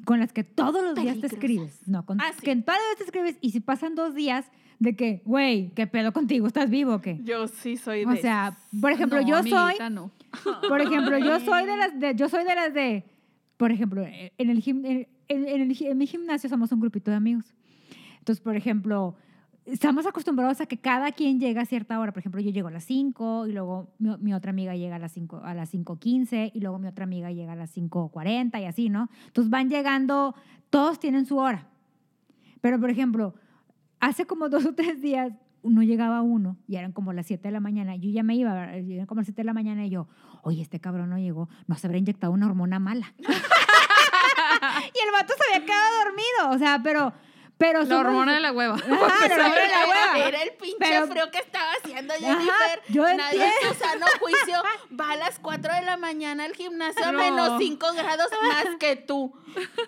con 0.04 0.20
las 0.20 0.32
que 0.32 0.44
todos 0.44 0.84
los 0.84 0.94
días 0.94 1.20
te 1.20 1.26
escribes. 1.26 1.80
No, 1.88 2.04
con, 2.06 2.20
Ah, 2.20 2.30
sí. 2.36 2.42
que 2.42 2.52
en 2.52 2.62
todas 2.64 2.80
las 2.80 2.90
veces 2.90 2.98
te 2.98 3.04
escribes 3.04 3.36
y 3.40 3.50
si 3.50 3.60
pasan 3.60 3.94
dos 3.96 4.14
días 4.14 4.46
de 4.78 4.94
que, 4.94 5.22
güey, 5.24 5.70
¿qué 5.74 5.86
pedo 5.88 6.12
contigo? 6.12 6.46
¿Estás 6.46 6.70
vivo 6.70 6.94
o 6.94 7.00
qué? 7.00 7.18
Yo 7.24 7.48
sí 7.48 7.76
soy 7.76 8.04
de 8.04 8.12
O 8.12 8.16
sea, 8.16 8.56
por 8.80 8.92
ejemplo, 8.92 9.20
No, 9.20 9.26
yo 9.26 9.42
soy, 9.42 9.74
no. 9.90 10.12
Por 10.68 10.80
ejemplo, 10.80 11.18
yo 11.18 11.40
soy 11.40 11.64
de 11.66 11.76
las 11.76 11.98
de, 11.98 12.14
yo 12.14 12.28
soy 12.28 12.44
de 12.44 12.54
las 12.54 12.74
de, 12.74 13.04
por 13.56 13.70
ejemplo, 13.72 14.04
en 14.04 14.50
el, 14.50 14.62
gim- 14.62 14.84
en, 14.84 15.08
en- 15.28 15.48
el 15.48 15.76
en 15.82 15.98
mi 15.98 16.06
gimnasio 16.06 16.48
somos 16.48 16.70
un 16.72 16.80
grupito 16.80 17.10
de 17.10 17.16
amigos. 17.16 17.54
Entonces, 18.18 18.42
por 18.42 18.56
ejemplo, 18.56 19.14
estamos 19.64 20.06
acostumbrados 20.06 20.60
a 20.60 20.66
que 20.66 20.76
cada 20.78 21.12
quien 21.12 21.40
llega 21.40 21.62
a 21.62 21.66
cierta 21.66 21.98
hora. 21.98 22.12
Por 22.12 22.20
ejemplo, 22.20 22.40
yo 22.40 22.50
llego 22.50 22.68
a 22.68 22.70
las 22.70 22.84
5 22.84 23.46
y 23.46 23.52
luego 23.52 23.92
mi, 23.98 24.16
mi 24.18 24.34
otra 24.34 24.50
amiga 24.50 24.74
llega 24.76 24.96
a 24.96 24.98
las 24.98 25.12
5 25.12 25.40
a 25.44 25.54
las 25.54 25.72
5:15 25.72 26.52
y 26.54 26.60
luego 26.60 26.78
mi 26.78 26.88
otra 26.88 27.04
amiga 27.04 27.30
llega 27.32 27.52
a 27.52 27.56
las 27.56 27.74
5:40 27.76 28.60
y 28.60 28.64
así, 28.64 28.88
¿no? 28.90 29.08
Entonces 29.26 29.50
van 29.50 29.68
llegando, 29.70 30.34
todos 30.70 30.98
tienen 31.00 31.24
su 31.26 31.36
hora. 31.38 31.68
Pero, 32.60 32.78
por 32.80 32.90
ejemplo, 32.90 33.34
hace 34.00 34.26
como 34.26 34.48
dos 34.50 34.66
o 34.66 34.74
tres 34.74 35.00
días 35.00 35.32
no 35.62 35.82
llegaba 35.82 36.22
uno 36.22 36.56
y 36.66 36.76
eran 36.76 36.92
como 36.92 37.12
las 37.12 37.26
7 37.26 37.48
de 37.48 37.52
la 37.52 37.60
mañana. 37.60 37.96
Yo 37.96 38.10
ya 38.10 38.22
me 38.22 38.34
iba, 38.36 38.74
eran 38.74 39.06
como 39.06 39.20
las 39.20 39.26
7 39.26 39.40
de 39.42 39.44
la 39.46 39.52
mañana 39.54 39.84
y 39.86 39.90
yo, 39.90 40.08
oye, 40.42 40.62
este 40.62 40.80
cabrón 40.80 41.10
no 41.10 41.18
llegó, 41.18 41.48
no 41.66 41.76
se 41.76 41.86
habrá 41.86 41.98
inyectado 41.98 42.32
una 42.32 42.46
hormona 42.46 42.78
mala. 42.78 43.12
y 43.18 43.22
el 45.06 45.12
vato 45.12 45.34
se 45.36 45.54
había 45.54 45.66
quedado 45.66 46.04
dormido, 46.04 46.50
o 46.56 46.58
sea, 46.58 46.80
pero... 46.82 47.12
pero 47.58 47.80
La 47.82 47.86
somos- 47.86 48.06
hormona 48.06 48.34
de 48.34 48.40
la 48.40 48.52
hueva. 48.52 48.74
Ajá, 48.76 48.86
la 48.88 48.94
hormona 48.94 49.60
de 49.60 49.68
la 49.68 49.86
hueva. 49.88 50.18
Era 50.28 50.42
el 50.42 50.50
pinche 50.60 50.76
Pero- 50.78 51.06
frío 51.08 51.30
que 51.30 51.38
estaba 51.38 51.70
haciendo 51.82 52.14
Ajá, 52.14 52.20
Jennifer. 52.24 52.80
yo 52.88 53.02
Nadie 53.16 53.44
en 53.44 53.68
su 53.68 53.74
sano 53.78 54.06
juicio 54.20 54.58
va 54.98 55.10
a 55.12 55.16
las 55.16 55.38
4 55.38 55.74
de 55.74 55.82
la 55.82 55.96
mañana 55.96 56.44
al 56.44 56.54
gimnasio 56.54 57.04
a 57.04 57.12
No. 57.12 57.18
menos 57.18 57.52
5 57.58 57.86
grados 57.94 58.28
más 58.48 58.66
que 58.78 58.96
tú. 58.96 59.32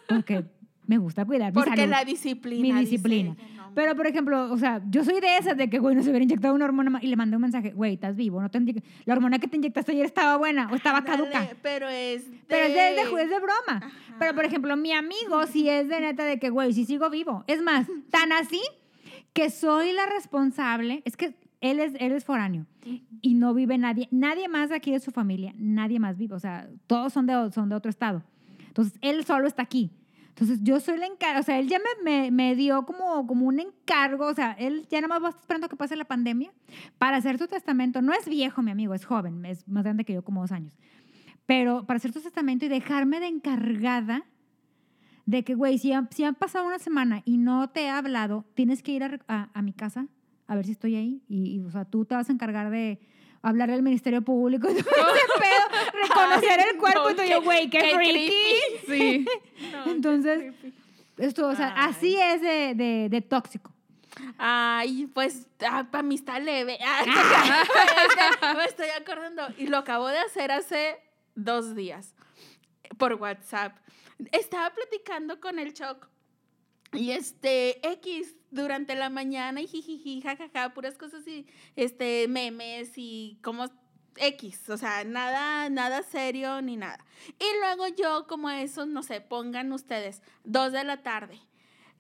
Porque 0.09 0.45
me 0.87 0.99
gusta 0.99 1.25
cuidar 1.25 1.53
mi 1.53 1.55
Porque 1.55 1.77
salud. 1.77 1.91
la 1.91 2.05
disciplina. 2.05 2.63
mi 2.75 2.81
disciplina. 2.81 3.37
Pero, 3.75 3.95
por 3.97 4.07
ejemplo, 4.07 4.51
o 4.53 4.57
sea, 4.59 4.83
yo 4.91 5.05
soy 5.05 5.21
de 5.21 5.37
esas 5.39 5.57
de 5.57 5.69
que, 5.71 5.79
güey, 5.79 5.95
no 5.97 6.03
se 6.03 6.11
hubiera 6.11 6.23
inyectado 6.25 6.55
una 6.55 6.65
hormona 6.65 6.91
ma- 6.91 7.03
y 7.03 7.07
le 7.09 7.17
mandé 7.17 7.37
un 7.37 7.43
mensaje, 7.43 7.71
güey, 7.73 7.95
estás 7.95 8.17
vivo, 8.17 8.41
no 8.41 8.51
te 8.51 8.61
la 9.05 9.15
hormona 9.15 9.39
que 9.39 9.49
te 9.49 9.57
inyectaste 9.57 9.93
ayer 9.93 10.05
estaba 10.07 10.37
buena 10.37 10.69
o 10.71 10.77
estaba 10.77 10.99
ándale, 10.99 11.31
caduca. 11.31 11.49
Pero 11.63 11.89
es 11.89 12.31
de... 12.31 12.39
Pero 12.49 12.65
es 12.67 12.75
de, 12.75 12.81
de, 13.03 13.11
ju- 13.11 13.19
es 13.21 13.31
de 13.31 13.37
broma. 13.39 13.87
Ajá. 13.87 13.91
Pero, 14.19 14.35
por 14.35 14.45
ejemplo, 14.45 14.77
mi 14.77 14.93
amigo 14.93 15.47
sí 15.51 15.69
es 15.69 15.89
de 15.89 16.01
neta 16.01 16.25
de 16.25 16.39
que, 16.39 16.51
güey, 16.51 16.73
sí 16.73 16.85
sigo 16.85 17.09
vivo. 17.11 17.45
Es 17.47 17.63
más, 17.63 17.87
tan 18.11 18.33
así 18.33 18.61
que 19.33 19.51
soy 19.51 19.93
la 19.93 20.07
responsable. 20.07 21.03
Es 21.05 21.17
que 21.17 21.35
él 21.61 21.79
es, 21.81 21.93
él 22.01 22.13
es 22.13 22.25
foráneo 22.25 22.67
y 23.23 23.35
no 23.35 23.53
vive 23.55 23.77
nadie, 23.79 24.09
nadie 24.11 24.49
más 24.49 24.71
de 24.71 24.77
aquí 24.77 24.91
de 24.93 25.01
su 25.01 25.11
familia, 25.11 25.53
nadie 25.57 25.99
más 26.01 26.17
vive. 26.17 26.35
O 26.35 26.41
sea, 26.41 26.69
todos 26.87 27.13
son 27.13 27.27
de, 27.27 27.51
son 27.53 27.69
de 27.69 27.75
otro 27.75 27.91
estado. 27.91 28.23
Entonces, 28.67 28.99
él 29.03 29.25
solo 29.25 29.47
está 29.47 29.63
aquí. 29.63 29.91
Entonces, 30.41 30.61
yo 30.63 30.81
soy 30.81 30.97
la 30.99 31.05
encargo, 31.07 31.41
o 31.41 31.43
sea, 31.43 31.59
él 31.59 31.69
ya 31.69 31.79
me, 31.79 32.03
me, 32.11 32.31
me 32.31 32.57
dio 32.57 32.87
como, 32.87 33.27
como 33.27 33.45
un 33.47 33.61
encargo, 33.61 34.27
o 34.27 34.35
sea, 34.35 34.53
él 34.53 34.87
ya 34.91 35.01
nada 35.03 35.19
más 35.19 35.23
va 35.23 35.39
esperando 35.39 35.69
que 35.69 35.77
pase 35.77 35.97
la 35.97 36.07
pandemia 36.07 36.51
para 36.97 37.19
hacer 37.19 37.37
su 37.37 37.47
testamento. 37.47 38.01
No 38.01 38.15
es 38.15 38.27
viejo, 38.27 38.63
mi 38.63 38.71
amigo, 38.71 38.95
es 38.95 39.05
joven, 39.05 39.45
es 39.45 39.69
más 39.69 39.85
grande 39.85 40.05
que 40.05 40.15
yo, 40.15 40.23
como 40.25 40.41
dos 40.41 40.53
años. 40.53 40.79
Pero 41.45 41.85
para 41.85 41.99
hacer 41.99 42.13
tu 42.13 42.21
testamento 42.21 42.65
y 42.65 42.69
dejarme 42.69 43.21
de 43.21 43.27
encargada 43.27 44.25
de 45.27 45.45
que, 45.45 45.55
güey, 45.55 45.79
si, 45.79 45.93
han- 45.93 46.09
si 46.11 46.25
han 46.25 46.35
pasado 46.35 46.67
una 46.67 46.79
semana 46.79 47.23
y 47.25 47.37
no 47.37 47.69
te 47.71 47.83
he 47.83 47.89
hablado, 47.91 48.47
tienes 48.55 48.83
que 48.83 48.93
ir 48.93 49.05
a, 49.05 49.19
a- 49.29 49.51
a 49.53 49.63
mi 49.63 49.73
casa 49.73 50.07
a 50.47 50.55
ver 50.57 50.65
si 50.65 50.73
estoy 50.73 50.97
ahí. 50.97 51.23
Y, 51.29 51.57
y, 51.57 51.61
o 51.61 51.71
sea, 51.71 51.85
tú 51.85 52.05
te 52.05 52.15
vas 52.15 52.29
a 52.29 52.33
encargar 52.33 52.71
de 52.71 52.99
hablarle 53.43 53.75
al 53.75 53.83
Ministerio 53.83 54.23
Público 54.23 54.69
y 54.71 54.75
todo 54.83 55.15
ese 55.15 55.27
pedo, 55.39 56.03
reconocer 56.03 56.61
el 56.71 56.79
cuerpo 56.79 57.11
no, 57.11 57.25
y 57.25 57.29
yo, 57.29 57.43
güey, 57.43 57.71
qué, 57.71 57.79
qué 57.79 57.95
freaky. 57.95 58.33
Sí. 58.87 59.27
No, 59.73 59.93
Entonces. 59.93 60.55
Esto, 61.19 61.49
o 61.49 61.55
sea, 61.55 61.75
Ay. 61.77 61.91
así 61.91 62.17
es 62.17 62.41
de, 62.41 62.75
de, 62.75 63.09
de 63.11 63.21
tóxico. 63.21 63.71
Ay, 64.39 65.07
pues 65.13 65.47
para 65.59 66.03
mí 66.03 66.15
está 66.15 66.39
leve. 66.39 66.79
Ah, 66.83 67.05
es 67.05 68.39
que 68.41 68.55
me 68.57 68.65
estoy 68.65 68.89
acordando. 68.89 69.43
Y 69.59 69.67
lo 69.67 69.77
acabo 69.77 70.09
de 70.09 70.19
hacer 70.19 70.51
hace 70.51 70.99
dos 71.35 71.75
días 71.77 72.15
por 72.97 73.15
WhatsApp. 73.15 73.77
Estaba 74.33 74.71
platicando 74.71 75.41
con 75.41 75.59
el 75.59 75.75
Choc. 75.75 76.09
Y 76.93 77.13
este, 77.13 77.87
X, 77.93 78.37
durante 78.51 78.95
la 78.95 79.11
mañana, 79.11 79.61
y 79.61 79.67
jijiji, 79.67 80.21
jajaja, 80.23 80.75
puras 80.75 80.99
cosas 80.99 81.27
y 81.27 81.47
este, 81.77 82.27
memes 82.29 82.93
y 82.97 83.39
como 83.43 83.67
X, 84.17 84.69
o 84.69 84.77
sea, 84.77 85.05
nada, 85.05 85.69
nada 85.71 86.03
serio 86.03 86.61
ni 86.63 86.77
nada. 86.77 87.05
Y 87.39 87.59
luego 87.61 87.87
yo, 87.89 88.27
como 88.27 88.51
eso, 88.51 88.87
no 88.87 89.03
sé, 89.03 89.21
pongan 89.21 89.73
ustedes, 89.73 90.23
dos 90.45 90.73
de 90.73 90.85
la 90.85 91.03
tarde 91.03 91.41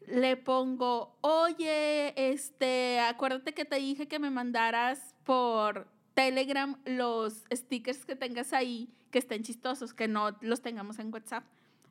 le 0.07 0.36
pongo, 0.36 1.16
oye, 1.20 2.32
este, 2.32 3.01
acuérdate 3.01 3.55
que 3.55 3.64
te 3.64 3.76
dije 3.76 4.09
que 4.09 4.18
me 4.18 4.30
mandaras 4.30 5.14
por 5.24 5.88
Telegram 6.14 6.80
los 6.84 7.45
stickers 7.53 8.05
que 8.05 8.16
tengas 8.16 8.53
ahí, 8.53 8.93
que 9.11 9.18
estén 9.18 9.43
chistosos, 9.43 9.95
que 9.95 10.09
no 10.09 10.36
los 10.41 10.62
tengamos 10.62 10.99
en 10.99 11.12
WhatsApp. 11.12 11.45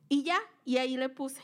Y 0.08 0.22
ya, 0.22 0.38
y 0.64 0.78
ahí 0.78 0.96
le 0.96 1.08
puse. 1.08 1.40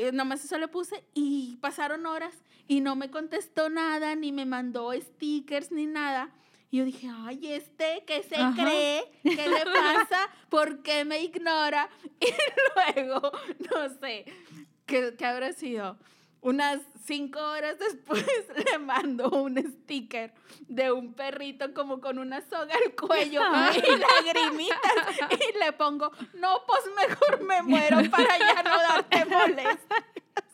Eh, 0.00 0.12
nomás 0.12 0.44
eso 0.44 0.56
le 0.58 0.68
puse 0.68 1.02
y 1.12 1.56
pasaron 1.56 2.06
horas 2.06 2.32
y 2.68 2.80
no 2.80 2.94
me 2.94 3.10
contestó 3.10 3.68
nada, 3.68 4.14
ni 4.14 4.30
me 4.30 4.46
mandó 4.46 4.92
stickers, 4.92 5.72
ni 5.72 5.86
nada. 5.86 6.30
Y 6.70 6.78
yo 6.78 6.84
dije, 6.84 7.08
ay, 7.12 7.52
este, 7.52 8.04
¿qué 8.06 8.22
se 8.22 8.36
Ajá. 8.36 8.54
cree? 8.62 9.10
¿Qué 9.24 9.48
le 9.48 9.64
pasa? 9.64 10.28
¿Por 10.50 10.82
qué 10.82 11.04
me 11.04 11.22
ignora? 11.22 11.88
Y 12.20 13.02
luego, 13.02 13.32
no 13.70 13.88
sé, 14.00 14.24
¿qué, 14.86 15.14
qué 15.18 15.24
habrá 15.26 15.52
sido? 15.52 15.98
Unas 16.40 16.80
cinco 17.04 17.40
horas 17.40 17.78
después 17.80 18.24
le 18.72 18.78
mando 18.78 19.28
un 19.30 19.56
sticker 19.58 20.32
de 20.68 20.92
un 20.92 21.12
perrito 21.14 21.74
como 21.74 22.00
con 22.00 22.18
una 22.18 22.40
soga 22.42 22.74
al 22.84 22.94
cuello 22.94 23.40
Ay. 23.44 23.82
y 23.84 23.90
lagrimitas 23.98 24.78
y 25.32 25.58
le 25.58 25.72
pongo, 25.72 26.12
no, 26.34 26.58
pues 26.66 26.82
mejor 27.08 27.44
me 27.44 27.62
muero 27.62 27.96
para 28.10 28.38
ya 28.38 28.62
no 28.62 28.70
darte 28.78 29.24
molestias. 29.24 29.78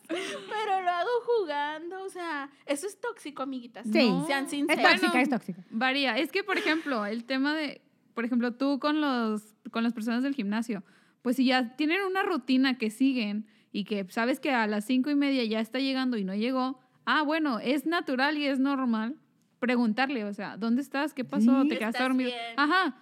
Pero 0.09 0.81
lo 0.83 0.91
hago 0.91 1.11
jugando, 1.27 2.03
o 2.05 2.09
sea, 2.09 2.51
eso 2.67 2.87
es 2.87 3.01
tóxico, 3.01 3.43
amiguitas. 3.43 3.87
Sí. 3.91 4.09
No. 4.09 4.27
Sean 4.27 4.45
Es 4.45 4.51
sinceras. 4.51 4.83
tóxica, 5.01 5.09
Bueno. 5.11 5.23
es 5.23 5.31
tóxica. 5.31 5.65
Varía. 5.71 6.17
Es 6.19 6.31
que, 6.31 6.45
por 6.45 6.57
ejemplo, 6.59 7.05
el 7.07 7.25
tema 7.25 7.55
de, 7.55 7.81
por 8.15 8.25
ejemplo, 8.25 8.53
tú 8.55 8.79
con 8.79 9.01
los, 9.01 9.55
con 9.71 9.83
las 9.83 9.93
personas 9.93 10.23
del 10.23 10.35
gimnasio, 10.35 10.83
pues 11.23 11.37
si 11.37 11.47
ya 11.47 11.75
tienen 11.77 12.03
una 12.03 12.23
rutina 12.23 12.77
que 12.79 12.91
siguen 12.91 13.47
y 13.75 13.83
que 13.83 14.07
sabes 14.09 14.39
que 14.39 14.53
a 14.53 14.69
las 14.69 14.85
cinco 14.85 15.11
y 15.11 15.17
media 15.17 15.43
ya 15.43 15.59
está 15.59 15.81
llegando 15.81 16.17
y 16.17 16.23
no 16.23 16.33
llegó, 16.33 16.79
ah, 17.07 17.23
bueno, 17.23 17.59
es 17.59 17.87
natural 17.87 18.39
y 18.39 18.47
es 18.47 18.61
normal 18.61 19.17
preguntarle, 19.59 20.25
o 20.25 20.33
sea, 20.33 20.57
¿dónde 20.57 20.81
estás? 20.81 21.13
¿Qué 21.13 21.25
pasó? 21.25 21.63
Sí. 21.63 21.69
¿Te 21.71 21.79
quedaste 21.79 21.99
¿Estás 21.99 22.03
dormido? 22.09 22.31
bien? 22.31 22.41
Ajá. 22.57 22.97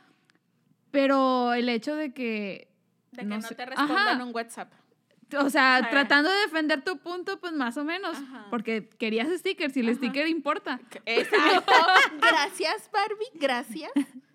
Pero 0.90 1.52
el 1.52 1.68
hecho 1.68 1.94
de 1.94 2.14
que, 2.14 2.72
De 3.10 3.18
que 3.20 3.26
no 3.26 3.36
no, 3.36 3.42
sé. 3.42 3.54
te 3.54 3.66
respondan 3.66 3.98
Ajá. 4.16 4.24
un 4.24 4.34
WhatsApp. 4.34 4.72
o 5.38 5.50
sea, 5.50 5.76
Ajá. 5.76 5.90
tratando 5.90 6.30
de 6.30 6.36
defender 6.40 6.82
tu 6.82 6.96
punto, 6.96 7.38
pues 7.38 7.52
más 7.52 7.76
o 7.76 7.84
menos, 7.84 8.16
Ajá. 8.16 8.46
porque 8.48 8.88
querías 8.98 9.28
stickers 9.28 9.76
y 9.76 9.80
el 9.80 9.94
sticker 9.94 10.26
importa. 10.26 10.80
Exacto. 11.04 11.70
Gracias, 12.18 12.88
Barbie. 12.90 13.26
Gracias. 13.38 13.92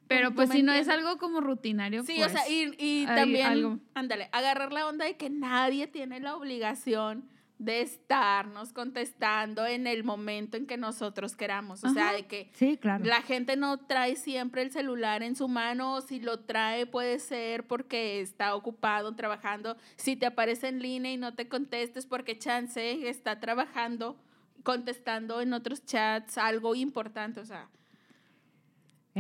Pero 0.08 0.34
pues 0.34 0.50
si 0.50 0.64
no 0.64 0.72
es 0.72 0.88
algo 0.90 1.18
como 1.18 1.42
rutinario, 1.42 2.04
Sí, 2.04 2.16
pues, 2.18 2.28
o 2.28 2.30
sea, 2.38 2.50
y, 2.50 2.74
y 2.78 3.06
también, 3.06 3.46
algo. 3.46 3.80
ándale, 3.94 4.30
agarrar 4.32 4.72
la 4.72 4.88
onda 4.88 5.06
de 5.06 5.18
que 5.18 5.30
nadie 5.30 5.88
tiene 5.88 6.20
la 6.20 6.36
obligación 6.36 7.30
de 7.60 7.82
estarnos 7.82 8.72
contestando 8.72 9.66
en 9.66 9.88
el 9.88 10.04
momento 10.04 10.58
en 10.58 10.68
que 10.68 10.78
nosotros 10.78 11.36
queramos. 11.36 11.84
O 11.84 11.90
sea, 11.90 12.14
de 12.14 12.28
que 12.28 12.52
Sí, 12.54 12.78
claro. 12.78 13.04
la 13.04 13.24
gente 13.24 13.56
no 13.58 13.80
trae 13.80 14.16
siempre 14.16 14.62
el 14.62 14.70
celular 14.72 15.24
en 15.24 15.36
su 15.36 15.48
mano, 15.48 15.96
o 15.96 16.02
si 16.02 16.20
lo 16.20 16.42
trae 16.42 16.86
puede 16.86 17.18
ser 17.18 17.66
porque 17.66 18.22
está 18.22 18.54
ocupado 18.54 19.16
trabajando. 19.16 19.76
Si 19.96 20.16
te 20.16 20.28
aparece 20.28 20.68
en 20.68 20.84
línea 20.84 21.12
y 21.12 21.18
no 21.18 21.34
te 21.34 21.48
contestes 21.50 22.06
porque 22.06 22.38
chance 22.38 23.10
está 23.10 23.40
trabajando, 23.40 24.18
contestando 24.62 25.42
en 25.42 25.54
otros 25.54 25.84
chats 25.84 26.38
algo 26.38 26.76
importante. 26.76 27.40
O 27.40 27.46
sea, 27.46 27.70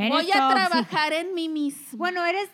Voy 0.09 0.29
a 0.31 0.37
tóxica. 0.39 0.49
trabajar 0.49 1.13
en 1.13 1.33
mí 1.33 1.49
mismo. 1.49 1.97
Bueno, 1.97 2.23
eres, 2.25 2.49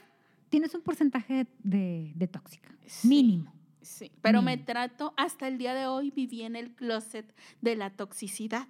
tienes 0.50 0.74
un 0.76 0.82
porcentaje 0.82 1.48
de, 1.60 2.12
de 2.16 2.28
tóxica, 2.28 2.70
Sí. 2.86 3.08
mínimo. 3.08 3.54
Sí, 3.82 4.12
pero 4.22 4.42
me 4.42 4.58
trato, 4.58 5.14
hasta 5.18 5.48
el 5.50 5.58
día 5.58 5.74
de 5.74 5.88
hoy 5.88 6.10
viví 6.12 6.44
en 6.44 6.56
el 6.56 6.72
closet 6.74 7.34
de 7.62 7.76
la 7.76 7.90
toxicidad. 7.90 8.68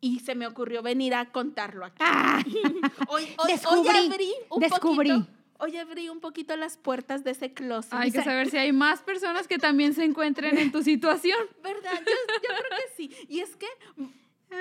Y 0.00 0.20
se 0.20 0.34
me 0.34 0.46
ocurrió 0.46 0.80
venir 0.80 1.14
a 1.14 1.30
contarlo 1.32 1.84
aquí. 1.84 1.96
Ah, 2.00 2.42
Hoy, 3.08 3.24
hoy, 3.36 3.52
Descubrí, 3.52 3.88
hoy 3.98 4.06
abrí 4.12 4.32
un 4.50 4.60
descubrí. 4.60 5.10
poquito. 5.10 5.32
Hoy 5.60 5.76
abrí 5.76 6.08
un 6.08 6.20
poquito 6.20 6.56
las 6.56 6.76
puertas 6.78 7.24
de 7.24 7.32
ese 7.32 7.52
closet. 7.52 7.92
Hay 7.92 8.12
que 8.12 8.22
saber 8.22 8.48
si 8.48 8.56
hay 8.56 8.72
más 8.72 9.02
personas 9.02 9.48
que 9.48 9.58
también 9.58 9.92
se 9.92 10.04
encuentren 10.04 10.56
en 10.56 10.70
tu 10.70 10.82
situación. 10.84 11.38
¿Verdad? 11.62 11.90
Yo, 11.94 11.98
yo 12.06 12.48
creo 12.48 12.78
que 12.78 12.94
sí. 12.96 13.10
Y 13.28 13.40
es 13.40 13.56
que, 13.56 13.66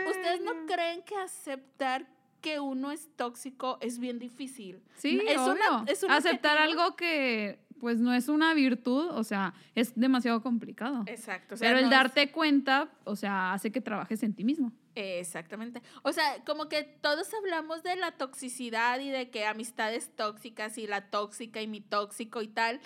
¿ustedes 0.09 0.41
no 0.41 0.53
creen 0.65 1.03
que 1.03 1.15
aceptar 1.15 2.07
que 2.41 2.59
uno 2.59 2.91
es 2.91 3.07
tóxico 3.15 3.77
es 3.81 3.99
bien 3.99 4.19
difícil? 4.19 4.81
Sí, 4.95 5.19
es 5.27 5.37
obvio. 5.39 5.53
una- 5.53 5.83
es 5.91 6.03
un 6.03 6.11
Aceptar 6.11 6.57
objetivo. 6.57 6.81
algo 6.83 6.95
que 6.95 7.59
pues 7.79 7.99
no 7.99 8.11
es 8.11 8.27
una 8.27 8.55
virtud, 8.55 9.09
o 9.11 9.23
sea, 9.23 9.53
es 9.75 9.93
demasiado 9.95 10.41
complicado. 10.41 11.03
Exacto. 11.05 11.53
o 11.53 11.57
sea, 11.57 11.67
Pero 11.69 11.77
el 11.77 11.83
no 11.85 11.91
es- 11.91 11.95
darte 11.97 12.31
cuenta, 12.31 12.89
o 13.03 13.15
sea, 13.15 13.53
hace 13.53 13.71
que 13.71 13.81
trabajes 13.81 14.23
en 14.23 14.33
ti 14.33 14.43
mismo. 14.43 14.71
Exactamente. 14.95 15.83
O 16.01 16.11
sea, 16.11 16.43
como 16.43 16.69
que 16.69 16.81
todos 16.83 17.31
hablamos 17.35 17.83
de 17.83 17.95
la 17.95 18.13
toxicidad 18.13 18.99
y 18.99 19.09
de 19.11 19.29
que 19.29 19.45
amistades 19.45 20.09
tóxicas 20.15 20.79
y 20.79 20.87
la 20.87 21.11
tóxica 21.11 21.61
y 21.61 21.67
mi 21.67 21.79
tóxico 21.81 22.41
y 22.41 22.47
tal. 22.47 22.79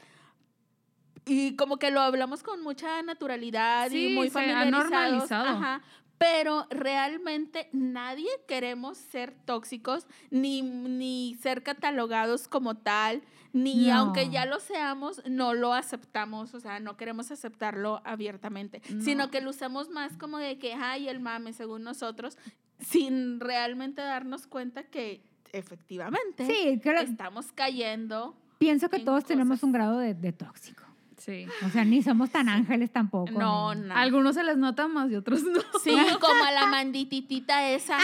Y 1.25 1.55
como 1.55 1.77
que 1.77 1.91
lo 1.91 2.01
hablamos 2.01 2.43
con 2.43 2.61
mucha 2.61 3.01
naturalidad 3.03 3.89
y 3.91 4.09
muy 4.15 4.29
normalizado. 4.29 5.49
Ajá. 5.49 5.81
Pero 6.22 6.67
realmente 6.69 7.67
nadie 7.74 8.30
queremos 8.47 8.99
ser 8.99 9.34
tóxicos 9.45 10.05
ni, 10.30 10.61
ni 10.61 11.36
ser 11.41 11.63
catalogados 11.63 12.47
como 12.47 12.76
tal, 12.78 13.24
ni 13.53 13.88
No. 13.88 13.95
aunque 13.97 14.30
ya 14.30 14.45
lo 14.45 14.59
seamos, 14.59 15.24
no 15.28 15.55
lo 15.55 15.74
aceptamos, 15.74 16.53
o 16.53 16.59
sea, 16.59 16.80
no 16.80 16.95
queremos 16.95 17.32
aceptarlo 17.32 18.01
abiertamente, 18.05 18.84
sino 19.03 19.26
No. 19.26 19.32
que 19.32 19.41
lo 19.41 19.49
usamos 19.49 19.89
más 19.89 20.15
como 20.17 20.38
de 20.38 20.59
que, 20.59 20.76
ay, 20.76 21.09
el 21.09 21.19
mame, 21.22 21.53
según 21.53 21.84
nosotros, 21.84 22.38
sin 22.80 23.39
realmente 23.39 24.03
darnos 24.03 24.45
cuenta 24.45 24.84
que 24.84 25.24
efectivamente 25.53 26.45
Sí, 26.45 26.80
creo- 26.84 27.01
estamos 27.01 27.51
cayendo. 27.51 28.36
pienso 28.59 28.89
que 28.89 28.99
todos 28.99 29.26
tenemos 29.26 29.63
un 29.63 29.72
grado 29.72 29.97
de, 29.97 30.13
de 30.13 30.32
tóxico. 30.34 30.84
Sí. 31.24 31.45
O 31.65 31.69
sea, 31.69 31.86
ni 31.86 32.01
somos 32.01 32.32
tan 32.32 32.49
ángeles 32.49 32.91
tampoco. 32.91 33.32
No, 33.32 33.76
no. 33.76 33.93
Algunos 33.95 34.34
se 34.36 34.43
les 34.43 34.57
nota 34.57 34.88
más 34.88 35.11
y 35.11 35.15
otros 35.15 35.43
no. 35.43 35.61
Sí, 35.84 35.95
como 36.19 36.43
a 36.43 36.51
la 36.51 36.65
mandititita 36.67 37.69
esa 37.69 37.97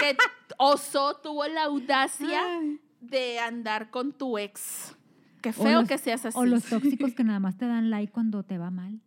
que 0.00 0.16
osó, 0.58 1.14
tuvo 1.18 1.46
la 1.46 1.64
audacia 1.64 2.40
Ay. 2.58 2.80
de 3.00 3.38
andar 3.38 3.90
con 3.90 4.12
tu 4.12 4.36
ex. 4.38 4.96
Qué 5.42 5.52
feo 5.52 5.80
los- 5.80 5.88
que 5.88 5.96
seas 5.98 6.26
así. 6.26 6.36
O 6.36 6.44
los 6.44 6.64
tóxicos 6.64 7.12
que 7.14 7.22
nada 7.22 7.38
más 7.38 7.56
te 7.56 7.66
dan 7.66 7.88
like 7.90 8.12
cuando 8.12 8.42
te 8.42 8.58
va 8.58 8.70
mal. 8.70 8.98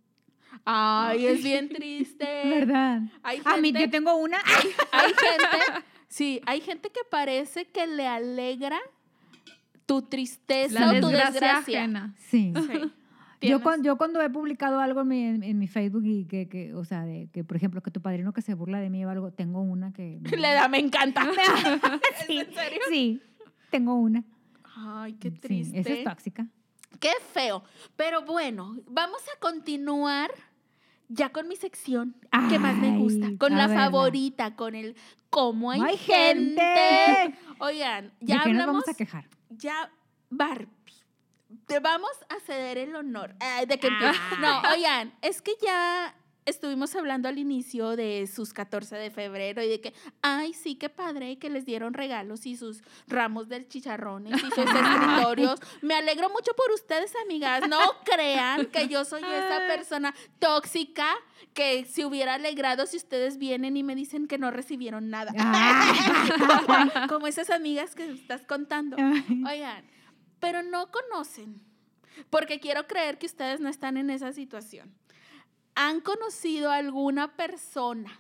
Ay, 0.66 1.26
es 1.26 1.43
bien 1.43 1.68
triste. 1.76 2.26
¿Verdad? 2.45 3.01
Hay 3.24 3.41
A 3.43 3.57
mí, 3.57 3.72
yo 3.74 3.89
tengo 3.89 4.16
una. 4.16 4.38
Hay 4.91 5.07
gente, 5.10 5.84
sí, 6.07 6.41
hay 6.45 6.62
gente 6.62 6.89
que 6.91 7.01
parece 7.10 7.66
que 7.68 7.88
le 7.88 8.07
alegra 8.07 8.80
tu 9.86 10.01
tristeza 10.03 10.80
La 10.80 10.88
o 10.91 11.01
tu 11.01 11.07
desgracia 11.07 11.32
desgracia. 11.32 11.80
ajena. 11.80 12.14
Sí. 12.18 12.53
Sí. 12.55 12.91
Yo, 13.41 13.61
cuando, 13.63 13.85
yo 13.85 13.97
cuando 13.97 14.21
he 14.21 14.29
publicado 14.29 14.79
algo 14.79 15.01
en 15.01 15.07
mi, 15.07 15.23
en, 15.23 15.57
mi 15.57 15.67
Facebook 15.67 16.03
y 16.05 16.25
que, 16.25 16.49
que, 16.49 16.73
o 16.73 16.83
sea, 16.83 17.05
de 17.05 17.29
que, 17.31 17.43
por 17.43 17.55
ejemplo, 17.55 17.81
que 17.81 17.91
tu 17.91 18.01
padrino 18.01 18.33
que 18.33 18.41
se 18.41 18.53
burla 18.53 18.79
de 18.79 18.89
mí 18.89 19.05
o 19.05 19.09
algo, 19.09 19.31
tengo 19.31 19.61
una 19.61 19.93
que... 19.93 20.19
Le 20.37 20.53
da, 20.53 20.67
me 20.67 20.79
encanta. 20.79 21.21
¿Es 22.19 22.25
sí, 22.27 22.39
en 22.39 22.53
serio? 22.53 22.79
sí, 22.89 23.21
tengo 23.69 23.95
una. 23.95 24.23
Ay, 24.75 25.13
qué 25.13 25.31
Sí, 25.31 25.37
triste. 25.39 25.79
esa 25.79 25.89
es 25.93 26.03
tóxica. 26.03 26.47
Qué 26.99 27.11
feo. 27.33 27.63
Pero 27.95 28.23
bueno, 28.23 28.77
vamos 28.87 29.21
a 29.35 29.39
continuar 29.39 30.31
ya 31.07 31.29
con 31.29 31.47
mi 31.47 31.55
sección 31.55 32.15
que 32.49 32.59
más 32.59 32.75
me 32.77 32.97
gusta, 32.97 33.27
Ay, 33.27 33.37
con 33.37 33.55
la 33.57 33.67
favorita, 33.67 34.55
con 34.55 34.75
el 34.75 34.95
cómo 35.29 35.71
hay, 35.71 35.81
¡Hay 35.81 35.97
gente. 35.97 36.61
gente! 36.61 37.37
Oigan, 37.59 38.11
¿De 38.19 38.27
ya 38.27 38.43
qué 38.43 38.49
nos 38.53 38.61
hablamos, 38.61 38.65
vamos 38.67 38.89
a 38.89 38.93
quejar? 38.93 39.27
ya 39.49 39.91
Barbie. 40.29 40.67
Te 41.70 41.80
vamos 41.80 42.11
a 42.30 42.39
ceder 42.39 42.80
el 42.80 42.95
honor 42.95 43.36
Ay, 43.39 43.67
de 43.67 43.80
que. 43.80 43.89
Ah. 43.91 44.13
No, 44.41 44.72
oigan, 44.74 45.13
es 45.22 45.43
que 45.43 45.51
ya 45.61 46.15
estuvimos 46.49 46.95
hablando 46.95 47.30
al 47.30 47.38
inicio 47.38 47.95
de 47.95 48.28
sus 48.28 48.53
14 48.53 48.95
de 48.95 49.11
febrero 49.11 49.61
y 49.61 49.70
de 49.70 49.80
que, 49.80 49.93
ay, 50.24 50.53
sí, 50.53 50.76
qué 50.76 50.89
padre 50.89 51.38
que 51.38 51.51
les 51.51 51.65
dieron 51.65 51.93
regalos 51.93 52.47
y 52.47 52.57
sus 52.57 52.82
ramos 53.07 53.49
de 53.49 53.67
chicharrones 53.67 54.34
y 54.36 54.39
sus 54.39 54.57
escritorios. 54.57 55.59
Me 55.84 55.93
alegro 55.93 56.30
mucho 56.30 56.53
por 56.55 56.72
ustedes, 56.74 57.13
amigas. 57.24 57.70
No 57.70 57.80
crean 58.03 58.65
que 58.65 58.88
yo 58.88 59.05
soy 59.05 59.22
esa 59.22 59.67
persona 59.67 60.15
tóxica 60.39 61.15
que 61.53 61.86
se 61.86 62.03
hubiera 62.03 62.34
alegrado 62.34 62.88
si 62.88 62.97
ustedes 62.97 63.38
vienen 63.38 63.78
y 63.78 63.84
me 63.84 63.93
dicen 63.93 64.28
que 64.28 64.39
no 64.39 64.49
recibieron 64.49 65.11
nada. 65.11 65.34
Como, 65.34 66.91
como 67.09 67.28
esas 67.28 67.51
amigas 67.51 67.93
que 67.93 68.09
estás 68.09 68.41
contando. 68.47 68.97
Oigan, 68.97 69.86
pero 70.39 70.63
no 70.63 70.91
conocen, 70.91 71.61
porque 72.29 72.59
quiero 72.59 72.87
creer 72.87 73.17
que 73.17 73.25
ustedes 73.25 73.59
no 73.59 73.69
están 73.69 73.97
en 73.97 74.09
esa 74.09 74.33
situación. 74.33 74.93
¿Han 75.75 76.01
conocido 76.01 76.71
alguna 76.71 77.35
persona 77.35 78.19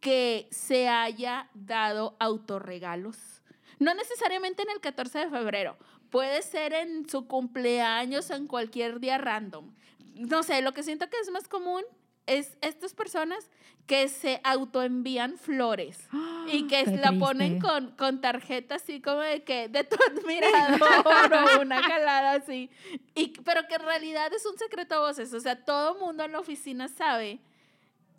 que 0.00 0.48
se 0.50 0.88
haya 0.88 1.48
dado 1.54 2.16
autorregalos? 2.18 3.42
No 3.78 3.94
necesariamente 3.94 4.62
en 4.62 4.70
el 4.70 4.80
14 4.80 5.18
de 5.18 5.30
febrero, 5.30 5.76
puede 6.10 6.42
ser 6.42 6.72
en 6.72 7.08
su 7.08 7.26
cumpleaños 7.26 8.30
en 8.30 8.46
cualquier 8.46 8.98
día 8.98 9.18
random. 9.18 9.72
No 10.14 10.42
sé, 10.42 10.62
lo 10.62 10.74
que 10.74 10.82
siento 10.82 11.08
que 11.08 11.18
es 11.18 11.30
más 11.30 11.46
común 11.46 11.84
es 12.28 12.56
estas 12.60 12.94
personas 12.94 13.50
que 13.86 14.08
se 14.08 14.40
autoenvían 14.44 15.38
flores 15.38 15.98
y 16.52 16.66
que 16.66 16.84
la 16.98 17.12
ponen 17.12 17.58
con, 17.58 17.92
con 17.92 18.20
tarjeta 18.20 18.74
así 18.74 19.00
como 19.00 19.20
de 19.20 19.42
que 19.44 19.68
de 19.68 19.82
tu 19.84 19.96
admirador 20.20 21.32
o 21.58 21.62
una 21.62 21.80
calada 21.80 22.32
así. 22.34 22.70
Y, 23.14 23.28
pero 23.44 23.62
que 23.66 23.76
en 23.76 23.82
realidad 23.82 24.30
es 24.34 24.44
un 24.46 24.58
secreto 24.58 24.96
a 24.96 25.00
voces. 25.00 25.32
O 25.32 25.40
sea, 25.40 25.64
todo 25.64 25.98
mundo 25.98 26.24
en 26.24 26.32
la 26.32 26.40
oficina 26.40 26.88
sabe 26.88 27.40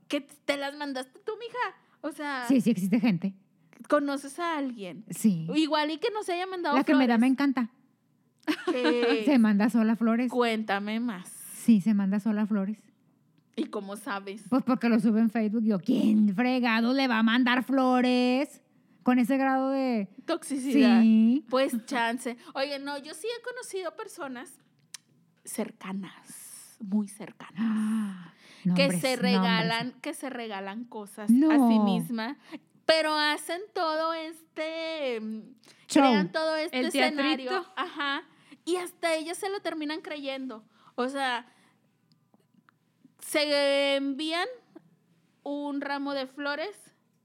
que 0.07 0.21
te 0.21 0.57
las 0.57 0.75
mandaste 0.75 1.19
tú, 1.19 1.33
mija. 1.39 1.77
O 2.01 2.11
sea, 2.11 2.45
Sí, 2.47 2.61
sí 2.61 2.71
existe 2.71 2.99
gente. 2.99 3.33
conoces 3.87 4.39
a 4.39 4.57
alguien. 4.57 5.05
Sí. 5.11 5.47
Igual 5.53 5.91
y 5.91 5.97
que 5.99 6.09
no 6.11 6.23
se 6.23 6.33
haya 6.33 6.47
mandado 6.47 6.75
La 6.77 6.83
que 6.83 6.95
me 6.95 7.05
da 7.07 7.17
me 7.19 7.27
encanta. 7.27 7.69
Se 9.25 9.37
manda 9.37 9.69
sola 9.69 9.95
flores. 9.95 10.31
Cuéntame 10.31 10.99
más. 10.99 11.29
Sí, 11.53 11.81
se 11.81 11.93
manda 11.93 12.19
sola 12.19 12.47
flores. 12.47 12.79
¿Y 13.59 13.65
cómo 13.65 13.95
sabes? 13.97 14.41
Pues 14.49 14.63
porque 14.63 14.89
lo 14.89 14.99
sube 14.99 15.19
en 15.19 15.29
Facebook. 15.29 15.63
Yo, 15.63 15.79
¿quién 15.79 16.33
fregado 16.35 16.93
le 16.93 17.07
va 17.07 17.19
a 17.19 17.23
mandar 17.23 17.63
flores? 17.63 18.61
Con 19.03 19.17
ese 19.19 19.37
grado 19.37 19.69
de... 19.69 20.07
Toxicidad. 20.25 21.01
Sí. 21.01 21.45
Pues 21.49 21.85
chance. 21.85 22.37
Oye, 22.53 22.79
no, 22.79 22.97
yo 22.97 23.13
sí 23.13 23.27
he 23.27 23.41
conocido 23.43 23.95
personas 23.95 24.53
cercanas, 25.43 26.77
muy 26.79 27.07
cercanas, 27.07 27.55
Ah, 27.59 28.33
Nombres, 28.65 28.91
que 28.91 28.99
se 28.99 29.07
nombres. 29.15 29.19
regalan, 29.33 29.91
que 30.01 30.13
se 30.13 30.29
regalan 30.29 30.83
cosas 30.83 31.25
a 31.25 31.27
sí 31.27 31.33
No. 31.39 31.83
misma, 31.85 32.37
pero 32.85 33.13
hacen 33.15 33.61
todo 33.73 34.13
este 34.13 35.19
mm, 35.21 35.39
Show. 35.87 36.03
crean 36.03 36.31
todo 36.31 36.55
este 36.57 36.77
El 36.79 36.85
escenario, 36.87 37.49
teatrito. 37.49 37.73
ajá, 37.77 38.23
y 38.65 38.75
hasta 38.75 39.15
ellas 39.15 39.37
se 39.37 39.49
lo 39.49 39.61
terminan 39.61 40.01
creyendo. 40.01 40.63
O 40.95 41.07
sea, 41.07 41.47
se 43.19 43.95
envían 43.95 44.47
un 45.43 45.81
ramo 45.81 46.13
de 46.13 46.27
flores, 46.27 46.75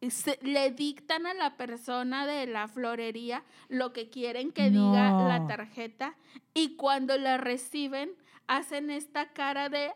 y 0.00 0.10
se- 0.10 0.38
le 0.42 0.70
dictan 0.70 1.26
a 1.26 1.32
la 1.34 1.56
persona 1.56 2.26
de 2.26 2.46
la 2.46 2.68
florería 2.68 3.42
lo 3.68 3.92
que 3.94 4.10
quieren 4.10 4.52
que 4.52 4.70
diga 4.70 5.12
la 5.26 5.46
tarjeta 5.46 6.14
y 6.52 6.76
cuando 6.76 7.16
la 7.16 7.38
reciben 7.38 8.12
hacen 8.46 8.90
esta 8.90 9.32
cara 9.32 9.70
de 9.70 9.92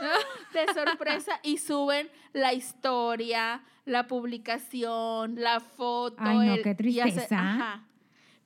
de 0.54 0.72
sorpresa 0.74 1.38
y 1.42 1.58
suben 1.58 2.08
la 2.32 2.54
historia, 2.54 3.62
la 3.84 4.06
publicación, 4.06 5.34
la 5.38 5.60
foto. 5.60 6.16
Ay, 6.18 6.36
no, 6.38 6.54
el- 6.54 6.62
qué 6.62 6.76
y 6.88 7.00
hace- 7.00 7.10
tristeza. 7.12 7.38
ajá. 7.38 7.84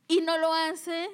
Y 0.09 0.21
no 0.23 0.39
lo 0.39 0.53
hace, 0.53 1.09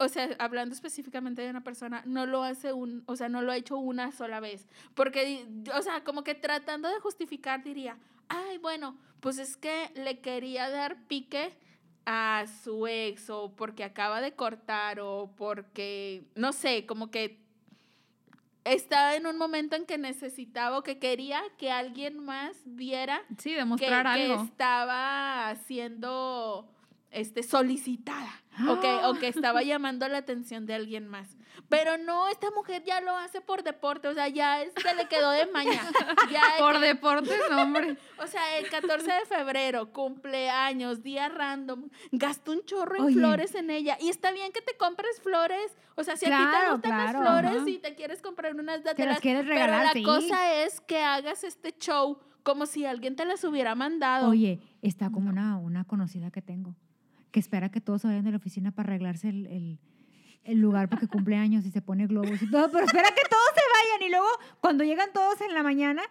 o 0.00 0.08
sea, 0.08 0.30
hablando 0.38 0.74
específicamente 0.74 1.42
de 1.42 1.50
una 1.50 1.62
persona, 1.62 2.02
no 2.06 2.24
lo 2.24 2.42
hace 2.42 2.72
un, 2.72 3.02
o 3.06 3.16
sea, 3.16 3.28
no 3.28 3.42
lo 3.42 3.52
ha 3.52 3.56
hecho 3.56 3.76
una 3.76 4.12
sola 4.12 4.40
vez. 4.40 4.66
Porque, 4.94 5.46
o 5.76 5.82
sea, 5.82 6.02
como 6.04 6.24
que 6.24 6.34
tratando 6.34 6.88
de 6.88 6.98
justificar 7.00 7.62
diría, 7.62 7.98
ay, 8.28 8.56
bueno, 8.58 8.96
pues 9.20 9.36
es 9.38 9.58
que 9.58 9.90
le 9.94 10.20
quería 10.20 10.70
dar 10.70 10.96
pique 11.06 11.52
a 12.06 12.46
su 12.64 12.86
ex 12.86 13.28
o 13.28 13.54
porque 13.54 13.84
acaba 13.84 14.22
de 14.22 14.32
cortar 14.32 15.00
o 15.00 15.30
porque, 15.36 16.24
no 16.34 16.52
sé, 16.52 16.86
como 16.86 17.10
que 17.10 17.38
estaba 18.64 19.16
en 19.16 19.26
un 19.26 19.36
momento 19.36 19.76
en 19.76 19.84
que 19.84 19.98
necesitaba 19.98 20.78
o 20.78 20.82
que 20.82 20.98
quería 20.98 21.42
que 21.58 21.70
alguien 21.70 22.18
más 22.24 22.56
viera 22.64 23.20
Sí, 23.36 23.50
que, 23.50 23.56
demostrar 23.56 24.16
que 24.16 24.32
algo. 24.32 24.44
estaba 24.44 25.54
siendo 25.66 26.66
este, 27.10 27.42
solicitada 27.42 28.30
o, 28.68 28.80
que, 28.80 28.92
o 29.04 29.14
que 29.14 29.28
estaba 29.28 29.62
llamando 29.62 30.06
la 30.08 30.18
atención 30.18 30.66
de 30.66 30.74
alguien 30.74 31.08
más. 31.08 31.36
Pero 31.68 31.98
no, 31.98 32.28
esta 32.28 32.50
mujer 32.52 32.82
ya 32.84 33.00
lo 33.00 33.16
hace 33.16 33.40
por 33.40 33.62
deporte, 33.62 34.08
o 34.08 34.14
sea, 34.14 34.28
ya 34.28 34.58
se 34.76 34.94
le 34.94 35.08
quedó 35.08 35.30
de 35.30 35.46
maña. 35.46 35.80
Ya 36.30 36.54
de 36.54 36.58
Por 36.58 36.74
que- 36.74 36.86
deportes, 36.86 37.38
no, 37.50 37.62
hombre. 37.62 37.96
o 38.22 38.26
sea, 38.26 38.58
el 38.58 38.68
14 38.70 39.04
de 39.12 39.26
febrero, 39.26 39.92
cumpleaños, 39.92 41.02
día 41.02 41.28
random, 41.28 41.88
gastó 42.12 42.52
un 42.52 42.64
chorro 42.64 42.96
en 42.96 43.02
Oye. 43.04 43.14
flores 43.14 43.54
en 43.54 43.70
ella. 43.70 43.96
Y 44.00 44.08
está 44.08 44.30
bien 44.32 44.52
que 44.52 44.62
te 44.62 44.76
compres 44.76 45.20
flores. 45.20 45.76
O 45.96 46.04
sea, 46.04 46.16
si 46.16 46.26
a 46.26 46.28
ti 46.28 46.34
te 46.44 46.72
gustan 46.72 46.80
claro, 46.92 47.20
las 47.20 47.28
flores 47.30 47.60
ajá. 47.60 47.68
y 47.70 47.78
te 47.78 47.94
quieres 47.94 48.22
comprar 48.22 48.54
unas 48.54 48.80
Que 48.94 49.04
las 49.04 49.20
quieres 49.20 49.42
pero 49.42 49.54
regalar, 49.54 49.84
la 49.86 49.92
sí. 49.92 50.02
cosa 50.02 50.54
es 50.62 50.80
que 50.80 51.02
hagas 51.02 51.44
este 51.44 51.72
show 51.78 52.18
como 52.42 52.64
si 52.66 52.86
alguien 52.86 53.16
te 53.16 53.24
las 53.26 53.44
hubiera 53.44 53.74
mandado. 53.74 54.28
Oye, 54.30 54.60
está 54.82 55.10
como 55.10 55.28
una, 55.28 55.58
una 55.58 55.84
conocida 55.84 56.30
que 56.30 56.40
tengo, 56.40 56.74
que 57.30 57.40
espera 57.40 57.70
que 57.70 57.80
todos 57.80 58.02
se 58.02 58.08
vayan 58.08 58.24
de 58.24 58.30
la 58.32 58.36
oficina 58.38 58.70
para 58.72 58.88
arreglarse 58.90 59.28
el, 59.28 59.46
el- 59.46 59.78
el 60.42 60.58
lugar 60.58 60.88
porque 60.88 61.06
cumple 61.06 61.36
años 61.36 61.66
y 61.66 61.70
se 61.70 61.82
pone 61.82 62.06
globos 62.06 62.40
y 62.40 62.50
todo, 62.50 62.70
pero 62.72 62.86
espera 62.86 63.08
que 63.10 63.22
todos 63.28 63.44
se 63.54 63.60
vayan 63.74 64.08
y 64.08 64.10
luego 64.10 64.26
cuando 64.60 64.84
llegan 64.84 65.12
todos 65.12 65.38
en 65.42 65.52
la 65.52 65.62
mañana, 65.62 66.02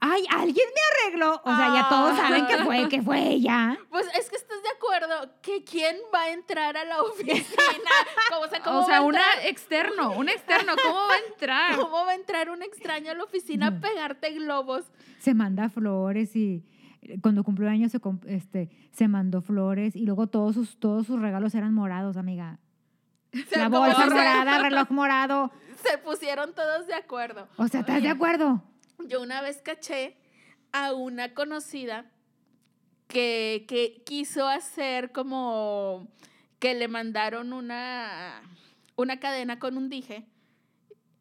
¡ay, 0.00 0.24
alguien 0.30 0.66
me 0.74 1.06
arregló! 1.06 1.40
O 1.44 1.56
sea, 1.56 1.72
ya 1.72 1.88
todos 1.88 2.16
saben 2.16 2.44
que 2.46 2.58
fue, 2.64 2.88
que 2.88 3.02
fue 3.02 3.20
ella. 3.28 3.78
Pues 3.88 4.06
es 4.18 4.28
que 4.30 4.34
estás 4.36 4.60
de 4.64 4.68
acuerdo 4.76 5.30
que 5.42 5.62
quién 5.62 5.96
va 6.12 6.22
a 6.22 6.30
entrar 6.32 6.76
a 6.76 6.84
la 6.84 7.02
oficina. 7.02 7.92
Como, 8.30 8.40
o 8.46 8.48
sea, 8.48 8.60
¿cómo 8.62 8.78
O 8.80 8.84
sea, 8.84 8.98
entrar- 9.00 9.46
externo, 9.46 10.10
un 10.18 10.28
externo, 10.28 10.72
¿cómo 10.82 10.94
va 10.96 11.14
a 11.14 11.32
entrar? 11.32 11.76
¿Cómo 11.76 12.04
va 12.04 12.10
a 12.10 12.14
entrar 12.16 12.50
un 12.50 12.62
extraño 12.64 13.12
a 13.12 13.14
la 13.14 13.22
oficina 13.22 13.68
a 13.68 13.80
pegarte 13.80 14.32
globos? 14.32 14.90
Se 15.20 15.34
manda 15.34 15.68
flores 15.70 16.34
y 16.34 16.64
cuando 17.20 17.44
cumplió 17.44 17.68
años 17.68 17.92
se, 17.92 18.00
este, 18.26 18.70
se 18.92 19.08
mandó 19.08 19.42
flores 19.42 19.96
y 19.96 20.04
luego 20.04 20.28
todos 20.28 20.54
sus, 20.54 20.78
todos 20.78 21.06
sus 21.06 21.20
regalos 21.20 21.54
eran 21.54 21.74
morados, 21.74 22.16
amiga. 22.16 22.58
La 23.56 23.68
bolsa 23.68 24.06
morada, 24.06 24.58
reloj 24.62 24.90
morado. 24.90 25.52
Se 25.82 25.98
pusieron 25.98 26.54
todos 26.54 26.86
de 26.86 26.94
acuerdo. 26.94 27.48
O 27.56 27.66
sea, 27.68 27.80
¿estás 27.80 28.02
de 28.02 28.08
acuerdo? 28.08 28.62
Yo 29.08 29.20
una 29.22 29.42
vez 29.42 29.60
caché 29.62 30.16
a 30.72 30.92
una 30.92 31.34
conocida 31.34 32.06
que, 33.08 33.64
que 33.68 34.02
quiso 34.04 34.46
hacer 34.46 35.12
como 35.12 36.08
que 36.58 36.74
le 36.74 36.86
mandaron 36.88 37.52
una, 37.52 38.42
una 38.96 39.18
cadena 39.18 39.58
con 39.58 39.76
un 39.76 39.88
dije, 39.88 40.26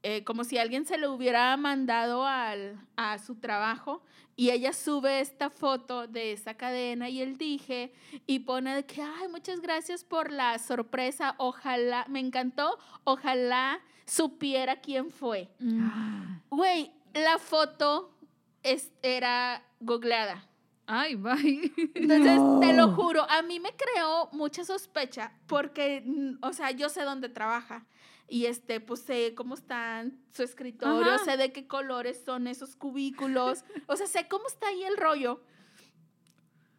eh, 0.04 0.24
como 0.24 0.44
si 0.44 0.58
alguien 0.58 0.86
se 0.86 0.98
lo 0.98 1.14
hubiera 1.14 1.56
mandado 1.58 2.26
al, 2.26 2.80
a 2.96 3.18
su 3.20 3.36
trabajo 3.36 4.04
y 4.36 4.50
ella 4.50 4.74
sube 4.74 5.20
esta 5.20 5.50
foto 5.50 6.08
de 6.08 6.32
esa 6.32 6.56
cadena 6.56 7.10
y 7.10 7.22
el 7.22 7.38
dije 7.38 7.94
y 8.26 8.40
pone 8.40 8.74
de 8.76 8.86
que, 8.86 9.02
ay, 9.04 9.28
muchas 9.30 9.60
gracias 9.62 10.04
por 10.04 10.32
la 10.32 10.58
sorpresa, 10.58 11.36
ojalá, 11.38 12.06
me 12.10 12.20
encantó, 12.20 12.80
ojalá 13.04 13.80
supiera 14.06 14.78
quién 14.82 15.12
fue. 15.12 15.50
Mm. 15.60 16.40
Güey, 16.50 16.92
la 17.14 17.38
foto 17.38 18.18
es- 18.64 18.92
era 19.04 19.64
googleada. 19.80 20.48
Ay, 20.88 21.16
bye. 21.16 21.72
Entonces, 21.96 22.40
te 22.62 22.74
lo 22.74 22.90
juro, 22.96 23.26
a 23.30 23.42
mí 23.44 23.60
me 23.60 23.70
creó 23.76 24.30
mucha 24.34 24.64
sospecha 24.66 25.32
porque, 25.48 26.02
mm, 26.06 26.38
o 26.42 26.52
sea, 26.54 26.72
yo 26.72 26.90
sé 26.90 27.04
dónde 27.04 27.30
trabaja 27.30 27.86
y 28.32 28.46
este, 28.46 28.80
pues 28.80 29.02
sé 29.02 29.36
cómo 29.36 29.56
están 29.56 30.18
su 30.34 30.42
escritorio, 30.42 31.16
Ajá. 31.16 31.26
sé 31.26 31.36
de 31.36 31.52
qué 31.52 31.68
colores 31.68 32.24
son 32.26 32.48
esos 32.48 32.78
cubículos, 32.78 33.66
o 33.88 33.98
sea, 33.98 34.08
sé 34.08 34.30
cómo 34.30 34.48
está 34.48 34.70
ahí 34.70 34.84
el 34.84 34.96
rollo. 34.96 35.42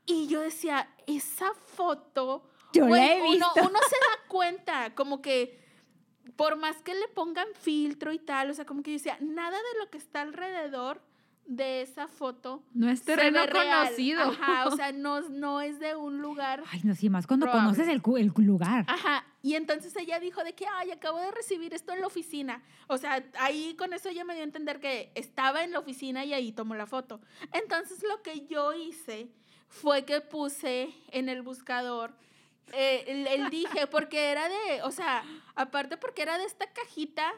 Y 0.07 0.29
yo 0.29 0.41
decía, 0.41 0.89
esa 1.07 1.53
foto, 1.53 2.49
Yo 2.73 2.89
la 2.89 3.07
he 3.07 3.21
uno 3.21 3.51
se 3.55 3.61
da 3.61 4.19
cuenta, 4.29 4.95
como 4.95 5.21
que 5.21 5.63
por 6.37 6.57
más 6.57 6.81
que 6.81 6.95
le 6.95 7.07
pongan 7.09 7.49
filtro 7.61 8.15
y 8.15 8.19
tal, 8.19 8.51
o 8.51 8.55
sea, 8.55 8.65
como 8.65 8.83
que 8.83 8.93
yo 8.93 8.97
decía, 8.97 9.19
nada 9.21 9.59
de 9.59 9.79
lo 9.79 9.91
que 9.91 9.99
está 9.99 10.23
alrededor 10.23 11.03
de 11.47 11.83
esa 11.83 12.07
foto 12.09 12.63
No 12.73 12.89
es 12.89 13.03
terreno 13.03 13.41
conocido. 13.51 14.23
Ajá, 14.23 14.69
o 14.69 14.77
sea, 14.77 14.93
no, 14.93 15.21
no 15.29 15.61
es 15.61 15.79
de 15.81 15.97
un 15.97 16.23
lugar. 16.23 16.63
Ay, 16.71 16.81
no, 16.85 16.95
sí, 16.95 17.11
más 17.11 17.27
cuando 17.27 17.47
Probable. 17.47 17.77
conoces 17.77 17.89
el, 17.89 18.03
el 18.19 18.47
lugar. 18.47 18.85
Ajá, 18.89 19.25
y 19.43 19.55
entonces 19.55 19.95
ella 19.97 20.21
dijo 20.21 20.45
de 20.45 20.55
que, 20.55 20.67
ay, 20.67 20.91
acabo 20.93 21.19
de 21.19 21.31
recibir 21.33 21.75
esto 21.75 21.93
en 21.93 22.01
la 22.01 22.07
oficina. 22.07 22.63
O 22.87 22.97
sea, 22.97 23.25
ahí 23.39 23.75
con 23.77 23.93
eso 23.93 24.09
ella 24.09 24.25
me 24.25 24.35
dio 24.35 24.43
a 24.43 24.47
entender 24.47 24.81
que 24.81 25.11
estaba 25.15 25.65
en 25.65 25.73
la 25.73 25.81
oficina 25.81 26.25
y 26.25 26.33
ahí 26.33 26.53
tomó 26.53 26.75
la 26.75 26.87
foto. 26.87 27.21
Entonces 27.53 28.03
lo 28.03 28.23
que 28.23 28.47
yo 28.47 28.73
hice 28.73 29.29
fue 29.69 30.05
que 30.05 30.21
puse 30.21 30.95
en 31.11 31.29
el 31.29 31.43
buscador 31.43 32.15
eh, 32.73 33.05
el, 33.07 33.27
el 33.27 33.51
dije, 33.51 33.87
porque 33.87 34.31
era 34.31 34.49
de, 34.49 34.83
o 34.85 34.91
sea, 34.91 35.25
aparte 35.55 35.97
porque 35.97 36.23
era 36.23 36.39
de 36.39 36.45
esta 36.45 36.67
cajita 36.73 37.33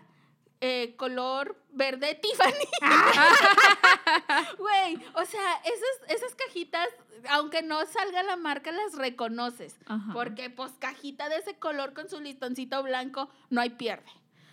eh, 0.60 0.94
color 0.96 1.56
verde 1.70 2.14
Tiffany. 2.14 2.52
Güey, 4.58 4.96
o 5.14 5.24
sea, 5.24 5.54
esas, 5.64 6.16
esas 6.16 6.34
cajitas, 6.34 6.88
aunque 7.30 7.62
no 7.62 7.84
salga 7.86 8.22
la 8.22 8.36
marca, 8.36 8.72
las 8.72 8.94
reconoces. 8.94 9.76
Ajá. 9.86 10.12
Porque, 10.12 10.50
pues, 10.50 10.72
cajita 10.78 11.28
de 11.28 11.36
ese 11.36 11.58
color 11.58 11.94
con 11.94 12.08
su 12.08 12.20
listoncito 12.20 12.82
blanco, 12.82 13.28
no 13.50 13.60
hay 13.60 13.70
pierde. 13.70 14.10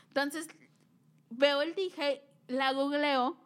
Entonces, 0.07 0.47
veo 1.29 1.61
el 1.61 1.75
dije, 1.75 2.23
la 2.47 2.73
googleo 2.73 3.37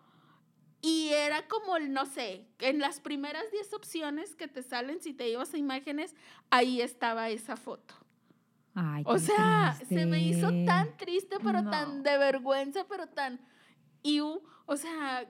y 0.81 1.09
era 1.13 1.47
como, 1.47 1.77
el, 1.77 1.93
no 1.93 2.05
sé, 2.05 2.45
en 2.59 2.79
las 2.79 2.99
primeras 2.99 3.49
10 3.51 3.73
opciones 3.73 4.35
que 4.35 4.47
te 4.47 4.61
salen 4.61 5.01
si 5.01 5.13
te 5.13 5.27
ibas 5.27 5.53
a 5.53 5.57
imágenes, 5.57 6.13
ahí 6.51 6.79
estaba 6.79 7.29
esa 7.29 7.57
foto. 7.57 7.95
Ay, 8.75 9.03
O 9.05 9.17
sea, 9.17 9.77
se 9.87 10.05
me 10.05 10.21
hizo 10.21 10.49
tan 10.65 10.95
triste, 10.97 11.37
pero 11.43 11.61
No. 11.61 11.71
tan 11.71 12.03
de 12.03 12.17
vergüenza, 12.17 12.85
pero 12.87 13.07
tan... 13.07 13.39
iu. 14.03 14.43
o 14.65 14.77
sea, 14.77 15.25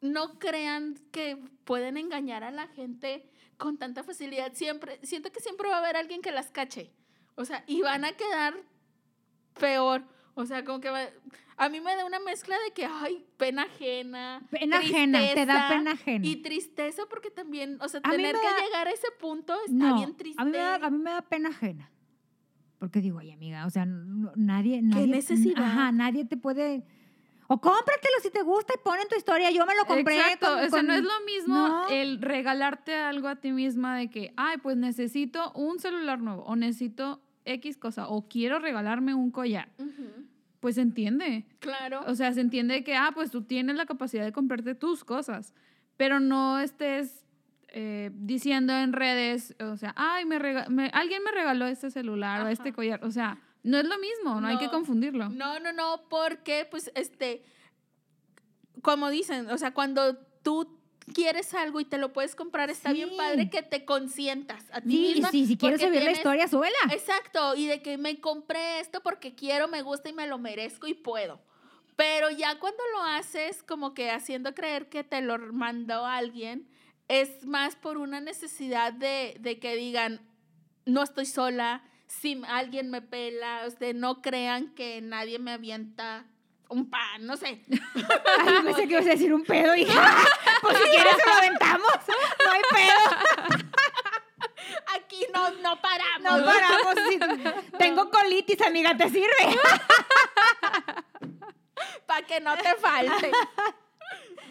no 0.00 0.38
crean 0.38 0.98
que 1.12 1.36
pueden 1.64 1.96
engañar 1.96 2.42
a 2.44 2.50
la 2.50 2.66
gente 2.68 3.30
con 3.56 3.78
tanta 3.78 4.02
facilidad. 4.02 4.52
Siempre, 4.54 4.98
siento 5.02 5.30
que 5.32 5.40
siempre 5.40 5.68
va 5.68 5.76
a 5.76 5.78
haber 5.78 5.96
alguien 5.96 6.20
que 6.22 6.30
las 6.32 6.50
cache. 6.50 6.92
O 7.36 7.44
sea, 7.44 7.64
y 7.66 7.82
van 7.82 8.04
a 8.04 8.12
quedar 8.12 8.54
peor. 9.58 10.04
O 10.34 10.44
sea, 10.44 10.64
como 10.64 10.80
que 10.80 10.90
va- 10.90 11.08
a 11.56 11.68
mí 11.70 11.80
me 11.80 11.96
da 11.96 12.04
una 12.04 12.18
mezcla 12.18 12.56
de 12.66 12.72
que, 12.72 12.84
ay, 12.84 13.24
pena 13.38 13.62
ajena. 13.62 14.42
Pena 14.50 14.78
ajena, 14.78 15.18
te 15.20 15.24
da 15.24 15.54
tristeza, 15.54 15.68
pena 15.70 15.90
ajena. 15.92 16.26
Y 16.26 16.36
tristeza 16.42 17.02
porque 17.08 17.30
también, 17.30 17.78
o 17.80 17.88
sea, 17.88 18.00
A 18.04 18.10
tener 18.10 18.34
que 18.36 18.42
da- 18.46 18.64
llegar 18.64 18.88
a 18.88 18.90
ese 18.90 19.10
punto 19.18 19.54
está 19.66 19.72
no, 19.72 19.96
bien 19.96 20.14
triste. 20.16 20.40
a 20.40 20.44
mí, 20.44 20.50
me 20.50 20.58
da, 20.58 20.74
a 20.74 20.90
mí 20.90 20.98
me 20.98 21.10
da 21.10 21.22
pena 21.22 21.48
ajena. 21.48 21.90
Porque 22.78 23.00
digo, 23.00 23.18
ay, 23.18 23.30
amiga, 23.32 23.66
o 23.66 23.70
sea, 23.70 23.86
no- 23.86 24.32
nadie, 24.36 24.82
nadie. 24.82 25.06
necesidad? 25.06 25.62
Ajá, 25.64 25.92
nadie 25.92 26.24
te 26.24 26.36
puede. 26.36 26.84
O 27.48 27.60
cómpratelo 27.60 28.14
si 28.22 28.30
te 28.30 28.42
gusta 28.42 28.74
y 28.74 28.78
pon 28.84 28.98
en 29.00 29.08
tu 29.08 29.16
historia. 29.16 29.50
Yo 29.50 29.64
me 29.66 29.74
lo 29.76 29.84
compré. 29.86 30.16
Exacto, 30.18 30.46
con- 30.46 30.56
o 30.58 30.60
sea, 30.62 30.70
con- 30.70 30.86
no 30.88 30.94
es 30.94 31.02
lo 31.02 31.24
mismo 31.24 31.54
No. 31.54 31.88
el 31.88 32.20
regalarte 32.20 32.94
algo 32.96 33.28
a 33.28 33.36
ti 33.36 33.52
misma 33.52 33.96
de 33.96 34.10
que, 34.10 34.32
ay, 34.36 34.58
pues 34.58 34.76
necesito 34.76 35.52
un 35.52 35.78
celular 35.78 36.20
nuevo 36.20 36.42
o 36.42 36.56
necesito 36.56 37.22
X 37.44 37.78
cosa 37.78 38.08
o 38.08 38.28
quiero 38.28 38.58
regalarme 38.58 39.14
un 39.14 39.30
collar. 39.30 39.68
Pues 40.60 40.74
se 40.74 40.80
entiende. 40.80 41.46
Claro. 41.60 42.00
O 42.08 42.14
sea, 42.16 42.32
se 42.32 42.40
entiende 42.40 42.82
que, 42.82 42.96
ah, 42.96 43.12
pues 43.14 43.30
tú 43.30 43.42
tienes 43.42 43.76
la 43.76 43.86
capacidad 43.86 44.24
de 44.24 44.32
comprarte 44.32 44.74
tus 44.74 45.04
cosas, 45.04 45.54
pero 45.96 46.18
no 46.18 46.58
estés 46.58 47.24
eh, 47.78 48.10
diciendo 48.14 48.72
en 48.72 48.94
redes, 48.94 49.54
o 49.60 49.76
sea, 49.76 49.92
ay, 49.98 50.24
me, 50.24 50.36
alguien 50.94 51.22
me 51.22 51.30
regaló 51.30 51.66
este 51.66 51.90
celular 51.90 52.40
o 52.46 52.48
este 52.48 52.72
collar. 52.72 53.04
O 53.04 53.10
sea, 53.10 53.38
no 53.64 53.76
es 53.76 53.84
lo 53.84 53.98
mismo, 53.98 54.40
no, 54.40 54.46
hay 54.46 54.56
que 54.56 54.70
confundirlo. 54.70 55.28
No, 55.28 55.60
no, 55.60 55.74
no, 55.74 56.08
porque, 56.08 56.66
pues, 56.70 56.90
este, 56.94 57.42
como 58.80 59.10
dicen, 59.10 59.50
o 59.50 59.58
sea, 59.58 59.74
cuando 59.74 60.16
tú 60.42 60.80
quieres 61.12 61.52
algo 61.52 61.78
y 61.80 61.84
te 61.84 61.98
lo 61.98 62.14
puedes 62.14 62.34
comprar, 62.34 62.70
está 62.70 62.94
bien 62.94 63.10
Sí. 63.10 63.16
padre 63.18 63.50
que 63.50 63.62
te 63.62 63.84
consientas 63.84 64.64
a 64.72 64.80
ti 64.80 64.90
Sí, 64.92 65.12
misma. 65.14 65.30
si, 65.30 65.46
si 65.46 65.58
quieres 65.58 65.82
subir 65.82 66.02
la 66.02 66.12
historia, 66.12 66.48
súbela. 66.48 66.76
Exacto, 66.90 67.54
y 67.56 67.66
de 67.66 67.82
que 67.82 67.98
me 67.98 68.18
compré 68.22 68.80
esto 68.80 69.02
porque 69.02 69.34
quiero, 69.34 69.68
me 69.68 69.82
gusta 69.82 70.08
y 70.08 70.14
me 70.14 70.26
lo 70.26 70.38
merezco 70.38 70.86
y 70.86 70.94
puedo. 70.94 71.42
Pero 71.94 72.30
ya 72.30 72.58
cuando 72.58 72.82
lo 72.94 73.02
haces 73.02 73.62
como 73.62 73.92
que 73.92 74.10
haciendo 74.10 74.54
creer 74.54 74.88
que 74.88 75.04
te 75.04 75.20
lo 75.20 75.36
mandó 75.52 76.06
alguien, 76.06 76.66
es 77.08 77.44
más 77.44 77.76
por 77.76 77.98
una 77.98 78.20
necesidad 78.20 78.92
de, 78.92 79.36
de 79.40 79.58
que 79.58 79.74
digan, 79.76 80.20
no 80.84 81.02
estoy 81.02 81.26
sola, 81.26 81.82
si 82.06 82.40
alguien 82.48 82.90
me 82.90 83.02
pela, 83.02 83.64
usted 83.66 83.94
no 83.94 84.22
crean 84.22 84.74
que 84.74 85.00
nadie 85.00 85.38
me 85.38 85.52
avienta 85.52 86.26
un 86.68 86.90
pan, 86.90 87.24
no 87.24 87.36
sé. 87.36 87.62
Ay, 87.68 88.62
pensé 88.64 88.88
que 88.88 88.94
ibas 88.94 89.06
a 89.06 89.10
decir 89.10 89.32
un 89.32 89.44
pedo, 89.44 89.74
hija. 89.74 90.16
Pues 90.62 90.78
si 90.78 90.84
quieres 90.84 91.14
lo 91.24 91.32
aventamos. 91.32 91.92
No 92.44 92.50
hay 92.50 92.62
pedo. 92.70 92.98
Aquí 94.96 95.24
no, 95.32 95.50
no 95.60 95.80
paramos. 95.80 96.40
No 96.40 96.46
paramos. 96.46 96.94
sí. 97.08 97.20
Tengo 97.78 98.10
colitis, 98.10 98.60
amiga, 98.62 98.96
¿te 98.96 99.08
sirve? 99.10 99.36
para 102.06 102.26
que 102.26 102.40
no 102.40 102.56
te 102.56 102.74
falte. 102.76 103.30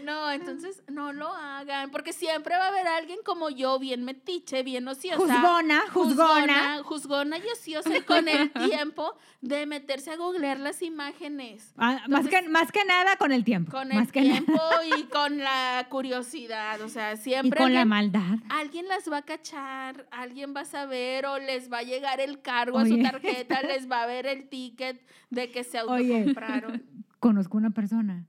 No, 0.05 0.31
entonces 0.31 0.83
no 0.87 1.11
lo 1.13 1.33
hagan, 1.33 1.89
porque 1.91 2.13
siempre 2.13 2.55
va 2.55 2.65
a 2.65 2.67
haber 2.67 2.87
alguien 2.87 3.19
como 3.25 3.49
yo, 3.49 3.79
bien 3.79 4.03
metiche, 4.03 4.61
bien 4.63 4.87
ociosa. 4.87 5.17
Juzgona, 5.17 5.81
juzgona. 5.91 6.83
Juzgona 6.83 7.37
y 7.39 7.47
ociosa 7.51 7.89
con 8.05 8.27
el 8.27 8.51
tiempo 8.51 9.17
de 9.41 9.65
meterse 9.65 10.11
a 10.11 10.15
googlear 10.17 10.59
las 10.59 10.81
imágenes. 10.81 11.73
Ah, 11.77 12.01
más, 12.07 12.27
que, 12.27 12.41
más 12.49 12.71
que 12.71 12.85
nada 12.85 13.17
con 13.17 13.31
el 13.31 13.43
tiempo. 13.43 13.71
Con 13.71 13.91
el 13.91 14.11
tiempo 14.11 14.61
y 14.97 15.03
con 15.05 15.39
la 15.39 15.87
curiosidad, 15.89 16.79
o 16.81 16.89
sea, 16.89 17.13
Y 17.13 17.17
siempre 17.17 17.57
con 17.59 17.73
la 17.73 17.81
alguien, 17.81 17.87
maldad. 17.89 18.37
alguien 18.49 18.87
las 18.87 19.11
va 19.11 19.17
a 19.17 19.21
cachar, 19.23 20.07
alguien 20.11 20.53
va 20.55 20.61
a 20.61 20.65
saber 20.65 21.25
o 21.25 21.39
les 21.39 21.71
va 21.71 21.79
a 21.79 21.83
llegar 21.83 22.19
el 22.19 22.41
cargo 22.41 22.77
a 22.79 22.85
su 22.85 22.93
Oye. 22.93 23.03
tarjeta, 23.03 23.61
les 23.63 23.89
va 23.89 24.03
a 24.03 24.05
ver 24.05 24.27
el 24.27 24.47
ticket 24.49 25.01
de 25.29 25.49
que 25.51 25.63
se 25.63 25.81
Oye. 25.81 26.13
autocompraron. 26.17 26.83
Conozco 27.19 27.57
una 27.57 27.71
persona 27.71 28.25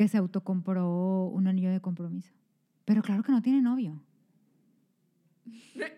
que 0.00 0.08
se 0.08 0.16
autocompró 0.16 1.24
un 1.26 1.46
anillo 1.46 1.70
de 1.70 1.82
compromiso. 1.82 2.32
Pero 2.86 3.02
claro 3.02 3.22
que 3.22 3.32
no 3.32 3.42
tiene 3.42 3.60
novio. 3.60 4.02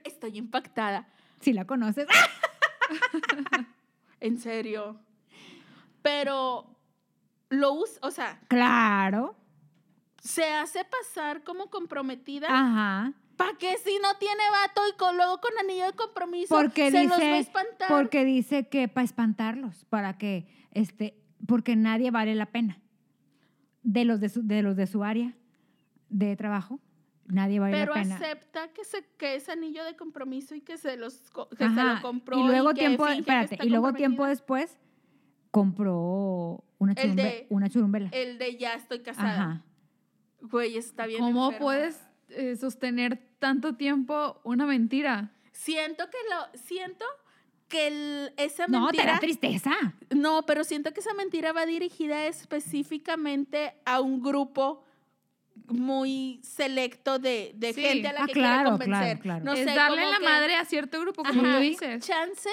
Estoy 0.02 0.38
impactada. 0.38 1.06
Si 1.38 1.52
la 1.52 1.66
conoces. 1.66 2.08
En 4.18 4.38
serio. 4.40 4.98
Pero 6.02 6.76
lo 7.48 7.74
usa, 7.74 7.98
o 8.02 8.10
sea, 8.10 8.40
Claro. 8.48 9.36
se 10.20 10.44
hace 10.52 10.84
pasar 10.84 11.44
como 11.44 11.70
comprometida. 11.70 12.48
Ajá. 12.50 13.12
¿Para 13.36 13.56
qué 13.56 13.76
si 13.84 13.98
no 14.02 14.16
tiene 14.18 14.42
vato 14.50 14.80
y 14.92 14.96
con, 14.96 15.16
luego 15.16 15.40
con 15.40 15.52
anillo 15.60 15.84
de 15.86 15.92
compromiso 15.92 16.52
Porque 16.56 16.90
se 16.90 17.04
los 17.04 17.12
va 17.12 17.16
a 17.16 17.18
dice, 17.20 17.38
espantar? 17.38 17.88
porque 17.88 18.24
dice 18.24 18.68
que 18.68 18.88
para 18.88 19.04
espantarlos, 19.04 19.84
para 19.84 20.18
que, 20.18 20.48
este, 20.72 21.20
porque 21.46 21.76
nadie 21.76 22.10
vale 22.10 22.34
la 22.34 22.46
pena. 22.46 22.81
De 23.82 24.04
los 24.04 24.20
de 24.20 24.28
su, 24.28 24.46
de 24.46 24.62
los 24.62 24.76
de 24.76 24.86
su 24.86 25.02
área 25.04 25.34
de 26.08 26.36
trabajo, 26.36 26.78
nadie 27.26 27.58
vale 27.60 27.72
Pero 27.76 27.94
la 27.94 28.02
pena. 28.02 28.16
acepta 28.16 28.68
que, 28.72 28.84
se, 28.84 29.04
que 29.16 29.34
es 29.34 29.48
anillo 29.48 29.82
de 29.84 29.96
compromiso 29.96 30.54
y 30.54 30.60
que 30.60 30.76
se, 30.78 30.96
los, 30.96 31.14
se 31.58 31.68
lo 31.68 32.00
compró. 32.02 32.38
y 32.38 32.44
luego 32.46 32.70
que 32.70 32.80
tiempo, 32.80 33.06
espérate, 33.08 33.58
y 33.62 33.68
luego 33.70 33.92
tiempo 33.92 34.26
después 34.26 34.78
compró 35.50 36.64
una, 36.78 36.92
El 36.92 37.12
churumbe- 37.12 37.22
de- 37.22 37.46
una 37.50 37.68
churumbela. 37.68 38.08
El 38.12 38.38
de 38.38 38.56
ya 38.56 38.74
estoy 38.74 39.00
casada. 39.00 39.32
Ajá. 39.42 39.62
Güey, 40.40 40.76
está 40.76 41.06
bien 41.06 41.20
¿Cómo 41.20 41.52
puedes 41.58 42.00
eh, 42.30 42.56
sostener 42.56 43.20
tanto 43.38 43.74
tiempo 43.76 44.40
una 44.44 44.66
mentira? 44.66 45.32
Siento 45.52 46.04
que 46.10 46.16
lo... 46.30 46.58
Siento 46.58 47.04
que 47.72 47.86
el- 47.86 48.32
esa 48.36 48.66
No, 48.68 48.88
te 48.90 48.98
mentira... 48.98 49.14
da 49.14 49.18
tristeza. 49.18 49.70
No, 50.10 50.42
pero 50.44 50.62
siento 50.62 50.92
que 50.92 51.00
esa 51.00 51.14
mentira 51.14 51.52
va 51.52 51.64
dirigida 51.64 52.26
específicamente 52.26 53.74
a 53.86 54.00
un 54.02 54.22
grupo 54.22 54.84
muy 55.68 56.40
selecto 56.42 57.18
de, 57.18 57.52
de 57.54 57.72
Sí. 57.72 57.80
gente 57.82 58.08
a 58.08 58.12
la 58.12 58.22
Ah, 58.24 58.26
que 58.26 58.32
claro, 58.34 58.76
quiere 58.76 58.84
convencer. 58.84 59.18
claro, 59.20 59.40
claro. 59.40 59.44
No 59.44 59.52
es 59.54 59.58
sé, 59.68 59.74
darle 59.74 60.00
como 60.02 60.10
la 60.12 60.18
que- 60.18 60.24
madre 60.24 60.54
a 60.56 60.64
cierto 60.64 61.00
grupo, 61.00 61.22
como 61.24 61.40
Ajá, 61.42 61.56
tú 61.56 61.62
dices. 61.62 62.04
Chance 62.06 62.50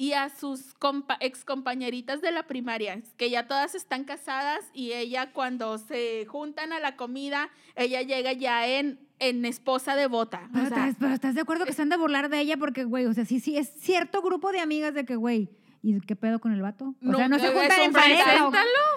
y 0.00 0.12
a 0.12 0.28
sus 0.30 0.74
compa 0.74 1.16
ex 1.20 1.44
compañeritas 1.44 2.22
de 2.22 2.30
la 2.32 2.44
primaria, 2.44 3.02
que 3.16 3.28
ya 3.30 3.46
todas 3.48 3.74
están 3.74 4.04
casadas 4.04 4.64
y 4.72 4.92
ella 4.92 5.32
cuando 5.32 5.76
se 5.76 6.24
juntan 6.26 6.72
a 6.72 6.78
la 6.80 6.96
comida, 6.96 7.50
ella 7.74 8.00
llega 8.02 8.32
ya 8.32 8.66
en, 8.66 9.00
en 9.18 9.44
esposa 9.44 9.96
de 9.96 10.06
bota. 10.06 10.48
Pero, 10.52 10.64
O 10.66 10.68
sea, 10.68 10.78
estás, 10.86 10.96
pero 11.00 11.12
estás 11.14 11.34
de 11.34 11.40
acuerdo 11.40 11.66
que 11.66 11.72
se 11.72 11.82
han 11.82 11.88
de 11.88 11.96
burlar 11.96 12.28
de 12.30 12.38
ella 12.40 12.56
porque, 12.56 12.84
güey, 12.84 13.06
o 13.06 13.12
sea, 13.12 13.24
sí, 13.24 13.40
sí, 13.40 13.56
es 13.58 13.72
cierto 13.76 14.22
grupo 14.22 14.52
de 14.52 14.60
amigas 14.60 14.94
de 14.94 15.04
que, 15.04 15.16
güey, 15.16 15.50
¿y 15.82 16.00
qué 16.02 16.14
pedo 16.16 16.38
con 16.38 16.52
el 16.52 16.62
vato? 16.62 16.94
O 17.04 17.12
sea, 17.16 17.28
No, 17.28 17.28
¿no 17.28 17.38
se 17.40 17.48
juntan 17.48 17.80
un 17.80 17.86
en 17.86 17.92
pareja? 17.92 18.46
o- 18.46 18.52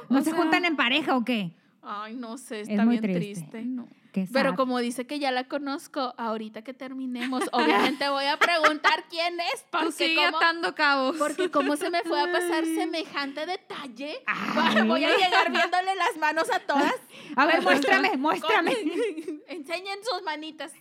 ¿No 0.10 0.19
o 0.19 0.22
se 0.22 0.30
sea. 0.30 0.40
juntan 0.40 0.65
en 0.65 0.76
pareja 0.76 1.18
o 1.18 1.26
qué? 1.26 1.52
Ay, 1.82 2.15
no 2.15 2.38
sé, 2.38 2.61
Es 2.61 2.69
está 2.69 2.86
muy 2.86 2.99
bien 2.99 3.11
triste. 3.14 3.41
triste. 3.49 3.65
No. 3.65 3.88
Pero 4.33 4.55
como 4.55 4.79
dice 4.79 5.07
que 5.07 5.19
ya 5.19 5.31
la 5.31 5.45
conozco, 5.45 6.13
ahorita 6.17 6.63
que 6.63 6.73
terminemos, 6.73 7.43
obviamente 7.53 8.09
voy 8.09 8.25
a 8.25 8.38
preguntar 8.38 9.05
quién 9.09 9.39
es, 9.39 9.65
porque 9.71 9.91
sigue 9.91 10.25
atando 10.25 10.75
cabos. 10.75 11.15
porque 11.17 11.49
como 11.49 11.77
se 11.77 11.89
me 11.89 12.01
fue 12.03 12.19
a 12.21 12.31
pasar 12.31 12.65
semejante 12.75 13.45
detalle, 13.45 14.17
Ay. 14.25 14.88
voy 14.88 15.03
a 15.05 15.15
llegar 15.15 15.51
viéndole 15.51 15.95
las 15.95 16.17
manos 16.19 16.51
a 16.51 16.59
todas. 16.59 16.93
A 17.38 17.45
ver, 17.45 17.61
muéstrame, 17.61 18.17
muéstrame. 18.17 18.73
Con- 18.75 19.41
Enseñen 19.47 19.99
sus 20.03 20.21
manitas. 20.23 20.73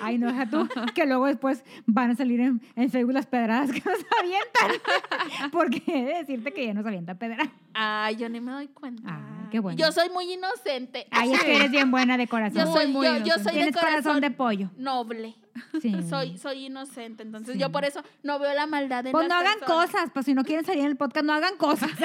Ay, 0.00 0.16
no, 0.16 0.28
deja 0.28 0.48
tú, 0.48 0.66
que 0.94 1.04
luego 1.04 1.26
después 1.26 1.62
van 1.84 2.10
a 2.12 2.16
salir 2.16 2.40
en, 2.40 2.62
en 2.74 2.90
Facebook 2.90 3.12
las 3.12 3.26
pedradas 3.26 3.70
que 3.70 3.82
nos 3.84 3.98
avientan. 4.18 5.50
Porque 5.52 5.82
he 5.86 6.04
de 6.04 6.14
decirte 6.14 6.52
que 6.54 6.66
ya 6.66 6.72
nos 6.74 6.86
avientan 6.86 7.18
pedradas. 7.18 7.48
Ay, 7.74 8.16
yo 8.16 8.28
ni 8.28 8.40
me 8.40 8.52
doy 8.52 8.68
cuenta. 8.68 9.02
Ay, 9.06 9.48
qué 9.50 9.58
bueno. 9.60 9.78
Yo 9.78 9.92
soy 9.92 10.10
muy 10.10 10.32
inocente. 10.32 11.06
Ay, 11.10 11.32
es 11.32 11.42
que 11.44 11.56
eres 11.56 11.70
bien 11.70 11.90
buena 11.90 12.16
de 12.16 12.26
corazón. 12.28 12.64
Yo 12.64 12.72
soy, 12.72 12.88
Muy 12.88 13.06
yo, 13.06 13.18
yo 13.18 13.34
soy 13.34 13.44
de 13.44 13.50
Tienes 13.52 13.74
corazón 13.74 14.02
corazón 14.02 14.20
de 14.20 14.30
pollo. 14.30 14.70
noble. 14.76 15.34
Sí. 15.80 15.94
Soy, 16.08 16.38
soy 16.38 16.66
inocente. 16.66 17.22
Entonces 17.22 17.54
Sí. 17.54 17.60
yo 17.60 17.70
por 17.72 17.84
eso 17.84 18.02
no 18.22 18.38
veo 18.38 18.54
la 18.54 18.66
maldad 18.66 19.04
en 19.06 19.12
Pues 19.12 19.28
no 19.28 19.34
hagan 19.34 19.58
personas. 19.58 19.90
cosas, 19.90 20.10
pues 20.12 20.26
si 20.26 20.34
no 20.34 20.44
quieren 20.44 20.64
salir 20.64 20.80
en 20.82 20.86
el 20.90 20.96
podcast, 20.96 21.24
no 21.26 21.32
hagan 21.32 21.56
cosas. 21.56 21.90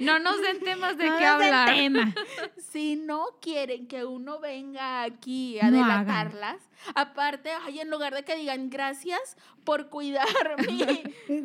No 0.00 0.18
nos 0.18 0.40
den 0.40 0.58
temas 0.60 0.96
de 0.96 1.06
No 1.06 1.18
qué 1.18 1.24
hablar. 1.26 1.68
tema. 1.74 2.14
Si 2.72 2.96
no 2.96 3.26
quieren 3.42 3.86
que 3.86 4.04
uno 4.04 4.40
venga 4.40 5.02
aquí 5.02 5.60
a 5.60 5.70
No 5.70 5.84
hagan. 5.84 6.04
delatarlas, 6.06 6.56
aparte, 6.94 7.50
ay, 7.66 7.80
en 7.80 7.90
lugar 7.90 8.14
de 8.14 8.24
que 8.24 8.34
digan 8.36 8.70
gracias 8.70 9.36
por 9.64 9.90
cuidar 9.90 10.26
mi, 10.66 10.82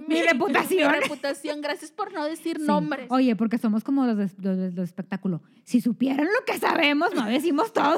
Mi 0.08 0.22
reputación. 0.24 0.92
mi 0.92 1.00
reputación, 1.00 1.62
gracias 1.62 1.92
por 1.92 2.14
no 2.14 2.24
decir 2.26 2.58
Sí. 2.60 2.64
nombres. 2.66 3.08
Oye, 3.12 3.36
porque 3.36 3.58
somos 3.58 3.84
como 3.84 4.06
los 4.06 4.18
de, 4.18 4.30
los 4.40 4.74
los 4.74 4.86
espectáculo. 4.86 5.42
Si 5.66 5.82
supieran 5.82 6.26
lo 6.28 6.46
que 6.46 6.58
sabemos, 6.58 7.14
no 7.14 7.26
decimos 7.26 7.74
todo. 7.74 7.98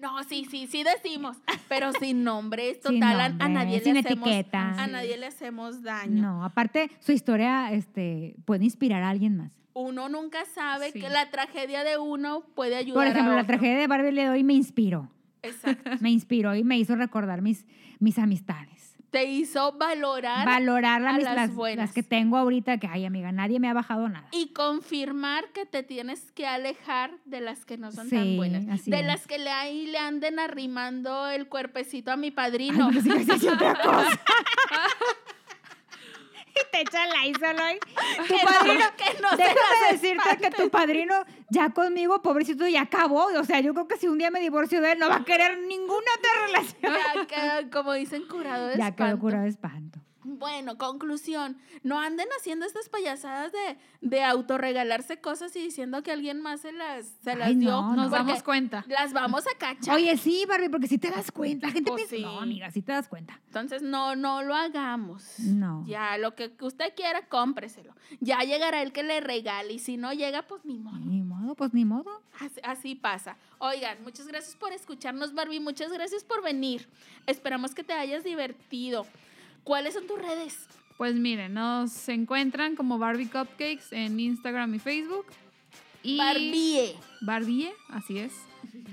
No, 0.00 0.22
sí, 0.24 0.46
sí, 0.50 0.66
sí 0.66 0.82
decimos, 0.82 1.36
pero 1.68 1.92
sin 2.00 2.24
nombres, 2.24 2.78
Sin 2.86 3.00
total, 3.00 3.36
a- 3.40 3.48
nadie 3.48 3.80
sin 3.80 3.94
le 3.94 4.00
hacemos, 4.00 4.28
etiqueta. 4.28 4.70
a 4.82 4.86
nadie 4.86 5.16
le 5.16 5.26
hacemos 5.26 5.82
daño. 5.82 6.20
No, 6.22 6.44
aparte, 6.44 6.90
su 7.00 7.12
historia 7.12 7.72
este, 7.72 8.34
puede 8.44 8.64
inspirar 8.64 9.02
a 9.02 9.08
alguien 9.10 9.36
más. 9.36 9.52
Uno 9.74 10.08
nunca 10.08 10.44
sabe 10.54 10.90
Sí. 10.92 11.00
que 11.00 11.08
la 11.08 11.30
tragedia 11.30 11.84
de 11.84 11.98
uno 11.98 12.42
puede 12.56 12.74
ayudar 12.76 12.94
Por 12.94 13.06
ejemplo, 13.06 13.32
a 13.32 13.36
la 13.36 13.46
tragedia 13.46 13.78
de 13.78 13.86
Barbie 13.86 14.12
le 14.12 14.24
doy 14.26 14.42
me 14.44 14.54
inspiró. 14.54 15.10
Exacto. 15.42 15.90
Me 16.00 16.10
inspiró 16.10 16.56
y 16.56 16.64
me 16.64 16.76
hizo 16.76 16.96
recordar 16.96 17.42
mis, 17.42 17.64
mis 18.00 18.18
amistades. 18.18 18.96
Te 19.10 19.24
hizo 19.24 19.72
valorar 19.72 20.44
Valorar 20.46 21.00
las, 21.00 21.14
a 21.14 21.16
mis- 21.16 21.24
las 21.24 21.34
las, 21.34 21.54
buenas. 21.54 21.86
las 21.86 21.94
que 21.94 22.02
tengo 22.02 22.36
ahorita, 22.36 22.76
que, 22.78 22.88
ay, 22.88 23.06
amiga, 23.06 23.32
nadie 23.32 23.58
me 23.58 23.68
ha 23.68 23.72
bajado 23.72 24.06
nada. 24.08 24.28
y 24.32 24.48
confirmar 24.52 25.46
que 25.54 25.64
te 25.64 25.82
tienes 25.82 26.30
que 26.32 26.46
alejar 26.46 27.12
de 27.24 27.40
las 27.40 27.64
que 27.64 27.78
no 27.78 27.90
son 27.90 28.10
Sí, 28.10 28.16
tan 28.16 28.36
buenas. 28.36 28.68
así 28.68 28.90
de 28.90 29.00
es. 29.00 29.06
las 29.06 29.26
que 29.26 29.38
le, 29.38 29.50
ahí 29.50 29.86
le 29.86 29.96
anden 29.98 30.38
arrimando 30.38 31.26
el 31.28 31.48
cuerpecito 31.48 32.12
a 32.12 32.16
mi 32.16 32.26
Ay, 32.26 32.30
padrino. 32.32 32.90
no, 32.90 33.00
sí, 33.00 33.10
sí, 33.10 33.38
sí, 33.40 33.48
otra 33.48 33.74
cosa. 33.82 34.20
Y 36.62 36.70
te 36.70 36.80
echa 36.82 37.06
la 37.06 37.22
solo 37.38 37.62
ahí. 37.62 37.78
Tu 38.28 38.34
Que 38.34 38.42
no- 38.42 38.50
padrino, 38.50 38.84
que 38.96 39.20
no 39.22 39.30
déjame 39.36 39.92
decirte 39.92 40.36
que 40.40 40.50
tu 40.50 40.70
padrino 40.70 41.24
ya 41.50 41.70
conmigo, 41.70 42.20
pobrecito, 42.22 42.66
ya 42.68 42.82
acabó. 42.82 43.26
O 43.38 43.44
sea, 43.44 43.60
yo 43.60 43.72
creo 43.74 43.88
que 43.88 43.96
si 43.96 44.08
un 44.08 44.18
día 44.18 44.30
me 44.30 44.40
divorcio 44.40 44.80
de 44.80 44.92
él, 44.92 44.98
no 44.98 45.08
va 45.08 45.16
a 45.16 45.24
querer 45.24 45.58
ninguna 45.60 46.06
otra 46.18 46.46
relación. 46.46 47.28
Ya 47.28 47.70
como 47.70 47.92
dicen, 47.94 48.26
curado 48.26 48.66
de 48.68 48.76
Ya 48.76 48.94
quedó 48.94 49.06
espanto. 49.06 49.18
curado 49.20 49.42
de 49.44 49.50
espanto. 49.50 49.98
Bueno, 50.36 50.76
conclusión, 50.76 51.56
no 51.82 51.98
anden 52.00 52.28
haciendo 52.38 52.66
estas 52.66 52.88
payasadas 52.88 53.50
de, 53.52 53.78
de 54.02 54.22
autorregalarse 54.24 55.20
cosas 55.20 55.54
y 55.56 55.60
diciendo 55.62 56.02
que 56.02 56.12
alguien 56.12 56.40
más 56.40 56.60
se 56.60 56.72
las, 56.72 57.06
se 57.22 57.34
las 57.34 57.48
Ay, 57.48 57.54
dio. 57.56 57.70
no, 57.70 57.94
Nos 57.96 58.10
damos 58.10 58.42
cuenta. 58.42 58.84
Las 58.88 59.12
vamos 59.12 59.44
a 59.46 59.56
cachar. 59.58 59.94
Oye, 59.94 60.16
sí, 60.18 60.44
Barbie, 60.46 60.68
porque 60.68 60.86
si 60.86 60.98
te 60.98 61.10
das 61.10 61.30
cuenta. 61.32 61.68
La 61.68 61.72
gente 61.72 61.90
Pues 61.90 62.06
piensa, 62.08 62.16
sí. 62.16 62.22
no, 62.22 62.40
amiga, 62.40 62.70
sí 62.70 62.82
te 62.82 62.92
das 62.92 63.08
cuenta. 63.08 63.40
Entonces, 63.46 63.82
no, 63.82 64.16
no 64.16 64.42
lo 64.42 64.54
hagamos. 64.54 65.38
No. 65.38 65.84
Ya, 65.86 66.18
lo 66.18 66.34
que 66.34 66.52
usted 66.60 66.94
quiera, 66.94 67.26
cómpreselo. 67.28 67.94
Ya 68.20 68.40
llegará 68.40 68.82
el 68.82 68.92
que 68.92 69.02
le 69.02 69.20
regale 69.20 69.72
y 69.72 69.78
si 69.78 69.96
no 69.96 70.12
llega, 70.12 70.42
pues 70.42 70.64
ni 70.64 70.78
modo. 70.78 70.98
Ni 70.98 71.22
modo, 71.22 71.54
pues 71.54 71.72
ni 71.74 71.84
modo. 71.84 72.22
Así, 72.40 72.60
así 72.62 72.94
pasa. 72.94 73.36
Oigan, 73.58 74.02
muchas 74.04 74.26
gracias 74.26 74.54
por 74.56 74.72
escucharnos, 74.72 75.32
Barbie. 75.34 75.60
Muchas 75.60 75.92
gracias 75.92 76.22
por 76.24 76.42
venir. 76.42 76.88
Esperamos 77.26 77.74
que 77.74 77.82
te 77.84 77.92
hayas 77.92 78.24
divertido. 78.24 79.06
¿Cuáles 79.64 79.94
son 79.94 80.06
tus 80.06 80.18
redes? 80.20 80.56
Pues 80.96 81.14
miren, 81.14 81.54
nos 81.54 82.08
encuentran 82.08 82.74
como 82.74 82.98
Barbie 82.98 83.26
Cupcakes 83.28 83.84
en 83.92 84.18
Instagram 84.18 84.74
y 84.74 84.78
Facebook. 84.78 85.26
Y 86.02 86.16
Barbie. 86.18 86.94
Barbie, 87.20 87.70
así 87.90 88.18
es. 88.18 88.32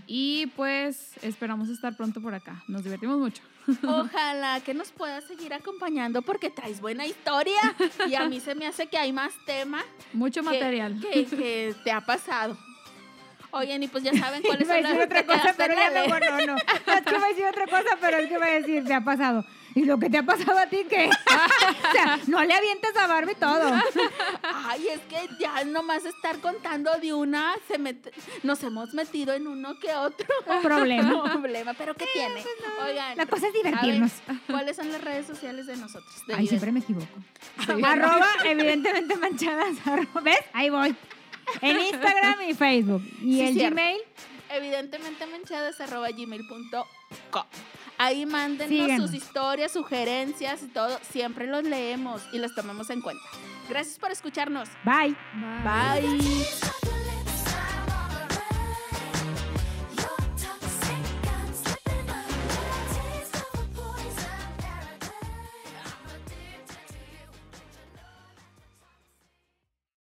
Y 0.07 0.47
pues 0.55 1.13
esperamos 1.23 1.69
estar 1.69 1.97
pronto 1.97 2.21
por 2.21 2.35
acá. 2.35 2.63
Nos 2.67 2.83
divertimos 2.83 3.17
mucho. 3.17 3.41
Ojalá 3.87 4.59
que 4.63 4.75
nos 4.75 4.91
puedas 4.91 5.23
seguir 5.23 5.51
acompañando 5.55 6.21
porque 6.21 6.51
traes 6.51 6.79
buena 6.79 7.07
historia. 7.07 7.59
Y 8.07 8.13
a 8.13 8.29
mí 8.29 8.39
se 8.39 8.53
me 8.53 8.67
hace 8.67 8.85
que 8.85 8.97
hay 8.99 9.11
más 9.11 9.33
tema 9.47 9.83
Mucho 10.13 10.41
que- 10.41 10.49
material. 10.49 10.99
que, 11.01 11.25
que 11.25 11.75
te 11.83 11.91
ha 11.91 12.01
pasado. 12.01 12.55
Oigan, 13.49 13.81
y 13.81 13.87
pues 13.87 14.03
ya 14.03 14.13
saben 14.13 14.43
cuáles 14.43 14.67
son 14.67 14.83
las 14.83 14.97
otra 15.05 15.25
cosa, 15.25 15.55
pero 15.57 15.73
ya 15.73 15.89
la 15.89 16.01
mejor 16.03 16.21
no, 16.29 16.37
no. 16.37 16.45
No, 16.45 16.57
Es 16.57 17.01
que 17.03 17.27
decir 17.29 17.45
otra 17.49 17.65
cosa, 17.65 17.97
pero 17.99 18.17
es 18.17 18.29
que 18.29 18.37
va 18.37 18.45
a 18.45 18.51
decir, 18.51 18.83
te 18.85 18.93
ha 18.93 19.01
pasado. 19.03 19.43
¿Y 19.77 19.83
lo 19.83 19.99
que 19.99 20.09
te 20.09 20.17
ha 20.19 20.23
pasado 20.23 20.57
a 20.57 20.67
ti 20.67 20.85
qué? 20.89 21.09
o 21.89 21.91
sea, 21.91 22.19
no 22.27 22.41
le 22.43 22.53
avientes 22.53 22.95
a 22.95 23.07
Barbie 23.07 23.35
todo. 23.35 23.73
Ay, 24.43 24.87
es 24.87 24.99
que 25.01 25.27
ya 25.39 25.63
nomás 25.65 26.05
estar 26.05 26.39
contando 26.39 26.91
de 27.01 27.13
una, 27.13 27.53
se 27.67 27.77
met- 27.77 28.11
nos 28.43 28.63
hemos 28.63 28.93
metido 28.93 29.33
en 29.33 29.47
uno 29.47 29.77
que 29.79 29.93
otro 29.93 30.25
Problema. 30.61 31.29
problema. 31.33 31.73
¿Pero 31.73 31.93
qué 31.93 32.05
tiene? 32.13 32.41
Oigan, 32.85 33.17
La 33.17 33.25
cosa 33.25 33.47
es 33.47 33.53
ver, 33.53 33.63
divertirnos. 33.65 34.11
¿cuáles 34.47 34.77
son 34.77 34.91
las 34.91 35.01
redes 35.01 35.27
sociales 35.27 35.67
de 35.67 35.75
nosotros? 35.75 36.25
De 36.27 36.35
Ay, 36.35 36.47
siempre 36.47 36.71
me 36.71 36.79
equivoco. 36.79 37.07
Bueno. 37.67 37.87
Arroba, 37.87 38.27
evidentemente 38.45 39.15
manchadas. 39.17 39.75
arroba- 39.85 40.21
¿Ves? 40.21 40.39
Ahí 40.53 40.69
voy. 40.69 40.95
En 41.61 41.79
Instagram 41.81 42.41
y 42.47 42.53
Facebook. 42.53 43.03
Y 43.21 43.35
Sí, 43.35 43.41
el 43.41 43.53
cierto. 43.55 43.75
Gmail, 43.75 44.01
evidentemente 44.51 45.25
manchadas 45.27 45.79
arroba 45.81 46.09
gmail.com. 46.11 47.43
Ahí 47.97 48.25
mándenos 48.25 48.69
Síganos. 48.69 49.09
sus 49.09 49.15
historias, 49.15 49.71
sugerencias 49.71 50.63
y 50.63 50.67
todo. 50.67 50.99
Siempre 51.09 51.47
los 51.47 51.63
leemos 51.63 52.21
y 52.33 52.39
los 52.39 52.53
tomamos 52.53 52.89
en 52.89 53.01
cuenta. 53.01 53.23
Gracias 53.69 53.97
por 53.97 54.11
escucharnos. 54.11 54.69
bye. 54.83 55.15
Bye. 55.63 56.84